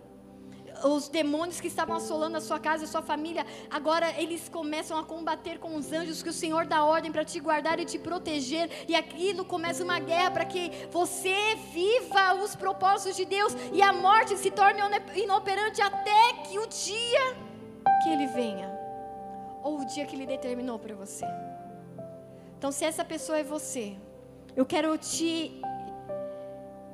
Os 0.85 1.09
demônios 1.09 1.61
que 1.61 1.69
estavam 1.69 1.97
assolando 1.97 2.37
a 2.37 2.41
sua 2.41 2.59
casa 2.59 2.85
a 2.85 2.89
sua 2.89 3.03
família, 3.03 3.47
agora 3.71 4.13
eles 4.21 4.49
começam 4.49 4.99
a 4.99 5.05
combater 5.05 5.59
com 5.59 5.77
os 5.77 5.93
anjos 5.93 6.23
que 6.23 6.29
o 6.29 6.33
Senhor 6.33 6.67
dá 6.67 6.85
ordem 6.85 7.11
para 7.11 7.25
te 7.25 7.41
guardar 7.41 7.81
e 7.81 7.85
te 7.85 7.99
proteger, 7.99 8.71
e 8.89 8.95
aquilo 8.95 9.45
começa 9.45 9.83
uma 9.83 9.99
guerra 9.99 10.31
para 10.31 10.45
que 10.45 10.71
você 10.91 11.57
viva 11.73 12.35
os 12.43 12.55
propósitos 12.55 13.17
de 13.17 13.25
Deus 13.25 13.55
e 13.73 13.83
a 13.83 13.93
morte 13.93 14.37
se 14.37 14.51
torne 14.51 14.81
inoperante 15.15 15.81
até 15.81 16.33
que 16.45 16.59
o 16.59 16.67
dia 16.67 17.37
que 18.03 18.09
ele 18.11 18.27
venha, 18.27 18.71
ou 19.63 19.81
o 19.81 19.85
dia 19.87 20.05
que 20.05 20.15
ele 20.15 20.27
determinou 20.27 20.79
para 20.79 20.95
você. 20.95 21.25
Então, 22.59 22.73
se 22.73 22.85
essa 22.85 23.05
pessoa 23.05 23.39
é 23.39 23.45
você, 23.45 23.97
eu 24.55 24.65
quero 24.65 24.97
te 24.99 25.61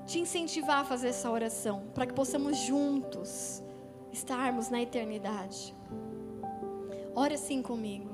te 0.05 0.19
incentivar 0.19 0.81
a 0.81 0.85
fazer 0.85 1.09
essa 1.09 1.31
oração, 1.31 1.85
para 1.95 2.05
que 2.05 2.13
possamos 2.13 2.59
juntos 2.59 3.63
estarmos 4.13 4.69
na 4.69 4.83
eternidade. 4.83 5.75
Ore 7.15 7.35
assim 7.35 7.63
comigo. 7.63 8.12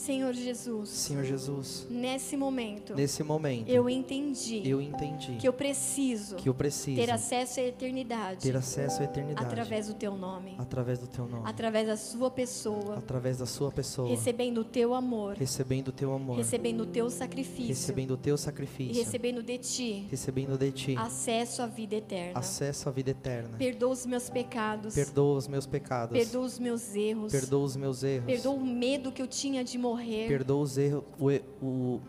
Senhor 0.00 0.32
Jesus. 0.32 0.88
Senhor 0.88 1.24
Jesus. 1.24 1.86
Nesse 1.90 2.34
momento. 2.34 2.94
Nesse 2.94 3.22
momento. 3.22 3.68
Eu 3.68 3.88
entendi. 3.88 4.66
Eu 4.66 4.80
entendi. 4.80 5.36
Que 5.36 5.46
eu 5.46 5.52
preciso. 5.52 6.36
Que 6.36 6.48
eu 6.48 6.54
preciso. 6.54 6.96
Ter 6.96 7.10
acesso 7.10 7.60
à 7.60 7.64
eternidade. 7.64 8.40
Ter 8.40 8.56
acesso 8.56 9.02
à 9.02 9.04
eternidade. 9.04 9.46
Através 9.46 9.88
do 9.88 9.94
teu 9.94 10.16
nome. 10.16 10.54
Através 10.56 10.98
do 11.00 11.06
teu 11.06 11.26
nome. 11.26 11.42
Através 11.44 11.86
da 11.86 11.98
sua 11.98 12.30
pessoa. 12.30 12.96
Através 12.96 13.36
da 13.36 13.44
sua 13.44 13.70
pessoa. 13.70 14.08
Recebendo 14.08 14.62
o 14.62 14.64
teu 14.64 14.94
amor. 14.94 15.36
Recebendo 15.36 15.88
o 15.88 15.92
teu 15.92 16.14
amor. 16.14 16.38
Recebendo 16.38 16.80
o 16.80 16.86
teu 16.86 17.10
sacrifício. 17.10 17.68
Recebendo 17.68 18.12
o 18.12 18.16
teu 18.16 18.38
sacrifício. 18.38 18.94
E 18.94 19.04
recebendo 19.04 19.42
de 19.42 19.58
ti. 19.58 20.06
Recebendo 20.10 20.56
de 20.56 20.72
ti. 20.72 20.96
Acesso 20.96 21.60
à 21.60 21.66
vida 21.66 21.96
eterna. 21.96 22.38
Acesso 22.38 22.88
à 22.88 22.92
vida 22.92 23.10
eterna. 23.10 23.58
Perdoa 23.58 23.90
os 23.90 24.06
meus 24.06 24.30
pecados. 24.30 24.94
Perdoa 24.94 25.36
os 25.36 25.46
meus 25.46 25.66
pecados. 25.66 26.16
Perdoa 26.16 26.46
os 26.46 26.58
meus 26.58 26.94
erros. 26.94 27.30
Perdoa 27.30 27.64
os 27.64 27.76
meus 27.76 28.02
erros. 28.02 28.24
Perdoa 28.24 28.54
o 28.54 28.64
medo 28.64 29.12
que 29.12 29.20
eu 29.20 29.26
tinha 29.26 29.62
de 29.62 29.76
morrer. 29.76 29.89
Perdoa 29.96 30.62
os 30.62 30.78
erros, 30.78 31.04
o, 31.18 31.30
o, 31.64 32.00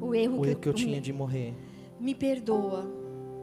o 0.00 0.14
erro, 0.14 0.38
o 0.38 0.42
que, 0.42 0.50
erro 0.50 0.60
que 0.60 0.68
eu 0.68 0.74
tinha 0.74 1.00
de 1.00 1.12
morrer. 1.12 1.54
Me 1.98 2.14
perdoa. 2.14 2.84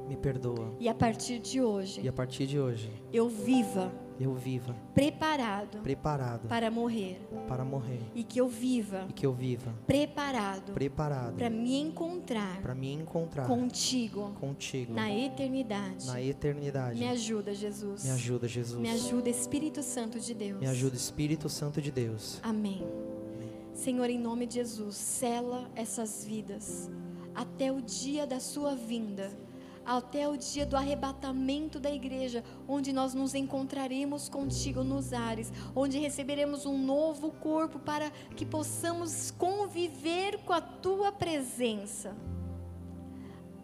Me 0.07 0.18
perdoa. 0.18 0.73
E 0.80 0.90
a 0.90 0.94
partir 0.94 1.40
de 1.40 1.61
hoje. 1.61 2.02
E 2.02 2.07
a 2.07 2.14
partir 2.14 2.48
de 2.48 2.60
hoje. 2.60 2.91
Eu 3.14 3.30
viva. 3.30 3.91
Eu 4.19 4.34
viva. 4.34 4.76
Preparado. 4.94 5.77
Preparado. 5.81 6.49
Para 6.49 6.69
morrer. 6.69 7.22
Para 7.48 7.64
morrer. 7.64 8.02
E 8.14 8.22
que 8.22 8.41
eu 8.41 8.49
viva. 8.49 9.06
E 9.07 9.14
que 9.14 9.26
eu 9.26 9.31
viva. 9.31 9.73
Preparado. 9.88 10.73
Preparado. 10.73 11.38
Para 11.38 11.49
me 11.49 11.80
encontrar. 11.80 12.60
Para 12.61 12.76
me 12.76 12.91
encontrar. 12.91 13.48
Contigo. 13.48 14.34
Contigo. 14.40 14.94
Na 14.94 15.10
eternidade. 15.10 16.06
Na 16.06 16.22
eternidade. 16.22 16.99
Me 16.99 17.07
ajuda, 17.07 17.53
Jesus. 17.53 18.03
Me 18.03 18.11
ajuda, 18.11 18.48
Jesus. 18.48 18.81
Me 18.81 18.90
ajuda, 18.90 19.30
Espírito 19.30 19.81
Santo 19.81 20.19
de 20.19 20.34
Deus. 20.34 20.60
Me 20.60 20.68
ajuda, 20.68 20.98
Espírito 20.98 21.48
Santo 21.48 21.81
de 21.81 21.91
Deus. 21.91 22.41
Amém. 22.44 22.84
Senhor, 23.80 24.10
em 24.10 24.19
nome 24.19 24.45
de 24.45 24.56
Jesus, 24.56 24.97
sela 24.97 25.72
essas 25.73 26.26
vidas 26.26 26.91
até 27.34 27.72
o 27.72 27.81
dia 27.81 28.27
da 28.27 28.38
sua 28.38 28.76
vinda, 28.76 29.31
até 29.85 30.27
o 30.27 30.35
dia 30.35 30.65
do 30.65 30.76
arrebatamento 30.76 31.80
da 31.80 31.89
igreja, 31.89 32.43
onde 32.68 32.91
nós 32.91 33.14
nos 33.14 33.34
encontraremos 33.34 34.27
contigo 34.27 34.84
nos 34.84 35.14
ares, 35.14 35.49
onde 35.73 35.97
receberemos 35.97 36.65
um 36.65 36.77
novo 36.77 37.31
corpo 37.31 37.80
para 37.80 38.11
que 38.35 38.45
possamos 38.45 39.31
conviver 39.31 40.39
com 40.39 40.51
a 40.51 40.60
tua 40.60 41.14
presença. 41.14 42.14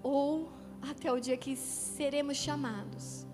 Ou 0.02 0.50
até 0.82 1.12
o 1.12 1.20
dia 1.20 1.36
que 1.36 1.58
seremos 1.58 2.38
chamados 2.38 3.25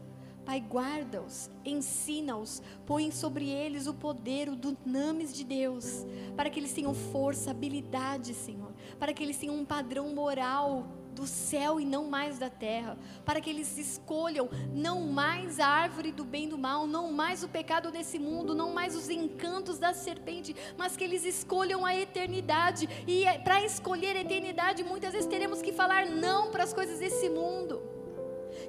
Pai, 0.45 0.59
guarda-os, 0.59 1.51
ensina-os, 1.63 2.61
põe 2.85 3.11
sobre 3.11 3.49
eles 3.49 3.85
o 3.85 3.93
poder, 3.93 4.49
o 4.49 4.55
dunamis 4.55 5.33
de 5.33 5.43
Deus, 5.43 6.05
para 6.35 6.49
que 6.49 6.59
eles 6.59 6.73
tenham 6.73 6.93
força, 6.93 7.51
habilidade, 7.51 8.33
Senhor, 8.33 8.71
para 8.99 9.13
que 9.13 9.23
eles 9.23 9.37
tenham 9.37 9.55
um 9.55 9.65
padrão 9.65 10.13
moral 10.15 10.87
do 11.13 11.27
céu 11.27 11.79
e 11.79 11.85
não 11.85 12.05
mais 12.05 12.39
da 12.39 12.49
terra, 12.49 12.97
para 13.23 13.39
que 13.39 13.49
eles 13.49 13.77
escolham 13.77 14.49
não 14.73 15.01
mais 15.01 15.59
a 15.59 15.67
árvore 15.67 16.11
do 16.11 16.23
bem 16.23 16.45
e 16.45 16.47
do 16.47 16.57
mal, 16.57 16.87
não 16.87 17.11
mais 17.11 17.43
o 17.43 17.49
pecado 17.49 17.91
desse 17.91 18.17
mundo, 18.17 18.55
não 18.55 18.73
mais 18.73 18.95
os 18.95 19.09
encantos 19.09 19.77
da 19.77 19.93
serpente, 19.93 20.55
mas 20.77 20.95
que 20.97 21.03
eles 21.03 21.23
escolham 21.25 21.85
a 21.85 21.95
eternidade. 21.95 22.89
E 23.05 23.25
é, 23.25 23.37
para 23.37 23.63
escolher 23.63 24.15
a 24.15 24.21
eternidade, 24.21 24.83
muitas 24.83 25.11
vezes 25.11 25.27
teremos 25.27 25.61
que 25.61 25.71
falar 25.71 26.07
não 26.07 26.49
para 26.49 26.63
as 26.63 26.73
coisas 26.73 26.99
desse 26.99 27.29
mundo 27.29 27.90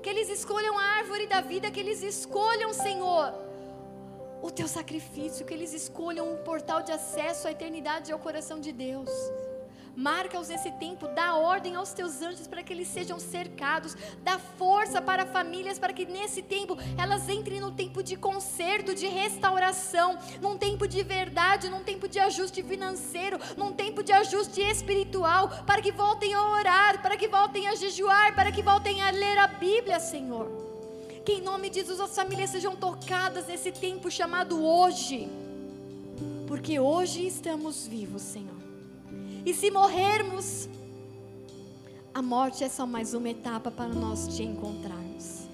que 0.03 0.11
eles 0.11 0.29
escolham 0.29 0.77
a 0.79 0.85
árvore 1.01 1.27
da 1.27 1.41
vida, 1.41 1.71
que 1.71 1.79
eles 1.79 2.03
escolham, 2.03 2.73
Senhor, 2.73 3.33
o 4.43 4.51
teu 4.51 4.67
sacrifício, 4.67 5.47
que 5.47 5.55
eles 5.55 5.73
escolham 5.73 6.33
um 6.33 6.39
portal 6.51 6.83
de 6.83 6.91
acesso 6.91 7.47
à 7.47 7.53
eternidade 7.53 8.11
e 8.11 8.13
ao 8.13 8.19
coração 8.19 8.59
de 8.59 8.73
Deus. 8.73 9.09
Marca-os 9.97 10.49
nesse 10.49 10.71
tempo, 10.73 11.07
dá 11.09 11.35
ordem 11.35 11.75
aos 11.75 11.93
teus 11.93 12.23
anjos 12.23 12.47
para 12.47 12.63
que 12.63 12.73
eles 12.73 12.89
sejam 12.89 13.19
cercados, 13.19 13.95
dá 14.23 14.39
força 14.39 15.03
para 15.03 15.27
famílias 15.27 15.79
para 15.79 15.93
que 15.93 16.07
nesse 16.07 16.41
tempo 16.41 16.79
elas 16.97 17.29
entrem 17.29 17.61
no 17.61 17.71
tempo 17.73 18.03
de 18.03 18.17
conserto, 18.17 18.95
de 18.95 19.07
restauração, 19.07 20.19
num 20.41 20.57
tempo 20.57 20.89
de 20.89 21.03
verdade, 21.03 21.69
num 21.69 21.83
tempo 21.83 22.09
de 22.09 22.19
ajuste 22.19 22.63
financeiro, 22.63 23.39
num 23.57 23.73
tempo 23.73 24.03
de 24.03 24.13
ajuste 24.13 24.63
espiritual, 24.63 25.49
para 25.67 25.83
que 25.83 25.93
voltem 25.93 26.33
a 26.33 26.43
orar, 26.43 27.03
para 27.03 27.17
que 27.17 27.29
voltem 27.29 27.69
a 27.69 27.75
jejuar, 27.75 28.35
para 28.35 28.51
que 28.51 28.63
voltem 28.63 29.03
a 29.03 29.11
ler 29.11 29.37
a 29.39 29.47
Bíblia, 29.47 30.01
Senhor. 30.01 30.51
Que 31.25 31.35
em 31.35 31.43
nome 31.43 31.69
de 31.69 31.81
Jesus 31.81 32.01
as 32.01 32.15
famílias 32.15 32.51
sejam 32.51 32.75
tocadas 32.75 33.47
nesse 33.47 33.71
tempo 33.71 34.11
chamado 34.11 34.65
hoje, 34.65 35.29
porque 36.49 36.81
hoje 36.81 37.27
estamos 37.27 37.87
vivos, 37.87 38.23
Senhor. 38.23 38.52
E 39.45 39.53
se 39.53 39.71
morrermos, 39.73 40.69
a 42.15 42.23
morte 42.23 42.63
é 42.63 42.69
só 42.69 42.87
mais 42.87 43.13
uma 43.13 43.29
etapa 43.29 43.73
para 43.73 43.89
nós 43.89 44.37
te 44.37 44.45
encontrarmos. 44.45 45.49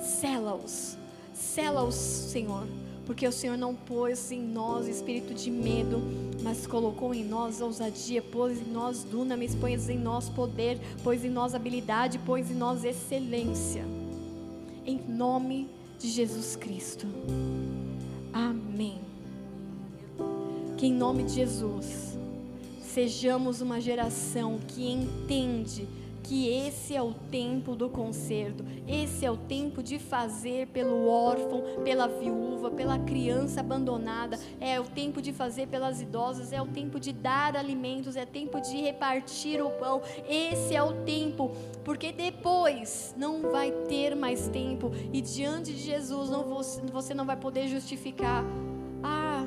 Sela-os, 0.00 0.96
sela-os, 1.34 1.94
Senhor, 1.94 2.68
porque 3.04 3.26
o 3.26 3.32
Senhor 3.32 3.58
não 3.58 3.74
pôs 3.74 4.30
em 4.30 4.40
nós 4.40 4.86
espírito 4.86 5.34
de 5.34 5.50
medo, 5.50 6.00
mas 6.40 6.68
colocou 6.68 7.12
em 7.12 7.24
nós 7.24 7.60
ousadia, 7.60 8.22
pôs 8.22 8.60
em 8.60 8.70
nós 8.70 9.02
dunamis, 9.02 9.56
pôs 9.56 9.88
em 9.88 9.98
nós 9.98 10.28
poder, 10.28 10.78
pôs 11.02 11.24
em 11.24 11.30
nós 11.30 11.52
habilidade, 11.52 12.20
pôs 12.20 12.48
em 12.48 12.54
nós 12.54 12.84
excelência. 12.84 13.84
Em 14.86 15.00
nome 15.08 15.68
de 15.98 16.08
Jesus 16.08 16.54
Cristo. 16.54 17.08
Amém. 18.32 19.00
Que 20.76 20.86
em 20.86 20.92
nome 20.92 21.24
de 21.24 21.34
Jesus 21.34 22.11
sejamos 22.92 23.62
uma 23.62 23.80
geração 23.80 24.58
que 24.68 24.86
entende 24.86 25.88
que 26.22 26.48
esse 26.48 26.94
é 26.94 27.02
o 27.02 27.12
tempo 27.12 27.74
do 27.74 27.88
conserto, 27.88 28.64
esse 28.86 29.24
é 29.24 29.30
o 29.30 29.36
tempo 29.36 29.82
de 29.82 29.98
fazer 29.98 30.68
pelo 30.68 31.08
órfão, 31.08 31.82
pela 31.82 32.06
viúva, 32.06 32.70
pela 32.70 32.98
criança 32.98 33.60
abandonada, 33.60 34.38
é 34.60 34.78
o 34.78 34.84
tempo 34.84 35.20
de 35.22 35.32
fazer 35.32 35.66
pelas 35.68 36.00
idosas, 36.00 36.52
é 36.52 36.60
o 36.60 36.66
tempo 36.66 37.00
de 37.00 37.12
dar 37.12 37.56
alimentos, 37.56 38.14
é 38.14 38.24
tempo 38.24 38.60
de 38.60 38.76
repartir 38.76 39.64
o 39.64 39.70
pão. 39.70 40.00
Esse 40.28 40.76
é 40.76 40.82
o 40.82 41.02
tempo, 41.02 41.50
porque 41.82 42.12
depois 42.12 43.14
não 43.16 43.50
vai 43.50 43.72
ter 43.88 44.14
mais 44.14 44.48
tempo 44.48 44.92
e 45.12 45.20
diante 45.20 45.72
de 45.72 45.82
Jesus 45.82 46.30
não 46.30 46.44
você 46.92 47.14
não 47.14 47.24
vai 47.24 47.36
poder 47.36 47.66
justificar. 47.68 48.44
Ah, 49.02 49.44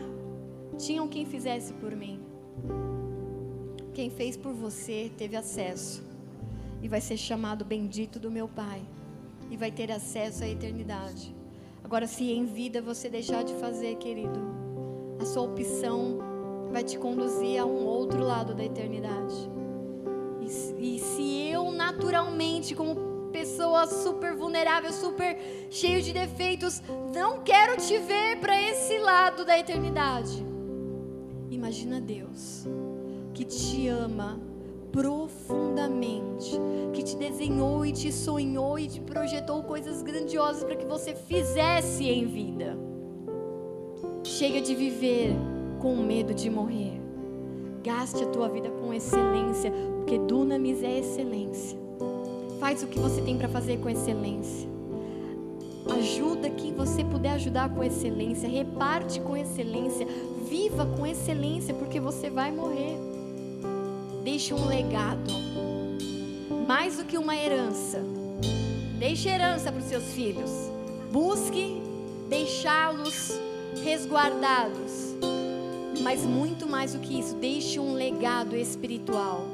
tinham 0.77 1.07
quem 1.07 1.25
fizesse 1.25 1.71
por 1.73 1.95
mim. 1.95 2.34
Quem 3.95 4.09
fez 4.09 4.35
por 4.35 4.51
você 4.51 5.09
teve 5.17 5.37
acesso 5.37 6.03
e 6.81 6.87
vai 6.89 6.99
ser 6.99 7.15
chamado 7.15 7.63
bendito 7.63 8.19
do 8.19 8.29
meu 8.29 8.45
Pai 8.45 8.81
e 9.49 9.55
vai 9.55 9.71
ter 9.71 9.89
acesso 9.89 10.43
à 10.43 10.47
eternidade. 10.49 11.33
Agora, 11.81 12.05
se 12.05 12.29
em 12.29 12.45
vida 12.45 12.81
você 12.81 13.07
deixar 13.07 13.45
de 13.45 13.53
fazer, 13.53 13.95
querido, 13.95 14.37
a 15.17 15.25
sua 15.25 15.43
opção 15.43 16.17
vai 16.73 16.83
te 16.83 16.97
conduzir 16.97 17.57
a 17.57 17.65
um 17.65 17.85
outro 17.85 18.19
lado 18.19 18.53
da 18.53 18.65
eternidade. 18.65 19.33
E, 20.41 20.95
e 20.95 20.99
se 20.99 21.47
eu 21.47 21.71
naturalmente, 21.71 22.75
como 22.75 23.29
pessoa 23.31 23.87
super 23.87 24.35
vulnerável, 24.35 24.91
super 24.91 25.37
cheio 25.69 26.01
de 26.01 26.11
defeitos, 26.11 26.83
não 27.15 27.41
quero 27.43 27.77
te 27.77 27.97
ver 27.99 28.41
para 28.41 28.61
esse 28.61 28.97
lado 28.97 29.45
da 29.45 29.57
eternidade. 29.57 30.45
Imagina 31.49 32.01
Deus 32.01 32.67
que 33.35 33.43
te 33.43 33.89
ama 33.89 34.39
profundamente, 34.93 36.57
que 36.93 37.03
te 37.03 37.17
desenhou 37.17 37.85
e 37.85 37.91
te 37.91 38.09
sonhou 38.09 38.79
e 38.79 38.87
te 38.87 39.01
projetou 39.01 39.61
coisas 39.63 40.01
grandiosas 40.01 40.63
para 40.63 40.77
que 40.77 40.85
você 40.85 41.13
fizesse 41.13 42.05
em 42.05 42.25
vida. 42.25 42.77
Chega 44.23 44.61
de 44.61 44.73
viver 44.73 45.35
com 45.79 45.97
medo 45.97 46.33
de 46.33 46.49
morrer. 46.49 47.01
Gaste 47.83 48.23
a 48.23 48.27
tua 48.27 48.47
vida 48.47 48.69
com 48.69 48.93
excelência, 48.93 49.69
porque 49.97 50.17
dunamis 50.17 50.81
é 50.81 50.99
excelência. 50.99 51.77
Faz 52.57 52.81
o 52.83 52.87
que 52.87 52.97
você 52.97 53.21
tem 53.21 53.37
para 53.37 53.49
fazer 53.49 53.79
com 53.79 53.89
excelência. 53.89 54.69
Ajuda 55.93 56.49
quem 56.49 56.73
você 56.73 57.03
puder 57.03 57.31
ajudar 57.31 57.69
com 57.69 57.83
excelência, 57.83 58.47
reparte 58.47 59.19
com 59.19 59.35
excelência, 59.35 60.07
viva 60.49 60.85
com 60.85 61.05
excelência, 61.05 61.73
porque 61.73 61.99
você 61.99 62.29
vai 62.29 62.49
morrer. 62.49 63.04
Deixe 64.25 64.55
um 64.55 64.65
legado, 64.65 65.31
mais 66.67 66.97
do 66.97 67.05
que 67.05 67.15
uma 67.15 67.35
herança. 67.37 68.03
Deixe 68.97 69.29
herança 69.29 69.71
para 69.71 69.79
os 69.79 69.85
seus 69.85 70.03
filhos. 70.13 70.49
Busque 71.11 71.79
deixá-los 72.27 73.39
resguardados. 73.83 75.13
Mas 76.01 76.23
muito 76.23 76.67
mais 76.67 76.93
do 76.93 76.99
que 77.01 77.19
isso, 77.19 77.35
deixe 77.35 77.79
um 77.79 77.93
legado 77.93 78.55
espiritual. 78.55 79.45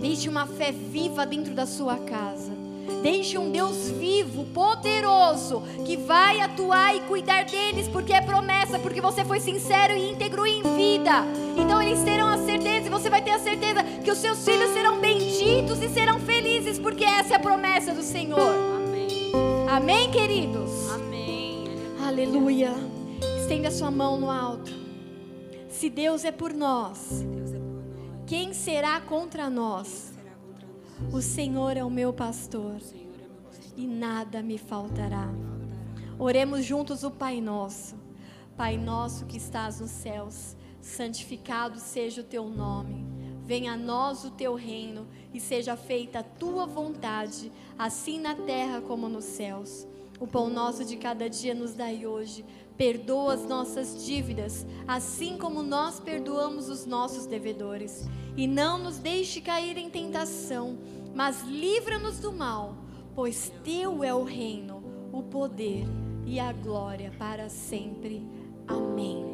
Deixe 0.00 0.28
uma 0.28 0.48
fé 0.48 0.72
viva 0.72 1.24
dentro 1.24 1.54
da 1.54 1.64
sua 1.64 1.96
casa. 1.98 2.67
Deixe 3.02 3.38
um 3.38 3.50
Deus 3.50 3.90
vivo, 3.90 4.44
poderoso, 4.46 5.62
que 5.84 5.96
vai 5.96 6.40
atuar 6.40 6.96
e 6.96 7.00
cuidar 7.00 7.44
deles, 7.44 7.88
porque 7.88 8.12
é 8.12 8.20
promessa, 8.20 8.78
porque 8.78 9.00
você 9.00 9.24
foi 9.24 9.40
sincero 9.40 9.94
e 9.94 10.10
íntegro 10.10 10.46
em 10.46 10.62
vida. 10.62 11.24
Então 11.56 11.80
eles 11.80 12.02
terão 12.02 12.28
a 12.28 12.38
certeza, 12.38 12.86
e 12.86 12.90
você 12.90 13.08
vai 13.08 13.22
ter 13.22 13.32
a 13.32 13.38
certeza, 13.38 13.82
que 14.04 14.10
os 14.10 14.18
seus 14.18 14.44
filhos 14.44 14.72
serão 14.72 14.98
benditos 14.98 15.82
e 15.82 15.88
serão 15.88 16.18
felizes, 16.20 16.78
porque 16.78 17.04
essa 17.04 17.34
é 17.34 17.36
a 17.36 17.40
promessa 17.40 17.92
do 17.92 18.02
Senhor. 18.02 18.38
Amém. 18.38 19.32
Amém, 19.68 20.10
queridos? 20.10 20.90
Amém. 20.90 21.64
Aleluia. 22.04 22.72
Estenda 23.40 23.70
sua 23.70 23.90
mão 23.90 24.18
no 24.18 24.30
alto. 24.30 24.72
Se 25.68 25.88
Deus 25.88 26.24
é 26.24 26.32
por 26.32 26.52
nós, 26.52 27.22
Deus 27.22 27.52
é 27.52 27.58
por 27.58 27.84
nós. 27.84 28.24
quem 28.26 28.52
será 28.52 29.00
contra 29.00 29.48
nós? 29.48 30.07
O 31.12 31.22
Senhor 31.22 31.76
é 31.76 31.84
o 31.84 31.90
meu 31.90 32.12
pastor. 32.12 32.80
e 33.76 33.86
nada 33.86 34.42
me 34.42 34.58
faltará. 34.58 35.28
Oremos 36.18 36.64
juntos 36.64 37.04
o 37.04 37.10
Pai 37.12 37.40
Nosso. 37.40 37.96
Pai 38.56 38.76
nosso 38.76 39.24
que 39.24 39.36
estás 39.36 39.78
nos 39.78 39.92
céus, 39.92 40.56
santificado 40.80 41.78
seja 41.78 42.22
o 42.22 42.24
teu 42.24 42.48
nome. 42.48 43.06
Venha 43.46 43.74
a 43.74 43.76
nós 43.76 44.24
o 44.24 44.32
teu 44.32 44.56
reino 44.56 45.06
e 45.32 45.38
seja 45.38 45.76
feita 45.76 46.18
a 46.18 46.24
tua 46.24 46.66
vontade, 46.66 47.52
assim 47.78 48.18
na 48.20 48.34
terra 48.34 48.80
como 48.80 49.08
nos 49.08 49.24
céus. 49.24 49.86
O 50.18 50.26
pão 50.26 50.50
nosso 50.50 50.84
de 50.84 50.96
cada 50.96 51.30
dia 51.30 51.54
nos 51.54 51.74
dai 51.74 52.04
hoje. 52.04 52.44
Perdoa 52.76 53.34
as 53.34 53.46
nossas 53.46 54.04
dívidas, 54.04 54.66
assim 54.88 55.38
como 55.38 55.62
nós 55.62 56.00
perdoamos 56.00 56.68
os 56.68 56.84
nossos 56.84 57.26
devedores. 57.26 58.08
E 58.38 58.46
não 58.46 58.78
nos 58.78 58.98
deixe 58.98 59.40
cair 59.40 59.76
em 59.76 59.90
tentação, 59.90 60.78
mas 61.12 61.42
livra-nos 61.42 62.20
do 62.20 62.30
mal, 62.30 62.76
pois 63.12 63.52
teu 63.64 64.04
é 64.04 64.14
o 64.14 64.22
reino, 64.22 64.80
o 65.12 65.24
poder 65.24 65.84
e 66.24 66.38
a 66.38 66.52
glória 66.52 67.10
para 67.18 67.48
sempre. 67.48 68.24
Amém. 68.68 69.26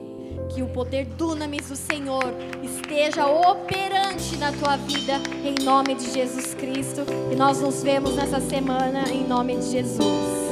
Que 0.55 0.63
o 0.63 0.69
poder 0.69 1.05
dunamis 1.05 1.69
do 1.69 1.77
Senhor 1.77 2.33
esteja 2.63 3.27
operante 3.27 4.39
na 4.39 4.51
tua 4.53 4.79
vida, 4.79 5.21
em 5.45 5.63
nome 5.63 5.97
de 5.97 6.11
Jesus 6.11 6.55
Cristo. 6.55 7.03
E 7.31 7.37
nós 7.37 7.61
nos 7.61 7.83
vemos 7.83 8.17
nessa 8.17 8.41
semana, 8.41 9.05
em 9.11 9.29
nome 9.29 9.59
de 9.59 9.71
Jesus. 9.71 10.44